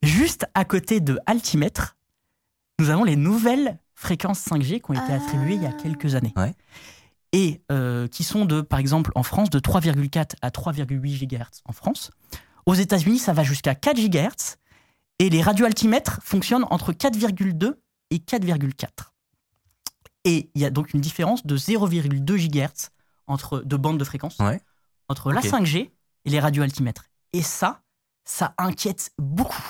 Juste 0.03 0.47
à 0.55 0.65
côté 0.65 1.01
de 1.01 1.19
altimètre, 1.27 1.96
nous 2.81 2.91
avons 2.91 3.05
les 3.05 3.17
nouvelles 3.17 3.79
fréquences 3.95 4.41
5G 4.47 4.81
qui 4.81 4.91
ont 4.91 4.95
été 4.95 5.13
Ah. 5.13 5.17
attribuées 5.17 5.55
il 5.55 5.63
y 5.63 5.67
a 5.67 5.73
quelques 5.73 6.15
années. 6.15 6.33
Ouais. 6.37 6.55
Et 7.33 7.63
euh, 7.73 8.07
qui 8.09 8.25
sont 8.25 8.45
de, 8.45 8.61
par 8.61 8.79
exemple, 8.79 9.11
en 9.15 9.23
France, 9.23 9.51
de 9.51 9.59
3,4 9.59 10.37
à 10.43 10.51
3,8 10.51 11.27
GHz 11.27 11.61
en 11.65 11.73
France. 11.73 12.11
Aux 12.67 12.75
États-Unis, 12.75 13.19
ça 13.19 13.33
va 13.33 13.43
jusqu'à 13.43 13.75
4 13.75 13.97
GHz. 13.99 14.57
Et 15.19 15.31
les 15.31 15.41
radioaltimètres 15.43 16.21
fonctionnent 16.23 16.67
entre 16.71 16.93
4,2 16.93 17.75
et 18.11 18.19
4,4. 18.19 19.13
Et 20.25 20.51
il 20.55 20.61
y 20.61 20.65
a 20.65 20.71
donc 20.71 20.93
une 20.93 21.01
différence 21.01 21.47
de 21.47 21.57
0,2 21.57 22.37
GHz 22.37 22.91
entre 23.27 23.61
de 23.61 23.77
bandes 23.77 23.99
de 23.99 24.05
fréquence 24.05 24.37
Ouais. 24.39 24.61
entre 25.09 25.33
la 25.33 25.41
Ok. 25.41 25.47
5G 25.47 25.91
et 26.25 26.31
les 26.31 26.41
radioaltimètres. 26.41 27.07
Et 27.33 27.43
ça, 27.43 27.81
ça 28.25 28.55
inquiète 28.59 29.11
beaucoup. 29.19 29.63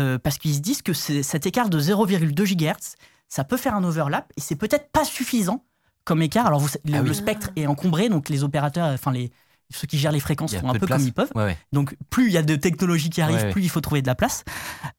Euh, 0.00 0.18
parce 0.18 0.38
qu'ils 0.38 0.54
se 0.54 0.60
disent 0.60 0.82
que 0.82 0.92
cet 0.92 1.46
écart 1.46 1.68
de 1.68 1.80
0,2 1.80 2.32
GHz, 2.44 2.96
ça 3.28 3.44
peut 3.44 3.56
faire 3.56 3.74
un 3.74 3.84
overlap 3.84 4.32
et 4.36 4.40
c'est 4.40 4.56
peut-être 4.56 4.90
pas 4.90 5.04
suffisant 5.04 5.64
comme 6.04 6.22
écart. 6.22 6.46
Alors, 6.46 6.60
vous, 6.60 6.68
le, 6.84 6.94
Ah 6.94 7.02
oui. 7.02 7.08
le 7.08 7.14
spectre 7.14 7.50
est 7.56 7.66
encombré, 7.66 8.08
donc 8.08 8.28
les 8.28 8.42
opérateurs, 8.42 8.86
enfin 8.86 9.12
les 9.12 9.30
ceux 9.70 9.86
qui 9.86 9.98
gèrent 9.98 10.12
les 10.12 10.20
fréquences 10.20 10.54
font 10.56 10.68
un 10.68 10.74
peu 10.74 10.86
comme 10.86 11.00
ils 11.02 11.12
peuvent. 11.12 11.30
Ouais, 11.34 11.44
ouais. 11.44 11.58
Donc, 11.72 11.96
plus 12.10 12.26
il 12.26 12.32
y 12.32 12.36
a 12.38 12.42
de 12.42 12.56
technologies 12.56 13.10
qui 13.10 13.20
arrivent, 13.20 13.36
Ouais, 13.36 13.50
plus 13.52 13.62
il 13.62 13.68
faut 13.68 13.80
trouver 13.80 14.02
de 14.02 14.06
la 14.06 14.14
place. 14.14 14.44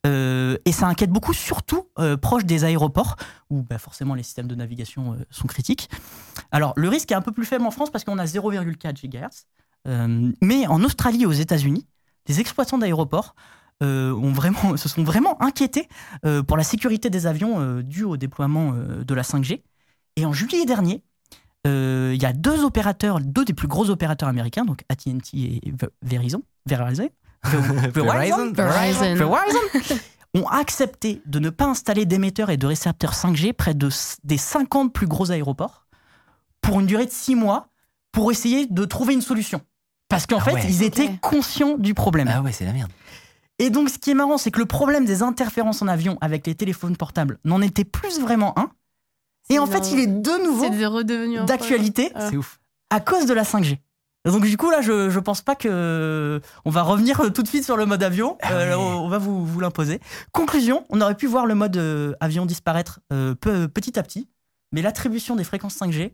Euh, 0.07 0.57
et 0.65 0.71
ça 0.71 0.87
inquiète 0.87 1.09
beaucoup, 1.11 1.33
surtout 1.33 1.89
euh, 1.99 2.17
proche 2.17 2.45
des 2.45 2.63
aéroports, 2.63 3.17
où 3.49 3.63
bah, 3.63 3.77
forcément 3.77 4.15
les 4.15 4.23
systèmes 4.23 4.47
de 4.47 4.55
navigation 4.55 5.13
euh, 5.13 5.25
sont 5.29 5.47
critiques. 5.47 5.89
Alors, 6.51 6.73
le 6.77 6.87
risque 6.87 7.11
est 7.11 7.15
un 7.15 7.21
peu 7.21 7.31
plus 7.31 7.45
faible 7.45 7.65
en 7.65 7.71
France 7.71 7.89
parce 7.89 8.03
qu'on 8.03 8.17
a 8.17 8.25
0,4 8.25 8.93
GHz. 8.93 9.45
Mais 10.41 10.67
en 10.67 10.83
Australie 10.83 11.23
et 11.23 11.25
aux 11.25 11.31
États-Unis, 11.31 11.85
les 12.27 12.39
exploitants 12.39 12.77
d'aéroports 12.77 13.35
euh, 13.83 14.13
ont 14.13 14.31
vraiment, 14.31 14.75
se 14.77 14.89
sont 14.89 15.03
vraiment 15.03 15.41
inquiétés 15.41 15.87
euh, 16.25 16.43
pour 16.43 16.57
la 16.57 16.63
sécurité 16.63 17.09
des 17.09 17.27
avions 17.27 17.59
euh, 17.59 17.81
dû 17.83 18.03
au 18.03 18.17
déploiement 18.17 18.73
euh, 18.75 19.03
de 19.03 19.13
la 19.13 19.23
5G. 19.23 19.61
Et 20.17 20.25
en 20.25 20.33
juillet 20.33 20.65
dernier, 20.65 21.03
euh, 21.67 22.11
il 22.15 22.21
y 22.21 22.25
a 22.25 22.33
deux 22.33 22.63
opérateurs, 22.63 23.19
deux 23.21 23.45
des 23.45 23.53
plus 23.53 23.67
gros 23.67 23.89
opérateurs 23.89 24.29
américains, 24.29 24.65
donc 24.65 24.81
AT&T 24.89 25.11
et 25.33 25.71
Ve- 25.71 25.89
Verizon, 26.01 26.41
Verizon, 26.65 27.09
Verizon. 27.43 28.51
Verizon. 28.53 29.15
Verizon, 29.15 29.95
ont 30.33 30.47
accepté 30.47 31.21
de 31.25 31.39
ne 31.39 31.49
pas 31.49 31.65
installer 31.65 32.05
d'émetteurs 32.05 32.49
et 32.51 32.57
de 32.57 32.65
récepteurs 32.65 33.13
5G 33.13 33.51
près 33.53 33.73
de, 33.73 33.89
des 34.23 34.37
50 34.37 34.93
plus 34.93 35.07
gros 35.07 35.31
aéroports 35.31 35.85
pour 36.61 36.79
une 36.79 36.85
durée 36.85 37.05
de 37.05 37.11
6 37.11 37.35
mois 37.35 37.67
pour 38.11 38.31
essayer 38.31 38.65
de 38.67 38.85
trouver 38.85 39.13
une 39.13 39.21
solution. 39.21 39.61
Parce 40.07 40.27
qu'en 40.27 40.37
Ah 40.39 40.43
fait, 40.45 40.53
ouais. 40.53 40.65
ils 40.67 40.83
étaient 40.83 41.09
conscients 41.21 41.77
du 41.77 41.93
problème. 41.93 42.29
Ah 42.31 42.41
ouais, 42.41 42.51
c'est 42.51 42.65
la 42.65 42.73
merde. 42.73 42.91
Et 43.61 43.69
donc, 43.69 43.89
ce 43.89 43.97
qui 43.97 44.11
est 44.11 44.13
marrant, 44.15 44.37
c'est 44.37 44.51
que 44.51 44.59
le 44.59 44.65
problème 44.65 45.05
des 45.05 45.21
interférences 45.23 45.81
en 45.81 45.87
avion 45.87 46.17
avec 46.21 46.47
les 46.47 46.55
téléphones 46.55 46.97
portables 46.97 47.37
n'en 47.45 47.61
était 47.61 47.83
plus 47.85 48.19
vraiment 48.19 48.57
un. 48.57 48.69
Et 49.49 49.59
en 49.59 49.65
fait, 49.67 49.91
il 49.91 49.99
est 49.99 50.07
de 50.07 50.43
nouveau 50.43 50.63
d'actualité. 51.45 52.11
C'est 52.29 52.37
ouf. 52.37 52.59
à 52.89 52.99
cause 52.99 53.25
de 53.25 53.33
la 53.33 53.43
5G. 53.43 53.77
Donc 54.25 54.45
du 54.45 54.55
coup 54.55 54.69
là, 54.69 54.81
je, 54.81 55.09
je 55.09 55.19
pense 55.19 55.41
pas 55.41 55.55
que 55.55 56.39
on 56.63 56.69
va 56.69 56.83
revenir 56.83 57.21
euh, 57.21 57.29
tout 57.31 57.41
de 57.41 57.47
suite 57.47 57.63
sur 57.63 57.75
le 57.75 57.87
mode 57.87 58.03
avion. 58.03 58.37
Ah 58.43 58.53
Euh, 58.53 58.75
oui. 58.75 58.83
on, 58.83 59.09
va 59.09 59.17
vous, 59.17 59.43
vous 59.45 59.59
l'imposer. 59.59 59.99
Conclusion, 60.31 60.85
on 60.89 61.01
aurait 61.01 61.15
pu 61.15 61.25
voir 61.25 61.47
le 61.47 61.55
mode 61.55 61.75
euh, 61.77 62.13
avion 62.19 62.45
disparaître 62.45 62.99
euh, 63.11 63.33
peu- 63.33 63.67
petit 63.67 63.97
à 63.97 64.03
petit, 64.03 64.29
mais 64.71 64.83
l'attribution 64.83 65.35
des 65.35 65.43
fréquences 65.43 65.75
5G 65.75 66.03
a 66.03 66.07
d'un- 66.07 66.11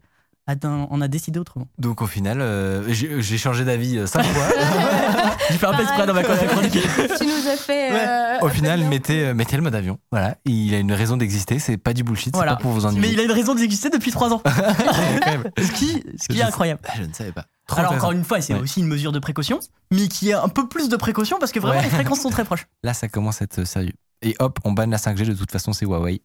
on 0.63 1.01
a 1.01 1.07
décidé 1.07 1.39
autrement. 1.39 1.67
Donc 1.77 2.01
au 2.01 2.07
final, 2.07 2.39
euh, 2.41 2.83
j'ai 2.89 3.37
changé 3.37 3.65
d'avis 3.65 3.97
euh, 3.97 4.07
cinq 4.07 4.23
fois. 4.23 4.43
J'ai 5.49 5.57
fait 5.57 5.65
un 5.65 5.73
peu 5.75 5.81
exprès 5.83 6.05
dans 6.05 6.13
ma 6.13 6.23
chronique. 6.23 6.73
tu 6.73 7.25
nous 7.25 7.47
as 7.49 7.55
fait. 7.55 7.91
euh, 7.93 8.39
Au 8.41 8.49
final, 8.49 8.83
mettez, 8.83 9.33
mettez 9.33 9.55
le 9.55 9.61
mode 9.61 9.75
avion. 9.75 9.97
Voilà, 10.11 10.35
il 10.43 10.73
a 10.73 10.79
une 10.79 10.91
raison 10.91 11.15
d'exister. 11.15 11.57
C'est 11.59 11.77
pas 11.77 11.93
du 11.93 12.03
bullshit. 12.03 12.33
Voilà. 12.35 12.51
C'est 12.51 12.55
pas 12.57 12.61
pour 12.63 12.71
vous 12.73 12.85
ennuyer. 12.85 13.01
Mais 13.01 13.13
il 13.13 13.19
a 13.19 13.23
une 13.23 13.31
raison 13.31 13.55
d'exister 13.55 13.89
depuis 13.89 14.11
3 14.11 14.33
ans. 14.33 14.41
Ce 15.57 15.71
qui, 15.71 16.03
ce 16.19 16.27
qui 16.27 16.39
est 16.39 16.43
incroyable. 16.43 16.81
Je 16.97 17.03
ne 17.03 17.13
savais 17.13 17.31
pas. 17.31 17.45
Trop 17.65 17.79
Alors 17.79 17.93
encore 17.93 18.11
une 18.11 18.23
fois, 18.25 18.41
c'est 18.41 18.53
Ouais. 18.53 18.59
aussi 18.59 18.81
une 18.81 18.87
mesure 18.87 19.11
de 19.13 19.19
précaution, 19.19 19.59
mais 19.91 20.07
qui 20.09 20.29
est 20.29 20.33
un 20.33 20.49
peu 20.49 20.67
plus 20.67 20.89
de 20.89 20.95
précaution 20.97 21.37
parce 21.39 21.51
que 21.53 21.59
vraiment 21.59 21.77
Ouais. 21.79 21.83
les 21.85 21.89
fréquences 21.91 22.21
sont 22.21 22.29
très 22.29 22.43
proches. 22.45 22.67
Là, 22.83 22.93
ça 22.93 23.07
commence 23.07 23.41
à 23.41 23.45
être 23.45 23.63
sérieux. 23.65 23.93
Et 24.21 24.35
hop, 24.39 24.59
on 24.65 24.71
banne 24.73 24.89
la 24.91 24.97
5G. 24.97 25.25
De 25.25 25.33
toute 25.33 25.51
façon, 25.51 25.71
c'est 25.73 25.85
Huawei. 25.85 26.21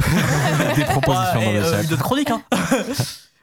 Des 0.76 0.84
propositions 0.84 1.38
Ouais, 1.40 1.44
dans 1.44 1.50
et, 1.50 1.54
le 1.54 1.64
euh, 1.64 1.82
chat. 1.82 1.88
de 1.88 1.96
chronique. 1.96 2.30
Hein. 2.30 2.42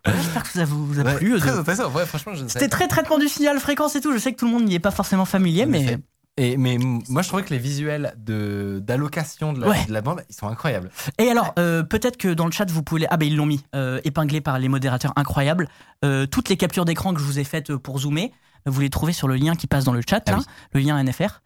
J'espère 0.05 0.43
que 0.43 0.49
ça 0.49 0.65
vous, 0.65 0.85
vous 0.87 0.99
a 0.99 1.03
Ouais, 1.03 1.15
plu. 1.15 1.33
euh, 1.35 1.39
très 1.39 1.57
intéressant. 1.57 1.91
Ouais, 1.91 2.05
franchement, 2.05 2.33
je 2.33 2.43
ne 2.43 2.47
savais 2.47 2.59
C'était 2.65 2.69
très 2.69 2.87
traitement 2.87 3.17
du 3.17 3.27
signal, 3.27 3.59
fréquence 3.59 3.95
et 3.95 4.01
tout. 4.01 4.13
Je 4.13 4.17
sais 4.19 4.31
que 4.31 4.37
tout 4.37 4.45
le 4.45 4.51
monde 4.51 4.63
n'y 4.65 4.75
est 4.75 4.79
pas 4.79 4.91
forcément 4.91 5.25
familier, 5.25 5.63
En 5.65 5.67
mais 5.67 5.81
effet. 5.83 5.97
Et, 6.39 6.55
mais 6.55 6.77
moi, 6.77 7.23
je 7.23 7.27
trouvais 7.27 7.41
que 7.43 7.49
les 7.49 7.57
visuels 7.57 8.13
de 8.17 8.79
d'allocation 8.85 9.53
de, 9.53 9.59
la- 9.61 9.67
Ouais. 9.69 9.85
de 9.87 9.91
la 9.91 10.01
bande, 10.01 10.23
ils 10.29 10.35
sont 10.35 10.47
incroyables. 10.47 10.91
Et 11.17 11.29
alors, 11.29 11.53
euh, 11.57 11.81
peut-être 11.83 12.15
que 12.15 12.27
dans 12.33 12.45
le 12.45 12.51
chat, 12.51 12.69
vous 12.69 12.83
pouvez... 12.83 13.01
les- 13.01 13.07
Ah 13.09 13.17
ben 13.17 13.27
ils 13.27 13.35
l'ont 13.35 13.47
mis, 13.47 13.63
euh, 13.75 13.99
épinglé 14.03 14.39
par 14.39 14.59
les 14.59 14.69
modérateurs 14.69 15.13
incroyables. 15.15 15.67
Euh, 16.05 16.27
toutes 16.27 16.49
les 16.49 16.55
captures 16.57 16.85
d'écran 16.85 17.13
que 17.15 17.19
je 17.19 17.25
vous 17.25 17.39
ai 17.39 17.43
faites 17.43 17.71
euh, 17.71 17.79
pour 17.79 17.97
zoomer, 17.99 18.31
vous 18.67 18.79
les 18.81 18.89
trouvez 18.91 19.13
sur 19.13 19.27
le 19.27 19.35
lien 19.35 19.55
qui 19.55 19.65
passe 19.65 19.83
dans 19.83 19.93
le 19.93 20.01
chat, 20.07 20.21
Ah 20.27 20.31
là, 20.31 20.37
oui. 20.37 20.45
le 20.73 20.79
lien 20.81 21.03
NFR. 21.03 21.41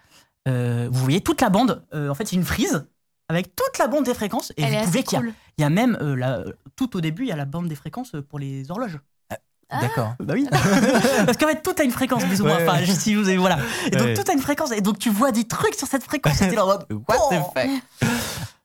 Euh, 0.50 0.90
vous 0.92 1.00
voyez 1.00 1.22
toute 1.22 1.40
la 1.42 1.50
bande. 1.50 1.84
Euh, 1.94 2.10
en 2.10 2.14
fait, 2.16 2.28
c'est 2.28 2.36
une 2.36 2.44
frise 2.44 2.86
avec 3.32 3.56
toute 3.56 3.78
la 3.80 3.88
bande 3.88 4.06
des 4.06 4.14
fréquences. 4.14 4.52
Et 4.58 4.64
Elle 4.64 4.80
vous 4.80 4.86
pouvez 4.86 5.04
qu'il 5.04 5.18
y 5.18 5.22
a- 5.22 5.24
cool. 5.24 5.34
il 5.58 5.62
y 5.62 5.66
a, 5.66 5.70
même, 5.70 5.98
euh, 6.02 6.16
la- 6.16 6.44
tout 6.76 6.96
au 6.98 7.02
début, 7.02 7.24
il 7.24 7.30
y 7.30 7.32
a 7.32 7.36
la 7.36 7.46
bande 7.46 7.68
des 7.68 7.76
fréquences 7.76 8.14
euh, 8.16 8.22
pour 8.22 8.40
les 8.40 8.70
horloges. 8.70 9.00
Ah. 9.74 9.80
D'accord. 9.80 10.16
Bah 10.20 10.34
oui. 10.36 10.46
Parce 11.26 11.38
qu'en 11.38 11.48
fait, 11.48 11.62
tout 11.64 11.74
a 11.80 11.84
une 11.84 11.92
fréquence, 11.92 12.26
plus 12.26 12.42
ou 12.42 12.46
moins. 12.46 12.58
Ouais, 12.58 12.68
Enfin, 12.68 12.80
ouais. 12.80 12.86
si 12.88 13.16
vous 13.16 13.30
ai- 13.30 13.38
voilà. 13.38 13.58
Et 13.88 13.92
donc, 13.92 14.02
Ouais. 14.08 14.14
tout 14.16 14.30
a 14.30 14.34
une 14.34 14.42
fréquence. 14.42 14.72
Et 14.74 14.82
donc, 14.82 15.00
tu 15.00 15.10
vois 15.10 15.32
des 15.32 15.46
trucs 15.46 15.76
sur 15.76 15.88
cette 15.88 16.04
fréquence. 16.04 16.42
Et 16.42 16.50
t'es 16.50 16.56
là 16.56 16.66
en 16.66 16.68
mode, 16.68 16.86
What 17.08 17.16
the 17.32 17.40
Oh. 17.40 17.52
fuck? 17.56 17.70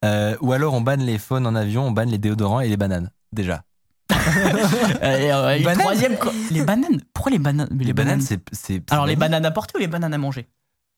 Euh, 0.05 0.37
Ou 0.41 0.53
alors, 0.53 0.75
on 0.75 0.81
banne 0.81 1.03
les 1.03 1.19
phones 1.19 1.47
en 1.47 1.55
avion, 1.55 1.85
on 1.87 1.91
banne 1.93 2.11
les 2.11 2.19
déodorants 2.19 2.61
et 2.61 2.69
les 2.69 2.77
bananes. 2.77 3.11
Déjà. 3.33 3.62
Euh, 4.12 4.17
et, 5.03 5.33
euh, 5.33 5.62
Bananes. 5.62 5.79
troisième, 5.79 6.17
quoi. 6.17 6.33
les 6.51 6.62
bananes. 6.62 7.01
Pourquoi 7.14 7.31
les 7.33 7.39
bananes? 7.39 7.69
Les, 7.79 7.93
bananes, 7.93 8.21
c'est. 8.21 8.83
Alors, 8.91 9.07
les 9.07 9.17
bananes 9.17 9.45
à 9.45 9.51
porter 9.53 9.75
ou 9.77 9.81
les 9.81 9.87
bananes 9.87 10.12
à 10.14 10.19
manger? 10.19 10.49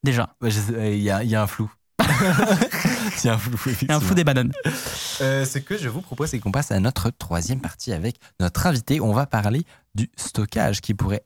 Déjà. 0.03 0.35
Euh, 0.43 0.49
Il 0.95 1.03
y, 1.03 1.11
a, 1.11 1.23
il 1.23 1.29
y 1.31 1.35
a 1.37 1.43
un 1.43 1.47
flou. 1.47 1.71
A 3.89 3.95
un 3.95 4.01
fou 4.01 4.15
des 4.15 4.25
bananes. 4.25 4.53
Euh, 5.21 5.45
ce 5.45 5.59
que 5.59 5.77
je 5.77 5.89
vous 5.89 6.01
propose, 6.01 6.31
c'est 6.31 6.39
qu'on 6.39 6.53
passe 6.53 6.71
à 6.71 6.81
notre 6.81 7.11
troisième 7.11 7.61
partie 7.61 7.93
avec 7.93 8.17
notre 8.41 8.67
invité. 8.67 9.01
On 9.01 9.13
va 9.13 9.27
parler 9.27 9.65
du 9.95 10.11
stockage 10.17 10.81
qui 10.81 10.95
pourrait 10.95 11.23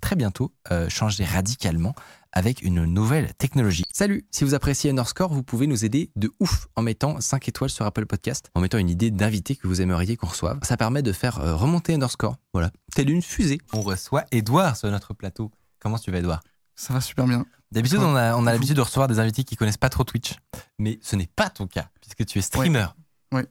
très 0.00 0.16
bientôt 0.16 0.52
euh, 0.70 0.88
changer 0.88 1.24
radicalement 1.24 1.94
avec 2.32 2.62
une 2.62 2.84
nouvelle 2.84 3.34
technologie. 3.34 3.84
Salut 3.92 4.24
Si 4.30 4.44
vous 4.44 4.54
appréciez 4.54 4.90
Underscore, 4.90 5.32
vous 5.32 5.42
pouvez 5.42 5.66
nous 5.66 5.84
aider 5.84 6.10
de 6.16 6.32
ouf 6.40 6.66
en 6.76 6.82
mettant 6.82 7.20
5 7.20 7.48
étoiles 7.48 7.70
sur 7.70 7.84
Apple 7.84 8.06
Podcast, 8.06 8.50
en 8.54 8.60
mettant 8.60 8.78
une 8.78 8.90
idée 8.90 9.10
d'invité 9.10 9.54
que 9.54 9.66
vous 9.66 9.80
aimeriez 9.80 10.16
qu'on 10.16 10.28
reçoive. 10.28 10.58
Ça 10.62 10.76
permet 10.76 11.02
de 11.02 11.12
faire 11.12 11.40
euh, 11.40 11.54
remonter 11.54 11.94
Underscore. 11.94 12.36
Voilà. 12.52 12.70
Telle 12.94 13.10
une 13.10 13.22
fusée. 13.22 13.60
On 13.72 13.82
reçoit 13.82 14.24
Edouard 14.32 14.76
sur 14.76 14.90
notre 14.90 15.14
plateau. 15.14 15.50
Comment 15.78 15.98
tu 15.98 16.10
vas, 16.10 16.18
Edouard 16.18 16.42
Ça 16.74 16.92
va 16.92 17.00
super 17.00 17.26
bien. 17.26 17.44
D'habitude, 17.70 18.00
on 18.00 18.14
a, 18.16 18.34
on 18.36 18.46
a 18.46 18.52
l'habitude 18.52 18.76
de 18.76 18.80
recevoir 18.82 19.08
des 19.08 19.18
invités 19.18 19.44
qui 19.44 19.56
connaissent 19.56 19.76
pas 19.78 19.88
trop 19.88 20.04
Twitch, 20.04 20.34
mais 20.78 20.98
ce 21.02 21.16
n'est 21.16 21.26
pas 21.34 21.48
ton 21.48 21.66
cas, 21.66 21.88
puisque 22.00 22.26
tu 22.26 22.38
es 22.38 22.42
streamer. 22.42 22.86
Ouais. 23.32 23.46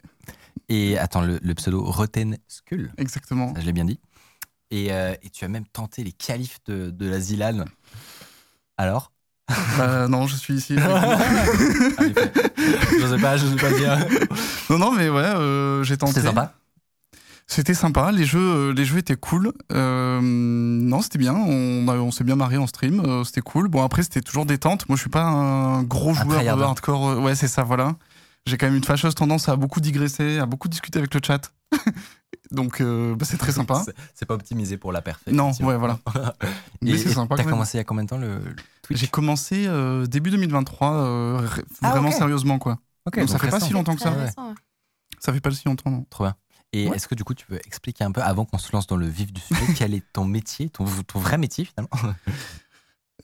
Et 0.69 0.97
attends, 0.97 1.21
le, 1.21 1.39
le 1.41 1.53
pseudo 1.55 1.83
Roten 1.83 2.37
Skull, 2.47 2.91
Exactement. 2.97 3.53
ça 3.55 3.61
je 3.61 3.65
l'ai 3.65 3.73
bien 3.73 3.85
dit. 3.85 3.99
Et, 4.69 4.91
euh, 4.93 5.15
et 5.23 5.29
tu 5.29 5.43
as 5.43 5.47
même 5.47 5.65
tenté 5.65 6.03
les 6.03 6.11
qualifs 6.11 6.59
de, 6.65 6.91
de 6.91 7.09
la 7.09 7.19
Zilan. 7.19 7.65
Alors 8.77 9.11
bah, 9.77 10.07
non, 10.07 10.27
je 10.27 10.35
suis 10.35 10.53
ici. 10.53 10.75
Fais. 10.75 10.81
Je 12.99 13.07
sais 13.07 13.21
pas, 13.21 13.37
je 13.37 13.47
sais 13.47 13.55
pas 13.55 13.71
dire. 13.71 13.97
non, 14.69 14.77
non, 14.77 14.91
mais 14.93 15.09
ouais, 15.09 15.21
euh, 15.23 15.83
j'ai 15.83 15.97
tenté. 15.97 16.13
C'était 16.13 16.27
sympa 16.27 16.53
C'était 17.47 17.73
sympa. 17.73 18.11
Les 18.11 18.23
jeux, 18.25 18.39
euh, 18.39 18.73
les 18.73 18.85
jeux 18.85 18.99
étaient 18.99 19.15
cool. 19.17 19.51
Euh, 19.73 20.21
non, 21.01 21.03
c'était 21.03 21.17
bien. 21.17 21.33
On, 21.33 22.11
s'est 22.11 22.23
bien 22.23 22.35
marré 22.35 22.57
en 22.57 22.67
stream. 22.67 22.99
euh, 22.99 23.23
c'était 23.23 23.41
cool. 23.41 23.67
Bon, 23.67 23.83
après, 23.83 24.03
c'était 24.03 24.21
toujours 24.21 24.45
détente. 24.45 24.87
Moi, 24.87 24.95
je 24.95 25.01
suis 25.01 25.09
pas 25.09 25.23
un 25.23 25.81
gros 25.83 26.13
joueur 26.13 26.43
de 26.43 26.61
hardcore. 26.61 27.09
euh, 27.09 27.15
Ouais, 27.19 27.35
c'est 27.35 27.47
ça, 27.47 27.63
voilà. 27.63 27.95
J'ai 28.45 28.57
quand 28.57 28.67
même 28.67 28.75
une 28.75 28.83
fâcheuse 28.83 29.15
tendance 29.15 29.49
à 29.49 29.55
beaucoup 29.55 29.79
digresser, 29.81 30.37
à 30.39 30.45
beaucoup 30.45 30.67
discuter 30.67 30.99
avec 30.99 31.13
le 31.13 31.19
chat. 31.25 31.51
Donc, 32.51 32.81
euh, 32.81 33.15
bah, 33.15 33.25
c'est 33.25 33.37
très 33.37 33.51
sympa. 33.51 33.83
C'est- 34.13 34.25
pas 34.25 34.33
optimisé 34.35 34.77
pour 34.77 34.91
la 34.91 35.01
perf. 35.01 35.19
Non, 35.27 35.51
ouais, 35.61 35.77
voilà. 35.77 35.99
Et 36.43 36.47
Mais 36.81 36.97
c'est 36.97 37.09
sympa 37.13 37.35
T'as 37.35 37.43
commencé 37.43 37.77
il 37.77 37.79
y 37.79 37.81
a 37.81 37.83
combien 37.83 38.03
de 38.03 38.09
temps 38.09 38.17
le, 38.17 38.39
le 38.39 38.55
Twitch? 38.83 38.99
J'ai 38.99 39.07
commencé 39.07 39.65
euh, 39.67 40.05
début 40.05 40.29
2023, 40.29 40.93
euh, 40.93 41.37
ré- 41.41 41.63
Ah, 41.81 41.89
vraiment 41.91 42.09
ok. 42.09 42.15
sérieusement, 42.15 42.59
quoi. 42.59 42.77
Ok, 43.05 43.17
Donc, 43.19 43.27
ça 43.29 43.33
donc 43.33 43.41
fait 43.41 43.49
pas 43.49 43.59
si 43.59 43.73
longtemps 43.73 43.95
que 43.95 44.01
ça. 44.01 44.11
Récent, 44.11 44.49
ouais. 44.49 44.55
Ça 45.19 45.33
fait 45.33 45.39
pas 45.39 45.51
si 45.51 45.67
longtemps, 45.67 45.89
non. 45.89 46.05
Trop 46.09 46.25
bien. 46.25 46.35
Et 46.73 46.87
Ouais. 46.89 46.95
est-ce 46.95 47.07
que 47.07 47.15
du 47.15 47.23
coup 47.25 47.33
tu 47.33 47.45
peux 47.45 47.59
expliquer 47.65 48.03
un 48.05 48.11
peu, 48.11 48.21
avant 48.21 48.45
qu'on 48.45 48.57
se 48.57 48.71
lance 48.71 48.87
dans 48.87 48.95
le 48.95 49.07
vif 49.07 49.33
du 49.33 49.41
sujet, 49.41 49.65
quel 49.77 49.93
est 49.93 50.03
ton 50.13 50.23
métier, 50.25 50.69
ton, 50.69 50.85
ton 51.05 51.19
vrai 51.19 51.37
métier 51.37 51.65
finalement? 51.65 51.89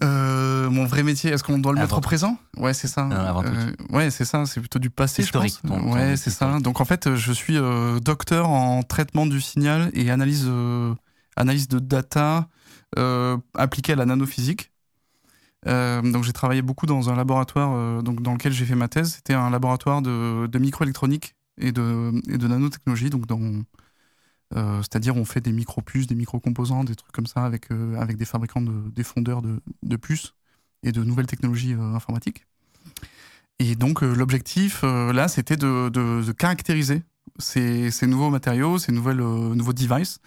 Euh, 0.03 0.69
mon 0.69 0.85
vrai 0.85 1.01
métier, 1.01 1.31
est-ce 1.31 1.43
qu'on 1.43 1.57
doit 1.57 1.73
le 1.73 1.79
mettre 1.79 1.97
au 1.97 2.01
présent? 2.01 2.37
Ouais, 2.57 2.73
c'est 2.75 2.87
ça. 2.87 3.05
Non, 3.05 3.15
avant 3.15 3.41
tout. 3.41 3.49
Euh, 3.49 3.71
ouais, 3.89 4.11
c'est 4.11 4.25
ça. 4.25 4.45
C'est 4.45 4.59
plutôt 4.59 4.77
du 4.77 4.91
passé, 4.91 5.23
je 5.23 5.27
Historique, 5.27 5.59
pense. 5.61 5.71
ton- 5.71 5.79
ton 5.81 5.93
ouais, 5.93 6.15
c'est 6.17 6.29
ça. 6.29 6.59
Donc 6.59 6.81
en 6.81 6.85
fait, 6.85 7.15
je 7.15 7.31
suis 7.31 7.57
euh, 7.57 7.99
docteur 7.99 8.49
en 8.49 8.83
traitement 8.83 9.25
du 9.25 9.41
signal 9.41 9.89
et 9.93 10.11
analyse, 10.11 10.45
euh, 10.47 10.93
analyse 11.35 11.67
de 11.67 11.79
data 11.79 12.47
euh, 12.99 13.37
appliquée 13.55 13.93
à 13.93 13.95
la 13.95 14.05
nanophysique. 14.05 14.71
Euh, 15.65 16.03
donc 16.03 16.23
j'ai 16.23 16.33
travaillé 16.33 16.61
beaucoup 16.61 16.85
dans 16.85 17.09
un 17.09 17.15
laboratoire 17.15 17.71
euh, 17.73 18.01
donc 18.03 18.21
dans 18.21 18.33
lequel 18.33 18.53
j'ai 18.53 18.65
fait 18.65 18.75
ma 18.75 18.87
thèse. 18.89 19.13
C'était 19.15 19.33
un 19.33 19.49
laboratoire 19.49 20.03
de, 20.03 20.45
de 20.45 20.59
microélectronique 20.59 21.35
et 21.57 21.71
de, 21.71 22.47
nanotechnologie. 22.47 23.09
Donc 23.09 23.25
euh, 24.55 24.77
c'est-à-dire 24.81 25.17
on 25.17 25.25
fait 25.25 25.41
des 25.41 25.51
micro-puces, 25.51 26.07
des 26.07 26.15
micro-composants, 26.15 26.83
des 26.83 26.95
trucs 26.95 27.11
comme 27.11 27.27
ça 27.27 27.43
avec, 27.43 27.71
euh, 27.71 27.99
avec 27.99 28.17
des 28.17 28.25
fabricants, 28.25 28.61
de, 28.61 28.89
des 28.91 29.03
fondeurs 29.03 29.41
de, 29.41 29.95
puces 29.97 30.33
et 30.83 30.91
de 30.91 31.03
nouvelles 31.03 31.27
technologies 31.27 31.73
euh, 31.73 31.95
informatiques. 31.95 32.45
Et 33.59 33.75
donc 33.75 34.01
l'objectif 34.01 34.83
là, 34.83 35.27
c'était 35.27 35.57
de, 35.57 36.31
caractériser 36.33 37.01
ces, 37.39 37.89
nouveaux 38.03 38.29
matériaux, 38.29 38.77
ces 38.77 38.91
nouvelles, 38.91 39.17
nouveaux 39.17 39.73
devices. 39.73 40.19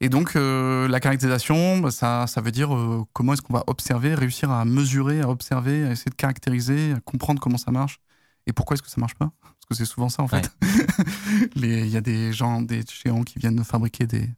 Et 0.00 0.08
donc 0.08 0.32
la 0.34 0.98
caractérisation, 0.98 1.78
bah, 1.80 1.90
ça, 1.90 2.26
ça 2.26 2.40
veut 2.40 2.50
dire 2.50 2.70
comment 3.12 3.34
est-ce 3.34 3.42
qu'on 3.42 3.52
va 3.52 3.64
observer, 3.66 4.14
réussir 4.14 4.50
à 4.50 4.64
mesurer, 4.64 5.20
à 5.20 5.28
observer, 5.28 5.84
à 5.84 5.92
essayer 5.92 6.10
de 6.10 6.16
caractériser, 6.16 6.92
à 6.92 7.00
comprendre 7.00 7.38
comment 7.38 7.58
ça 7.58 7.70
marche 7.70 8.00
et 8.46 8.54
pourquoi 8.54 8.76
est-ce 8.76 8.82
que 8.82 8.88
ça 8.88 8.98
marche 8.98 9.14
pas. 9.14 9.30
Que 9.70 9.76
c'est 9.76 9.84
souvent 9.84 10.08
ça 10.08 10.24
en 10.24 10.28
fait. 10.28 10.50
Il 11.56 11.86
y 11.86 11.96
a 11.96 12.00
des 12.00 12.32
gens, 12.32 12.60
des 12.60 12.82
géants 13.04 13.22
qui 13.22 13.38
viennent 13.38 13.62
fabriquer 13.62 14.04
des, 14.06 14.28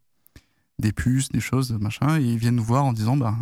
des 0.79 0.93
puces, 0.93 1.31
des 1.31 1.41
choses, 1.41 1.73
machin, 1.73 2.19
et 2.21 2.23
ils 2.23 2.37
viennent 2.39 2.57
nous 2.57 2.63
voir 2.65 2.85
en 2.85 2.93
disant 2.93 3.17
bah, 3.17 3.35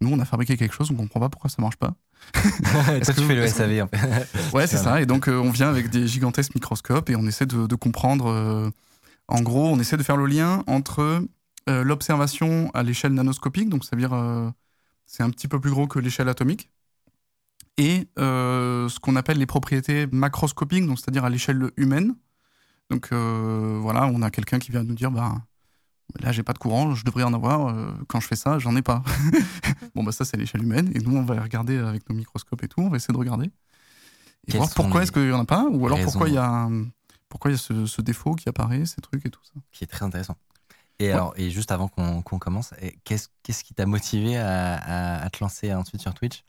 nous, 0.00 0.10
on 0.12 0.20
a 0.20 0.24
fabriqué 0.24 0.56
quelque 0.56 0.74
chose, 0.74 0.90
on 0.92 0.94
comprend 0.94 1.18
pas 1.18 1.28
pourquoi 1.28 1.50
ça 1.50 1.60
marche 1.60 1.76
pas. 1.76 1.94
Toi, 2.34 3.00
tu 3.14 3.22
fais 3.22 3.34
le 3.34 3.46
SAV 3.48 3.82
en 3.82 3.88
fait. 3.88 4.28
Ouais, 4.52 4.66
c'est 4.68 4.76
ça. 4.76 5.00
Et 5.00 5.06
donc, 5.06 5.28
euh, 5.28 5.38
on 5.38 5.50
vient 5.50 5.68
avec 5.68 5.90
des 5.90 6.06
gigantesques 6.06 6.54
microscopes 6.54 7.10
et 7.10 7.16
on 7.16 7.26
essaie 7.26 7.46
de, 7.46 7.66
de 7.66 7.74
comprendre. 7.74 8.26
euh, 8.28 8.70
en 9.28 9.40
gros, 9.42 9.66
on 9.68 9.78
essaie 9.80 9.96
de 9.96 10.02
faire 10.04 10.16
le 10.16 10.26
lien 10.26 10.62
entre 10.68 11.26
euh, 11.68 11.82
l'observation 11.84 12.70
à 12.74 12.82
l'échelle 12.82 13.12
nanoscopique, 13.14 13.68
donc 13.70 13.84
c'est-à-dire 13.84 14.12
c'est 15.06 15.22
un 15.22 15.30
petit 15.30 15.48
peu 15.48 15.60
plus 15.60 15.70
gros 15.70 15.86
que 15.86 15.98
l'échelle 15.98 16.28
atomique, 16.28 16.70
et 17.76 18.08
euh, 18.18 18.88
ce 18.88 19.00
qu'on 19.00 19.16
appelle 19.16 19.38
les 19.38 19.46
propriétés 19.46 20.06
macroscopiques, 20.12 20.86
donc 20.86 20.98
c'est-à-dire 20.98 21.24
à 21.24 21.30
l'échelle 21.30 21.70
humaine. 21.76 22.14
Donc 22.90 23.08
euh, 23.12 23.78
voilà, 23.80 24.06
on 24.06 24.22
a 24.22 24.30
quelqu'un 24.30 24.58
qui 24.58 24.70
vient 24.70 24.82
nous 24.84 24.94
dire, 24.94 25.10
bah 25.10 25.34
là 26.20 26.30
j'ai 26.32 26.42
pas 26.42 26.52
de 26.52 26.58
courant, 26.58 26.94
je 26.94 27.04
devrais 27.04 27.22
en 27.24 27.32
avoir. 27.34 27.68
euh, 27.68 27.90
quand 28.08 28.20
je 28.20 28.26
fais 28.28 28.36
ça, 28.36 28.58
j'en 28.58 28.76
ai 28.76 28.82
pas. 28.82 29.02
bon 29.94 30.04
bah 30.04 30.12
ça 30.12 30.24
c'est 30.24 30.36
à 30.36 30.40
l'échelle 30.40 30.62
humaine, 30.62 30.90
et 30.94 30.98
nous 31.00 31.16
on 31.16 31.24
va 31.24 31.40
regarder 31.40 31.78
avec 31.78 32.08
nos 32.08 32.14
microscopes 32.14 32.62
et 32.62 32.68
tout, 32.68 32.80
on 32.80 32.88
va 32.90 32.96
essayer 32.96 33.12
de 33.12 33.18
regarder 33.18 33.46
et 34.46 34.52
Quelles 34.52 34.58
voir 34.58 34.68
pourquoi 34.74 35.02
est-ce 35.02 35.12
qu'il 35.12 35.28
y 35.28 35.32
en 35.32 35.40
a 35.40 35.44
pas, 35.46 35.64
ou 35.70 35.86
alors 35.86 35.96
raisons 35.98 36.10
pourquoi 36.10 36.28
il 36.28 36.34
y 36.34 36.38
a 36.38 36.68
pourquoi 37.30 37.50
il 37.50 37.54
y 37.54 37.56
a 37.56 37.58
ce, 37.58 37.86
ce 37.86 38.02
défaut 38.02 38.34
qui 38.34 38.48
apparaît, 38.48 38.84
ces 38.84 39.00
trucs 39.00 39.24
et 39.26 39.30
tout 39.30 39.40
ça. 39.42 39.54
qui 39.72 39.82
est 39.82 39.86
très 39.88 40.04
intéressant. 40.04 40.36
Et 41.00 41.10
alors, 41.10 41.32
et 41.36 41.50
juste 41.50 41.72
avant 41.72 41.88
qu'on 41.88 42.22
qu'on 42.22 42.38
commence, 42.38 42.72
qu'est-ce 43.02 43.28
qu'est-ce 43.42 43.64
qui 43.64 43.74
t'a 43.74 43.86
motivé 43.86 44.36
à, 44.36 44.74
à- 44.76 45.24
à 45.24 45.30
te 45.30 45.42
lancer 45.42 45.72
ensuite 45.74 46.00
sur 46.02 46.14
Twitch? 46.14 46.44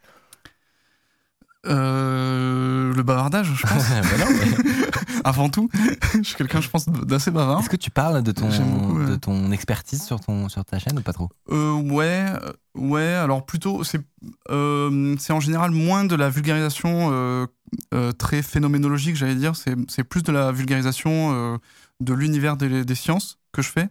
Euh, 1.67 2.93
le 2.93 3.03
bavardage, 3.03 3.53
je 3.55 3.67
pense. 3.67 3.83
Non, 4.19 4.25
mais 4.31 4.73
Avant 5.23 5.49
tout, 5.49 5.69
je 6.13 6.21
suis 6.21 6.35
quelqu'un, 6.35 6.61
je 6.61 6.69
pense, 6.69 6.87
d'assez 6.87 7.31
bavard. 7.31 7.59
Est-ce 7.59 7.69
que 7.69 7.75
tu 7.75 7.89
parles 7.89 8.21
de 8.21 8.31
ton, 8.31 8.51
J'aime 8.51 8.69
beaucoup, 8.69 8.99
ouais. 8.99 9.09
de 9.09 9.15
ton 9.15 9.51
expertise 9.51 10.03
sur, 10.03 10.19
ton, 10.19 10.49
sur 10.49 10.63
ta 10.63 10.77
chaîne 10.77 10.99
ou 10.99 11.01
pas 11.01 11.13
trop? 11.13 11.29
Euh, 11.49 11.73
ouais, 11.73 12.25
ouais. 12.75 13.01
Alors 13.01 13.43
plutôt, 13.43 13.83
c'est 13.83 13.99
euh, 14.51 15.15
en 15.29 15.39
général 15.39 15.71
moins 15.71 16.03
de 16.03 16.15
la 16.15 16.29
vulgarisation 16.29 17.09
euh, 17.11 18.11
très 18.19 18.43
phénoménologique, 18.43 19.15
j'allais 19.15 19.33
dire. 19.33 19.53
C'est 19.55 20.03
plus 20.03 20.21
de 20.21 20.31
la 20.31 20.51
vulgarisation 20.51 21.59
de 21.99 22.13
l'univers 22.13 22.55
des, 22.55 22.85
des 22.85 22.95
sciences 22.95 23.39
que 23.51 23.63
je 23.63 23.71
fais 23.71 23.89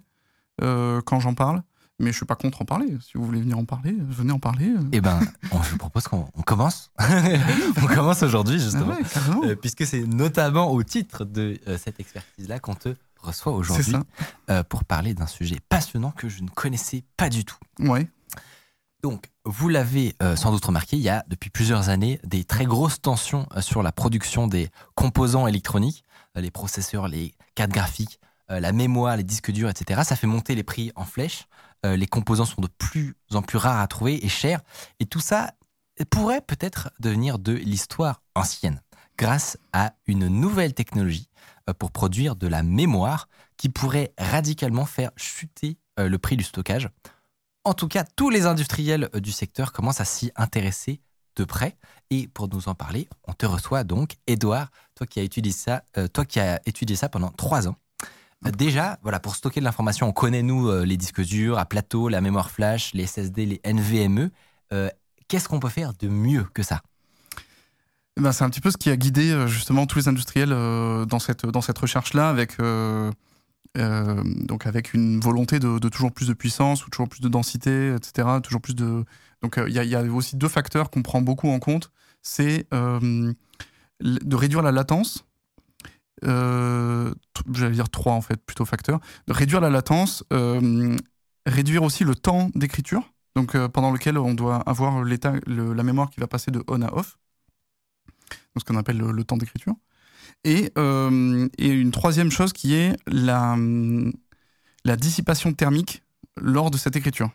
quand 0.61 1.19
j'en 1.19 1.35
parle. 1.35 1.63
Mais 2.01 2.11
je 2.11 2.17
suis 2.17 2.27
pas 2.27 2.35
contre 2.35 2.63
en 2.63 2.65
parler. 2.65 2.97
Si 3.01 3.13
vous 3.17 3.25
voulez 3.25 3.41
venir 3.41 3.57
en 3.57 3.65
parler, 3.65 3.95
venez 4.09 4.33
en 4.33 4.41
parler. 4.41 4.73
Eh 4.93 5.01
ben, 5.01 5.21
on- 5.53 5.63
je 5.63 5.71
vous 5.71 5.77
propose 5.79 6.05
qu'on 6.09 6.29
on 6.35 6.43
commence. 6.43 6.91
on 7.83 7.87
commence 7.87 8.23
aujourd'hui, 8.25 8.57
Ah 8.59 8.63
justement. 8.65 8.95
ouais, 8.95 9.03
carrément. 9.13 9.45
Euh, 9.45 9.55
puisque 9.55 9.87
c'est 9.87 10.01
notamment 10.01 10.71
au 10.73 10.83
titre 10.83 11.25
de 11.25 11.59
euh, 11.69 11.79
cette 11.79 12.01
expertise-là 12.01 12.59
qu'on 12.59 12.75
te 12.75 12.97
reçoit 13.19 13.53
aujourd'hui 13.53 13.95
euh, 14.51 14.63
pour 14.65 14.85
parler 14.85 15.15
d'un 15.15 15.29
sujet 15.29 15.59
passionnant 15.69 16.11
que 16.11 16.29
je 16.29 16.43
ne 16.43 16.49
connaissais 16.49 17.05
pas 17.17 17.29
du 17.29 17.45
tout. 17.45 17.57
Ouais. 17.79 18.09
Donc, 19.03 19.31
vous 19.45 19.69
l'avez 19.69 20.17
euh, 20.23 20.35
sans 20.35 20.51
doute 20.51 20.65
remarqué, 20.65 20.97
il 20.97 21.03
y 21.03 21.09
a 21.11 21.25
depuis 21.29 21.51
plusieurs 21.51 21.91
années 21.91 22.19
des 22.25 22.43
très 22.45 22.65
grosses 22.65 23.01
tensions 23.01 23.47
sur 23.61 23.83
la 23.83 23.93
production 23.93 24.47
des 24.49 24.69
composants 24.95 25.47
électroniques, 25.47 26.05
les 26.35 26.51
processeurs, 26.51 27.07
les 27.07 27.35
cartes 27.55 27.71
graphiques, 27.71 28.19
la 28.49 28.73
mémoire, 28.73 29.17
les 29.17 29.25
disques 29.25 29.51
durs, 29.51 29.71
etc. 29.71 30.03
Ça 30.05 30.17
fait 30.17 30.27
monter 30.27 30.55
les 30.55 30.63
prix 30.63 30.93
en 30.97 31.05
flèche. 31.05 31.47
Euh, 31.85 31.97
les 31.97 32.07
composants 32.07 32.45
sont 32.45 32.61
de 32.61 32.69
plus 32.69 33.17
en 33.33 33.43
plus 33.43 33.59
rares 33.59 33.81
à 33.81 33.87
trouver 33.87 34.25
et 34.25 34.29
chers. 34.29 34.61
Et 35.01 35.07
tout 35.07 35.21
ça 35.21 35.53
pourrait 36.11 36.41
peut-être 36.41 36.91
devenir 37.01 37.39
de 37.39 37.53
l'histoire 37.53 38.23
ancienne 38.35 38.81
grâce 39.17 39.57
à 39.73 39.95
une 40.07 40.29
nouvelle 40.29 40.75
technologie 40.75 41.29
euh, 41.69 41.75
pour 41.75 41.93
produire 41.93 42.37
de 42.37 42.47
la 42.47 42.63
mémoire 42.63 43.29
qui 43.57 43.69
pourrait 43.69 44.13
radicalement 44.19 44.87
faire 44.87 45.11
chuter 45.17 45.79
euh, 46.01 46.09
le 46.09 46.19
prix 46.19 46.37
du 46.37 46.45
stockage. 46.45 46.89
En 47.65 47.73
tout 47.73 47.89
cas, 47.89 48.05
tous 48.05 48.29
les 48.29 48.47
industriels 48.47 49.09
euh, 49.15 49.21
du 49.21 49.33
secteur 49.33 49.73
commencent 49.73 50.01
à 50.01 50.05
s'y 50.05 50.31
intéresser 50.37 51.01
de 51.37 51.45
près. 51.45 51.77
Et 52.11 52.29
pour 52.29 52.49
nous 52.49 52.69
en 52.69 52.75
parler, 52.75 53.09
on 53.27 53.33
te 53.33 53.47
reçoit 53.47 53.85
donc, 53.85 54.17
Edouard, 54.27 54.71
toi 54.95 55.07
qui 55.07 55.21
as 55.21 55.23
étudié 55.23 55.53
ça, 55.53 55.83
euh, 55.97 56.07
toi 56.07 56.25
qui 56.25 56.41
as 56.41 56.61
étudié 56.67 56.95
ça 56.97 57.09
pendant 57.09 57.31
trois 57.31 57.67
ans. 57.67 57.77
Déjà, 58.53 58.99
voilà, 59.03 59.21
pour 59.21 59.37
stocker 59.37 59.61
de 59.61 59.65
l'information, 59.65 60.07
on 60.07 60.13
connaît 60.13 60.43
nous 60.43 60.69
euh, 60.69 60.85
les 60.85 60.97
disques 60.99 61.23
durs 61.23 61.59
à 61.59 61.65
plateau, 61.65 62.09
la 62.09 62.21
mémoire 62.21 62.51
flash, 62.51 62.93
les 62.93 63.07
SSD, 63.07 63.47
les 63.47 63.61
NVMe. 63.65 64.31
Euh, 64.73 64.91
Qu'est-ce 65.29 65.49
qu'on 65.49 65.61
peut 65.61 65.71
faire 65.71 65.95
de 65.95 66.09
mieux 66.09 66.45
que 66.53 66.63
ça? 66.63 66.83
Eh 68.19 68.21
ben, 68.21 68.33
c'est 68.33 68.45
un 68.45 68.51
petit 68.51 68.61
peu 68.61 68.71
ce 68.71 68.77
qui 68.77 68.91
a 68.91 68.97
guidé 68.97 69.31
euh, 69.31 69.47
justement 69.47 69.87
tous 69.87 69.99
les 69.99 70.09
industriels 70.09 70.51
dans 70.51 71.19
cette, 71.19 71.47
dans 71.47 71.63
cette 71.63 71.79
recherche-là, 71.79 72.29
avec, 72.29 72.59
donc 73.77 74.67
avec 74.67 74.93
une 74.93 75.21
volonté 75.21 75.59
de, 75.59 75.79
toujours 75.89 76.13
plus 76.13 76.29
de 76.29 76.35
puissance 76.35 76.87
ou 76.87 76.91
toujours 76.91 77.09
plus 77.09 77.23
de 77.23 77.29
densité, 77.29 77.95
etc. 77.95 78.29
Toujours 78.43 78.61
plus 78.61 78.75
de... 78.75 79.05
Donc 79.41 79.59
il 79.67 79.73
y, 79.73 79.95
a- 79.97 80.03
aussi 80.03 80.37
deux 80.37 80.49
facteurs 80.49 80.91
qu'on 80.91 81.03
prend 81.03 81.23
beaucoup 81.23 81.49
en 81.49 81.59
compte. 81.59 81.91
C'est 82.23 82.69
de 82.71 84.37
réduire 84.37 84.61
la 84.63 84.71
latence. 84.73 85.25
Euh, 86.27 87.13
J'allais 87.53 87.75
dire 87.75 87.89
trois 87.89 88.15
en 88.15 88.21
fait, 88.21 88.37
plutôt 88.37 88.65
facteurs. 88.65 89.01
Réduire 89.29 89.61
la 89.61 89.71
latence, 89.71 90.25
euh, 90.33 90.97
réduire 91.47 91.83
aussi 91.83 92.05
le 92.05 92.15
temps 92.15 92.51
d'écriture, 92.55 93.03
donc 93.35 93.55
euh, 93.55 93.69
pendant 93.69 93.91
lequel 93.91 94.17
on 94.19 94.35
doit 94.35 94.57
avoir 94.69 95.03
l'état, 95.05 95.35
la 95.47 95.83
mémoire 95.83 96.11
qui 96.11 96.21
va 96.21 96.27
passer 96.27 96.51
de 96.51 96.63
on 96.69 96.83
à 96.83 96.93
off 96.95 97.19
ce 98.57 98.65
qu'on 98.65 98.77
appelle 98.77 98.99
le, 98.99 99.25
temps 99.25 99.37
d'écriture. 99.37 99.75
Et, 100.45 100.71
une 100.77 101.91
troisième 101.91 102.31
chose 102.31 102.53
qui 102.53 102.75
est 102.75 102.97
la, 103.07 103.57
dissipation 104.97 105.53
thermique 105.53 106.03
lors 106.37 106.71
de 106.71 106.79
cette 106.79 106.95
écriture. 106.95 107.31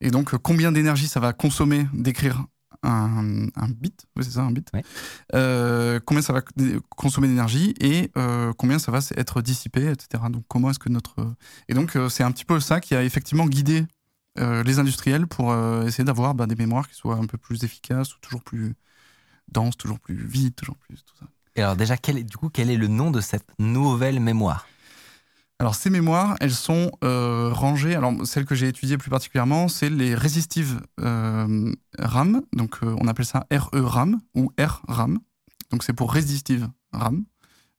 Et 0.00 0.10
donc, 0.10 0.36
combien 0.38 0.72
d'énergie 0.72 1.06
ça 1.06 1.20
va 1.20 1.32
consommer 1.32 1.86
d'écrire 1.92 2.44
un, 2.82 3.46
un 3.56 3.68
bit, 3.68 4.06
oui, 4.16 4.24
c'est 4.24 4.30
ça, 4.30 4.42
un 4.42 4.52
bit. 4.52 4.68
Ouais. 4.72 4.82
Euh, 5.34 6.00
combien 6.04 6.22
ça 6.22 6.32
va 6.32 6.42
consommer 6.90 7.28
d'énergie 7.28 7.74
et 7.80 8.10
euh, 8.16 8.52
combien 8.56 8.78
ça 8.78 8.92
va 8.92 9.00
être 9.16 9.42
dissipé, 9.42 9.90
etc. 9.90 10.24
Donc, 10.30 10.44
comment 10.48 10.70
est-ce 10.70 10.78
que 10.78 10.88
notre. 10.88 11.34
Et 11.68 11.74
donc, 11.74 11.96
euh, 11.96 12.08
c'est 12.08 12.22
un 12.22 12.30
petit 12.30 12.44
peu 12.44 12.60
ça 12.60 12.80
qui 12.80 12.94
a 12.94 13.02
effectivement 13.02 13.46
guidé 13.46 13.86
euh, 14.38 14.62
les 14.62 14.78
industriels 14.78 15.26
pour 15.26 15.52
essayer 15.84 16.04
d'avoir 16.04 16.34
bah, 16.34 16.46
des 16.46 16.56
mémoires 16.56 16.88
qui 16.88 16.94
soient 16.94 17.16
un 17.16 17.26
peu 17.26 17.38
plus 17.38 17.64
efficaces 17.64 18.14
ou 18.14 18.18
toujours 18.20 18.42
plus 18.42 18.74
denses, 19.48 19.76
toujours 19.76 19.98
plus 19.98 20.16
vite, 20.16 20.56
toujours 20.56 20.76
plus 20.76 21.02
tout 21.04 21.16
ça. 21.18 21.26
Et 21.56 21.62
alors 21.62 21.74
déjà, 21.74 21.96
quel 21.96 22.18
est, 22.18 22.24
du 22.24 22.36
coup, 22.36 22.50
quel 22.50 22.70
est 22.70 22.76
le 22.76 22.86
nom 22.86 23.10
de 23.10 23.20
cette 23.20 23.48
nouvelle 23.58 24.20
mémoire? 24.20 24.66
Alors 25.60 25.74
ces 25.74 25.90
mémoires, 25.90 26.36
elles 26.40 26.54
sont 26.54 26.92
euh, 27.02 27.50
rangées. 27.52 27.96
Alors 27.96 28.14
celle 28.24 28.44
que 28.44 28.54
j'ai 28.54 28.68
étudiée 28.68 28.96
plus 28.96 29.10
particulièrement, 29.10 29.66
c'est 29.68 29.90
les 29.90 30.14
résistives 30.14 30.80
euh, 31.00 31.72
RAM. 31.98 32.42
Donc 32.52 32.78
euh, 32.82 32.94
on 33.00 33.08
appelle 33.08 33.26
ça 33.26 33.46
RE-RAM 33.52 34.20
ou 34.34 34.52
R-RAM. 34.58 35.18
Donc 35.70 35.82
c'est 35.82 35.92
pour 35.92 36.12
resistive 36.12 36.68
RAM. 36.92 37.24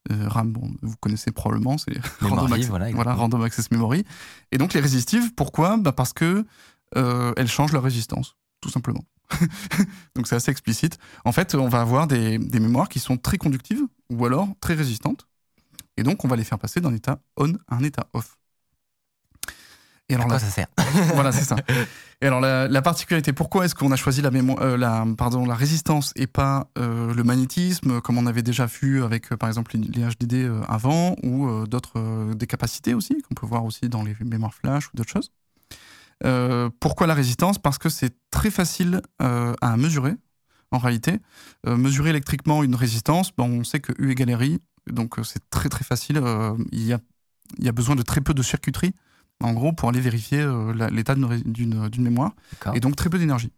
RAM, 0.09 0.51
bon, 0.51 0.71
vous 0.81 0.95
connaissez 0.99 1.31
probablement, 1.31 1.77
c'est 1.77 1.93
random, 2.21 2.47
access- 2.51 2.67
voilà, 2.67 2.89
exactement. 2.89 3.15
random 3.15 3.43
access 3.43 3.69
memory. 3.69 4.03
Et 4.51 4.57
donc 4.57 4.73
les 4.73 4.79
résistives, 4.81 5.33
pourquoi? 5.35 5.77
Bah 5.77 5.91
Parce 5.91 6.13
que 6.13 6.45
elles 6.95 7.47
changent 7.47 7.73
leur 7.73 7.83
résistance, 7.83 8.35
tout 8.59 8.69
simplement. 8.69 9.03
donc 10.15 10.27
c'est 10.27 10.35
assez 10.35 10.49
explicite. 10.49 10.97
En 11.25 11.31
fait, 11.31 11.53
on 11.53 11.69
va 11.69 11.81
avoir 11.81 12.07
des, 12.07 12.39
des 12.39 12.59
mémoires 12.59 12.89
qui 12.89 12.99
sont 12.99 13.17
très 13.17 13.37
conductives 13.37 13.83
ou 14.09 14.25
alors 14.25 14.49
très 14.61 14.73
résistantes. 14.73 15.27
Et 15.99 16.03
donc, 16.03 16.23
on 16.23 16.27
va 16.27 16.35
les 16.35 16.43
faire 16.43 16.57
passer 16.59 16.79
d'un 16.81 16.93
état 16.93 17.19
on 17.37 17.53
à 17.67 17.75
un 17.75 17.83
état 17.83 18.07
off. 18.13 18.37
Et 20.07 20.13
À 20.13 20.15
alors 20.15 20.27
quoi 20.27 20.37
là, 20.37 20.39
ça 20.39 20.49
sert? 20.49 20.67
Voilà, 21.13 21.31
c'est 21.31 21.43
ça. 21.43 21.55
Et 22.21 22.25
alors 22.27 22.39
la, 22.41 22.67
la 22.67 22.81
particularité, 22.81 23.31
pourquoi 23.31 23.65
est-ce 23.65 23.75
qu'on 23.75 23.91
a 23.91 23.95
choisi 23.95 24.21
la, 24.21 24.31
mémo- 24.31 24.59
euh, 24.61 24.75
la, 24.75 25.05
pardon, 25.17 25.45
la 25.45 25.55
résistance 25.55 26.13
et 26.15 26.25
pas 26.25 26.67
euh, 26.77 27.13
le 27.13 27.23
magnétisme, 27.23 28.01
comme 28.01 28.17
on 28.17 28.25
avait 28.25 28.41
déjà 28.41 28.65
vu 28.65 29.03
avec 29.03 29.31
euh, 29.31 29.37
par 29.37 29.49
exemple 29.49 29.77
les, 29.77 29.87
les 29.87 30.07
HDD 30.07 30.49
avant, 30.67 31.15
ou 31.23 31.47
euh, 31.47 31.65
d'autres 31.65 32.33
des 32.33 32.47
capacités 32.47 32.93
aussi, 32.93 33.21
qu'on 33.21 33.35
peut 33.35 33.45
voir 33.45 33.65
aussi 33.65 33.87
dans 33.87 34.03
les 34.03 34.15
mémoires 34.25 34.53
flash 34.53 34.87
ou 34.87 34.91
d'autres 34.95 35.11
choses? 35.11 35.31
Pourquoi 36.79 37.07
la 37.07 37.13
résistance? 37.13 37.59
Parce 37.59 37.77
que 37.77 37.89
c'est 37.89 38.13
très 38.31 38.51
facile 38.51 39.01
à 39.19 39.77
mesurer. 39.77 40.15
En 40.71 40.77
réalité, 40.77 41.19
mesurer 41.65 42.09
électriquement 42.11 42.61
une 42.61 42.75
résistance, 42.75 43.31
ben, 43.35 43.45
on 43.45 43.63
sait 43.63 43.79
que 43.79 43.93
U 43.97 44.11
égale 44.11 44.35
RI, 44.35 44.59
donc 44.91 45.19
euh, 45.19 45.23
c'est 45.23 45.49
très 45.49 45.69
très 45.69 45.83
facile. 45.83 46.17
euh, 46.17 46.53
il, 46.71 46.83
y 46.83 46.93
a, 46.93 46.99
il 47.57 47.65
y 47.65 47.69
a 47.69 47.71
besoin 47.71 47.95
de 47.95 48.01
très 48.03 48.21
peu 48.21 48.33
de 48.33 48.43
circuiterie 48.43 48.93
en 49.41 49.53
gros, 49.53 49.71
pour 49.71 49.87
aller 49.87 50.01
vérifier 50.01 50.41
euh, 50.41 50.73
l'état 50.91 51.15
d'une 51.15 52.03
mémoire, 52.03 52.33
et 52.75 52.79
donc 52.81 52.95
très 52.97 53.09
peu 53.09 53.17
d'énergie. 53.17 53.51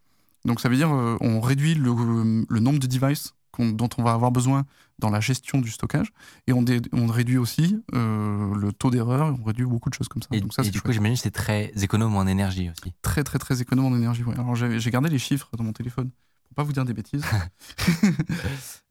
Donc 0.45 0.59
ça 0.59 0.69
veut 0.69 0.75
dire 0.75 0.89
on 0.91 1.41
réduit 1.41 1.73
le, 1.75 2.45
le 2.47 2.59
nombre 2.59 2.79
de 2.79 2.87
devices 2.87 3.33
dont 3.57 3.89
on 3.97 4.03
va 4.03 4.13
avoir 4.13 4.31
besoin 4.31 4.65
dans 4.99 5.09
la 5.09 5.19
gestion 5.19 5.59
du 5.59 5.71
stockage, 5.71 6.13
et 6.47 6.53
on, 6.53 6.61
dé- 6.61 6.81
on 6.93 7.07
réduit 7.07 7.37
aussi 7.37 7.79
euh, 7.95 8.53
le 8.55 8.71
taux 8.71 8.91
d'erreur, 8.91 9.35
on 9.39 9.43
réduit 9.43 9.65
beaucoup 9.65 9.89
de 9.89 9.95
choses 9.95 10.07
comme 10.07 10.21
ça. 10.21 10.29
Et, 10.31 10.39
donc 10.41 10.53
ça, 10.53 10.61
et 10.61 10.65
c'est 10.65 10.71
du 10.71 10.81
coup, 10.81 10.91
j'imagine 10.91 11.15
que 11.15 11.21
c'est 11.23 11.31
très 11.31 11.71
économe 11.81 12.15
en 12.15 12.27
énergie 12.27 12.69
aussi. 12.69 12.93
très 13.01 13.23
très 13.23 13.39
très 13.39 13.61
économe 13.61 13.85
en 13.85 13.95
énergie. 13.95 14.23
ouais. 14.23 14.35
Alors 14.35 14.55
j'ai 14.55 14.91
gardé 14.91 15.09
les 15.09 15.17
chiffres 15.19 15.49
dans 15.57 15.63
mon 15.63 15.73
téléphone 15.73 16.11
pour 16.51 16.55
pas 16.55 16.63
vous 16.63 16.73
dire 16.73 16.83
des 16.85 16.93
bêtises. 16.93 17.23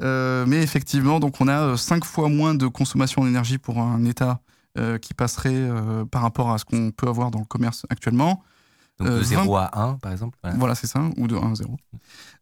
Euh, 0.02 0.46
mais 0.46 0.62
effectivement, 0.62 1.20
donc 1.20 1.40
on 1.42 1.48
a 1.48 1.76
5 1.76 2.04
fois 2.06 2.30
moins 2.30 2.54
de 2.54 2.66
consommation 2.66 3.22
d'énergie 3.24 3.58
pour 3.58 3.78
un 3.80 4.02
État 4.06 4.40
euh, 4.78 4.96
qui 4.96 5.12
passerait 5.12 5.50
euh, 5.52 6.06
par 6.06 6.22
rapport 6.22 6.50
à 6.52 6.56
ce 6.58 6.64
qu'on 6.64 6.90
peut 6.90 7.06
avoir 7.08 7.30
dans 7.30 7.40
le 7.40 7.44
commerce 7.44 7.84
actuellement. 7.90 8.42
Donc 8.98 9.08
de 9.08 9.12
Euh, 9.12 9.22
0 9.22 9.56
à 9.56 9.78
1, 9.78 9.94
par 9.96 10.10
exemple. 10.12 10.38
voilà. 10.42 10.56
Voilà, 10.56 10.74
c'est 10.74 10.86
ça, 10.86 11.02
ou 11.18 11.26
de 11.26 11.36
1 11.36 11.52
à 11.52 11.54
0. 11.54 11.76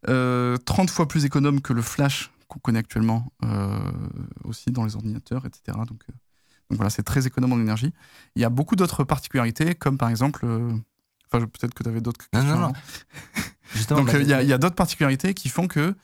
Euh, 0.07 0.55
30 0.65 0.89
fois 0.89 1.05
plus 1.07 1.25
économe 1.25 1.59
que 1.59 1.73
le 1.73 1.81
flash 1.81 2.31
qu'on 2.47 2.59
connaît 2.59 2.79
actuellement 2.79 3.29
euh, 3.43 3.77
aussi 4.45 4.71
dans 4.71 4.85
les 4.85 4.95
ordinateurs, 4.95 5.45
etc. 5.45 5.77
Donc, 5.85 6.01
euh, 6.09 6.13
donc 6.69 6.77
voilà, 6.77 6.89
c'est 6.89 7.03
très 7.03 7.27
économe 7.27 7.51
en 7.51 7.59
énergie. 7.59 7.91
Il 8.35 8.41
y 8.41 8.45
a 8.45 8.49
beaucoup 8.49 8.77
d'autres 8.77 9.03
particularités, 9.03 9.75
comme 9.75 9.97
par 9.97 10.09
exemple. 10.09 10.45
euh, 10.45 10.71
Enfin, 11.31 11.45
peut-être 11.45 11.75
que 11.75 11.83
tu 11.83 11.89
avais 11.89 12.01
d'autres 12.01 12.25
Non, 12.33 12.39
questions. 12.39 12.55
non, 12.55 12.61
non. 12.61 12.67
avant. 12.69 12.73
Justement, 13.75 14.01
Donc 14.01 14.13
euh, 14.13 14.21
il 14.21 14.27
y 14.27 14.53
a, 14.53 14.57
d'autres 14.57 14.75
particularités 14.75 15.33
qui 15.33 15.49
font 15.49 15.67
que. 15.67 15.95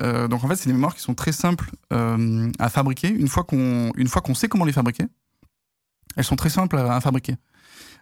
euh, 0.00 0.28
donc 0.28 0.42
en 0.44 0.48
fait, 0.48 0.56
c'est 0.56 0.68
des 0.68 0.72
mémoires 0.72 0.94
qui 0.94 1.02
sont 1.02 1.14
très 1.14 1.32
simples 1.32 1.70
euh, 1.92 2.50
à 2.58 2.68
fabriquer. 2.68 3.08
Une 3.08 3.28
fois 3.28 3.44
qu'on 3.44 4.34
sait 4.34 4.48
comment 4.48 4.64
les 4.64 4.72
fabriquer, 4.72 5.04
elles 6.16 6.24
sont 6.24 6.36
très 6.36 6.48
simples 6.50 6.76
à, 6.78 6.96
à 6.96 7.00
fabriquer. 7.00 7.36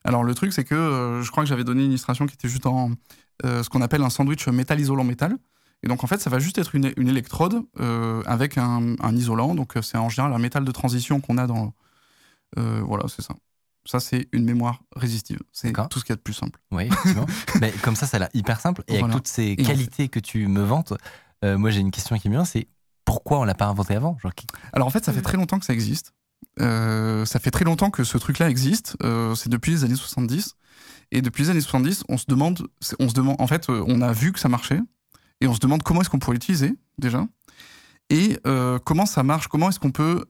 Alors 0.05 0.25
le 0.25 0.35
truc, 0.35 0.53
c'est 0.53 0.65
que 0.65 0.75
euh, 0.75 1.23
je 1.23 1.31
crois 1.31 1.43
que 1.43 1.49
j'avais 1.49 1.65
donné 1.65 1.85
une 1.85 1.91
illustration 1.91 2.27
qui 2.27 2.35
était 2.35 2.49
juste 2.49 2.67
en 2.67 2.91
ce 3.43 3.69
qu'on 3.71 3.81
appelle 3.81 4.03
un 4.03 4.11
sandwich 4.11 4.49
métal 4.49 4.79
isolant 4.81 5.05
métal. 5.05 5.37
Et 5.83 5.89
donc 5.89 6.05
en 6.05 6.07
fait, 6.07 6.21
ça 6.21 6.29
va 6.29 6.39
juste 6.39 6.59
être 6.59 6.75
une, 6.75 6.93
une 6.99 7.09
électrode 7.09 7.63
avec 8.27 8.59
un, 8.59 8.97
un 9.01 9.17
isolant. 9.17 9.55
Donc 9.55 9.73
c'est 9.83 9.97
en 9.97 10.09
général 10.11 10.33
un 10.35 10.39
métal 10.39 10.65
de 10.65 10.73
transition 10.73 11.21
qu'on 11.21 11.39
a 11.39 11.47
dans. 11.47 11.73
voilà, 12.57 13.05
c'est 13.09 13.23
ça. 13.23 13.35
Ça, 13.87 13.99
c'est 13.99 14.29
une 14.33 14.45
mémoire 14.45 14.83
résistive. 14.95 15.41
C'est 15.53 15.73
tout 15.89 15.99
ce 15.99 16.05
qu'il 16.05 16.13
y 16.13 16.15
a 16.15 16.17
de 16.17 16.21
plus 16.21 16.35
simple. 16.35 16.61
Oui, 16.71 16.85
effectivement. 16.85 17.27
Mais 17.61 17.73
comme 17.83 17.97
ça, 17.97 18.07
ça 18.07 18.19
a 18.19 18.21
l'air 18.21 18.29
hyper 18.35 18.61
simple. 18.61 18.83
Et 18.89 18.93
avec 18.93 19.01
Voilà. 19.05 19.15
toutes 19.15 19.29
ces 19.29 19.55
Et 19.59 19.63
en 19.63 19.67
qualités 19.67 20.09
que 20.09 20.21
tu 20.21 20.47
me 20.49 20.63
vantes, 20.63 20.93
euh, 21.45 21.57
moi 21.57 21.71
j'ai 21.71 21.81
une 21.81 21.91
question 21.91 22.19
qui 22.19 22.29
me 22.29 22.35
vient, 22.35 22.45
c'est 22.45 22.69
pourquoi 23.07 23.39
on 23.41 23.45
l'a 23.45 23.55
pas 23.55 23.67
inventé 23.67 23.95
avant? 23.95 24.19
Genre, 24.23 24.35
qui- 24.35 24.47
Alors 24.75 24.87
en 24.87 24.91
fait, 24.91 25.05
ça 25.05 25.13
fait 25.13 25.23
très 25.23 25.37
longtemps 25.39 25.59
que 25.59 25.65
ça 25.65 25.73
existe. 25.73 26.13
Euh, 26.61 27.25
ça 27.25 27.39
fait 27.41 27.51
très 27.51 27.65
longtemps 27.65 27.91
que 27.91 28.05
ce 28.05 28.19
truc-là 28.19 28.51
existe. 28.51 28.97
Euh, 29.03 29.35
c'est 29.35 29.49
depuis 29.49 29.73
les 29.73 29.85
années 29.85 29.95
70. 29.97 30.55
Et 31.11 31.23
depuis 31.23 31.45
les 31.45 31.51
années 31.51 31.61
70, 31.61 32.05
on 32.09 32.19
se 32.19 32.27
demande, 32.29 32.69
on 33.01 33.09
se 33.09 33.15
demande, 33.15 33.37
en 33.41 33.47
fait, 33.47 33.69
on 33.69 34.01
a 34.03 34.13
vu 34.13 34.33
que 34.33 34.39
ça 34.39 34.49
marchait 34.49 34.81
et 35.41 35.47
on 35.49 35.55
se 35.55 35.59
demande 35.59 35.83
comment 35.83 36.03
est-ce 36.03 36.11
qu'on 36.11 36.19
pourrait 36.21 36.35
l'utiliser 36.35 36.75
déjà 36.99 37.27
et 38.11 38.39
comment 38.85 39.07
ça 39.07 39.23
marche, 39.23 39.49
comment 39.49 39.71
est-ce 39.71 39.79
qu'on 39.81 39.91
peut, 39.93 40.25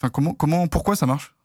enfin 0.00 0.10
comment, 0.10 0.32
comment, 0.34 0.66
pourquoi 0.66 0.96
ça 0.96 1.06
marche? 1.06 1.35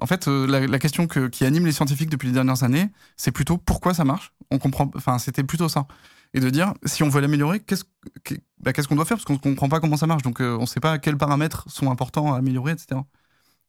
En 0.00 0.06
fait, 0.06 0.28
euh, 0.28 0.46
la, 0.46 0.78
question 0.78 1.06
que- 1.06 1.28
qui 1.28 1.44
anime 1.44 1.64
les 1.64 1.72
scientifiques 1.72 2.10
depuis 2.10 2.26
les 2.28 2.34
dernières 2.34 2.62
années, 2.62 2.90
c'est 3.16 3.32
plutôt 3.32 3.56
pourquoi 3.56 3.94
ça 3.94 4.04
marche? 4.04 4.32
On 4.50 4.58
comprend, 4.58 4.90
enfin 4.94 5.18
c'était 5.18 5.44
plutôt 5.44 5.68
ça. 5.68 5.86
Et 6.34 6.40
de 6.40 6.50
dire 6.50 6.74
si 6.84 7.02
on 7.02 7.08
veut 7.08 7.20
l'améliorer, 7.22 7.60
qu'est-ce 7.60 7.84
que- 8.24 8.34
bah, 8.60 8.72
qu'on 8.72 8.94
doit 8.96 9.06
faire? 9.06 9.16
Parce 9.16 9.24
qu'on 9.24 9.34
ne 9.34 9.38
comprend 9.38 9.68
pas 9.68 9.80
comment 9.80 9.96
ça 9.96 10.06
marche. 10.06 10.22
Donc 10.22 10.40
euh, 10.40 10.56
on 10.58 10.62
ne 10.62 10.66
sait 10.66 10.80
pas 10.80 10.98
quels 10.98 11.16
paramètres 11.16 11.64
sont 11.70 11.90
importants 11.90 12.34
à 12.34 12.38
améliorer, 12.38 12.72
etc. 12.72 13.00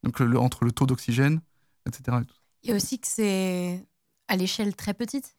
Donc 0.04 0.20
entre 0.22 0.66
le 0.66 0.72
taux 0.72 0.86
d'oxygène, 0.86 1.42
etc. 1.88 2.18
et 2.64 2.72
a 2.72 2.76
aussi 2.76 3.00
que 3.00 3.08
c'est 3.08 3.86
à 4.28 4.36
l'échelle 4.36 4.76
très 4.76 4.94
petite. 4.94 5.38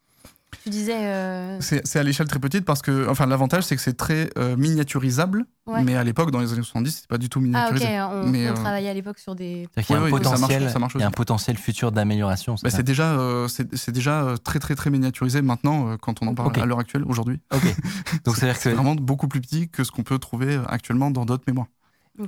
Tu 0.65 0.69
disais. 0.71 0.97
euh, 0.97 1.59
C'est 1.61 1.97
à 1.99 2.03
l'échelle 2.03 2.27
très 2.29 2.39
petite 2.39 2.65
parce 2.65 2.83
que, 2.83 3.09
enfin, 3.09 3.27
l'avantage 3.27 3.65
c'est 3.65 3.77
que 3.77 3.83
c'est 3.83 3.97
très 3.97 4.31
euh, 4.37 4.57
miniaturisable. 4.57 5.45
Ouais. 5.67 5.83
Mais 5.85 5.95
à 5.97 6.03
l'époque, 6.05 6.31
dans 6.33 6.41
les 6.41 6.53
années 6.53 6.63
70, 6.63 6.91
c'était 6.91 7.07
pas 7.07 7.19
du 7.19 7.29
tout 7.29 7.39
Ah, 7.55 7.69
ok, 7.69 7.75
miniaturisé. 7.75 8.01
on, 8.03 8.27
Mais, 8.27 8.49
on 8.49 8.53
euh, 8.53 8.55
travaillait 8.55 8.89
à 8.89 8.95
l'époque 8.95 9.19
sur 9.19 9.35
des. 9.35 9.69
c'est-à-dire 9.75 9.87
qu'il 9.87 9.95
y 9.95 9.99
a 9.99 10.03
Ouais, 10.03 10.09
un 10.09 10.13
ouais, 10.13 10.23
ça 10.25 10.31
marche- 10.31 10.41
potentiel, 10.41 10.71
ça 10.71 10.79
marche 10.79 10.93
il 10.97 11.01
y 11.01 11.05
a 11.05 11.07
un 11.07 11.11
potentiel 11.13 11.57
futur 11.57 11.93
d'amélioration. 11.93 12.57
c'est 12.57 12.75
Bah, 12.77 12.83
déjà, 12.83 13.13
euh, 13.19 13.47
c'est 13.49 13.91
déjà 13.93 14.23
euh, 14.25 14.37
très 14.37 14.59
très 14.59 14.75
très 14.75 14.91
miniaturisé 14.91 15.43
maintenant 15.43 15.91
euh, 15.91 15.97
quand 15.97 16.23
on 16.23 16.27
en 16.27 16.35
parle 16.35 16.59
à 16.61 16.67
l'heure 16.67 16.81
actuelle, 16.81 17.05
aujourd'hui. 17.07 17.41
Ok. 17.55 17.63
Donc 18.25 18.37
c'est-à-dire 18.37 18.57
C'est 18.57 18.71
que 18.71 18.75
vraiment 18.75 18.95
beaucoup 18.97 19.29
plus 19.29 19.41
petit 19.41 19.69
que 19.69 19.85
ce 19.85 19.91
qu'on 19.93 20.03
peut 20.03 20.19
trouver 20.19 20.61
actuellement 20.69 21.11
dans 21.11 21.25
d'autres 21.25 21.45
mémoires. 21.47 21.69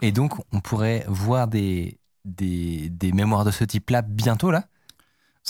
et 0.00 0.12
donc 0.12 0.34
on 0.52 0.60
pourrait 0.60 1.04
voir 1.08 1.48
des 1.48 1.98
des, 2.24 2.88
des 2.88 3.10
mémoires 3.10 3.44
de 3.44 3.50
ce 3.50 3.64
type-là 3.64 4.00
bientôt 4.02 4.52
là? 4.52 4.64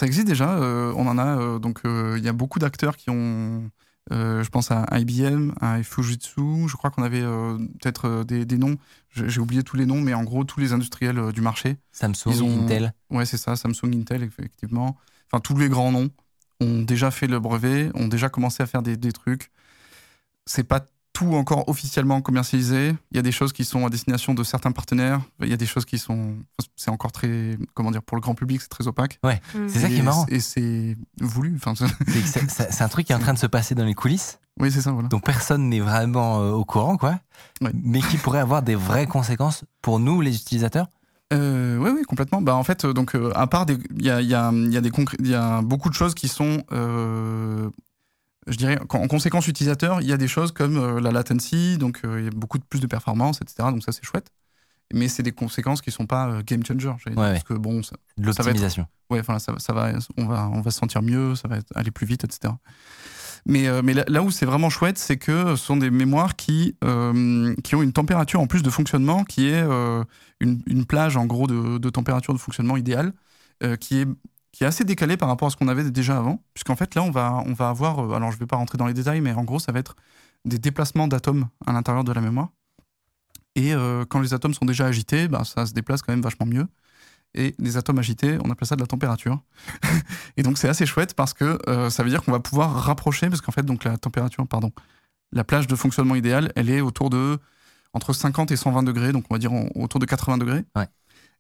Ça 0.03 0.07
existe 0.07 0.27
déjà. 0.27 0.55
euh, 0.57 0.93
on 0.97 1.07
en 1.07 1.17
a 1.17 1.39
euh, 1.39 1.59
donc 1.61 1.83
euh, 1.85 2.17
il 2.19 2.25
y 2.25 2.29
a 2.29 2.33
beaucoup 2.33 2.59
d'acteurs 2.59 2.97
qui 2.97 3.09
ont. 3.09 3.71
euh, 4.11 4.43
je 4.43 4.49
pense 4.51 4.73
à 4.73 4.85
IBM, 4.99 5.53
à 5.61 5.81
Fujitsu. 5.85 6.67
Je 6.67 6.75
crois 6.77 6.91
qu'on 6.91 7.05
avait 7.05 7.21
euh, 7.23 7.57
peut-être 7.81 8.09
euh, 8.09 8.25
des, 8.25 8.45
des 8.45 8.59
noms. 8.59 8.77
J'ai 9.11 9.39
oublié 9.39 9.63
tous 9.63 9.77
les 9.77 9.87
noms, 9.87 10.01
mais 10.01 10.13
en 10.13 10.25
gros 10.25 10.43
tous 10.43 10.59
les 10.59 10.73
industriels 10.73 11.31
du 11.33 11.41
marché. 11.41 11.77
Samsung, 11.93 12.33
Ils 12.33 12.43
ont- 12.43 12.65
Intel. 12.65 12.95
Ouais, 13.11 13.27
c'est 13.27 13.37
ça. 13.37 13.55
Samsung, 13.55 13.95
Intel, 13.95 14.25
effectivement. 14.25 14.97
Enfin 15.31 15.39
tous 15.41 15.57
les 15.57 15.69
grands 15.69 15.93
noms 15.93 16.11
ont 16.61 16.83
déjà 16.83 17.13
fait 17.13 17.29
le 17.29 17.39
brevet, 17.39 17.93
ont 17.95 18.09
déjà 18.09 18.29
commencé 18.29 18.61
à 18.61 18.67
faire 18.67 18.83
des, 18.83 18.97
des 18.97 19.13
trucs. 19.13 19.53
C'est 20.47 20.65
pas 20.65 20.85
tout 21.23 21.35
encore 21.35 21.69
officiellement 21.69 22.21
commercialisé. 22.21 22.95
Il 23.11 23.17
y 23.17 23.19
a 23.19 23.23
des 23.23 23.33
choses 23.33 23.53
qui 23.53 23.65
sont 23.65 23.87
à 23.87 23.91
destination 23.91 24.35
de 24.35 24.43
certains 24.45 24.73
partenaires. 24.73 25.21
Il 25.41 25.49
y 25.49 25.53
a 25.53 25.57
des 25.57 25.67
choses 25.67 25.85
qui 25.85 25.99
sont. 25.99 26.37
C'est 26.77 26.91
encore 26.91 27.13
très. 27.13 27.57
Comment 27.75 27.91
dire 27.91 28.03
Pour 28.03 28.17
le 28.17 28.21
grand 28.21 28.35
public, 28.35 28.61
c'est 28.61 28.69
très 28.69 28.87
opaque. 28.89 29.19
Hmm. 29.23 29.69
C'est 29.69 29.81
ça 29.81 29.89
qui 29.89 29.97
est 29.99 30.03
marrant. 30.03 30.27
Et 30.29 30.41
c'est 30.41 30.97
voulu. 31.21 31.55
Enfin, 31.57 31.75
c'est- 32.07 32.83
un 32.83 32.89
truc 32.89 33.07
qui 33.07 33.13
est 33.13 33.17
en 33.17 33.21
train 33.21 33.35
de 33.35 33.39
se 33.39 33.47
passer 33.47 33.75
dans 33.75 33.85
les 33.85 33.95
coulisses, 33.95 34.39
oui, 34.61 34.71
c'est 34.73 34.81
ça, 34.83 34.91
voilà. 34.93 35.09
dont 35.09 35.21
personne 35.21 35.69
n'est 35.69 35.81
vraiment 35.81 36.41
euh, 36.43 36.51
au 36.53 36.65
courant, 36.65 36.97
quoi. 36.97 37.19
Ouais. 37.61 37.71
Mais 37.85 38.01
qui 38.01 38.17
pourrait 38.19 38.41
avoir 38.41 38.63
des 38.63 38.75
vraies 38.75 39.07
conséquences 39.07 39.65
pour 39.81 39.99
nous, 40.01 40.21
les 40.21 40.35
utilisateurs? 40.37 40.89
Euh, 41.33 41.79
oui, 41.79 41.91
oui, 41.95 42.03
complètement. 42.03 42.43
Bah, 42.43 42.55
en 42.57 42.63
fait, 42.65 42.85
euh, 42.85 42.93
donc, 42.93 43.15
euh, 43.15 43.33
à 43.35 43.47
part. 43.47 43.65
Il 43.97 44.05
y 44.05 44.11
a, 44.11 44.21
il 44.21 44.29
y, 44.29 44.35
a, 44.35 44.51
il 44.53 44.73
y, 44.73 44.77
a 44.77 44.81
des 44.83 44.91
concré- 44.91 45.17
il 45.21 45.29
y 45.29 45.35
a 45.35 45.63
beaucoup 45.63 45.89
de 45.89 45.95
choses 45.95 46.15
qui 46.15 46.29
sont. 46.29 46.63
Je 48.47 48.57
dirais, 48.57 48.79
en 48.81 49.09
conséquence 49.09 49.47
utilisateur, 49.49 50.01
il 50.01 50.09
y 50.09 50.13
a 50.13 50.17
des 50.17 50.29
choses 50.29 50.53
comme 50.53 50.77
euh, 50.77 51.01
la 51.01 51.11
latency, 51.11 51.79
donc 51.79 52.01
euh, 52.05 52.21
il 52.21 52.25
y 52.25 52.29
a 52.29 52.31
beaucoup 52.31 52.59
de, 52.59 52.65
plus 52.65 52.81
de 52.81 52.87
performance, 52.87 53.41
etc. 53.41 53.69
Donc 53.71 53.83
ça, 53.83 53.93
c'est 53.93 54.05
chouette. 54.05 54.29
Mais 54.95 55.09
c'est 55.09 55.23
des 55.23 55.33
conséquences 55.33 55.81
qui 55.81 55.91
sont 55.91 56.07
pas 56.07 56.29
euh, 56.29 56.43
game 56.45 56.65
changer. 56.65 56.89
Ouais. 56.89 57.15
Parce 57.15 57.45
que 57.45 57.55
bon, 57.55 57.83
ça, 57.83 57.97
De 58.19 58.27
l'optimisation. 58.27 58.87
ouais, 59.11 59.21
enfin, 59.21 59.39
ça, 59.39 59.55
ça 59.59 59.73
va, 59.73 59.93
on 60.19 60.27
va, 60.27 60.51
on 60.53 60.61
va 60.61 60.71
se 60.71 60.79
sentir 60.79 61.03
mieux, 61.03 61.35
ça 61.35 61.49
va 61.49 61.59
aller 61.75 61.91
plus 61.91 62.07
vite, 62.07 62.25
etc. 62.25 62.53
Mais, 63.45 63.67
euh, 63.67 63.83
mais 63.83 63.95
là, 63.95 64.05
là 64.07 64.23
où 64.23 64.31
c'est 64.31 64.47
vraiment 64.47 64.71
chouette, 64.71 64.99
c'est 64.99 65.17
que 65.17 65.57
ce 65.57 65.65
sont 65.65 65.77
des 65.77 65.91
mémoires 65.91 66.37
qui, 66.37 66.77
euh, 66.85 67.55
qui 67.65 67.75
ont 67.75 67.83
une 67.83 67.93
température 67.93 68.41
en 68.41 68.47
plus 68.47 68.63
de 68.63 68.71
fonctionnement 68.71 69.25
qui 69.25 69.49
est 69.49 69.63
euh, 69.63 70.05
une, 70.41 70.63
une 70.67 70.85
plage 70.85 71.17
en 71.17 71.27
gros 71.27 71.47
de, 71.47 71.79
de 71.79 71.91
température 71.91 72.33
de 72.33 72.39
fonctionnement 72.39 72.77
idéale, 72.77 73.13
qui, 73.79 74.01
est, 74.01 74.09
qui 74.53 74.65
est 74.65 74.67
assez 74.67 74.85
décalée 74.85 75.17
par 75.17 75.29
rapport 75.29 75.49
à 75.49 75.51
ce 75.51 75.57
qu'on 75.57 75.69
avait 75.69 75.91
déjà 75.91 76.19
avant. 76.19 76.43
Puisqu'en 76.55 76.77
fait, 76.77 76.95
là, 76.95 77.03
on 77.03 77.11
va, 77.11 77.43
on 77.47 77.55
va 77.55 77.69
avoir, 77.69 77.99
euh, 77.99 78.15
alors 78.15 78.31
je 78.31 78.37
ne 78.37 78.41
vais 78.41 78.47
pas 78.47 78.57
rentrer 78.57 78.79
dans 78.79 78.87
les 78.87 78.95
détails, 78.95 79.21
mais 79.21 79.33
en 79.33 79.45
gros, 79.45 79.59
ça 79.59 79.73
va 79.73 79.81
être 79.81 79.97
des 80.45 80.59
déplacements 80.59 81.09
d'atomes 81.09 81.49
à 81.67 81.73
l'intérieur 81.73 82.05
de 82.05 82.13
la 82.13 82.21
mémoire. 82.21 82.51
Et 83.55 83.75
euh, 83.75 84.05
quand 84.05 84.21
les 84.21 84.35
atomes 84.35 84.55
sont 84.55 84.65
déjà 84.65 84.87
agités, 84.87 85.29
bah, 85.29 85.45
ça 85.45 85.67
se 85.67 85.73
déplace 85.73 86.03
quand 86.03 86.13
même 86.13 86.23
vachement 86.23 86.47
mieux. 86.47 86.67
Et 87.35 87.55
les 87.59 87.79
atomes 87.79 87.99
agités, 87.99 88.39
on 88.45 88.51
appelle 88.51 88.69
ça 88.69 88.77
de 88.77 88.83
la 88.83 88.87
température. 88.87 89.41
et 90.37 90.43
donc 90.43 90.59
c'est 90.59 90.69
assez 90.69 90.85
chouette 90.85 91.15
parce 91.15 91.33
que 91.33 91.59
euh, 91.69 91.89
ça 91.89 92.03
veut 92.03 92.11
dire 92.11 92.23
qu'on 92.23 92.33
va 92.33 92.41
pouvoir 92.41 92.75
rapprocher, 92.75 93.29
parce 93.31 93.41
qu'en 93.41 93.53
fait, 93.53 93.65
donc 93.65 93.85
la 93.85 93.97
température, 93.97 94.47
pardon, 94.47 94.71
la 95.33 95.45
plage 95.45 95.67
de 95.67 95.77
fonctionnement 95.77 96.15
idéale, 96.15 96.53
elle 96.57 96.69
est 96.69 96.83
autour 96.83 97.09
de 97.09 97.39
entre 97.95 98.13
50 98.13 98.51
et 98.51 98.57
120 98.57 98.83
degrés, 98.83 99.13
donc 99.13 99.25
on 99.31 99.35
va 99.35 99.39
dire 99.39 99.53
autour 99.75 100.01
de 100.01 100.07
80 100.07 100.39
degrés. 100.39 100.65
Ouais. 100.77 100.89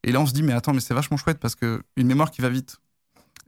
Et 0.04 0.12
là, 0.12 0.20
on 0.20 0.26
se 0.26 0.32
dit, 0.32 0.42
mais 0.42 0.52
attends, 0.52 0.72
mais 0.72 0.80
c'est 0.80 0.94
vachement 0.94 1.16
chouette 1.16 1.38
parce 1.38 1.54
que 1.54 1.82
une 1.96 2.06
mémoire 2.06 2.30
qui 2.30 2.42
va 2.42 2.48
vite, 2.48 2.78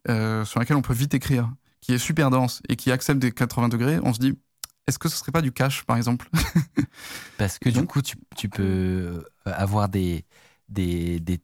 euh, 0.09 0.45
sur 0.45 0.61
laquelle 0.61 0.77
on 0.77 0.83
peut 0.83 0.93
vite 0.95 1.15
écrire, 1.15 1.53
qui 1.81 1.93
est 1.93 1.99
super 1.99 2.31
dense 2.31 2.63
et 2.69 2.77
qui 2.77 2.91
accepte 2.93 3.19
des 3.21 3.33
80 3.33 3.69
degrés, 3.69 3.99
on 4.03 4.13
se 4.15 4.19
dit, 4.21 4.39
est-ce 4.87 4.99
que 4.99 5.09
ce 5.09 5.17
serait 5.17 5.33
pas 5.33 5.43
du 5.43 5.53
cache, 5.53 5.85
par 5.85 5.97
exemple? 5.97 6.29
Parce 7.39 7.59
que 7.59 7.69
du 7.71 7.87
coup, 7.87 8.03
tu, 8.03 8.17
tu 8.37 8.49
peux 8.49 8.63
euh, 8.63 9.23
avoir 9.45 9.89
des, 9.89 10.25
des, 10.69 11.21
des, 11.21 11.41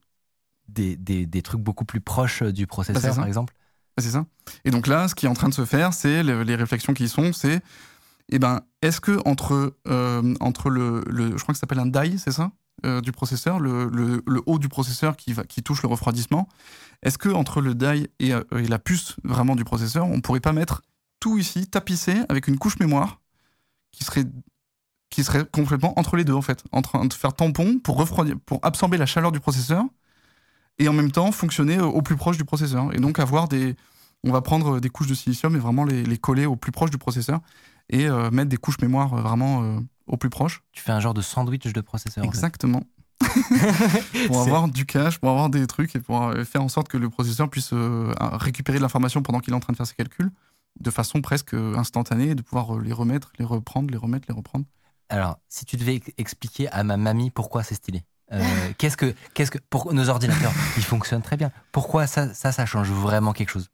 des, 0.68 0.96
des- 0.96 1.26
des 1.26 1.42
trucs 1.42 1.60
beaucoup 1.60 1.84
plus 1.84 2.00
proches 2.00 2.42
du 2.42 2.66
processeur, 2.66 3.02
Bah, 3.10 3.16
par 3.16 3.26
exemple. 3.26 3.54
Ah, 3.96 4.02
C'est 4.02 4.10
ça. 4.10 4.24
Et 4.64 4.70
donc 4.70 4.86
là, 4.86 5.08
ce 5.08 5.14
qui 5.14 5.26
est 5.26 5.28
en 5.28 5.34
train 5.34 5.48
de 5.48 5.54
se 5.54 5.64
faire, 5.64 5.92
c'est 5.94 6.22
le- 6.22 6.42
les 6.42 6.54
réflexions 6.54 6.94
qui 6.94 7.04
y 7.04 7.08
sont, 7.08 7.32
c'est, 7.32 7.60
eh 8.30 8.38
ben, 8.38 8.60
est-ce 8.82 9.00
que 9.00 9.20
entre, 9.26 9.76
euh, 9.88 10.34
entre 10.40 10.70
le, 10.70 11.02
le- 11.08 11.36
je 11.36 11.42
crois 11.42 11.52
que 11.52 11.58
ça 11.58 11.60
s'appelle 11.62 11.80
un 11.80 11.86
die, 11.86 12.18
c'est 12.18 12.32
ça, 12.32 12.52
euh, 12.84 13.00
du 13.00 13.12
processeur, 13.12 13.58
le, 13.60 14.22
haut 14.46 14.58
du 14.58 14.68
processeur 14.68 15.16
qui, 15.16 15.32
va, 15.32 15.44
qui 15.44 15.62
touche 15.62 15.82
le 15.82 15.88
refroidissement, 15.88 16.48
est-ce 17.02 17.18
que 17.18 17.28
entre 17.28 17.60
le 17.60 17.74
die 17.74 18.08
et, 18.18 18.34
euh, 18.34 18.42
la 18.50 18.78
puce 18.78 19.16
vraiment 19.24 19.56
du 19.56 19.64
processeur, 19.64 20.06
on 20.06 20.20
pourrait 20.20 20.40
pas 20.40 20.52
mettre 20.52 20.82
tout 21.18 21.38
ici 21.38 21.66
tapissé 21.66 22.14
avec 22.28 22.48
une 22.48 22.58
couche 22.58 22.78
mémoire 22.78 23.20
qui 23.92 24.04
serait 24.04 24.24
qui 25.10 25.24
serait 25.24 25.44
complètement 25.44 25.98
entre 25.98 26.16
les 26.16 26.24
deux 26.24 26.34
en 26.34 26.42
fait, 26.42 26.62
en 26.70 26.82
train 26.82 27.04
de 27.04 27.12
faire 27.12 27.34
tampon 27.34 27.80
pour 27.80 27.96
refroidir, 27.96 28.36
pour 28.46 28.60
absorber 28.62 28.96
la 28.96 29.06
chaleur 29.06 29.32
du 29.32 29.40
processeur 29.40 29.84
et 30.78 30.88
en 30.88 30.92
même 30.92 31.10
temps 31.10 31.32
fonctionner 31.32 31.80
au 31.80 32.00
plus 32.00 32.16
proche 32.16 32.36
du 32.36 32.44
processeur. 32.44 32.94
Et 32.94 32.98
donc 32.98 33.18
avoir 33.18 33.48
des, 33.48 33.74
on 34.24 34.32
va 34.32 34.40
prendre 34.40 34.80
des 34.80 34.90
couches 34.90 35.08
de 35.08 35.14
silicium 35.14 35.54
et 35.56 35.58
vraiment 35.58 35.84
les, 35.84 36.18
coller 36.18 36.46
au 36.46 36.56
plus 36.56 36.72
proche 36.72 36.90
du 36.90 36.98
processeur 36.98 37.40
et 37.88 38.06
euh, 38.06 38.30
mettre 38.30 38.48
des 38.48 38.56
couches 38.56 38.80
mémoire 38.80 39.14
euh, 39.14 39.22
vraiment 39.22 39.62
euh, 39.62 39.80
au 40.10 40.16
plus 40.16 40.30
proche. 40.30 40.62
Tu 40.72 40.82
fais 40.82 40.92
un 40.92 41.00
genre 41.00 41.14
de 41.14 41.22
sandwich 41.22 41.72
de 41.72 41.80
processeur. 41.80 42.22
en 42.24 42.26
fait. 42.26 42.36
Exactement. 42.36 42.82
Pour 44.26 44.40
avoir 44.40 44.68
du 44.68 44.86
cache, 44.86 45.18
pour 45.18 45.28
avoir 45.28 45.50
des 45.50 45.66
trucs 45.66 45.94
et 45.94 46.00
pour 46.00 46.22
euh, 46.22 46.42
faire 46.44 46.62
en 46.62 46.68
sorte 46.68 46.88
que 46.88 46.96
le 46.96 47.10
processeur 47.10 47.50
puisse 47.50 47.70
euh, 47.74 48.14
récupérer 48.18 48.78
de 48.78 48.82
l'information 48.82 49.22
pendant 49.22 49.40
qu'il 49.40 49.52
est 49.52 49.56
en 49.56 49.60
train 49.60 49.72
de 49.72 49.76
faire 49.76 49.86
ses 49.86 49.94
calculs. 49.94 50.30
de 50.80 50.90
façon 50.90 51.20
presque 51.20 51.52
instantanée, 51.54 52.34
de 52.34 52.40
pouvoir 52.42 52.78
les 52.78 52.92
remettre, 52.94 53.32
les 53.38 53.44
reprendre, 53.44 53.90
les 53.90 53.98
remettre, 53.98 54.26
les 54.28 54.34
reprendre. 54.34 54.64
Alors, 55.10 55.38
si 55.48 55.64
tu 55.66 55.76
devais 55.76 56.00
expliquer 56.16 56.70
à 56.70 56.82
ma 56.82 56.96
mamie 56.96 57.30
pourquoi 57.30 57.62
c'est 57.62 57.74
stylé, 57.74 58.04
qu'est-ce 58.78 58.96
que, 58.96 59.14
qu'est-ce 59.34 59.50
que, 59.50 59.58
pour 59.68 59.92
nos 59.92 60.08
ordinateurs, 60.08 60.52
ils 60.78 60.84
fonctionnent 60.84 61.22
très 61.22 61.36
bien. 61.36 61.50
Pourquoi 61.72 62.06
ça, 62.06 62.32
ça, 62.32 62.52
ça 62.52 62.64
change 62.64 62.88
vraiment 62.90 63.32
quelque 63.32 63.50
chose? 63.50 63.68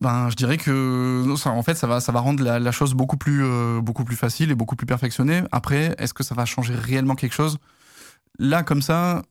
Ben, 0.00 0.28
je 0.28 0.36
dirais 0.36 0.56
que 0.56 1.34
ça, 1.36 1.50
en 1.50 1.62
fait, 1.62 1.74
ça 1.74 1.86
va, 1.86 2.00
ça 2.00 2.12
va 2.12 2.20
rendre 2.20 2.42
la, 2.42 2.72
chose 2.72 2.94
beaucoup 2.94 3.16
plus, 3.16 3.44
euh, 3.44 3.80
beaucoup 3.80 4.04
plus 4.04 4.16
facile 4.16 4.50
et 4.50 4.54
beaucoup 4.54 4.76
plus 4.76 4.86
perfectionnée. 4.86 5.42
Après, 5.52 5.94
est-ce 5.98 6.12
que 6.12 6.22
ça 6.22 6.34
va 6.34 6.44
changer 6.44 6.74
réellement 6.74 7.14
quelque 7.14 7.34
chose? 7.34 7.58
Là, 8.38 8.62
comme 8.62 8.82
ça, 8.82 9.22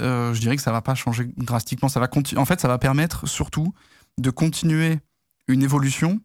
euh, 0.00 0.34
je 0.34 0.40
dirais 0.40 0.56
que 0.56 0.62
ça 0.62 0.72
va 0.72 0.82
pas 0.82 0.94
changer 0.94 1.30
drastiquement. 1.36 1.88
Ça 1.88 2.00
va 2.00 2.08
en 2.36 2.44
fait, 2.44 2.60
ça 2.60 2.68
va 2.68 2.78
permettre 2.78 3.26
surtout 3.26 3.72
de 4.18 4.30
continuer 4.30 4.98
une 5.48 5.62
évolution 5.62 6.20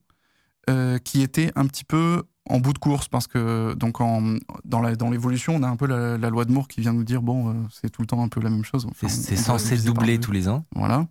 euh, 0.69 0.97
qui 0.97 1.21
était 1.21 1.51
un 1.55 1.65
petit 1.65 1.85
peu 1.85 2.23
en 2.47 2.59
bout 2.59 2.73
de 2.73 2.77
course 2.77 3.07
parce 3.07 3.25
que 3.25 3.73
donc 3.73 4.01
en, 4.01 4.35
dans 4.65 4.81
l'évolution, 5.09 5.57
dans 5.59 5.67
on 5.67 5.69
a 5.69 5.71
un 5.71 5.75
peu 5.77 5.87
la, 5.87 6.29
loi 6.29 6.45
de 6.45 6.51
Moore 6.51 6.67
qui 6.67 6.81
vient 6.81 6.93
nous 6.93 7.03
dire 7.03 7.21
bon, 7.23 7.65
c'est 7.71 7.89
tout 7.89 8.01
le 8.01 8.07
temps 8.07 8.21
un 8.21 8.27
peu 8.27 8.39
la 8.39 8.49
même 8.49 8.65
chose. 8.65 8.85
c'est 9.07 9.35
censé 9.35 9.77
doubler 9.77 10.19
tous 10.19 10.31
les 10.31 10.47
ans. 10.47 10.65
Voilà 10.75 11.07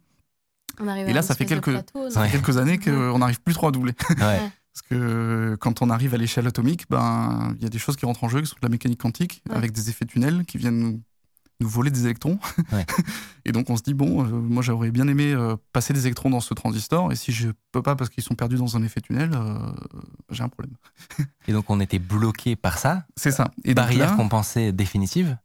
et 0.81 1.13
là, 1.13 1.23
ça 1.23 1.35
fait 1.35 1.47
quelques, 1.47 1.77
quelques 2.31 2.57
années 2.57 2.79
qu'on 2.79 3.19
n'arrive 3.19 3.41
plus 3.41 3.55
trop 3.55 3.69
à 3.69 3.71
doubler. 3.71 3.95
Parce 4.75 4.89
que 4.91 5.57
quand 5.61 5.83
on 5.83 5.91
arrive 5.91 6.15
à 6.15 6.17
l'échelle 6.17 6.49
atomique, 6.49 6.87
ben 6.91 7.55
il 7.57 7.63
y 7.63 7.67
a 7.67 7.69
des 7.69 7.79
choses 7.79 7.97
qui 7.97 8.07
rentrent 8.07 8.25
en 8.25 8.29
jeu, 8.29 8.41
qui 8.41 8.49
sont 8.49 8.57
de 8.61 8.67
la 8.67 8.71
mécanique 8.71 9.01
quantique, 9.01 9.43
avec 9.51 9.71
des 9.71 9.89
effets 9.89 10.05
tunnels 10.05 10.45
qui 10.47 10.59
viennent 10.59 10.79
nous, 10.79 11.01
nous 11.61 11.69
voler 11.69 11.91
des 11.91 12.05
électrons. 12.05 12.39
et 13.45 13.53
donc 13.53 13.71
on 13.71 13.77
se 13.77 13.83
dit, 13.83 13.95
bon, 13.95 14.25
euh, 14.25 14.29
moi 14.29 14.63
j'aurais 14.63 14.91
bien 14.91 15.07
aimé 15.09 15.33
euh, 15.33 15.57
passer 15.73 15.93
des 15.93 16.07
électrons 16.07 16.31
dans 16.31 16.41
ce 16.41 16.55
transistor, 16.55 17.13
et 17.13 17.17
si 17.17 17.33
je 17.33 17.51
peux 17.73 17.83
pas 17.83 17.95
parce 17.95 18.11
qu'ils 18.11 18.25
sont 18.25 18.35
perdus 18.35 18.57
dans 18.57 18.77
un 18.77 18.83
effet 18.83 19.01
tunnel, 19.01 19.31
euh, 19.35 19.73
j'ai 20.31 20.43
un 20.43 20.49
problème. 20.49 20.75
et 21.49 21.53
donc 21.53 21.71
on 21.71 21.81
était 21.81 21.99
bloqué 21.99 22.57
par 22.57 22.79
ça 22.79 23.07
C'est 23.17 23.31
ça. 23.31 23.51
Et 23.65 23.75
Barrière 23.75 24.17
qu'on 24.17 24.29
pensait 24.29 24.73
définitive 24.73 25.37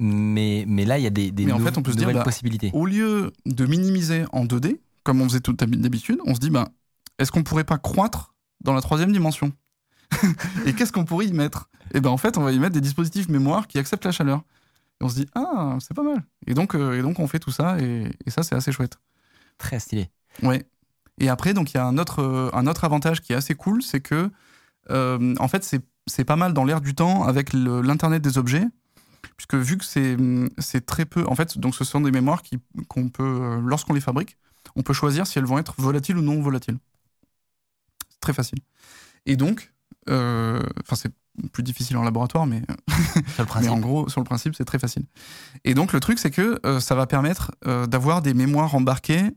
mais, 0.00 0.64
mais 0.66 0.84
là, 0.84 0.98
il 0.98 1.04
y 1.04 1.06
a 1.06 1.10
des, 1.10 1.30
des 1.30 1.52
en 1.52 1.58
fait, 1.58 1.76
on 1.76 1.82
peut 1.82 1.92
se 1.92 1.96
dire, 1.96 2.10
bah, 2.10 2.22
possibilités. 2.22 2.70
Au 2.72 2.86
lieu 2.86 3.32
de 3.44 3.66
minimiser 3.66 4.24
en 4.32 4.46
2D, 4.46 4.80
comme 5.04 5.20
on 5.20 5.28
faisait 5.28 5.40
tout 5.40 5.52
d'habitude, 5.52 6.18
on 6.24 6.34
se 6.34 6.40
dit, 6.40 6.50
bah, 6.50 6.70
est-ce 7.18 7.30
qu'on 7.30 7.42
pourrait 7.42 7.64
pas 7.64 7.78
croître 7.78 8.34
dans 8.62 8.72
la 8.72 8.80
troisième 8.80 9.12
dimension 9.12 9.52
Et 10.66 10.72
qu'est-ce 10.72 10.90
qu'on 10.90 11.04
pourrait 11.04 11.26
y 11.26 11.32
mettre? 11.32 11.68
Et 11.92 11.98
eh 11.98 12.00
ben 12.00 12.10
en 12.10 12.16
fait, 12.16 12.38
on 12.38 12.42
va 12.42 12.52
y 12.52 12.58
mettre 12.58 12.72
des 12.72 12.80
dispositifs 12.80 13.28
mémoire 13.28 13.66
qui 13.66 13.78
acceptent 13.78 14.04
la 14.04 14.12
chaleur. 14.12 14.42
Et 15.00 15.04
on 15.04 15.08
se 15.08 15.16
dit, 15.16 15.26
ah, 15.34 15.76
c'est 15.80 15.94
pas 15.94 16.02
mal. 16.02 16.24
Et 16.46 16.54
donc, 16.54 16.74
euh, 16.74 16.98
et 16.98 17.02
donc, 17.02 17.18
on 17.18 17.26
fait 17.26 17.38
tout 17.38 17.50
ça, 17.50 17.78
et, 17.80 18.10
et 18.24 18.30
ça, 18.30 18.42
c'est 18.42 18.54
assez 18.54 18.72
chouette. 18.72 18.98
Très 19.58 19.78
stylé. 19.80 20.08
Ouais. 20.42 20.64
Et 21.18 21.28
après, 21.28 21.52
donc, 21.52 21.72
il 21.72 21.76
y 21.76 21.80
a 21.80 21.84
un 21.84 21.98
autre, 21.98 22.22
euh, 22.22 22.50
un 22.54 22.66
autre 22.66 22.84
avantage 22.84 23.20
qui 23.20 23.32
est 23.32 23.36
assez 23.36 23.54
cool, 23.54 23.82
c'est 23.82 24.00
que, 24.00 24.30
euh, 24.90 25.34
en 25.38 25.48
fait, 25.48 25.64
c'est 26.06 26.24
pas 26.24 26.36
mal 26.36 26.54
dans 26.54 26.64
l'air 26.64 26.80
du 26.80 26.94
temps 26.94 27.24
avec 27.24 27.52
l'Internet 27.52 28.22
des 28.22 28.38
objets 28.38 28.64
puisque 29.36 29.54
vu 29.54 29.78
que 29.78 29.84
c'est 30.58 30.86
très 30.86 31.04
peu, 31.04 31.26
en 31.26 31.34
fait, 31.34 31.58
donc 31.58 31.74
ce 31.74 31.84
sont 31.84 32.00
des 32.00 32.10
mémoires 32.10 32.42
qu'on 32.88 33.08
peut, 33.08 33.22
euh, 33.22 33.60
lorsqu'on 33.64 33.94
les 33.94 34.00
fabrique, 34.00 34.36
on 34.76 34.82
peut 34.82 34.92
choisir 34.92 35.26
si 35.26 35.38
elles 35.38 35.44
vont 35.44 35.58
être 35.58 35.74
volatiles 35.78 36.18
ou 36.18 36.22
non 36.22 36.40
volatiles. 36.40 36.78
C'est 38.10 38.20
très 38.20 38.32
facile. 38.32 38.58
Et 39.26 39.36
donc, 39.36 39.72
euh, 40.08 40.62
enfin 40.82 40.96
c'est 40.96 41.12
plus 41.52 41.62
difficile 41.62 41.96
en 41.96 42.02
laboratoire, 42.02 42.46
mais, 42.46 42.62
mais 43.60 43.68
en 43.68 43.78
gros, 43.78 44.08
sur 44.08 44.20
le 44.20 44.24
principe, 44.24 44.54
c'est 44.54 44.64
très 44.64 44.78
facile. 44.78 45.04
Et 45.64 45.74
donc 45.74 45.92
le 45.92 46.00
truc, 46.00 46.18
c'est 46.18 46.30
que 46.30 46.60
euh, 46.66 46.80
ça 46.80 46.94
va 46.94 47.06
permettre 47.06 47.52
d'avoir 47.86 48.20
des 48.20 48.34
mémoires 48.34 48.74
embarquées, 48.74 49.30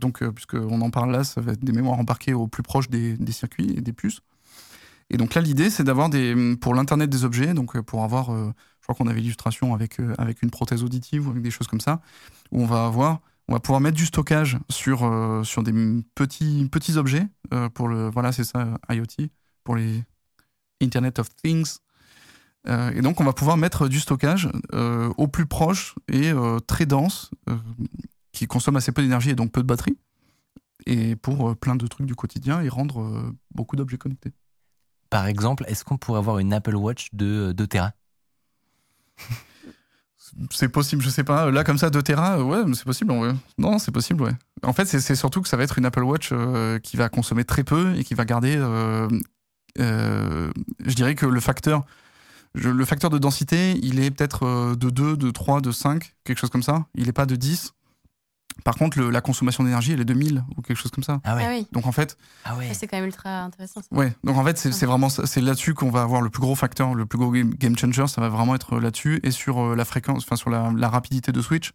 donc 0.00 0.22
puisqu'on 0.30 0.80
en 0.80 0.90
parle 0.90 1.12
là, 1.12 1.24
ça 1.24 1.40
va 1.40 1.52
être 1.52 1.64
des 1.64 1.72
mémoires 1.72 1.98
embarquées 1.98 2.34
au 2.34 2.46
plus 2.46 2.62
proche 2.62 2.88
des, 2.88 3.16
des 3.16 3.32
circuits 3.32 3.74
et 3.76 3.80
des 3.80 3.92
puces. 3.92 4.20
Et 5.10 5.16
donc 5.18 5.34
là, 5.34 5.42
l'idée, 5.42 5.68
c'est 5.68 5.84
d'avoir 5.84 6.08
des, 6.08 6.56
pour 6.56 6.74
l'Internet 6.74 7.10
des 7.10 7.24
objets, 7.24 7.52
donc 7.52 7.78
pour 7.80 8.02
avoir 8.02 8.30
je 8.82 8.86
crois 8.86 8.96
qu'on 8.96 9.08
avait 9.08 9.20
l'illustration 9.20 9.74
avec, 9.74 10.00
euh, 10.00 10.12
avec 10.18 10.42
une 10.42 10.50
prothèse 10.50 10.82
auditive 10.82 11.28
ou 11.28 11.30
avec 11.30 11.42
des 11.42 11.52
choses 11.52 11.68
comme 11.68 11.80
ça, 11.80 12.02
où 12.50 12.62
on 12.62 12.66
va 12.66 12.84
avoir, 12.84 13.20
on 13.46 13.52
va 13.52 13.60
pouvoir 13.60 13.80
mettre 13.80 13.96
du 13.96 14.06
stockage 14.06 14.58
sur, 14.68 15.04
euh, 15.04 15.44
sur 15.44 15.62
des 15.62 15.72
petits, 16.16 16.68
petits 16.70 16.96
objets, 16.96 17.28
euh, 17.54 17.68
pour 17.68 17.86
le, 17.86 18.10
voilà, 18.10 18.32
c'est 18.32 18.42
ça, 18.42 18.80
IoT, 18.90 19.28
pour 19.62 19.76
les 19.76 20.02
Internet 20.82 21.20
of 21.20 21.28
Things. 21.36 21.78
et 22.66 23.02
donc, 23.02 23.20
on 23.20 23.24
va 23.24 23.32
pouvoir 23.32 23.56
mettre 23.56 23.86
du 23.86 24.00
stockage 24.00 24.48
au 24.72 25.28
plus 25.28 25.46
proche 25.46 25.94
et 26.08 26.32
très 26.66 26.86
dense, 26.86 27.30
qui 28.32 28.46
consomme 28.48 28.74
assez 28.76 28.90
peu 28.90 29.02
d'énergie 29.02 29.30
et 29.30 29.34
donc 29.36 29.52
peu 29.52 29.62
de 29.62 29.66
batterie, 29.66 29.96
et 30.86 31.14
pour 31.14 31.56
plein 31.56 31.76
de 31.76 31.86
trucs 31.86 32.06
du 32.06 32.16
quotidien 32.16 32.60
et 32.60 32.68
rendre 32.68 33.32
beaucoup 33.52 33.76
d'objets 33.76 33.98
connectés. 33.98 34.32
Par 35.08 35.26
exemple, 35.26 35.64
est-ce 35.68 35.84
qu'on 35.84 35.98
pourrait 35.98 36.18
avoir 36.18 36.38
une 36.38 36.52
Apple 36.52 36.74
Watch 36.74 37.08
de 37.12 37.52
2 37.52 37.66
Tera? 37.68 37.92
c'est 40.50 40.68
possible, 40.68 41.02
je 41.02 41.10
sais 41.10 41.24
pas. 41.24 41.50
Là, 41.50 41.64
comme 41.64 41.78
ça, 41.78 41.90
2 41.90 42.02
Tera, 42.02 42.42
ouais, 42.42 42.62
c'est 42.74 42.84
possible. 42.84 43.12
Non, 43.58 43.78
c'est 43.78 43.92
possible, 43.92 44.22
ouais. 44.22 44.32
En 44.62 44.72
fait, 44.72 44.86
c'est 44.86 45.14
surtout 45.14 45.42
que 45.42 45.48
ça 45.48 45.56
va 45.56 45.64
être 45.64 45.78
une 45.78 45.86
Apple 45.86 46.02
Watch 46.02 46.30
euh, 46.32 46.78
qui 46.78 46.96
va 46.96 47.08
consommer 47.08 47.44
très 47.44 47.64
peu 47.64 47.94
et 47.96 48.04
qui 48.04 48.14
va 48.14 48.24
garder. 48.24 48.56
Euh, 48.56 49.08
euh, 49.78 50.50
je 50.84 50.94
dirais 50.94 51.14
que 51.14 51.26
le 51.26 51.40
facteur, 51.40 51.84
le 52.54 52.84
facteur 52.84 53.10
de 53.10 53.18
densité, 53.18 53.78
il 53.82 54.00
est 54.00 54.10
peut-être 54.10 54.74
de 54.76 54.90
2, 54.90 55.16
de 55.16 55.30
3, 55.30 55.60
de 55.60 55.72
5, 55.72 56.14
quelque 56.24 56.38
chose 56.38 56.50
comme 56.50 56.62
ça. 56.62 56.86
Il 56.94 57.06
n'est 57.06 57.12
pas 57.12 57.26
de 57.26 57.36
10. 57.36 57.74
Par 58.64 58.76
contre, 58.76 59.00
la 59.00 59.20
consommation 59.20 59.64
d'énergie, 59.64 59.92
elle 59.92 60.00
est 60.00 60.04
de 60.04 60.14
1000 60.14 60.44
ou 60.56 60.62
quelque 60.62 60.76
chose 60.76 60.90
comme 60.90 61.04
ça. 61.04 61.20
Ah, 61.24 61.36
ah 61.38 61.48
oui. 61.48 61.66
Donc 61.72 61.86
en 61.86 61.92
fait. 61.92 62.16
Ah 62.44 62.56
ouais. 62.56 62.72
C'est 62.72 62.86
quand 62.86 62.96
même 62.96 63.06
ultra 63.06 63.42
intéressant. 63.42 63.82
Ça. 63.82 63.88
Ouais. 63.90 64.14
Donc 64.24 64.36
en 64.36 64.44
fait, 64.44 64.58
c'est 64.58 64.86
vraiment 64.86 65.08
c'est 65.08 65.40
là-dessus 65.40 65.74
qu'on 65.74 65.90
va 65.90 66.02
avoir 66.02 66.20
le 66.20 66.30
plus 66.30 66.40
gros 66.40 66.54
facteur, 66.54 66.94
le 66.94 67.06
plus 67.06 67.18
gros 67.18 67.32
game 67.32 67.76
changer. 67.76 68.06
Ça 68.06 68.20
va 68.20 68.28
vraiment 68.28 68.54
être 68.54 68.78
là-dessus 68.78 69.20
et 69.22 69.30
sur 69.30 69.60
euh, 69.60 69.76
la 69.76 69.84
fréquence, 69.84 70.24
enfin 70.24 70.36
sur 70.36 70.50
la, 70.50 70.88
rapidité 70.88 71.32
de 71.32 71.40
switch, 71.40 71.72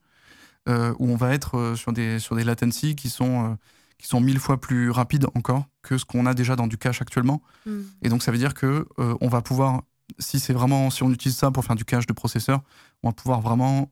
euh, 0.69 0.93
où 0.99 1.11
on 1.11 1.15
va 1.15 1.33
être 1.33 1.57
euh, 1.57 1.75
sur 1.75 1.93
des 1.93 2.19
sur 2.19 2.35
des 2.35 2.43
latencies 2.43 2.95
qui 2.95 3.09
sont 3.09 3.57
qui 3.97 4.07
sont 4.07 4.21
mille 4.21 4.39
fois 4.39 4.61
plus 4.61 4.91
rapides 4.91 5.25
encore 5.33 5.65
que 5.81 5.97
ce 5.97 6.05
qu'on 6.05 6.25
a 6.25 6.33
déjà 6.33 6.55
dans 6.55 6.67
du 6.67 6.77
cache 6.77 7.01
actuellement. 7.01 7.41
Hmm. 7.65 7.81
Et 8.03 8.09
donc 8.09 8.21
ça 8.21 8.31
veut 8.31 8.37
dire 8.37 8.53
que 8.53 8.87
on 8.97 9.27
va 9.27 9.41
pouvoir, 9.41 9.81
si 10.19 10.39
c'est 10.39 10.53
vraiment 10.53 10.89
si 10.89 11.03
on 11.03 11.11
utilise 11.11 11.37
ça 11.37 11.51
pour 11.51 11.65
faire 11.65 11.75
du 11.75 11.85
cache 11.85 12.05
de 12.05 12.13
processeur, 12.13 12.61
on 13.03 13.09
va 13.09 13.13
pouvoir 13.13 13.41
vraiment 13.41 13.89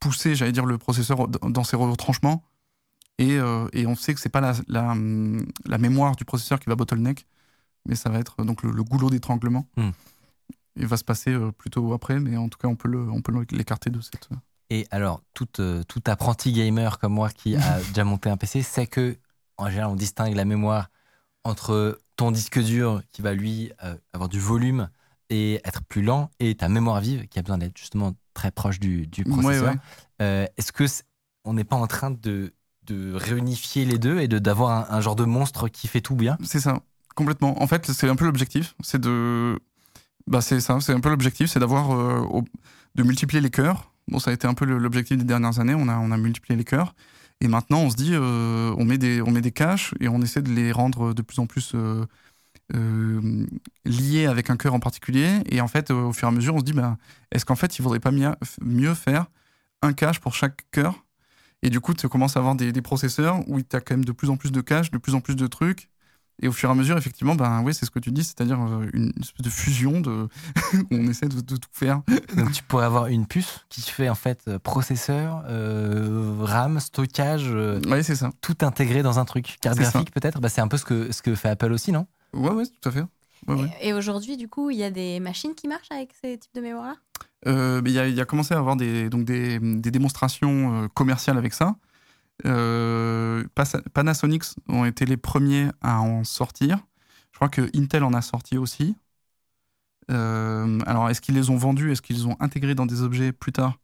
pousser, 0.00 0.34
j'allais 0.34 0.52
dire, 0.52 0.66
le 0.66 0.78
processeur 0.78 1.28
dans 1.28 1.64
ses 1.64 1.76
retranchements. 1.76 2.42
Et, 3.18 3.36
euh, 3.38 3.68
et 3.74 3.86
on 3.86 3.94
sait 3.94 4.14
que 4.14 4.20
c'est 4.20 4.30
pas 4.30 4.40
la, 4.40 4.54
la, 4.66 5.78
mémoire 5.78 6.16
du 6.16 6.24
processeur 6.24 6.58
qui 6.58 6.70
va 6.70 6.74
bottleneck, 6.74 7.26
mais 7.86 7.94
ça 7.94 8.08
va 8.08 8.18
être 8.18 8.42
donc 8.44 8.62
le, 8.62 8.82
goulot 8.82 9.10
d'étranglement. 9.10 9.68
Hmm. 9.76 9.90
Il 10.76 10.86
va 10.86 10.96
se 10.96 11.04
passer 11.04 11.30
euh, 11.30 11.52
plutôt 11.52 11.92
après, 11.92 12.18
mais 12.18 12.38
en 12.38 12.48
tout 12.48 12.58
cas, 12.58 12.68
on 12.68 12.76
peut, 12.76 12.88
l'écarter 13.50 13.90
de 13.90 14.00
cette. 14.00 14.30
Et 14.70 14.86
alors, 14.90 15.20
tout, 15.34 15.48
euh, 15.60 15.82
tout 15.82 16.02
apprenti 16.06 16.52
gamer 16.52 16.98
comme 16.98 17.12
moi 17.12 17.28
qui 17.28 17.56
a 17.56 17.80
déjà 17.88 18.04
monté 18.04 18.30
un 18.30 18.38
PC 18.38 18.62
sait 18.62 18.86
que, 18.86 19.18
en 19.58 19.68
général, 19.68 19.90
on 19.90 19.96
distingue 19.96 20.34
la 20.34 20.46
mémoire 20.46 20.88
entre 21.44 22.00
ton 22.16 22.30
disque 22.30 22.58
dur 22.58 23.02
qui 23.12 23.20
va 23.20 23.34
lui 23.34 23.72
avoir 24.12 24.28
du 24.28 24.38
volume 24.38 24.88
et 25.30 25.60
être 25.64 25.82
plus 25.82 26.02
lent, 26.02 26.30
et 26.40 26.54
ta 26.56 26.68
mémoire 26.68 27.00
vive 27.00 27.26
qui 27.28 27.38
a 27.38 27.42
besoin 27.42 27.58
d'être 27.58 27.78
justement 27.78 28.14
très 28.34 28.50
proche 28.50 28.80
du, 28.80 29.08
processeur. 29.28 29.74
Euh, 30.20 30.46
est-ce 30.58 30.72
que 30.72 30.84
on 31.44 31.54
n'est 31.54 31.64
pas 31.64 31.76
en 31.76 31.86
train 31.86 32.10
de, 32.10 32.52
de 32.86 33.14
réunifier 33.14 33.84
les 33.84 33.98
deux 33.98 34.18
et 34.18 34.28
de 34.28 34.38
d'avoir 34.38 34.92
un, 34.92 35.00
genre 35.00 35.16
de 35.16 35.24
monstre 35.24 35.68
qui 35.68 35.88
fait 35.88 36.00
tout 36.00 36.16
bien? 36.16 36.36
C'est 36.44 36.60
ça, 36.60 36.80
complètement. 37.14 37.62
En 37.62 37.66
fait, 37.66 37.90
c'est 37.90 38.08
un 38.08 38.16
peu 38.16 38.26
l'objectif, 38.26 38.74
c'est 38.82 39.00
de, 39.00 39.58
bah 40.26 40.40
c'est 40.40 40.60
ça, 40.60 40.78
c'est 40.80 40.92
un 40.92 41.00
peu 41.00 41.08
l'objectif, 41.08 41.48
c'est 41.48 41.60
d'avoir 41.60 41.94
euh, 41.94 42.42
de 42.96 43.02
multiplier 43.02 43.40
les 43.40 43.50
cœurs. 43.50 43.92
Bon, 44.08 44.18
ça 44.18 44.32
a 44.32 44.34
été 44.34 44.48
un 44.48 44.54
peu 44.54 44.64
l'objectif 44.64 45.16
des 45.16 45.24
dernières 45.24 45.60
années. 45.60 45.74
On 45.74 45.88
a 45.88 45.96
on 45.96 46.10
a 46.10 46.16
multiplié 46.16 46.56
les 46.56 46.64
cœurs. 46.64 46.94
Et 47.42 47.48
maintenant, 47.48 47.80
on 47.80 47.90
se 47.90 47.96
dit, 47.96 48.10
euh, 48.12 48.74
on 48.76 48.84
met 48.84 48.98
des 48.98 49.22
on 49.22 49.30
met 49.30 49.40
des 49.40 49.52
caches 49.52 49.94
et 50.00 50.08
on 50.08 50.20
essaie 50.20 50.42
de 50.42 50.50
les 50.50 50.72
rendre 50.72 51.14
de 51.14 51.22
plus 51.22 51.38
en 51.38 51.46
plus 51.46 51.72
euh, 52.74 53.46
lié 53.84 54.26
avec 54.26 54.50
un 54.50 54.56
cœur 54.56 54.74
en 54.74 54.80
particulier. 54.80 55.40
Et 55.46 55.60
en 55.60 55.68
fait, 55.68 55.90
au 55.90 56.12
fur 56.12 56.28
et 56.28 56.30
à 56.30 56.34
mesure, 56.34 56.54
on 56.54 56.60
se 56.60 56.64
dit, 56.64 56.72
ben, 56.72 56.96
est-ce 57.32 57.44
qu'en 57.44 57.56
fait, 57.56 57.78
il 57.78 57.82
vaudrait 57.82 58.00
pas 58.00 58.12
mieux 58.60 58.94
faire 58.94 59.26
un 59.82 59.92
cache 59.92 60.20
pour 60.20 60.34
chaque 60.34 60.62
cœur? 60.70 61.04
Et 61.62 61.70
du 61.70 61.80
coup, 61.80 61.94
tu 61.94 62.08
commences 62.08 62.36
à 62.36 62.40
avoir 62.40 62.54
des, 62.54 62.72
processeurs 62.82 63.40
où 63.48 63.60
tu 63.60 63.76
as 63.76 63.80
quand 63.80 63.94
même 63.94 64.04
de 64.04 64.12
plus 64.12 64.30
en 64.30 64.36
plus 64.36 64.52
de 64.52 64.60
caches, 64.60 64.90
de 64.90 64.98
plus 64.98 65.14
en 65.14 65.20
plus 65.20 65.36
de 65.36 65.46
trucs. 65.46 65.88
Et 66.42 66.48
au 66.48 66.52
fur 66.52 66.70
et 66.70 66.72
à 66.72 66.74
mesure, 66.74 66.96
effectivement, 66.96 67.34
ben 67.34 67.60
oui, 67.62 67.74
c'est 67.74 67.84
ce 67.84 67.90
que 67.90 67.98
tu 67.98 68.12
dis, 68.12 68.24
c'est-à-dire 68.24 68.58
euh, 68.58 68.88
une 68.94 69.12
espèce 69.20 69.42
de 69.42 69.50
fusion 69.50 70.00
de 70.00 70.26
où 70.74 70.86
on 70.90 71.06
essaie 71.06 71.28
de, 71.28 71.38
tout 71.38 71.58
faire. 71.70 72.00
Donc 72.34 72.52
tu 72.52 72.62
pourrais 72.62 72.86
avoir 72.86 73.08
une 73.08 73.26
puce 73.26 73.66
qui 73.68 73.82
fait 73.82 74.08
en 74.08 74.14
fait 74.14 74.40
euh, 74.48 74.58
processeur, 74.58 75.44
RAM, 76.40 76.80
stockage, 76.80 77.50
ouais, 77.50 78.02
c'est 78.02 78.16
ça. 78.16 78.30
tout 78.40 78.56
intégré 78.62 79.02
dans 79.02 79.18
un 79.18 79.26
truc. 79.26 79.58
Carte 79.60 79.76
graphique 79.76 80.12
peut-être, 80.12 80.40
bah, 80.40 80.48
c'est 80.48 80.62
un 80.62 80.68
peu 80.68 80.78
ce 80.78 80.86
que 80.86 81.12
ce 81.12 81.20
que 81.20 81.34
fait 81.34 81.50
Apple 81.50 81.72
aussi, 81.72 81.92
non? 81.92 82.06
Ouais, 82.32 82.50
ouais, 82.50 82.64
tout 82.66 82.88
à 82.88 82.92
fait. 82.92 83.04
et, 83.80 83.92
aujourd'hui, 83.92 84.36
du 84.36 84.48
coup, 84.48 84.70
il 84.70 84.78
y 84.78 84.84
a 84.84 84.90
des 84.90 85.20
machines 85.20 85.54
qui 85.54 85.68
marchent 85.68 85.90
avec 85.90 86.12
ces 86.20 86.38
types 86.38 86.54
de 86.54 86.60
mémoire-là 86.60 86.96
euh, 87.46 87.82
Il 87.84 87.92
y, 87.92 87.98
a, 87.98 88.08
y, 88.08 88.20
a 88.20 88.24
commencé 88.24 88.54
à 88.54 88.58
avoir 88.58 88.76
des, 88.76 89.08
donc 89.08 89.24
des, 89.24 89.58
des 89.58 89.90
démonstrations 89.90 90.84
euh, 90.84 90.88
commerciales 90.88 91.38
avec 91.38 91.52
ça. 91.54 91.76
Euh, 92.46 93.44
Panasonic 93.92 94.44
ont 94.68 94.84
été 94.84 95.04
les 95.04 95.16
premiers 95.16 95.68
à 95.80 96.00
en 96.00 96.24
sortir. 96.24 96.78
Je 97.32 97.36
crois 97.36 97.48
que 97.48 97.70
Intel 97.76 98.04
en 98.04 98.12
a 98.12 98.22
sorti 98.22 98.58
aussi. 98.58 98.96
Euh, 100.10 100.78
alors, 100.86 101.08
est-ce 101.10 101.20
qu'ils 101.20 101.34
les 101.34 101.50
ont 101.50 101.56
vendus? 101.56 101.92
Est-ce 101.92 102.02
qu'ils 102.02 102.16
les 102.16 102.26
ont 102.26 102.36
intégrés 102.40 102.74
dans 102.74 102.86
des 102.86 103.02
objets 103.02 103.32
plus 103.32 103.52
tard? 103.52 103.78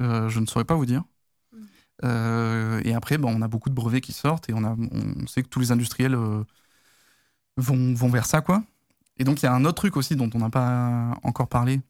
Euh, 0.00 0.28
Je 0.28 0.40
ne 0.40 0.46
saurais 0.46 0.64
pas 0.64 0.74
vous 0.74 0.86
dire. 0.86 1.04
Mm. 1.52 2.80
Et 2.84 2.94
après, 2.94 3.18
bon, 3.18 3.34
on 3.36 3.42
a 3.42 3.48
beaucoup 3.48 3.68
de 3.68 3.74
brevets 3.74 4.00
qui 4.00 4.12
sortent 4.12 4.48
et 4.48 4.54
on, 4.54 4.64
a, 4.64 4.74
on 4.92 5.26
sait 5.26 5.42
que 5.42 5.48
tous 5.48 5.60
les 5.60 5.72
industriels 5.72 6.16
vont, 7.56 7.94
vont 7.94 8.08
vers 8.08 8.26
ça, 8.26 8.40
quoi. 8.40 8.62
Et 9.18 9.24
donc, 9.24 9.42
il 9.42 9.46
y 9.46 9.48
a 9.48 9.54
un 9.54 9.64
autre 9.64 9.74
truc 9.74 9.96
aussi 9.96 10.16
dont 10.16 10.30
on 10.34 10.38
n'a 10.38 10.50
pas 10.50 11.18
encore 11.22 11.48
parlé, 11.48 11.80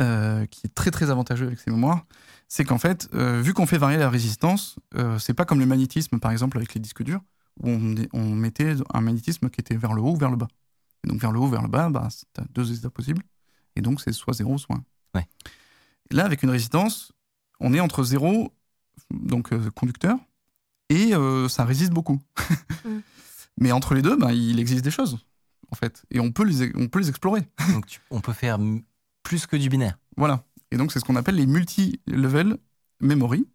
euh, 0.00 0.44
qui 0.46 0.66
est 0.66 0.74
très 0.74 0.90
très 0.90 1.10
avantageux 1.10 1.46
avec 1.46 1.58
ces 1.58 1.70
mémoires, 1.70 2.04
c'est 2.48 2.64
qu'en 2.64 2.78
fait, 2.78 3.08
euh, 3.14 3.40
vu 3.40 3.54
qu'on 3.54 3.66
fait 3.66 3.78
varier 3.78 3.98
la 3.98 4.10
résistance, 4.10 4.76
euh, 4.96 5.18
c'est 5.18 5.34
pas 5.34 5.44
comme 5.44 5.60
le 5.60 5.66
magnétisme, 5.66 6.18
par 6.18 6.30
exemple, 6.30 6.58
avec 6.58 6.74
les 6.74 6.80
disques 6.80 7.02
durs, 7.02 7.20
où 7.62 7.70
on, 7.70 7.94
on 8.12 8.34
mettait 8.34 8.74
un 8.92 9.00
magnétisme 9.00 9.48
qui 9.48 9.60
était 9.60 9.76
vers 9.76 9.94
le 9.94 10.02
haut 10.02 10.12
ou 10.12 10.16
vers 10.16 10.30
le 10.30 10.36
bas. 10.36 10.48
Et 11.04 11.08
donc, 11.08 11.20
vers 11.20 11.32
le 11.32 11.38
haut, 11.38 11.48
vers 11.48 11.62
le 11.62 11.68
bas, 11.68 11.88
bah, 11.90 12.08
tu 12.34 12.40
as 12.40 12.44
deux 12.50 12.72
états 12.76 12.90
possibles. 12.90 13.22
Et 13.76 13.80
donc, 13.80 14.00
c'est 14.00 14.12
soit 14.12 14.34
0, 14.34 14.58
soit 14.58 14.76
1. 14.76 14.84
Ouais. 15.18 15.26
Et 16.10 16.14
là, 16.14 16.24
avec 16.24 16.42
une 16.42 16.50
résistance, 16.50 17.12
on 17.60 17.72
est 17.72 17.80
entre 17.80 18.02
0, 18.02 18.52
donc 19.10 19.52
euh, 19.52 19.70
conducteur, 19.70 20.18
et 20.88 21.14
euh, 21.14 21.48
ça 21.48 21.64
résiste 21.64 21.92
beaucoup. 21.92 22.20
Mm. 22.84 22.98
Mais 23.60 23.72
entre 23.72 23.94
les 23.94 24.02
deux, 24.02 24.16
bah, 24.16 24.32
il 24.32 24.58
existe 24.58 24.84
des 24.84 24.90
choses, 24.90 25.18
en 25.70 25.76
fait. 25.76 26.02
Et 26.10 26.20
on 26.20 26.32
peut 26.32 26.44
les, 26.44 26.72
on 26.76 26.88
peut 26.88 26.98
les 26.98 27.08
explorer. 27.08 27.42
Donc 27.72 27.86
tu- 27.86 28.00
on 28.10 28.20
peut 28.20 28.32
faire 28.32 28.58
plus 29.22 29.46
que 29.46 29.56
du 29.56 29.68
binaire. 29.68 29.98
Voilà. 30.16 30.44
Et 30.70 30.76
donc, 30.76 30.92
c'est 30.92 30.98
ce 31.00 31.04
qu'on 31.04 31.16
appelle 31.16 31.36
les 31.36 31.46
multi-level 31.46 32.56
memory. 33.00 33.46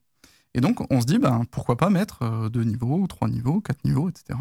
Et 0.54 0.62
donc, 0.62 0.80
on 0.92 1.02
se 1.02 1.06
dit, 1.06 1.20
ben, 1.20 1.44
pourquoi 1.52 1.78
pas 1.78 1.90
mettre 1.90 2.24
euh, 2.24 2.50
deux 2.50 2.64
niveaux, 2.64 3.06
trois 3.08 3.28
niveaux, 3.28 3.62
quatre 3.62 3.84
niveaux, 3.86 4.10
etc. 4.10 4.40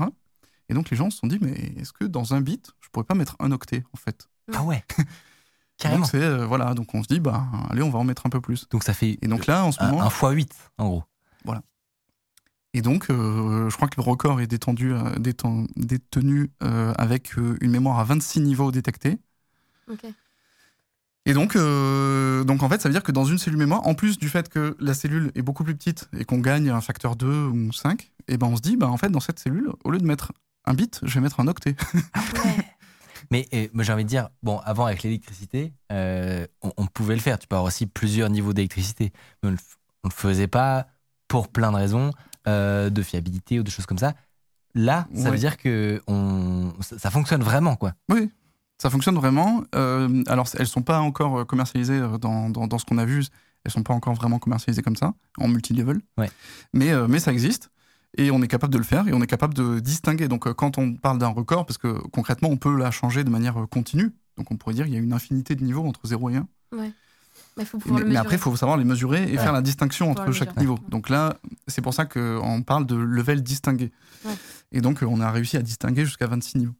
Et 0.68 0.74
donc, 0.74 0.90
les 0.90 0.96
gens 0.96 1.10
se 1.10 1.18
sont 1.18 1.26
dit, 1.26 1.38
mais 1.40 1.52
est-ce 1.76 1.92
que 1.92 2.04
dans 2.04 2.34
un 2.34 2.40
bit, 2.40 2.70
je 2.80 2.88
pourrais 2.90 3.04
pas 3.04 3.14
mettre 3.14 3.36
un 3.40 3.50
octet, 3.52 3.84
en 3.92 3.96
fait? 3.96 4.28
Ah 4.54 4.62
ouais 4.62 4.84
Carrément. 5.76 6.00
Donc, 6.02 6.10
c'est, 6.10 6.22
euh, 6.22 6.46
voilà. 6.46 6.74
Donc, 6.74 6.94
on 6.94 7.02
se 7.02 7.08
dit, 7.08 7.20
bah, 7.20 7.46
allez, 7.70 7.82
on 7.82 7.90
va 7.90 7.98
en 7.98 8.04
mettre 8.04 8.26
un 8.26 8.30
peu 8.30 8.40
plus. 8.40 8.68
Donc 8.70 8.82
ça 8.84 8.94
fait 8.94 9.18
Et 9.22 9.28
donc 9.28 9.46
là, 9.46 9.64
en 9.64 9.72
ce 9.72 9.82
un, 9.82 9.90
moment. 9.90 10.02
un 10.02 10.08
x 10.08 10.20
8 10.22 10.54
en 10.78 10.88
gros. 10.88 11.04
Et 12.78 12.80
donc, 12.80 13.10
euh, 13.10 13.68
je 13.68 13.74
crois 13.74 13.88
que 13.88 13.96
le 14.00 14.04
record 14.04 14.40
est 14.40 14.46
détendu, 14.46 14.92
euh, 14.92 15.16
déten- 15.16 15.66
détenu 15.74 16.52
euh, 16.62 16.94
avec 16.96 17.36
euh, 17.36 17.56
une 17.60 17.72
mémoire 17.72 17.98
à 17.98 18.04
26 18.04 18.38
niveaux 18.40 18.70
détectés. 18.70 19.18
Et 21.26 21.32
donc, 21.32 21.56
euh, 21.56 22.44
donc, 22.44 22.62
en 22.62 22.68
fait, 22.68 22.80
ça 22.80 22.88
veut 22.88 22.92
dire 22.92 23.02
que 23.02 23.10
dans 23.10 23.24
une 23.24 23.36
cellule 23.36 23.58
mémoire, 23.58 23.84
en 23.88 23.94
plus 23.94 24.16
du 24.16 24.28
fait 24.28 24.48
que 24.48 24.76
la 24.78 24.94
cellule 24.94 25.32
est 25.34 25.42
beaucoup 25.42 25.64
plus 25.64 25.74
petite 25.74 26.08
et 26.16 26.24
qu'on 26.24 26.38
gagne 26.38 26.70
un 26.70 26.80
facteur 26.80 27.16
2 27.16 27.46
ou 27.46 27.72
5, 27.72 28.12
et 28.28 28.36
ben 28.36 28.46
on 28.46 28.56
se 28.56 28.62
dit, 28.62 28.76
bah, 28.76 28.86
en 28.86 28.96
fait, 28.96 29.08
dans 29.08 29.18
cette 29.18 29.40
cellule, 29.40 29.70
au 29.82 29.90
lieu 29.90 29.98
de 29.98 30.06
mettre 30.06 30.30
un 30.64 30.74
bit, 30.74 31.00
je 31.02 31.12
vais 31.14 31.20
mettre 31.20 31.40
un 31.40 31.48
octet. 31.48 31.74
Mais 33.32 33.48
euh, 33.54 33.66
moi, 33.72 33.82
j'ai 33.82 33.92
envie 33.92 34.04
de 34.04 34.08
dire, 34.08 34.28
bon, 34.44 34.58
avant 34.58 34.86
avec 34.86 35.02
l'électricité, 35.02 35.72
euh, 35.90 36.46
on, 36.62 36.70
on 36.76 36.86
pouvait 36.86 37.16
le 37.16 37.20
faire. 37.20 37.40
Tu 37.40 37.48
peux 37.48 37.56
avoir 37.56 37.66
aussi 37.66 37.86
plusieurs 37.86 38.30
niveaux 38.30 38.52
d'électricité. 38.52 39.12
Mais 39.42 39.48
on 39.48 39.52
ne 39.52 39.56
le 40.04 40.10
faisait 40.14 40.46
pas 40.46 40.86
pour 41.26 41.48
plein 41.48 41.72
de 41.72 41.76
raisons, 41.76 42.12
euh, 42.48 42.90
de 42.90 43.02
fiabilité 43.02 43.60
ou 43.60 43.62
de 43.62 43.70
choses 43.70 43.86
comme 43.86 43.98
ça. 43.98 44.14
Là, 44.74 45.06
ça 45.14 45.24
Ouais. 45.24 45.30
veut 45.32 45.38
dire 45.38 45.56
que 45.56 46.00
on, 46.06 46.72
ça, 46.80 46.98
ça 46.98 47.10
fonctionne 47.10 47.42
vraiment, 47.42 47.76
quoi. 47.76 47.92
Oui, 48.10 48.30
ça 48.78 48.90
fonctionne 48.90 49.16
vraiment. 49.16 49.62
Euh, 49.74 50.22
alors, 50.26 50.46
elles 50.58 50.66
sont 50.66 50.82
pas 50.82 51.00
encore 51.00 51.40
euh, 51.40 51.44
commercialisées 51.44 52.00
dans, 52.20 52.50
dans, 52.50 52.66
dans 52.66 52.78
ce 52.78 52.84
qu'on 52.84 52.98
a 52.98 53.04
vu. 53.04 53.24
Elles 53.64 53.72
sont 53.72 53.82
pas 53.82 53.94
encore 53.94 54.14
vraiment 54.14 54.38
commercialisées 54.38 54.82
comme 54.82 54.94
ça, 54.96 55.14
en 55.38 55.48
multi-level. 55.48 56.00
Ouais. 56.16 56.30
Mais, 56.72 56.90
euh, 56.92 57.06
mais 57.08 57.18
ça 57.18 57.32
existe. 57.32 57.70
Et 58.16 58.30
on 58.30 58.40
est 58.42 58.48
capable 58.48 58.72
de 58.72 58.78
le 58.78 58.84
faire 58.84 59.06
et 59.08 59.12
on 59.12 59.20
est 59.20 59.26
capable 59.26 59.52
de 59.54 59.80
distinguer. 59.80 60.28
Donc, 60.28 60.50
quand 60.54 60.78
on 60.78 60.94
parle 60.94 61.18
d'un 61.18 61.28
record, 61.28 61.66
parce 61.66 61.76
que 61.78 61.88
concrètement, 62.08 62.48
on 62.50 62.56
peut 62.56 62.76
la 62.76 62.90
changer 62.90 63.24
de 63.24 63.30
manière 63.30 63.56
continue. 63.70 64.12
Donc, 64.36 64.50
on 64.50 64.56
pourrait 64.56 64.74
dire 64.74 64.84
qu'il 64.86 64.94
y 64.94 64.96
a 64.96 65.00
une 65.00 65.12
infinité 65.12 65.54
de 65.56 65.64
niveaux 65.64 65.86
entre 65.86 66.06
0 66.06 66.30
et 66.30 66.36
1. 66.36 66.46
Faut 67.64 67.78
Mais, 67.86 67.90
le 67.90 67.92
mais 67.92 68.04
mesurer. 68.04 68.16
après, 68.18 68.36
il 68.36 68.40
faut 68.40 68.54
savoir 68.56 68.76
les 68.78 68.84
mesurer 68.84 69.22
et 69.24 69.32
Ouais. 69.36 69.38
faire 69.42 69.52
la 69.52 69.62
distinction 69.62 70.10
entre 70.10 70.30
chaque 70.32 70.48
mesurer. 70.56 70.60
niveau. 70.60 70.78
Donc 70.88 71.08
là, 71.08 71.36
c'est 71.66 71.82
pour 71.82 71.94
ça 71.94 72.04
qu'on 72.06 72.62
parle 72.66 72.86
de 72.86 72.94
level 72.96 73.42
distingué. 73.42 73.90
Ouais. 74.24 74.32
Et 74.72 74.80
donc, 74.80 75.02
euh, 75.02 75.06
on 75.06 75.20
a 75.20 75.30
réussi 75.30 75.56
à 75.56 75.62
distinguer 75.62 76.04
jusqu'à 76.04 76.26
26 76.26 76.58
niveaux. 76.58 76.74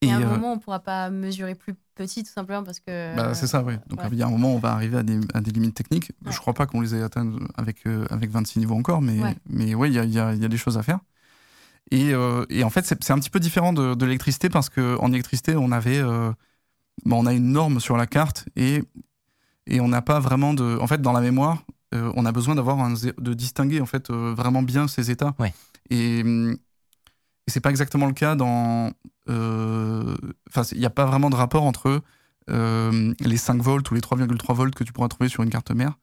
Et 0.00 0.12
à 0.12 0.16
un 0.16 0.22
euh, 0.22 0.26
moment, 0.30 0.52
on 0.52 0.56
ne 0.56 0.60
pourra 0.60 0.78
pas 0.78 1.10
mesurer 1.10 1.56
plus 1.56 1.74
petit, 1.96 2.22
tout 2.22 2.30
simplement 2.32 2.62
parce 2.62 2.78
que. 2.78 3.16
Bah, 3.16 3.34
c'est 3.34 3.48
ça, 3.48 3.62
oui. 3.64 3.74
Donc 3.88 3.98
il 4.12 4.16
y 4.18 4.22
a 4.22 4.26
un 4.26 4.30
moment, 4.30 4.54
on 4.54 4.58
va 4.60 4.70
arriver 4.72 4.96
à 4.98 5.02
des, 5.02 5.18
à 5.34 5.40
des 5.40 5.50
limites 5.50 5.74
techniques. 5.74 6.12
Je 6.28 6.38
crois 6.38 6.54
pas 6.54 6.66
qu'on 6.66 6.80
les 6.80 6.94
ait 6.94 7.02
atteintes 7.02 7.34
avec, 7.56 7.84
euh, 7.86 8.06
avec 8.10 8.30
26 8.30 8.60
niveaux 8.60 8.76
encore, 8.76 9.02
mais 9.02 9.18
mais 9.48 9.74
ouais, 9.74 9.88
il 9.90 9.94
y 9.94 9.98
a, 9.98 10.04
y 10.04 10.18
a- 10.20 10.34
y 10.34 10.44
a 10.44 10.48
des 10.48 10.56
choses 10.56 10.78
à 10.78 10.82
faire. 10.84 11.00
Et, 11.90 12.12
euh, 12.14 12.44
et 12.50 12.62
en 12.64 12.70
fait, 12.70 12.84
c'est 12.86 13.10
un 13.10 13.18
petit 13.18 13.30
peu 13.30 13.40
différent 13.40 13.72
de, 13.72 13.94
de 13.94 14.04
l'électricité 14.04 14.48
parce 14.50 14.68
qu'en 14.68 15.10
électricité, 15.12 15.56
on 15.56 15.72
avait, 15.72 15.98
euh, 15.98 16.30
bah, 17.04 17.16
on 17.18 17.26
a 17.26 17.32
une 17.32 17.50
norme 17.50 17.80
sur 17.80 17.96
la 17.96 18.06
carte 18.06 18.44
et, 18.56 18.84
et 19.68 19.80
on 19.80 19.88
n'a 19.88 20.02
pas 20.02 20.18
vraiment 20.20 20.54
de. 20.54 20.78
En 20.80 20.86
fait, 20.86 21.00
dans 21.00 21.12
la 21.12 21.20
mémoire, 21.20 21.62
euh, 21.94 22.12
on 22.16 22.26
a 22.26 22.32
besoin 22.32 22.54
d'avoir 22.56 22.80
un 22.80 22.92
de 22.94 23.34
distinguer 23.34 23.80
en 23.80 23.86
fait 23.86 24.10
euh, 24.10 24.34
vraiment 24.36 24.62
bien 24.62 24.88
ces 24.88 25.10
états. 25.10 25.34
Ouais. 25.38 25.54
Et, 25.90 26.20
et 26.20 27.50
c'est 27.50 27.60
pas 27.60 27.70
exactement 27.70 28.06
le 28.06 28.12
cas 28.14 28.34
dans. 28.34 28.90
euh, 29.28 30.16
Enfin, 30.48 30.62
il 30.72 30.78
n'y 30.80 30.86
a 30.86 30.90
pas 30.90 31.06
vraiment 31.06 31.30
de 31.30 31.36
rapport 31.36 31.62
entre 31.64 32.02
les 32.48 33.36
5 33.36 33.60
volts 33.60 33.90
ou 33.90 33.94
les 33.94 34.00
3,3 34.00 34.54
volts 34.54 34.74
que 34.74 34.84
tu 34.84 34.92
pourras 34.92 35.08
trouver 35.08 35.28
sur 35.28 35.42
une 35.42 35.50
carte 35.50 35.70
mère 35.70 35.98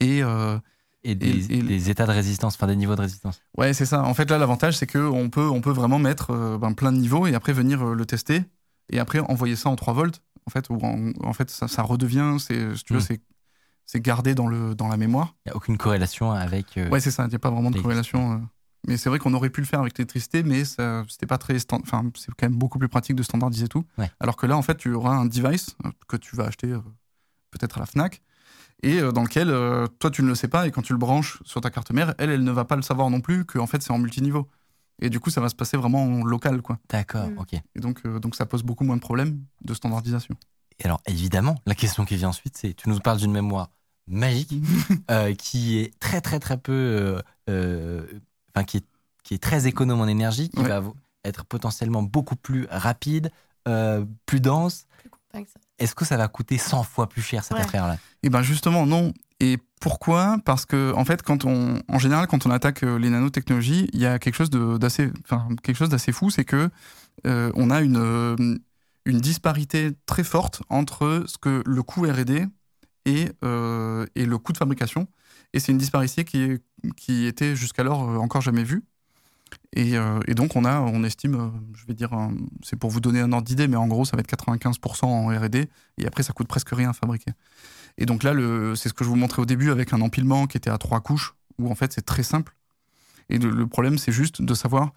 et. 0.00 0.22
Et 1.02 1.14
des, 1.14 1.50
et- 1.50 1.62
des 1.62 1.88
états 1.88 2.04
de 2.04 2.12
résistance, 2.12 2.56
enfin 2.56 2.66
des 2.66 2.76
niveaux 2.76 2.94
de 2.94 3.00
résistance. 3.00 3.40
Ouais, 3.56 3.72
c'est 3.72 3.86
ça. 3.86 4.02
En 4.04 4.12
fait, 4.12 4.28
là, 4.30 4.36
l'avantage, 4.36 4.76
c'est 4.76 4.86
qu'on 4.86 5.30
peut, 5.30 5.48
on 5.48 5.62
peut 5.62 5.70
vraiment 5.70 5.98
mettre 5.98 6.30
euh, 6.30 6.58
ben, 6.58 6.74
plein 6.74 6.92
de 6.92 6.98
niveaux 6.98 7.26
et 7.26 7.34
après 7.34 7.54
venir 7.54 7.82
euh, 7.82 7.94
le 7.94 8.04
tester 8.04 8.42
et 8.90 8.98
après 8.98 9.20
envoyer 9.20 9.56
ça 9.56 9.70
en 9.70 9.76
3 9.76 9.94
volts. 9.94 10.20
En 10.50 10.52
fait, 10.52 10.68
où 10.68 10.78
en, 10.84 11.12
en 11.22 11.32
fait 11.32 11.48
ça, 11.48 11.68
ça 11.68 11.82
redevient, 11.82 12.36
c'est, 12.40 12.74
si 12.76 12.82
tu 12.84 12.92
veux, 12.94 12.98
Mm. 12.98 13.02
c'est, 13.02 13.20
c'est 13.86 14.00
gardé 14.00 14.34
dans, 14.34 14.48
le, 14.48 14.74
dans 14.74 14.88
la 14.88 14.96
mémoire. 14.96 15.36
Il 15.46 15.50
n'y 15.50 15.52
a 15.52 15.56
aucune 15.56 15.78
corrélation 15.78 16.32
avec. 16.32 16.76
euh, 16.76 16.88
Ouais, 16.90 16.98
c'est 17.00 17.10
ça. 17.12 17.24
Il 17.24 17.28
n'y 17.28 17.34
a 17.36 17.38
pas 17.38 17.50
vraiment 17.50 17.70
de 17.70 17.76
corrélation. 17.82 18.32
euh. 18.32 18.38
Mais 18.88 18.96
c'est 18.96 19.08
vrai 19.10 19.18
qu'on 19.18 19.34
aurait 19.34 19.50
pu 19.50 19.60
le 19.60 19.66
faire 19.66 19.80
avec 19.80 19.96
l'électricité, 19.98 20.42
mais 20.42 20.64
c'était 20.64 21.26
pas 21.26 21.38
très. 21.38 21.56
Enfin, 21.72 22.02
c'est 22.16 22.28
quand 22.34 22.48
même 22.48 22.56
beaucoup 22.58 22.78
plus 22.78 22.88
pratique 22.88 23.14
de 23.16 23.22
standardiser 23.22 23.68
tout. 23.68 23.84
Ouais. 23.98 24.10
Alors 24.20 24.36
que 24.36 24.46
là, 24.46 24.56
en 24.56 24.62
fait, 24.62 24.76
tu 24.76 24.92
auras 24.94 25.14
un 25.14 25.26
device 25.26 25.76
euh, 25.84 25.90
que 26.08 26.16
tu 26.16 26.34
vas 26.34 26.44
acheter 26.46 26.68
euh, 26.72 26.78
peut-être 27.50 27.76
à 27.76 27.80
la 27.80 27.86
Fnac 27.86 28.22
et 28.82 29.00
dans 29.12 29.22
lequel 29.22 29.48
toi 29.98 30.10
tu 30.10 30.22
ne 30.22 30.28
le 30.28 30.34
sais 30.34 30.48
pas 30.48 30.66
et 30.66 30.70
quand 30.70 30.80
tu 30.80 30.94
le 30.94 30.98
branches 30.98 31.42
sur 31.44 31.60
ta 31.60 31.68
carte 31.68 31.90
mère, 31.90 32.14
elle, 32.16 32.30
elle 32.30 32.42
ne 32.44 32.50
va 32.50 32.64
pas 32.64 32.76
le 32.76 32.82
savoir 32.82 33.10
non 33.10 33.20
plus 33.20 33.44
qu'en 33.44 33.66
fait 33.66 33.82
c'est 33.82 33.90
en 33.92 33.98
multiniveau. 33.98 34.48
Et 35.00 35.10
du 35.10 35.18
coup, 35.20 35.30
ça 35.30 35.40
va 35.40 35.48
se 35.48 35.54
passer 35.54 35.76
vraiment 35.76 36.02
en 36.04 36.24
local, 36.24 36.62
quoi. 36.62 36.78
D'accord, 36.88 37.28
Mm. 37.28 37.38
ok. 37.38 37.52
Et 37.54 37.80
donc, 37.80 38.00
euh, 38.06 38.18
donc 38.18 38.34
ça 38.36 38.46
pose 38.46 38.62
beaucoup 38.62 38.84
moins 38.84 38.96
de 38.96 39.00
problèmes 39.00 39.40
de 39.64 39.74
standardisation. 39.74 40.34
Et 40.78 40.84
alors, 40.84 41.00
évidemment, 41.06 41.56
la 41.66 41.74
question 41.74 42.04
qui 42.04 42.16
vient 42.16 42.28
ensuite, 42.28 42.56
c'est 42.56 42.74
tu 42.74 42.88
nous 42.88 42.98
parles 43.00 43.18
d'une 43.18 43.32
mémoire 43.32 43.70
magique 44.06 44.52
euh, 45.10 45.34
qui 45.34 45.78
est 45.78 45.98
très, 46.00 46.20
très, 46.20 46.38
très 46.40 46.58
peu. 46.58 46.72
euh, 46.72 47.22
euh, 47.48 48.06
Enfin, 48.54 48.64
qui, 48.64 48.78
est, 48.78 48.84
qui 49.22 49.34
est 49.34 49.38
très 49.42 49.66
économe 49.68 50.00
en 50.00 50.08
énergie, 50.08 50.48
qui 50.48 50.58
Ouais. 50.60 50.68
va 50.68 50.82
être 51.24 51.44
potentiellement 51.44 52.02
beaucoup 52.02 52.34
plus 52.36 52.66
rapide, 52.70 53.30
euh, 53.68 54.04
plus 54.26 54.40
dense. 54.40 54.86
Est-ce 55.78 55.94
que 55.94 56.04
ça 56.04 56.16
va 56.16 56.26
coûter 56.28 56.58
100 56.58 56.82
fois 56.82 57.08
plus 57.08 57.22
cher 57.22 57.44
cette 57.44 57.56
Ouais. 57.56 57.62
affaire-là? 57.62 57.96
Et 58.22 58.28
ben 58.28 58.42
justement 58.42 58.86
non. 58.86 59.12
Et 59.38 59.58
pourquoi? 59.80 60.38
Parce 60.44 60.66
que 60.66 60.92
en 60.94 61.04
fait, 61.06 61.22
quand 61.22 61.46
on, 61.46 61.80
en 61.88 61.98
général, 61.98 62.26
quand 62.26 62.46
on 62.46 62.50
attaque 62.50 62.82
euh, 62.84 62.98
les 62.98 63.08
nanotechnologies, 63.08 63.88
il 63.94 64.00
y 64.00 64.06
a 64.06 64.18
quelque 64.18 64.34
chose 64.34 64.50
d'assez, 64.50 65.10
enfin 65.24 65.48
quelque 65.62 65.76
chose 65.76 65.88
d'assez 65.88 66.12
fou, 66.12 66.28
c'est 66.30 66.44
que 66.44 66.68
euh, 67.26 67.50
on 67.54 67.70
a 67.70 67.80
une 67.80 67.96
euh, 67.96 68.36
une 69.06 69.18
disparité 69.20 69.92
très 70.04 70.22
forte 70.22 70.62
entre 70.68 71.24
ce 71.26 71.38
que 71.38 71.62
le 71.66 71.82
coût 71.82 72.02
R&D 72.02 72.46
et 73.06 73.30
et 74.14 74.26
le 74.26 74.38
coût 74.38 74.52
de 74.52 74.58
fabrication. 74.58 75.08
Et 75.54 75.60
c'est 75.60 75.72
une 75.72 75.78
disparité 75.78 76.24
qui 76.24 76.58
qui 76.96 77.26
était 77.26 77.56
jusqu'alors 77.56 78.02
encore 78.20 78.42
jamais 78.42 78.62
vue. 78.62 78.84
Et, 79.74 79.94
et 80.28 80.34
donc 80.34 80.54
on 80.54 80.64
a, 80.64 80.80
on 80.80 81.02
estime, 81.02 81.50
je 81.74 81.86
vais 81.86 81.94
dire, 81.94 82.10
c'est 82.62 82.76
pour 82.76 82.90
vous 82.90 83.00
donner 83.00 83.20
un 83.20 83.32
ordre 83.32 83.46
d'idée, 83.46 83.66
mais 83.66 83.76
en 83.76 83.88
gros 83.88 84.04
ça 84.04 84.16
va 84.16 84.20
être 84.20 84.30
95% 84.30 85.06
en 85.06 85.26
R&D 85.28 85.68
et 85.98 86.06
après 86.06 86.22
ça 86.22 86.32
coûte 86.32 86.46
presque 86.46 86.70
rien 86.70 86.90
à 86.90 86.92
fabriquer. 86.92 87.32
Et 88.00 88.06
donc 88.06 88.24
là, 88.24 88.32
c'est 88.74 88.88
ce 88.88 88.94
que 88.94 89.04
je 89.04 89.08
vous 89.08 89.14
montrais 89.14 89.42
au 89.42 89.46
début 89.46 89.70
avec 89.70 89.92
un 89.92 90.00
empilement 90.00 90.46
qui 90.48 90.56
était 90.56 90.70
à 90.70 90.78
trois 90.78 91.00
couches, 91.00 91.34
où 91.58 91.70
en 91.70 91.74
fait 91.76 91.92
c'est 91.92 92.04
très 92.04 92.24
simple. 92.24 92.56
Et 93.28 93.38
le, 93.38 93.50
le 93.50 93.66
problème, 93.66 93.98
c'est 93.98 94.10
juste 94.10 94.42
de 94.42 94.54
savoir, 94.54 94.92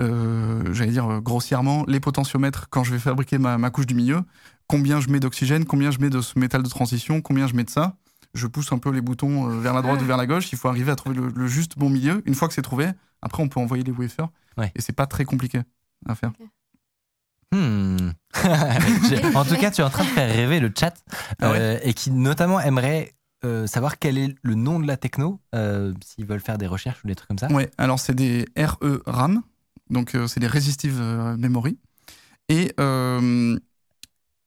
euh, 0.00 0.62
j'allais 0.74 0.90
dire 0.90 1.10
euh, 1.10 1.20
grossièrement, 1.20 1.84
les 1.86 2.00
potentiomètres 2.00 2.68
quand 2.68 2.84
je 2.84 2.92
vais 2.92 2.98
fabriquer 2.98 3.38
ma, 3.38 3.56
ma 3.56 3.70
couche 3.70 3.86
du 3.86 3.94
milieu, 3.94 4.20
combien 4.66 5.00
je 5.00 5.08
mets 5.08 5.20
d'oxygène, 5.20 5.64
combien 5.64 5.90
je 5.90 5.98
mets 6.00 6.10
de 6.10 6.20
ce 6.20 6.38
métal 6.38 6.62
de 6.62 6.68
transition, 6.68 7.22
combien 7.22 7.46
je 7.46 7.54
mets 7.54 7.64
de 7.64 7.70
ça. 7.70 7.96
Je 8.34 8.46
pousse 8.46 8.70
un 8.72 8.78
peu 8.78 8.90
les 8.90 9.00
boutons 9.00 9.48
euh, 9.48 9.60
vers 9.60 9.72
la 9.72 9.82
droite 9.82 10.02
ou 10.02 10.04
vers 10.04 10.16
la 10.18 10.26
gauche. 10.26 10.52
Il 10.52 10.58
faut 10.58 10.68
arriver 10.68 10.92
à 10.92 10.96
trouver 10.96 11.16
le, 11.16 11.28
le 11.28 11.46
juste 11.46 11.78
bon 11.78 11.88
milieu. 11.88 12.22
Une 12.26 12.34
fois 12.34 12.48
que 12.48 12.54
c'est 12.54 12.62
trouvé, 12.62 12.90
après 13.22 13.42
on 13.42 13.48
peut 13.48 13.60
envoyer 13.60 13.82
les 13.82 13.92
wafers. 13.92 14.28
Ouais. 14.58 14.70
Et 14.74 14.82
c'est 14.82 14.92
pas 14.92 15.06
très 15.06 15.24
compliqué 15.24 15.62
à 16.06 16.14
faire. 16.14 16.32
Hmm. 17.52 18.10
En 19.34 19.44
tout 19.44 19.56
cas, 19.56 19.70
tu 19.70 19.80
es 19.80 19.84
en 19.84 19.90
train 19.90 20.04
de 20.04 20.08
faire 20.08 20.34
rêver 20.34 20.60
le 20.60 20.72
chat 20.76 20.94
Ah 21.40 21.50
ouais 21.52 21.58
euh, 21.58 21.78
et 21.82 21.94
qui 21.94 22.10
notamment 22.10 22.60
aimerait 22.60 23.14
euh, 23.42 23.66
savoir 23.66 23.98
quel 23.98 24.18
est 24.18 24.34
le 24.42 24.54
nom 24.54 24.78
de 24.78 24.86
la 24.86 24.98
techno, 24.98 25.40
euh, 25.54 25.94
s'ils 26.04 26.26
veulent 26.26 26.40
faire 26.40 26.58
des 26.58 26.66
recherches 26.66 27.02
ou 27.04 27.08
des 27.08 27.14
trucs 27.14 27.28
comme 27.28 27.38
ça 27.38 27.48
Ouais, 27.50 27.70
alors 27.78 27.98
c'est 27.98 28.14
des 28.14 28.44
RE-RAM, 28.54 29.42
donc 29.88 30.14
euh, 30.14 30.26
c'est 30.26 30.40
des 30.40 30.46
Resistive 30.46 31.00
Memory. 31.38 31.78
Et, 32.50 32.74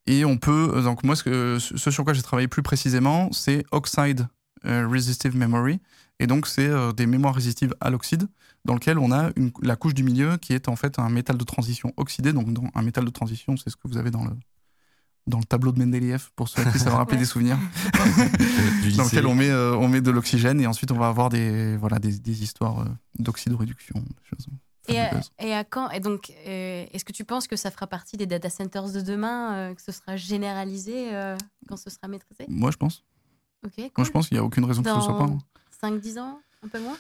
et 0.06 0.26
on 0.26 0.38
peut, 0.38 0.82
donc 0.84 1.04
moi, 1.04 1.16
ce, 1.16 1.58
sur 1.60 2.04
quoi 2.04 2.14
j'ai 2.14 2.22
travaillé 2.22 2.48
plus 2.48 2.62
précisément, 2.62 3.32
c'est 3.32 3.64
Oxide 3.72 4.28
Resistive 4.64 5.36
Memory. 5.36 5.80
Et 6.20 6.28
donc, 6.28 6.46
c'est 6.46 6.70
des 6.96 7.06
mémoires 7.06 7.34
résistives 7.34 7.74
à 7.80 7.90
l'oxyde, 7.90 8.28
dans 8.66 8.74
lequel 8.76 8.98
on 8.98 9.12
a 9.12 9.32
une- 9.36 9.52
la 9.62 9.76
couche 9.76 9.94
du 9.94 10.04
milieu 10.04 10.38
qui 10.38 10.54
est 10.54 10.68
en 10.70 10.76
fait 10.76 11.00
un 11.00 11.10
métal 11.10 11.38
de 11.38 11.44
transition 11.44 11.94
oxydé. 11.98 12.32
Donc, 12.34 12.52
dans, 12.54 12.64
un 12.74 12.82
métal 12.82 13.06
de 13.06 13.10
transition, 13.10 13.58
c'est 13.58 13.70
ce 13.70 13.76
que 13.76 13.88
vous 13.88 13.98
avez 13.98 14.10
dans 14.12 14.24
le, 14.26 14.32
dans 15.28 15.38
le 15.40 15.44
tableau 15.44 15.72
de 15.72 15.80
Mendeleïev, 15.84 16.30
pour 16.36 16.48
ceux 16.50 16.64
qui 16.72 16.80
savent 16.80 16.96
rappeler 16.96 17.18
des 17.18 17.26
souvenirs 17.26 17.58
dans 18.98 19.04
lequel 19.04 19.26
on 19.28 19.36
met, 19.36 19.50
euh, 19.50 19.76
on 19.76 19.88
met 19.88 20.02
de 20.02 20.12
l'oxygène 20.12 20.60
et 20.62 20.68
ensuite 20.68 20.92
on 20.92 20.98
va 20.98 21.08
avoir 21.08 21.30
des, 21.30 21.78
voilà, 21.78 22.00
des, 22.00 22.18
des 22.20 22.44
histoires 22.44 22.80
euh, 22.82 22.86
d'oxydoréduction. 23.20 24.00
des 24.00 24.16
choses 24.30 24.48
Et 24.88 25.00
à, 25.00 25.06
fabuleuses. 25.06 25.32
et 25.40 25.54
à 25.54 25.64
quand 25.64 25.90
Et 25.92 26.00
donc, 26.00 26.32
euh, 26.48 26.86
est-ce 26.92 27.06
que 27.06 27.12
tu 27.14 27.26
penses 27.26 27.48
que 27.48 27.56
ça 27.56 27.72
fera 27.72 27.88
partie 27.88 28.18
des 28.18 28.26
data 28.26 28.50
centers 28.50 28.92
de 28.92 29.02
demain, 29.02 29.54
euh, 29.56 29.74
que 29.76 29.82
ce 29.82 29.92
sera 29.92 30.16
généralisé 30.18 31.14
euh, 31.14 31.38
quand 31.68 31.78
ce 31.78 31.90
sera 31.90 32.08
maîtrisé? 32.08 32.46
Moi, 32.48 32.72
je 32.72 32.78
pense. 32.78 33.04
Ok, 33.66 33.74
Moi, 33.78 33.90
cool. 33.94 34.06
je 34.06 34.12
pense 34.12 34.28
qu'il 34.28 34.36
n'y 34.36 34.42
a 34.42 34.44
aucune 34.44 34.66
raison 34.66 34.84
que 34.84 34.90
ce 34.90 35.00
soit 35.02 35.18
pas. 35.18 35.24
hein. 35.24 35.38
Dans 35.82 35.90
5-10 35.98 36.20
ans, 36.20 36.40
un 36.64 36.68
peu 36.68 36.80
moins? 36.82 36.98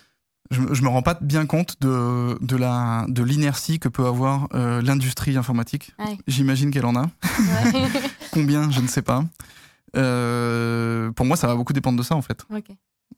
Je, 0.51 0.61
me- 0.61 0.73
je 0.73 0.81
me 0.83 0.89
rends 0.89 1.01
pas 1.01 1.17
bien 1.21 1.45
compte 1.45 1.77
de, 1.81 2.37
de 2.41 2.55
la 2.57 3.05
de 3.07 3.23
l'inertie 3.23 3.79
que 3.79 3.87
peut 3.89 4.05
avoir 4.05 4.47
euh, 4.53 4.81
l'industrie 4.81 5.35
informatique. 5.37 5.93
Ouais. 5.99 6.17
J'imagine 6.27 6.69
qu'elle 6.71 6.85
en 6.85 6.95
a. 6.95 7.03
Ouais. 7.03 7.87
Combien, 8.31 8.69
je 8.69 8.81
ne 8.81 8.87
sais 8.87 9.01
pas. 9.01 9.23
Euh, 9.95 11.11
pour 11.11 11.25
moi, 11.25 11.37
ça 11.37 11.47
va 11.47 11.55
beaucoup 11.55 11.73
dépendre 11.73 11.97
de 11.97 12.03
ça, 12.03 12.15
en 12.15 12.21
fait. 12.21 12.45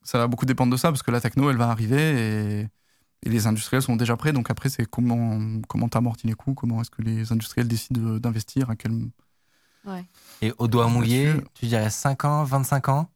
Ça 0.03 0.18
va 0.18 0.27
beaucoup 0.27 0.45
dépendre 0.45 0.72
de 0.72 0.77
ça, 0.77 0.89
parce 0.89 1.03
que 1.03 1.11
la 1.11 1.22
techno, 1.22 1.49
elle 1.49 1.57
va 1.57 1.69
arriver 1.69 2.02
et, 2.02 2.68
et 3.23 3.30
les 3.30 3.47
industriels 3.47 3.81
sont 3.81 3.95
déjà 3.95 4.15
prêts. 4.18 4.34
Donc 4.34 4.49
après, 4.52 4.69
c'est 4.69 4.85
comment 4.85 5.39
comment 5.68 5.89
t'amortis 5.89 6.27
les 6.27 6.34
coûts, 6.34 6.53
comment 6.53 6.81
est-ce 6.81 6.91
que 6.91 7.02
les 7.02 7.31
industriels 7.31 7.68
décident 7.68 8.02
de- 8.14 8.19
d'investir, 8.19 8.69
à 8.69 8.76
quel... 8.76 8.91
Et 10.41 10.53
au 10.57 10.68
doigt 10.68 10.85
mouillé, 10.89 11.34
tu 11.53 11.65
dirais 11.68 11.89
5 11.89 12.26
ans, 12.26 12.43
25 12.43 12.89
ans? 12.89 13.10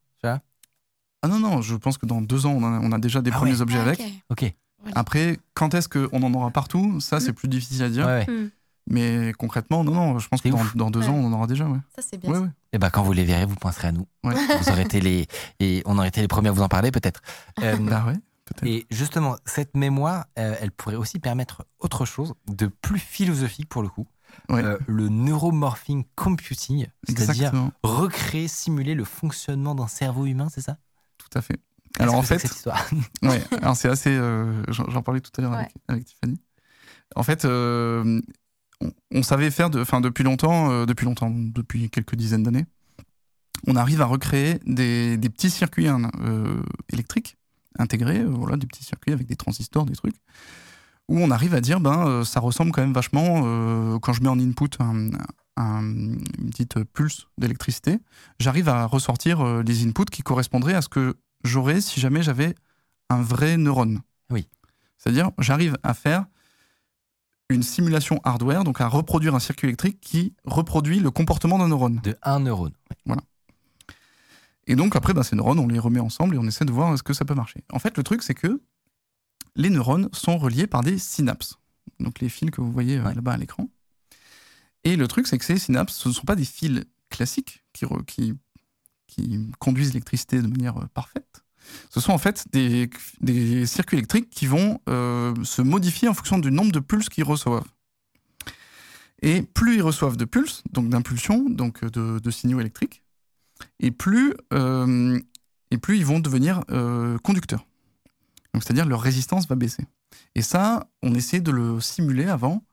Ah 1.22 1.28
non, 1.28 1.40
non, 1.40 1.62
je 1.62 1.76
pense 1.76 1.98
que 1.98 2.06
dans 2.06 2.22
deux 2.22 2.46
ans, 2.46 2.52
on 2.54 2.64
a, 2.64 2.80
on 2.80 2.92
a 2.92 2.98
déjà 3.00 3.22
des 3.22 3.32
Ah 3.32 3.36
premiers 3.36 3.54
ouais. 3.56 3.62
objets 3.62 3.80
Ah, 3.80 3.82
avec. 3.84 4.02
ok. 4.30 4.54
Après, 4.96 5.38
quand 5.54 5.74
est-ce 5.74 5.90
qu'on 5.90 6.24
en 6.24 6.34
aura 6.34 6.52
partout? 6.52 7.00
Ça, 7.02 7.20
c'est 7.20 7.34
plus 7.34 7.48
difficile 7.50 7.84
à 7.84 7.90
dire. 7.90 8.06
Ouais, 8.06 8.26
ouais. 8.28 8.34
Hmm, 8.34 8.50
Mais 8.90 9.34
concrètement, 9.38 9.84
non, 9.84 9.92
non, 9.94 10.20
je 10.20 10.28
pense 10.30 10.42
que 10.42 10.48
dans, 10.78 10.90
deux 10.90 11.02
Ouais. 11.02 11.08
ans, 11.10 11.14
on 11.16 11.26
en 11.28 11.34
aura 11.34 11.48
déjà, 11.48 11.66
ouais. 11.68 11.80
Ça, 11.96 12.02
c'est 12.02 12.18
bien. 12.18 12.30
Ouais, 12.32 12.36
ça. 12.38 12.42
ouais. 12.44 12.50
Et 12.72 12.78
ben 12.78 12.90
quand 12.90 13.04
vous 13.04 13.12
les 13.14 13.26
verrez, 13.26 13.46
vous 13.46 13.56
penserez 13.56 13.90
à 13.90 13.92
nous. 13.92 14.08
Ouais. 14.24 14.34
Vous 14.64 14.70
aurez 14.70 14.84
été 14.84 15.02
les 15.02 15.28
et 15.60 15.82
on 15.86 15.98
aurait 15.98 16.08
été 16.08 16.22
les 16.22 16.28
premiers 16.30 16.50
à 16.50 16.52
vous 16.54 16.62
en 16.62 16.70
parler 16.70 16.92
peut-être. 16.92 17.22
Euh, 17.62 17.76
Bah 17.82 18.06
ouais, 18.08 18.14
peut-être. 18.46 18.64
et 18.66 18.86
justement, 18.90 19.36
cette 19.46 19.76
mémoire, 19.76 20.26
euh, 20.38 20.56
elle 20.62 20.72
pourrait 20.72 20.96
aussi 20.96 21.20
permettre 21.20 21.66
autre 21.80 22.06
chose 22.06 22.34
de 22.48 22.68
plus 22.68 23.00
philosophique 23.00 23.68
pour 23.68 23.82
le 23.82 23.90
coup. 23.90 24.08
Ouais. 24.48 24.64
Euh, 24.64 24.78
le 24.88 25.10
neuromorphing 25.10 26.04
computing, 26.16 26.86
c'est-à-dire 27.08 27.52
recréer, 27.84 28.48
simuler 28.48 28.94
le 28.96 29.04
fonctionnement 29.04 29.76
d'un 29.76 29.88
cerveau 29.88 30.26
humain, 30.26 30.48
c'est 30.50 30.62
ça? 30.62 30.78
Tout 31.30 31.38
à 31.38 31.42
fait. 31.42 31.60
Alors 32.00 32.16
en 32.16 32.22
fait, 32.24 32.42
ouais, 33.24 33.42
alors 33.62 33.76
c'est 33.76 33.90
assez. 33.90 34.12
euh, 34.12 34.64
J'en 34.70 35.02
parlais 35.02 35.22
tout 35.22 35.32
à 35.38 35.42
l'heure 35.42 35.54
avec, 35.54 35.72
avec 35.88 36.06
Tiffany. 36.06 36.40
En 37.16 37.24
fait, 37.24 37.46
euh, 37.46 38.22
on, 38.80 38.92
on 39.12 39.24
savait 39.24 39.52
faire, 39.52 39.70
de, 39.70 39.82
enfin 39.82 40.00
depuis 40.00 40.24
longtemps, 40.24 40.72
euh, 40.72 40.86
depuis 40.86 41.06
longtemps, 41.06 41.32
depuis 41.32 41.90
quelques 41.90 42.16
dizaines 42.16 42.44
d'années, 42.44 42.66
on 43.68 43.76
arrive 43.76 44.02
à 44.02 44.06
recréer 44.06 44.60
des, 44.66 45.18
des 45.18 45.30
petits 45.30 45.50
circuits 45.50 45.88
hein, 45.88 46.10
électriques 46.94 47.38
intégrés, 47.78 48.24
voilà, 48.24 48.56
des 48.58 48.68
petits 48.68 48.84
circuits 48.84 49.14
avec 49.14 49.28
des 49.28 49.36
transistors, 49.36 49.86
des 49.86 49.96
trucs, 49.96 50.16
où 51.10 51.20
on 51.20 51.32
arrive 51.32 51.54
à 51.56 51.62
dire, 51.62 51.80
ben, 51.80 52.08
euh, 52.08 52.24
ça 52.24 52.40
ressemble 52.40 52.72
quand 52.72 52.82
même 52.82 52.94
vachement 52.94 53.42
euh, 53.46 54.00
quand 54.00 54.14
je 54.14 54.22
mets 54.22 54.30
en 54.30 54.40
input 54.40 54.70
un, 54.80 55.10
un- 55.58 55.82
une 55.82 56.50
petite 56.52 56.84
pulse 56.84 57.28
d'électricité, 57.38 58.00
j'arrive 58.40 58.70
à 58.70 58.86
ressortir 58.86 59.42
euh, 59.42 59.64
les 59.64 59.86
inputs 59.86 60.06
qui 60.12 60.22
correspondraient 60.22 60.76
à 60.76 60.82
ce 60.82 60.88
que 60.88 61.18
j'aurais 61.44 61.82
si 61.82 62.00
jamais 62.00 62.22
j'avais 62.22 62.56
un 63.10 63.22
vrai 63.22 63.58
neurone. 63.58 64.02
Oui. 64.30 64.48
C'est-à-dire, 64.98 65.32
j'arrive 65.40 65.78
à 65.84 65.94
faire 65.94 66.26
une 67.50 67.64
simulation 67.64 68.22
hardware, 68.24 68.64
donc 68.64 68.80
à 68.80 68.88
reproduire 68.88 69.34
un 69.34 69.40
circuit 69.40 69.68
électrique 69.68 70.00
qui 70.00 70.36
reproduit 70.46 71.00
le 71.00 71.10
comportement 71.10 71.58
d'un 71.58 71.70
neurone. 71.70 72.00
De 72.04 72.16
un 72.22 72.40
neurone. 72.40 72.74
Et 74.68 74.76
donc 74.76 74.96
après, 74.96 75.14
ben, 75.14 75.24
ces 75.24 75.36
neurones, 75.36 75.58
on 75.58 75.68
les 75.68 75.80
remet 75.80 76.00
ensemble 76.00 76.36
et 76.36 76.38
on 76.38 76.46
essaie 76.46 76.66
de 76.66 76.72
voir 76.72 76.94
est-ce 76.94 77.02
que 77.02 77.14
ça 77.14 77.26
peut 77.26 77.34
marcher. 77.34 77.64
En 77.74 77.80
fait, 77.80 77.98
le 77.98 78.04
truc, 78.04 78.22
c'est 78.22 78.36
que 78.36 78.62
les 79.60 79.70
neurones 79.70 80.10
sont 80.14 80.38
reliés 80.38 80.66
par 80.68 80.82
des 80.84 80.98
synapses. 80.98 81.60
Donc 82.00 82.20
les 82.22 82.30
fils 82.30 82.50
que 82.50 82.62
vous 82.62 82.72
voyez 82.72 82.98
euh, 82.98 83.04
Ouais. 83.04 83.14
là-bas 83.14 83.34
à 83.34 83.38
l'écran. 83.38 83.70
Et 84.86 84.96
le 84.96 85.08
truc, 85.08 85.28
c'est 85.28 85.38
que 85.38 85.46
ces 85.46 85.60
synapses, 85.60 85.96
ce 85.96 86.08
ne 86.10 86.14
sont 86.14 86.24
pas 86.24 86.36
des 86.36 86.46
fils 86.46 86.86
classiques 87.10 87.64
qui, 87.74 87.86
re- 87.86 88.06
qui, 88.06 88.34
qui 89.08 89.52
conduisent 89.60 89.90
l'électricité 89.90 90.42
de 90.42 90.48
manière 90.48 90.78
euh, 90.78 90.88
parfaite. 90.94 91.44
Ce 91.90 92.00
sont 92.00 92.14
en 92.14 92.18
fait 92.18 92.46
des, 92.52 92.90
des 93.22 93.66
circuits 93.66 93.98
électriques 93.98 94.30
qui 94.30 94.48
vont 94.48 94.80
euh, 94.88 95.36
se 95.44 95.62
modifier 95.62 96.08
en 96.08 96.14
fonction 96.14 96.40
du 96.40 96.52
nombre 96.52 96.72
de 96.72 96.80
pulses 96.80 97.10
qu'ils 97.10 97.26
reçoivent. 97.26 97.68
Et 99.22 99.42
plus 99.44 99.76
ils 99.76 99.82
reçoivent 99.82 100.16
de 100.16 100.26
pulses, 100.26 100.64
donc 100.72 100.90
d'impulsions, 100.90 101.50
donc 101.50 101.84
de, 101.84 102.20
de 102.20 102.32
signaux 102.32 102.62
électriques, 102.62 103.04
et 103.82 103.92
plus, 103.92 104.34
euh, 104.54 105.20
et 105.72 105.78
plus 105.78 105.98
ils 105.98 106.06
vont 106.06 106.20
devenir 106.22 106.64
euh, 106.72 107.18
conducteurs. 107.20 107.66
Donc 108.54 108.64
c'est-à-dire 108.64 108.86
leur 108.86 109.02
résistance 109.02 109.48
va 109.48 109.56
baisser. 109.56 109.86
Et 110.36 110.42
ça, 110.42 110.90
on 111.04 111.14
essayait 111.14 111.42
de 111.42 111.52
le 111.52 111.80
simuler 111.80 112.26
avant 112.26 112.64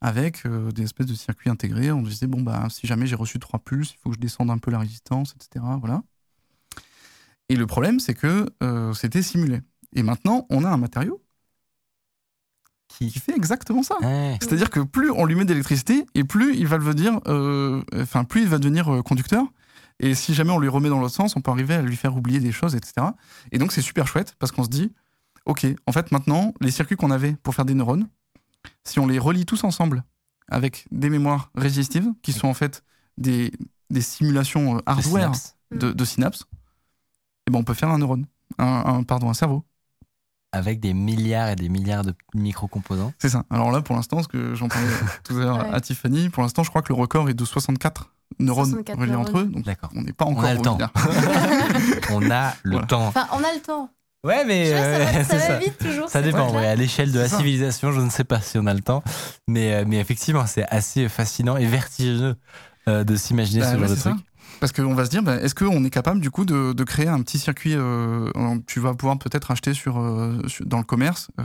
avec 0.00 0.44
euh, 0.46 0.70
des 0.70 0.82
espèces 0.82 1.06
de 1.06 1.14
circuits 1.14 1.50
intégrés. 1.50 1.90
On 1.90 2.02
disait 2.02 2.26
bon 2.26 2.42
bah 2.42 2.66
si 2.70 2.86
jamais 2.86 3.06
j'ai 3.06 3.16
reçu 3.16 3.38
trois 3.38 3.58
pulses, 3.58 3.92
il 3.92 3.98
faut 4.02 4.10
que 4.10 4.16
je 4.16 4.20
descende 4.20 4.50
un 4.50 4.58
peu 4.58 4.70
la 4.70 4.78
résistance, 4.78 5.34
etc. 5.34 5.64
Voilà. 5.80 6.02
Et 7.48 7.56
le 7.56 7.66
problème, 7.66 8.00
c'est 8.00 8.14
que 8.14 8.46
euh, 8.62 8.92
c'était 8.94 9.22
simulé. 9.22 9.60
Et 9.94 10.02
maintenant, 10.02 10.46
on 10.50 10.64
a 10.64 10.68
un 10.68 10.76
matériau 10.76 11.22
Qui 12.88 13.10
fait 13.10 13.36
exactement 13.36 13.82
ça. 13.82 13.96
Ouais. 14.00 14.36
C'est-à-dire 14.40 14.70
que 14.70 14.80
plus 14.80 15.10
on 15.10 15.24
lui 15.24 15.34
met 15.34 15.44
d'électricité, 15.44 16.06
et 16.14 16.24
plus 16.24 16.56
il 16.56 16.66
va 16.66 16.78
devenir, 16.78 17.20
euh, 17.26 17.82
enfin 17.94 18.24
plus 18.24 18.42
il 18.42 18.48
va 18.48 18.58
devenir 18.58 18.92
euh, 18.92 19.02
conducteur. 19.02 19.44
Et 20.00 20.14
si 20.14 20.34
jamais 20.34 20.50
on 20.50 20.58
lui 20.58 20.68
remet 20.68 20.88
dans 20.88 20.98
l'autre 20.98 21.14
sens, 21.14 21.36
on 21.36 21.40
peut 21.40 21.52
arriver 21.52 21.74
à 21.74 21.82
lui 21.82 21.96
faire 21.96 22.16
oublier 22.16 22.40
des 22.40 22.50
choses, 22.50 22.74
etc. 22.74 23.06
Et 23.52 23.58
donc 23.58 23.72
c'est 23.72 23.82
super 23.82 24.08
chouette 24.08 24.34
parce 24.40 24.50
qu'on 24.50 24.64
se 24.64 24.68
dit, 24.68 24.92
ok, 25.46 25.66
en 25.86 25.92
fait 25.92 26.10
maintenant 26.12 26.52
les 26.60 26.70
circuits 26.70 26.96
qu'on 26.96 27.10
avait 27.10 27.32
pour 27.42 27.54
faire 27.54 27.64
des 27.64 27.74
neurones, 27.74 28.08
si 28.84 28.98
on 28.98 29.06
les 29.06 29.18
relie 29.18 29.44
tous 29.46 29.64
ensemble 29.64 30.04
avec 30.48 30.86
des 30.90 31.10
mémoires 31.10 31.50
résistives, 31.54 32.12
qui 32.22 32.32
sont 32.32 32.48
en 32.48 32.54
fait 32.54 32.82
des, 33.18 33.52
des 33.90 34.00
simulations 34.02 34.76
euh, 34.76 34.80
hardware 34.86 35.32
de, 35.70 35.92
de 35.92 36.04
synapses, 36.04 36.44
et 37.46 37.50
ben 37.50 37.58
on 37.58 37.64
peut 37.64 37.74
faire 37.74 37.90
un 37.90 37.98
neurone, 37.98 38.26
un, 38.58 38.82
un- 38.86 39.02
pardon, 39.02 39.28
un 39.30 39.34
cerveau. 39.34 39.64
Avec 40.52 40.78
des 40.80 40.94
milliards 40.94 41.48
et 41.48 41.56
des 41.56 41.68
milliards 41.68 42.04
de 42.04 42.14
micro-composants. 42.34 43.12
C'est 43.18 43.28
ça. 43.28 43.44
Alors 43.50 43.72
là, 43.72 43.82
pour 43.82 43.96
l'instant, 43.96 44.22
ce 44.22 44.28
que 44.28 44.54
j'en 44.54 44.68
parlais 44.68 44.86
tout 45.24 45.34
à 45.36 45.40
l'heure 45.40 45.58
Ouais. 45.58 45.74
à 45.74 45.80
Tiffany, 45.80 46.28
pour 46.28 46.42
l'instant, 46.44 46.62
je 46.62 46.68
crois 46.70 46.80
que 46.80 46.92
le 46.92 46.98
record 46.98 47.28
est 47.28 47.34
de 47.34 47.44
64 47.44 48.12
neurones 48.38 48.66
64 48.70 48.98
reliés 49.00 49.14
entre 49.16 49.38
eux. 49.38 49.44
Donc, 49.46 49.64
D'accord. 49.64 49.90
on 49.96 50.02
n'est 50.02 50.12
pas 50.12 50.24
On 50.26 50.30
encore 50.32 50.44
a 50.44 50.54
le 50.54 50.60
temps. 50.60 50.78
On 52.10 52.30
a 52.30 52.54
le 52.62 52.70
Voilà. 52.72 52.86
temps. 52.86 53.06
Enfin, 53.08 53.26
on 53.32 53.38
a 53.38 53.52
le 53.54 53.60
temps. 53.60 53.90
Ouais, 54.24 54.44
mais 54.44 54.70
vois, 54.70 54.78
ça 54.78 54.84
euh, 54.86 54.98
va, 55.04 55.12
ça 55.12 55.24
c'est 55.24 55.34
va 55.36 55.46
ça. 55.46 55.58
vite 55.58 55.78
toujours. 55.78 56.08
Ça 56.08 56.22
dépend, 56.22 56.50
ouais, 56.54 56.66
à 56.66 56.74
l'échelle 56.74 57.12
de 57.12 57.18
la 57.18 57.28
ça. 57.28 57.36
civilisation, 57.36 57.92
je 57.92 58.00
ne 58.00 58.08
sais 58.10 58.24
pas 58.24 58.40
si 58.40 58.58
on 58.58 58.66
a 58.66 58.72
le 58.74 58.80
temps, 58.80 59.02
mais, 59.46 59.74
euh, 59.74 59.84
mais 59.86 59.98
effectivement, 59.98 60.46
c'est 60.46 60.66
assez 60.70 61.08
fascinant 61.08 61.56
et 61.56 61.66
vertigineux 61.66 62.34
euh, 62.88 63.04
de 63.04 63.16
s'imaginer 63.16 63.60
Bah 63.60 63.72
ce 63.72 63.76
ouais, 63.76 63.80
genre 63.80 63.90
de 63.90 63.94
c'est 63.94 64.00
ça. 64.00 64.10
truc. 64.12 64.24
Parce 64.60 64.72
qu'on 64.72 64.94
va 64.94 65.04
se 65.04 65.10
dire, 65.10 65.22
bah, 65.22 65.36
est-ce 65.36 65.54
qu'on 65.54 65.84
est 65.84 65.90
capable 65.90 66.20
du 66.20 66.30
coup 66.30 66.44
de, 66.46 66.72
de 66.72 66.84
créer 66.84 67.08
un 67.08 67.20
petit 67.22 67.38
circuit 67.38 67.74
euh, 67.74 68.30
Tu 68.66 68.80
vas 68.80 68.94
pouvoir 68.94 69.18
peut-être 69.18 69.50
acheter 69.50 69.74
sur, 69.74 69.98
euh, 70.00 70.40
sur- 70.46 70.64
dans 70.64 70.78
le 70.78 70.84
commerce, 70.84 71.28
euh, 71.38 71.44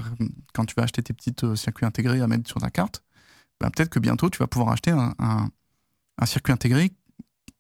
quand 0.53 0.65
tu 0.65 0.73
vas 0.75 0.83
acheter 0.83 1.01
tes 1.03 1.11
petits 1.13 1.35
euh, 1.43 1.55
circuits 1.55 1.85
intégrés 1.85 2.21
à 2.21 2.27
mettre 2.27 2.47
sur 2.47 2.61
ta 2.61 2.69
carte, 2.69 3.03
bah, 3.59 3.69
peut-être 3.75 3.89
que 3.89 3.99
bientôt 3.99 4.29
tu 4.29 4.37
vas 4.39 4.47
pouvoir 4.47 4.71
acheter 4.71 4.91
un, 4.91 5.13
un- 5.19 5.49
un 6.17 6.25
circuit 6.25 6.53
intégré 6.53 6.91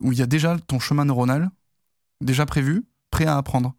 où 0.01 0.13
il 0.13 0.19
y 0.19 0.21
a 0.21 0.27
déjà 0.27 0.57
ton 0.67 0.79
chemin 0.79 1.03
neuronal 1.03 1.49
déjà 2.21 2.45
prévu, 2.45 2.85
prêt 3.11 3.25
à 3.25 3.35
apprendre. 3.37 3.73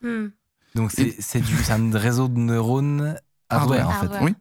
Hmm. 0.00 0.28
Donc 0.74 0.90
c'est 0.92 1.14
c'est 1.20 1.40
du- 1.40 1.56
c'est 1.56 1.72
un 1.72 1.90
réseau 1.96 2.28
de 2.28 2.38
neurones 2.38 3.16
hardware, 3.48 3.88
Hardware. 3.88 3.88
en 3.88 4.00
fait. 4.00 4.14
Hardware. 4.14 4.22
Oui. 4.22 4.34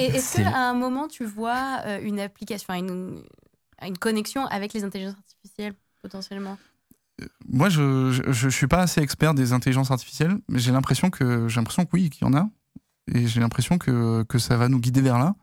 Et 0.00 0.04
est-ce 0.16 0.36
qu'à 0.36 0.56
un 0.70 0.74
moment, 0.74 1.08
tu 1.08 1.24
vois 1.24 1.80
euh, 1.86 2.00
une 2.02 2.20
application, 2.20 2.72
une, 2.74 3.22
une 3.82 3.98
connexion 3.98 4.46
avec 4.46 4.72
les 4.72 4.84
intelligences 4.84 5.16
artificielles, 5.18 5.74
potentiellement? 6.02 6.56
Moi, 7.48 7.68
je, 7.68 8.10
je, 8.12 8.32
je 8.32 8.48
suis 8.48 8.66
pas 8.66 8.78
assez 8.80 9.00
expert 9.02 9.34
des 9.34 9.52
intelligences 9.52 9.90
artificielles, 9.90 10.38
mais 10.48 10.58
j'ai 10.58 10.72
l'impression 10.72 11.10
que 11.10 11.48
j'ai 11.48 11.56
l'impression 11.60 11.84
que 11.84 11.90
oui, 11.92 12.08
qu'il 12.10 12.26
y 12.26 12.30
en 12.30 12.34
a, 12.34 12.48
et 13.12 13.26
j'ai 13.26 13.40
l'impression 13.40 13.76
que, 13.78 14.22
que 14.22 14.38
ça 14.38 14.56
va 14.56 14.68
nous 14.68 14.78
guider 14.80 15.02
vers 15.02 15.18
là. 15.18 15.34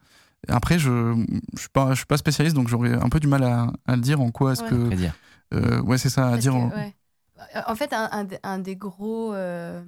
Après, 0.47 0.79
je 0.79 1.23
je 1.53 1.59
suis 1.59 1.69
pas 1.69 1.91
je 1.91 1.97
suis 1.97 2.05
pas 2.05 2.17
spécialiste, 2.17 2.55
donc 2.55 2.67
j'aurais 2.69 2.93
un 2.93 3.09
peu 3.09 3.19
du 3.19 3.27
mal 3.27 3.43
à, 3.43 3.71
à 3.85 3.95
le 3.95 4.01
dire 4.01 4.21
en 4.21 4.31
quoi 4.31 4.53
est-ce 4.53 4.63
Ouais. 4.63 4.69
que 4.69 4.87
Prédire. 4.87 5.13
euh, 5.53 5.81
ouais 5.81 5.97
c'est 5.97 6.09
ça 6.09 6.27
à 6.27 6.29
Parce 6.31 6.41
dire. 6.41 6.53
que, 6.53 6.75
ouais. 6.75 6.95
En 7.67 7.75
fait, 7.75 7.93
un, 7.93 8.09
un 8.11 8.23
des- 8.23 8.39
un 8.43 8.59
des 8.59 8.75
gros, 8.75 9.33
euh, 9.33 9.83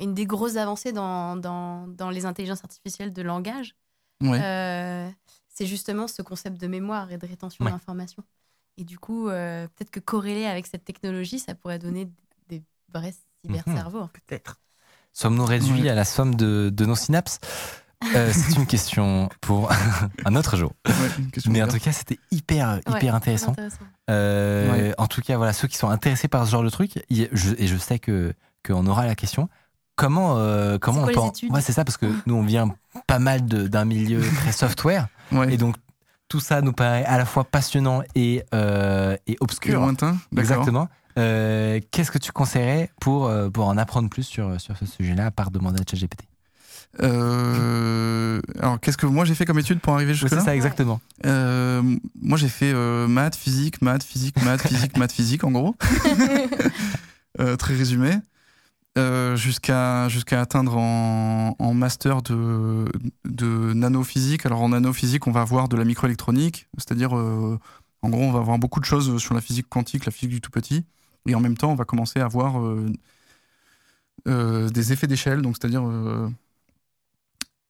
une 0.00 0.14
des 0.14 0.26
grosses 0.26 0.56
avancées 0.56 0.92
dans, 0.92 1.36
dans, 1.36 1.86
dans 1.88 2.10
les 2.10 2.26
intelligences 2.26 2.64
artificielles 2.64 3.12
de 3.12 3.22
langage, 3.22 3.74
Ouais. 4.22 4.40
euh, 4.42 5.10
c'est 5.48 5.66
justement 5.66 6.06
ce 6.06 6.22
concept 6.22 6.60
de 6.60 6.66
mémoire 6.66 7.10
et 7.10 7.18
de 7.18 7.26
rétention 7.26 7.64
Ouais. 7.64 7.70
d'informations. 7.70 8.22
Et 8.76 8.84
du 8.84 8.98
coup, 8.98 9.28
euh, 9.28 9.66
peut-être 9.68 9.90
que 9.90 10.00
corrélé 10.00 10.46
avec 10.46 10.66
cette 10.66 10.84
technologie, 10.84 11.38
ça 11.38 11.54
pourrait 11.54 11.78
donner 11.78 12.08
des 12.48 12.62
vrais 12.92 13.14
cyber-cerveaux. 13.44 14.08
Peut-être. 14.08 14.58
Sommes-nous 15.12 15.44
réduits 15.44 15.82
Ouais. 15.82 15.88
à 15.90 15.94
la 15.94 16.04
somme 16.04 16.34
de, 16.34 16.70
de 16.72 16.84
nos 16.86 16.94
synapses? 16.94 17.40
Euh, 18.14 18.30
C'est 18.32 18.56
une 18.56 18.66
question 18.66 19.28
pour 19.40 19.70
un 20.24 20.34
autre 20.36 20.56
jour. 20.56 20.72
Ouais, 20.88 20.94
une 21.18 21.30
question 21.30 21.52
Mais 21.52 21.62
en 21.62 21.68
tout 21.68 21.78
cas, 21.78 21.92
c'était 21.92 22.18
hyper, 22.30 22.78
hyper 22.88 22.94
Ouais, 23.02 23.08
intéressant. 23.10 23.54
Euh, 24.08 24.70
Ouais. 24.72 24.94
En 24.98 25.06
tout 25.06 25.20
cas, 25.20 25.36
voilà, 25.36 25.52
ceux 25.52 25.68
qui 25.68 25.76
sont 25.76 25.88
intéressés 25.90 26.28
par 26.28 26.46
ce 26.46 26.50
genre 26.50 26.62
de 26.62 26.70
truc, 26.70 26.92
je- 27.10 27.54
et 27.58 27.66
je 27.66 27.76
sais 27.76 27.98
que 27.98 28.32
qu'on 28.66 28.86
aura 28.86 29.06
la 29.06 29.14
question. 29.14 29.48
Comment, 29.96 30.36
euh, 30.38 30.78
comment 30.78 30.98
quoi 31.00 31.04
on 31.04 31.08
les 31.08 31.14
peut 31.14 31.20
en- 31.20 31.28
études 31.30 31.52
Ouais, 31.52 31.60
c'est 31.60 31.72
ça, 31.72 31.84
parce 31.84 31.96
que 31.98 32.06
nous, 32.26 32.34
on 32.34 32.42
vient 32.42 32.74
pas 33.06 33.18
mal 33.18 33.44
d'un 33.44 33.84
milieu 33.84 34.20
très 34.20 34.52
software, 34.52 35.08
Ouais. 35.32 35.52
et 35.52 35.56
donc 35.58 35.76
tout 36.28 36.40
ça 36.40 36.62
nous 36.62 36.72
paraît 36.72 37.04
à 37.04 37.18
la 37.18 37.26
fois 37.26 37.44
passionnant 37.44 38.02
et, 38.14 38.42
euh, 38.54 39.16
et 39.26 39.32
Et 39.32 39.36
obscur. 39.40 39.78
lointain, 39.80 40.16
d'accord. 40.32 40.38
Exactement. 40.62 40.88
Euh, 41.18 41.80
Qu'est-ce 41.90 42.10
que 42.10 42.18
tu 42.18 42.32
conseillerais 42.32 42.90
pour, 43.00 43.30
pour 43.52 43.66
en 43.68 43.76
apprendre 43.76 44.08
plus 44.08 44.22
sur, 44.22 44.58
sur 44.60 44.76
ce 44.76 44.86
sujet-là, 44.86 45.26
à 45.26 45.30
part 45.30 45.50
demander 45.50 45.80
à 45.80 45.84
ChatGPT? 45.88 46.24
Euh, 47.02 48.40
alors, 48.58 48.80
qu'est-ce 48.80 48.96
que 48.96 49.06
moi 49.06 49.24
j'ai 49.24 49.34
fait 49.34 49.44
comme 49.44 49.58
étude 49.58 49.80
pour 49.80 49.94
arriver 49.94 50.12
Oui, 50.12 50.18
jusque 50.18 50.34
C'est 50.34 50.40
ça, 50.40 50.54
exactement. 50.54 51.00
Euh, 51.24 51.82
Moi 52.20 52.36
j'ai 52.36 52.48
fait 52.48 52.72
euh, 52.72 53.06
maths, 53.06 53.36
physique, 53.36 53.80
maths, 53.80 54.02
physique, 54.02 54.42
maths, 54.42 54.66
physique, 54.66 54.96
maths, 54.96 55.12
physique, 55.12 55.44
en 55.44 55.50
gros. 55.50 55.76
Euh, 57.38 57.56
très 57.56 57.76
résumé. 57.76 58.10
Euh, 58.98 59.36
jusqu'à 59.36 60.08
jusqu'à 60.08 60.40
atteindre 60.40 60.76
en, 60.76 61.54
en 61.56 61.74
master 61.74 62.22
de, 62.22 62.86
de 63.24 63.72
nanophysique. 63.72 64.44
Alors 64.46 64.60
en 64.62 64.70
nanophysique, 64.70 65.28
on 65.28 65.30
va 65.30 65.42
avoir 65.42 65.68
de 65.68 65.76
la 65.76 65.84
microélectronique, 65.84 66.66
c'est-à-dire 66.76 67.16
euh, 67.16 67.56
en 68.02 68.08
gros, 68.10 68.22
on 68.22 68.32
va 68.32 68.40
avoir 68.40 68.58
beaucoup 68.58 68.80
de 68.80 68.84
choses 68.84 69.16
sur 69.18 69.32
la 69.32 69.40
physique 69.40 69.68
quantique, 69.68 70.06
la 70.06 70.12
physique 70.12 70.30
du 70.30 70.40
tout 70.40 70.50
petit, 70.50 70.84
et 71.28 71.36
en 71.36 71.40
même 71.40 71.56
temps, 71.56 71.70
on 71.70 71.76
va 71.76 71.84
commencer 71.84 72.18
à 72.18 72.24
avoir 72.24 72.60
euh, 72.60 72.92
euh, 74.26 74.68
des 74.70 74.92
effets 74.92 75.06
d'échelle, 75.06 75.40
donc 75.42 75.56
c'est-à-dire 75.56 75.84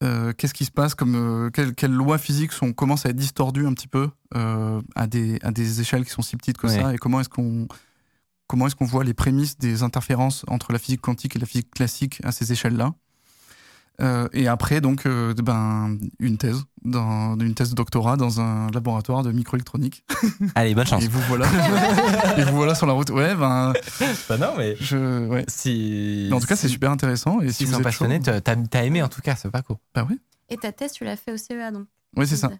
euh, 0.03 0.33
qu'est-ce 0.33 0.55
qui 0.55 0.65
se 0.65 0.71
passe, 0.71 0.95
comme 0.95 1.15
euh, 1.15 1.51
quelles, 1.51 1.75
quelles 1.75 1.93
lois 1.93 2.19
physiques 2.19 2.53
sont 2.53 2.73
commencent 2.73 3.05
à 3.07 3.11
être 3.11 3.17
distordues 3.17 3.67
un 3.67 3.75
petit 3.75 3.89
peu 3.89 4.09
euh, 4.35 4.81
à 4.95 5.07
des 5.07 5.39
à 5.43 5.51
des 5.51 5.81
échelles 5.81 6.05
qui 6.05 6.11
sont 6.11 6.23
si 6.23 6.37
petites 6.37 6.57
que 6.59 6.67
Ouais. 6.69 6.81
ça, 6.81 6.95
et 6.95 6.99
comment 6.99 7.21
est-ce 7.21 7.29
qu'on 7.29 7.69
comment 8.47 8.67
est-ce 8.67 8.77
qu'on 8.77 8.87
voit 8.87 9.05
les 9.05 9.15
prémices 9.15 9.59
des 9.59 9.83
interférences 9.83 10.45
entre 10.49 10.73
la 10.73 10.79
physique 10.79 11.01
quantique 11.03 11.37
et 11.37 11.39
la 11.39 11.47
physique 11.47 11.71
classique 11.71 12.21
à 12.25 12.33
ces 12.33 12.51
échelles-là? 12.53 12.95
Euh, 14.01 14.29
et 14.33 14.49
après, 14.49 14.81
donc, 14.81 15.05
euh, 15.07 15.35
ben, 15.35 15.99
une 16.19 16.39
thèse, 16.39 16.63
dans, 16.85 17.39
une 17.39 17.55
thèse 17.55 17.71
de 17.71 17.75
doctorat 17.75 18.17
dans 18.17 18.41
un 18.41 18.71
laboratoire 18.71 19.23
de 19.23 19.31
microélectronique. 19.33 20.05
Allez, 20.55 20.75
bonne 20.75 20.87
chance. 20.87 21.03
Et 21.05 21.09
vous 21.09 21.21
voilà, 21.29 21.47
et 22.39 22.45
vous 22.45 22.57
voilà 22.57 22.75
sur 22.75 22.87
la 22.87 22.93
route. 22.95 23.11
Ouais, 23.11 23.35
ben, 23.35 23.73
Bah 24.29 24.39
non, 24.39 24.55
mais 24.57 24.77
je, 24.81 25.27
ouais. 25.27 25.45
si. 25.49 26.27
Mais 26.31 26.37
en 26.37 26.41
tout 26.41 26.47
cas, 26.47 26.57
c'est 26.57 26.69
super 26.69 26.91
intéressant. 26.91 27.41
Et 27.41 27.49
Si 27.49 27.55
si 27.59 27.65
vous 27.67 27.75
êtes 27.75 27.83
passionnés, 27.83 28.21
chaud- 28.25 28.41
t'as 28.43 28.57
t'as 28.57 28.85
aimé 28.85 29.03
en 29.03 29.09
tout 29.09 29.21
cas, 29.21 29.37
c'est 29.37 29.51
pas 29.51 29.63
cool. 29.63 29.77
bah 29.95 30.05
ouais, 30.09 30.17
Et 30.49 30.57
ta 30.57 30.73
thèse, 30.73 30.93
tu 30.93 31.05
l'as 31.05 31.17
fait 31.17 31.33
au 31.33 31.37
CEA, 31.37 31.71
donc 31.71 31.87
ouais, 32.17 32.27
c'est 32.27 32.37
ça. 32.37 32.51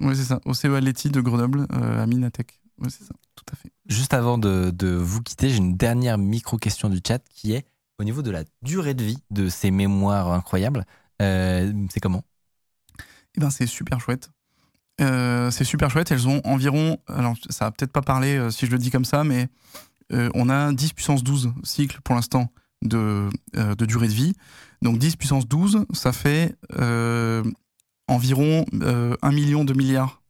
Ouais, 0.00 0.14
c'est 0.14 0.22
ça. 0.24 0.40
Au 0.44 0.54
CEA 0.54 0.80
Leti 0.80 1.10
de 1.10 1.20
Grenoble, 1.20 1.66
euh, 1.72 2.02
à 2.02 2.06
Minatech. 2.06 2.60
Ouais, 2.80 2.88
c'est 2.90 3.04
ça. 3.04 3.14
Tout 3.34 3.44
à 3.52 3.56
fait. 3.56 3.70
Juste 3.86 4.14
avant 4.14 4.38
de, 4.38 4.70
de 4.70 4.88
vous 4.88 5.20
quitter, 5.22 5.48
j'ai 5.50 5.56
une 5.56 5.76
dernière 5.76 6.16
micro-question 6.18 6.88
du 6.88 7.00
chat 7.06 7.18
qui 7.34 7.52
est 7.54 7.66
au 7.98 8.04
niveau 8.04 8.22
de 8.22 8.30
la 8.30 8.44
durée 8.62 8.94
de 8.94 9.04
vie 9.04 9.18
de 9.30 9.48
ces 9.48 9.70
mémoires 9.70 10.32
incroyables. 10.32 10.84
euh, 11.20 11.72
c'est 11.90 12.00
comment? 12.00 12.22
Eh 13.36 13.40
ben, 13.40 13.50
c'est 13.50 13.66
super 13.66 14.00
chouette. 14.00 14.30
Euh, 15.00 15.50
c'est 15.50 15.64
super 15.64 15.90
chouette. 15.90 16.10
Elles 16.10 16.28
ont 16.28 16.40
environ, 16.44 16.98
alors 17.06 17.34
ça 17.50 17.66
va 17.66 17.70
peut-être 17.70 17.92
pas 17.92 18.02
parler 18.02 18.36
euh, 18.36 18.50
si 18.50 18.66
je 18.66 18.70
le 18.70 18.78
dis 18.78 18.90
comme 18.90 19.04
ça, 19.04 19.24
mais 19.24 19.48
on 20.10 20.48
a 20.48 20.72
10 20.72 20.94
puissance 20.94 21.22
12 21.22 21.52
cycles 21.64 22.00
pour 22.02 22.14
l'instant 22.14 22.50
de, 22.80 23.28
de 23.52 23.84
durée 23.84 24.08
de 24.08 24.12
vie. 24.14 24.32
Donc 24.80 24.98
10 24.98 25.16
puissance 25.16 25.46
12, 25.46 25.84
ça 25.92 26.12
fait 26.12 26.56
environ 28.08 28.64
euh, 28.82 29.14
1 29.20 29.32
million 29.32 29.64
de 29.64 29.74
milliards 29.74 30.22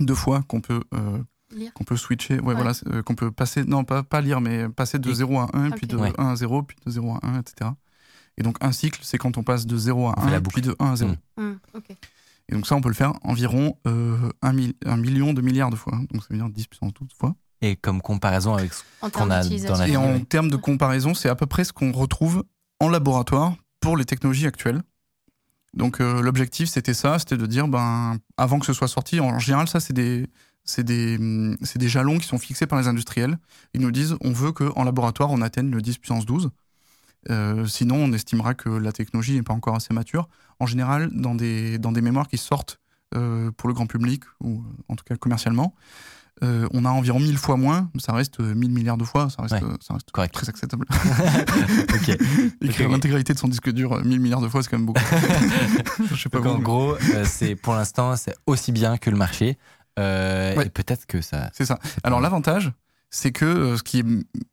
de 0.00 0.12
fois 0.12 0.42
qu'on 0.48 0.60
peut. 0.60 0.82
Qu'on 1.74 1.84
peut 1.84 1.96
switcher, 1.96 2.34
ouais, 2.40 2.48
Ouais. 2.48 2.54
voilà, 2.54 2.72
euh, 2.88 3.02
qu'on 3.02 3.14
peut 3.14 3.30
passer, 3.30 3.64
non 3.64 3.84
pas, 3.84 4.02
pas 4.02 4.20
lire, 4.20 4.40
mais 4.40 4.68
passer 4.68 4.98
de 4.98 5.10
Et- 5.10 5.14
0 5.14 5.38
à 5.40 5.48
1, 5.52 5.70
puis 5.70 5.84
Ok. 5.84 5.90
de 5.90 5.96
Ouais. 5.96 6.12
1 6.18 6.28
à 6.28 6.36
0, 6.36 6.62
puis 6.62 6.76
de 6.84 6.90
0 6.90 7.12
à 7.12 7.20
1, 7.22 7.38
etc. 7.40 7.70
Et 8.38 8.42
donc 8.42 8.56
un 8.60 8.72
cycle, 8.72 9.00
c'est 9.02 9.18
quand 9.18 9.36
on 9.36 9.42
passe 9.42 9.66
de 9.66 9.76
0 9.76 10.08
à 10.08 10.14
On 10.16 10.22
fait 10.22 10.30
la 10.30 10.36
1, 10.36 10.40
boucle. 10.40 10.60
puis 10.60 10.62
de 10.62 10.76
1 10.78 10.92
à 10.92 10.96
0. 10.96 11.12
Mm. 11.36 11.42
Hmm, 11.42 11.56
ok. 11.74 11.90
Et 12.48 12.54
donc 12.54 12.66
ça, 12.66 12.74
on 12.74 12.80
peut 12.80 12.88
le 12.88 12.94
faire 12.94 13.12
environ 13.22 13.76
euh, 13.86 14.16
un, 14.42 14.54
un 14.86 14.96
million 14.96 15.32
de 15.32 15.40
milliards 15.40 15.70
de 15.70 15.76
fois. 15.76 15.92
Donc 16.12 16.22
ça 16.22 16.28
veut 16.30 16.36
dire 16.36 16.48
10 16.48 16.66
puissance 16.66 16.92
12 16.94 17.10
fois. 17.18 17.34
Et 17.62 17.76
comme 17.76 18.00
comparaison 18.00 18.54
avec 18.54 18.72
ce 18.72 18.82
Qu'on 19.10 19.30
a 19.30 19.42
dans 19.44 19.76
la 19.78 19.86
Et 19.86 19.90
vie, 19.90 19.96
en 19.96 20.14
oui. 20.14 20.24
termes 20.24 20.50
de 20.50 20.56
comparaison, 20.56 21.12
c'est 21.14 21.28
à 21.28 21.34
peu 21.34 21.46
près 21.46 21.64
ce 21.64 21.72
qu'on 21.72 21.92
retrouve 21.92 22.44
en 22.80 22.88
laboratoire 22.88 23.54
pour 23.80 23.96
les 23.96 24.04
technologies 24.04 24.46
actuelles. 24.46 24.82
Donc 25.74 26.00
euh, 26.00 26.20
l'objectif, 26.22 26.68
c'était 26.68 26.94
ça, 26.94 27.18
c'était 27.18 27.36
de 27.36 27.46
dire, 27.46 27.68
ben, 27.68 28.16
avant 28.36 28.58
que 28.58 28.66
ce 28.66 28.72
soit 28.72 28.88
sorti, 28.88 29.20
en 29.20 29.38
général, 29.38 29.68
ça, 29.68 29.78
c'est 29.78 29.92
des, 29.92 30.26
c'est 30.70 30.84
des, 30.84 31.18
c'est 31.62 31.78
des 31.78 31.88
jalons 31.88 32.18
qui 32.18 32.26
sont 32.26 32.38
fixés 32.38 32.66
par 32.66 32.78
les 32.78 32.88
industriels. 32.88 33.38
Ils 33.74 33.80
nous 33.80 33.90
disent, 33.90 34.16
on 34.22 34.32
veut 34.32 34.52
qu'en 34.52 34.84
laboratoire, 34.84 35.30
on 35.30 35.42
atteigne 35.42 35.70
le 35.70 35.82
10 35.82 35.98
puissance 35.98 36.26
12. 36.26 36.50
Euh, 37.28 37.66
sinon, 37.66 37.96
on 37.96 38.12
estimera 38.12 38.54
que 38.54 38.70
la 38.70 38.92
technologie 38.92 39.34
n'est 39.34 39.42
pas 39.42 39.52
encore 39.52 39.74
assez 39.76 39.92
mature. 39.92 40.28
En 40.58 40.66
général, 40.66 41.10
dans 41.12 41.34
des, 41.34 41.78
dans 41.78 41.92
des 41.92 42.00
mémoires 42.00 42.28
qui 42.28 42.38
sortent 42.38 42.78
euh, 43.14 43.50
pour 43.56 43.68
le 43.68 43.74
grand 43.74 43.86
public, 43.86 44.22
ou 44.40 44.62
en 44.88 44.96
tout 44.96 45.04
cas 45.04 45.16
commercialement, 45.16 45.74
euh, 46.42 46.66
on 46.72 46.86
a 46.86 46.88
environ 46.88 47.20
1000 47.20 47.36
fois 47.36 47.58
moins, 47.58 47.90
ça 47.98 48.12
reste 48.14 48.40
euh, 48.40 48.54
1000 48.54 48.70
milliards 48.70 48.96
de 48.96 49.04
fois, 49.04 49.28
ça 49.28 49.42
reste, 49.42 49.52
Ouais. 49.62 49.72
ça 49.86 49.92
reste 49.92 50.10
Correct. 50.10 50.32
très 50.32 50.48
acceptable. 50.48 50.86
Écrire 52.62 52.88
l'intégralité 52.88 53.34
de 53.34 53.38
son 53.38 53.48
disque 53.48 53.70
dur 53.70 53.92
euh, 53.92 54.02
1000 54.02 54.20
milliards 54.20 54.40
de 54.40 54.48
fois, 54.48 54.62
c'est 54.62 54.70
quand 54.70 54.78
même 54.78 54.86
beaucoup. 54.86 55.00
Je 56.10 56.16
sais 56.16 56.28
pas 56.30 56.38
Donc 56.40 56.46
en 56.46 56.58
gros, 56.60 56.96
c'est 57.24 57.56
pour 57.56 57.74
l'instant, 57.74 58.16
c'est 58.16 58.34
aussi 58.46 58.72
bien 58.72 58.96
que 58.96 59.10
le 59.10 59.16
marché. 59.16 59.58
Euh, 59.98 60.54
Ouais. 60.56 60.66
Et 60.66 60.70
peut-être 60.70 61.06
que 61.06 61.20
ça. 61.20 61.50
C'est 61.52 61.64
ça. 61.66 61.78
Alors 62.02 62.20
l'avantage, 62.20 62.72
c'est 63.10 63.32
que 63.32 63.44
euh, 63.44 63.76
ce 63.76 63.82
qui 63.82 64.00
est, 64.00 64.04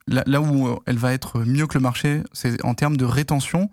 là, 0.08 0.24
là 0.26 0.42
où 0.42 0.68
euh, 0.68 0.76
elle 0.86 0.98
va 0.98 1.14
être 1.14 1.40
mieux 1.42 1.68
que 1.68 1.76
le 1.78 1.82
marché, 1.82 2.24
c'est 2.34 2.64
en 2.66 2.74
termes 2.74 2.98
de 2.98 3.06
rétention, 3.06 3.70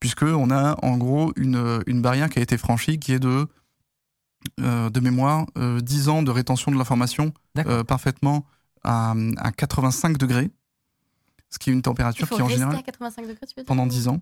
puisque 0.00 0.22
on 0.22 0.50
a 0.50 0.76
en 0.84 0.96
gros 0.96 1.32
une, 1.36 1.82
une 1.86 2.00
barrière 2.02 2.28
qui 2.30 2.38
a 2.38 2.42
été 2.42 2.56
franchie, 2.56 2.98
qui 2.98 3.12
est 3.12 3.18
de 3.18 3.46
euh, 4.60 4.88
de 4.88 5.00
mémoire 5.00 5.46
euh, 5.58 5.80
10 5.80 6.08
ans 6.08 6.22
de 6.22 6.30
rétention 6.30 6.70
de 6.70 6.76
l'information 6.78 7.32
euh, 7.58 7.82
parfaitement 7.82 8.46
à, 8.84 9.12
à 9.38 9.50
85 9.50 10.16
degrés, 10.16 10.48
ce 11.50 11.58
qui 11.58 11.70
est 11.70 11.72
une 11.72 11.82
température 11.82 12.28
qui 12.28 12.40
en 12.40 12.48
général 12.48 12.76
à 12.76 12.82
85 12.82 13.22
degrés, 13.22 13.34
tu 13.40 13.54
veux 13.56 13.62
dire? 13.62 13.64
pendant 13.66 13.84
ou- 13.86 13.88
10 13.88 14.06
ans. 14.08 14.20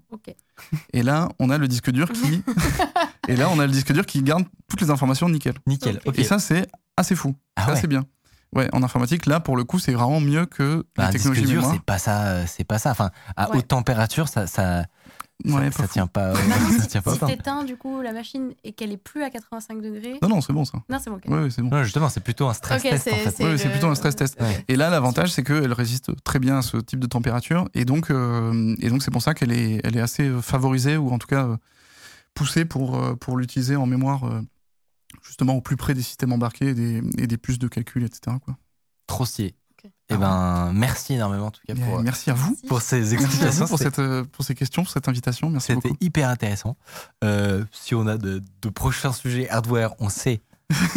Et 0.94 1.02
là, 1.02 1.28
on 1.38 1.50
a 1.50 1.58
le 1.58 1.68
disque 1.68 1.90
dur 1.90 2.10
qui 2.10 2.42
et 3.28 3.36
là 3.36 3.50
on 3.50 3.58
a 3.58 3.66
le 3.66 3.72
disque 3.72 3.92
dur 3.92 4.06
qui 4.06 4.22
garde 4.22 4.44
toutes 4.68 4.80
les 4.80 4.90
informations 4.90 5.28
nickel. 5.28 5.54
Nickel. 5.66 6.00
Et 6.14 6.24
ça 6.24 6.38
c'est 6.38 6.66
assez 6.96 7.14
fou. 7.14 7.34
Ah 7.56 7.62
c'est 7.64 7.70
ouais. 7.72 7.78
assez 7.78 7.86
bien. 7.86 8.04
Ouais, 8.54 8.68
en 8.72 8.82
informatique, 8.82 9.26
là, 9.26 9.40
pour 9.40 9.56
le 9.56 9.64
coup, 9.64 9.78
c'est 9.78 9.92
vraiment 9.92 10.20
mieux 10.20 10.46
que 10.46 10.86
Bah, 10.96 11.10
les 11.12 11.26
un 11.26 11.30
disque 11.32 11.46
dur, 11.46 11.64
c'est 11.70 11.80
pas 11.82 11.98
ça. 11.98 12.22
euh, 12.28 12.44
C'est 12.46 12.64
pas 12.64 12.78
ça. 12.78 12.90
Enfin, 12.92 13.10
à 13.36 13.50
Ouais. 13.50 13.58
haute 13.58 13.68
température, 13.68 14.28
ça, 14.28 14.46
ça, 14.46 14.84
Ouais, 15.44 15.70
ça, 15.70 15.82
ça 15.82 15.88
tient 15.88 16.06
pas. 16.06 16.34
Ça 16.34 16.40
si 16.80 16.86
tient 16.88 17.02
pas 17.02 17.10
si 17.10 17.16
autant. 17.18 17.26
t'éteins 17.26 17.64
du 17.64 17.76
coup 17.76 18.00
la 18.00 18.12
machine 18.12 18.54
et 18.64 18.72
qu'elle 18.72 18.90
est 18.92 18.96
plus 18.96 19.22
à 19.22 19.28
85 19.28 19.82
degrés. 19.82 20.18
Non, 20.22 20.28
non, 20.28 20.40
c'est 20.40 20.54
bon 20.54 20.64
ça. 20.64 20.78
Non, 20.88 20.98
c'est 21.02 21.10
bon. 21.10 21.16
ok. 21.16 21.24
Ouais, 21.28 21.42
ouais, 21.42 21.50
c'est 21.50 21.60
bon. 21.60 21.68
Non, 21.68 21.82
justement, 21.82 22.08
c'est 22.08 22.20
plutôt 22.22 22.46
un 22.48 22.54
stress 22.54 22.80
test 22.82 22.94
en 22.94 23.10
c'est- 23.10 23.16
fait. 23.16 23.30
c'est 23.36 23.44
Ouais, 23.44 23.58
c'est 23.58 23.64
le- 23.66 23.70
plutôt 23.72 23.88
un 23.88 23.94
stress 23.94 24.16
test. 24.16 24.40
Ouais. 24.40 24.64
Et 24.68 24.76
là, 24.76 24.88
l'avantage, 24.88 25.30
c'est 25.32 25.42
qu'elle 25.42 25.72
résiste 25.74 26.12
très 26.24 26.38
bien 26.38 26.58
à 26.58 26.62
ce 26.62 26.78
type 26.78 27.00
de 27.00 27.06
température. 27.06 27.68
Et 27.74 27.84
donc, 27.84 28.10
euh, 28.10 28.74
et 28.80 28.88
donc 28.88 29.02
c'est 29.02 29.10
pour 29.10 29.20
ça 29.20 29.34
qu'elle 29.34 29.52
est, 29.52 29.80
elle 29.84 29.96
est 29.98 30.00
assez 30.00 30.30
favorisée, 30.40 30.96
ou 30.96 31.10
en 31.10 31.18
tout 31.18 31.26
cas 31.26 31.44
euh, 31.44 31.56
poussée 32.32 32.64
pour, 32.64 32.96
euh, 32.96 33.14
pour 33.14 33.36
l'utiliser 33.36 33.76
en 33.76 33.84
mémoire, 33.86 34.24
euh, 34.24 34.40
justement 35.36 35.54
au 35.56 35.60
plus 35.60 35.76
près 35.76 35.92
des 35.92 36.00
systèmes 36.02 36.32
embarqués 36.32 36.68
et 36.68 36.74
des, 36.74 37.02
et 37.18 37.26
des 37.26 37.36
puces 37.36 37.58
de 37.58 37.68
calcul, 37.68 38.02
etc. 38.04 38.38
Quoi. 38.42 38.56
Trop 39.06 39.26
stylé. 39.26 39.54
Ok. 39.84 39.90
Eh 40.08 40.16
ben, 40.16 40.72
merci 40.72 41.12
énormément 41.12 41.48
en 41.48 41.50
tout 41.50 41.60
cas 41.68 41.74
pour, 41.74 42.00
merci 42.00 42.30
à 42.30 42.32
vous. 42.34 42.52
Merci. 42.52 42.66
pour 42.66 42.80
ces 42.80 42.96
Merci 43.00 43.14
à 43.16 43.18
explications. 43.20 43.64
vous 43.64 43.68
pour, 43.68 43.78
cette, 43.78 43.98
euh, 43.98 44.24
pour 44.24 44.44
ces 44.46 44.54
questions, 44.54 44.82
pour 44.84 44.90
cette 44.90 45.08
invitation. 45.08 45.50
Merci 45.50 45.74
C'était 45.74 45.88
beaucoup. 45.90 45.96
hyper 46.00 46.30
intéressant. 46.30 46.76
Euh, 47.22 47.66
si 47.70 47.94
on 47.94 48.06
a 48.06 48.16
de, 48.16 48.42
de 48.62 48.68
prochains 48.70 49.12
sujets 49.12 49.46
hardware, 49.50 49.90
on 49.98 50.08
sait 50.08 50.40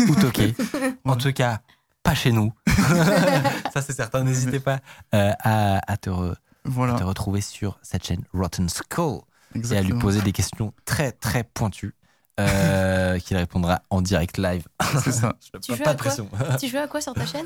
où 0.07 0.15
toquer. 0.15 0.55
En 1.03 1.17
tout 1.17 1.33
cas, 1.33 1.59
pas 2.01 2.15
chez 2.15 2.31
nous. 2.31 2.53
Ça, 3.73 3.81
c'est 3.81 3.93
certain. 3.93 4.23
N'hésitez 4.23 4.61
pas 4.61 4.79
euh, 5.13 5.33
à, 5.39 5.81
à 5.91 5.97
te, 5.97 6.09
re- 6.09 6.35
Voilà, 6.63 6.93
te 6.93 7.03
retrouver 7.03 7.41
sur 7.41 7.77
cette 7.81 8.05
chaîne 8.05 8.23
Rotten 8.33 8.69
Skull 8.69 9.17
et 9.53 9.57
à 9.57 9.57
lui 9.57 9.59
exactement. 9.59 9.99
poser 9.99 10.21
des 10.21 10.31
questions 10.31 10.73
très, 10.85 11.11
très 11.11 11.43
pointues 11.43 11.93
euh, 12.39 13.19
qu'il 13.19 13.37
répondra 13.37 13.81
en 13.89 14.01
direct 14.01 14.37
live. 14.37 14.63
C'est 15.03 15.11
ça. 15.11 15.33
Je 15.41 15.59
Tu 15.59 15.71
pas, 15.71 15.77
joues 15.77 15.83
pas 15.83 15.89
à 15.91 15.93
de 15.93 16.01
quoi 16.01 16.07
pression. 16.11 16.29
tu 16.59 16.67
joues 16.67 16.77
à 16.77 16.87
quoi 16.87 17.01
sur 17.01 17.13
ta 17.13 17.25
chaîne? 17.25 17.45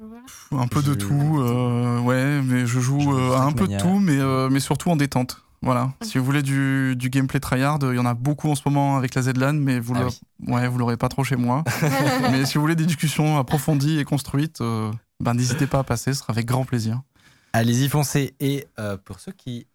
Voilà. 0.00 0.22
Un 0.62 0.68
peu 0.68 0.80
de 0.82 0.94
tout, 0.94 1.38
euh, 1.40 1.98
ouais, 2.00 2.40
mais 2.42 2.60
je 2.60 2.66
Je 2.66 2.80
joue 2.80 3.00
joue 3.00 3.18
euh, 3.18 3.36
à 3.36 3.40
un 3.42 3.52
peu 3.52 3.66
de 3.66 3.76
tout, 3.78 3.98
mais, 3.98 4.18
euh, 4.18 4.48
mais 4.48 4.60
surtout 4.60 4.90
en 4.90 4.96
détente. 4.96 5.42
Voilà. 5.60 5.92
Si 6.02 6.18
vous 6.18 6.24
voulez 6.24 6.42
du, 6.42 6.94
du 6.94 7.10
gameplay 7.10 7.40
tryhard, 7.40 7.78
il 7.82 7.96
y 7.96 7.98
en 7.98 8.06
a 8.06 8.14
beaucoup 8.14 8.48
en 8.48 8.54
ce 8.54 8.62
moment 8.64 8.96
avec 8.96 9.16
la 9.16 9.22
ZLAN, 9.22 9.54
mais 9.54 9.80
vous 9.80 9.94
Ah 9.96 10.04
oui. 10.06 10.20
ouais, 10.54 10.68
vous 10.68 10.78
l'aurez 10.78 10.96
pas 10.96 11.08
trop 11.08 11.24
chez 11.24 11.34
moi. 11.34 11.64
mais 12.30 12.44
si 12.46 12.54
vous 12.54 12.60
voulez 12.60 12.76
des 12.76 12.86
discussions 12.86 13.38
approfondies 13.38 13.98
et 13.98 14.04
construites, 14.04 14.60
euh, 14.60 14.92
ben, 15.18 15.34
n'hésitez 15.34 15.66
pas 15.66 15.80
à 15.80 15.84
passer, 15.84 16.14
ce 16.14 16.20
sera 16.20 16.32
avec 16.32 16.46
grand 16.46 16.64
plaisir. 16.64 17.00
Allez-y, 17.52 17.88
foncez. 17.88 18.36
Et 18.38 18.68
euh, 18.78 18.96
pour 18.98 19.18
ceux 19.18 19.32
qui 19.32 19.66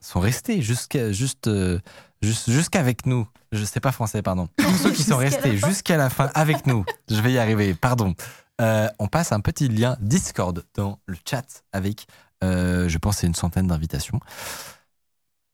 sont 0.00 0.20
restés 0.20 0.62
jusqu'à 0.62 1.10
juste, 1.10 1.48
euh, 1.48 1.72
juste- 1.74 1.82
jusqu'avec 2.22 3.06
nous, 3.06 3.26
je 3.52 3.64
sais 3.64 3.80
pas 3.80 3.92
français, 3.92 4.22
pardon. 4.22 4.48
Pour 4.56 4.74
ceux 4.76 4.92
qui 4.92 5.02
sont 5.02 5.16
restés 5.16 5.56
jusqu'à 5.56 5.96
la 5.96 6.10
fin 6.10 6.30
avec 6.34 6.66
nous, 6.66 6.84
je 7.10 7.20
vais 7.20 7.32
y 7.32 7.38
arriver, 7.38 7.74
pardon. 7.74 8.14
Euh, 8.60 8.88
on 8.98 9.08
passe 9.08 9.32
un 9.32 9.40
petit 9.40 9.68
lien 9.68 9.96
Discord 10.00 10.64
dans 10.74 10.98
le 11.06 11.16
chat 11.28 11.64
avec, 11.72 12.06
euh, 12.44 12.88
je 12.88 12.98
pense, 12.98 13.18
c'est 13.18 13.26
une 13.26 13.34
centaine 13.34 13.66
d'invitations. 13.66 14.20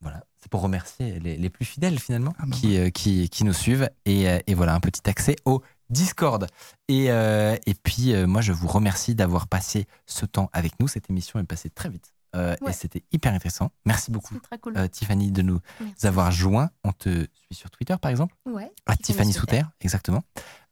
Voilà, 0.00 0.22
c'est 0.40 0.50
pour 0.50 0.60
remercier 0.60 1.18
les, 1.20 1.36
les 1.36 1.50
plus 1.50 1.64
fidèles 1.64 1.98
finalement 1.98 2.34
Ah 2.38 2.44
bah 2.46 2.56
qui, 2.56 2.78
euh, 2.78 2.90
qui, 2.90 3.28
qui 3.28 3.44
nous 3.44 3.52
suivent. 3.52 3.88
Et, 4.04 4.26
et 4.46 4.54
voilà, 4.54 4.74
un 4.74 4.80
petit 4.80 5.08
accès 5.08 5.36
au 5.44 5.62
Discord. 5.90 6.46
Et, 6.88 7.10
euh, 7.10 7.56
et 7.66 7.74
puis, 7.74 8.14
euh, 8.14 8.26
moi, 8.26 8.40
je 8.40 8.52
vous 8.52 8.68
remercie 8.68 9.14
d'avoir 9.14 9.48
passé 9.48 9.86
ce 10.06 10.26
temps 10.26 10.50
avec 10.52 10.78
nous. 10.80 10.88
Cette 10.88 11.10
émission 11.10 11.38
est 11.40 11.44
passée 11.44 11.70
très 11.70 11.88
vite. 11.88 12.12
Euh, 12.36 12.54
Ouais. 12.60 12.70
Et 12.70 12.72
c'était 12.74 13.02
hyper 13.12 13.32
intéressant. 13.32 13.70
Merci 13.86 14.10
beaucoup, 14.10 14.34
cool. 14.62 14.76
euh, 14.76 14.86
Tiffany, 14.88 15.30
de 15.30 15.42
nous 15.42 15.60
Merci. 15.80 16.06
avoir 16.06 16.30
joints. 16.30 16.70
On 16.84 16.92
te 16.92 17.08
suit 17.32 17.54
sur 17.54 17.70
Twitter, 17.70 17.94
par 18.00 18.10
exemple 18.10 18.34
Ouais. 18.46 18.70
à 18.86 18.96
Tiffany 18.96 19.32
Souter, 19.32 19.62
exactement. 19.80 20.22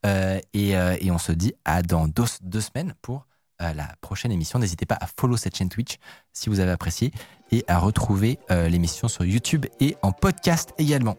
Euh, 0.04 0.38
et, 0.52 0.70
et 0.72 1.10
on 1.10 1.18
se 1.18 1.32
dit 1.32 1.54
à 1.64 1.82
dans 1.82 2.08
deux, 2.08 2.24
deux 2.42 2.60
semaines 2.60 2.94
pour 3.02 3.26
la 3.58 3.94
prochaine 4.02 4.32
émission. 4.32 4.58
N'hésitez 4.58 4.84
pas 4.84 4.98
à 5.00 5.06
follow 5.18 5.36
cette 5.38 5.56
chaîne 5.56 5.70
Twitch 5.70 5.96
si 6.34 6.50
vous 6.50 6.60
avez 6.60 6.70
apprécié 6.72 7.10
et 7.50 7.64
à 7.68 7.78
retrouver 7.78 8.38
l'émission 8.50 9.08
sur 9.08 9.24
YouTube 9.24 9.64
et 9.80 9.96
en 10.02 10.12
podcast 10.12 10.74
également. 10.78 11.16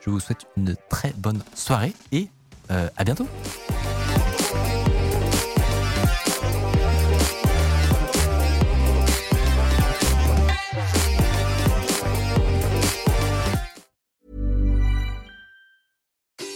Je 0.00 0.08
vous 0.10 0.18
souhaite 0.20 0.46
une 0.56 0.76
très 0.88 1.12
bonne 1.12 1.42
soirée 1.54 1.92
et 2.10 2.30
à 2.70 3.04
bientôt. 3.04 3.28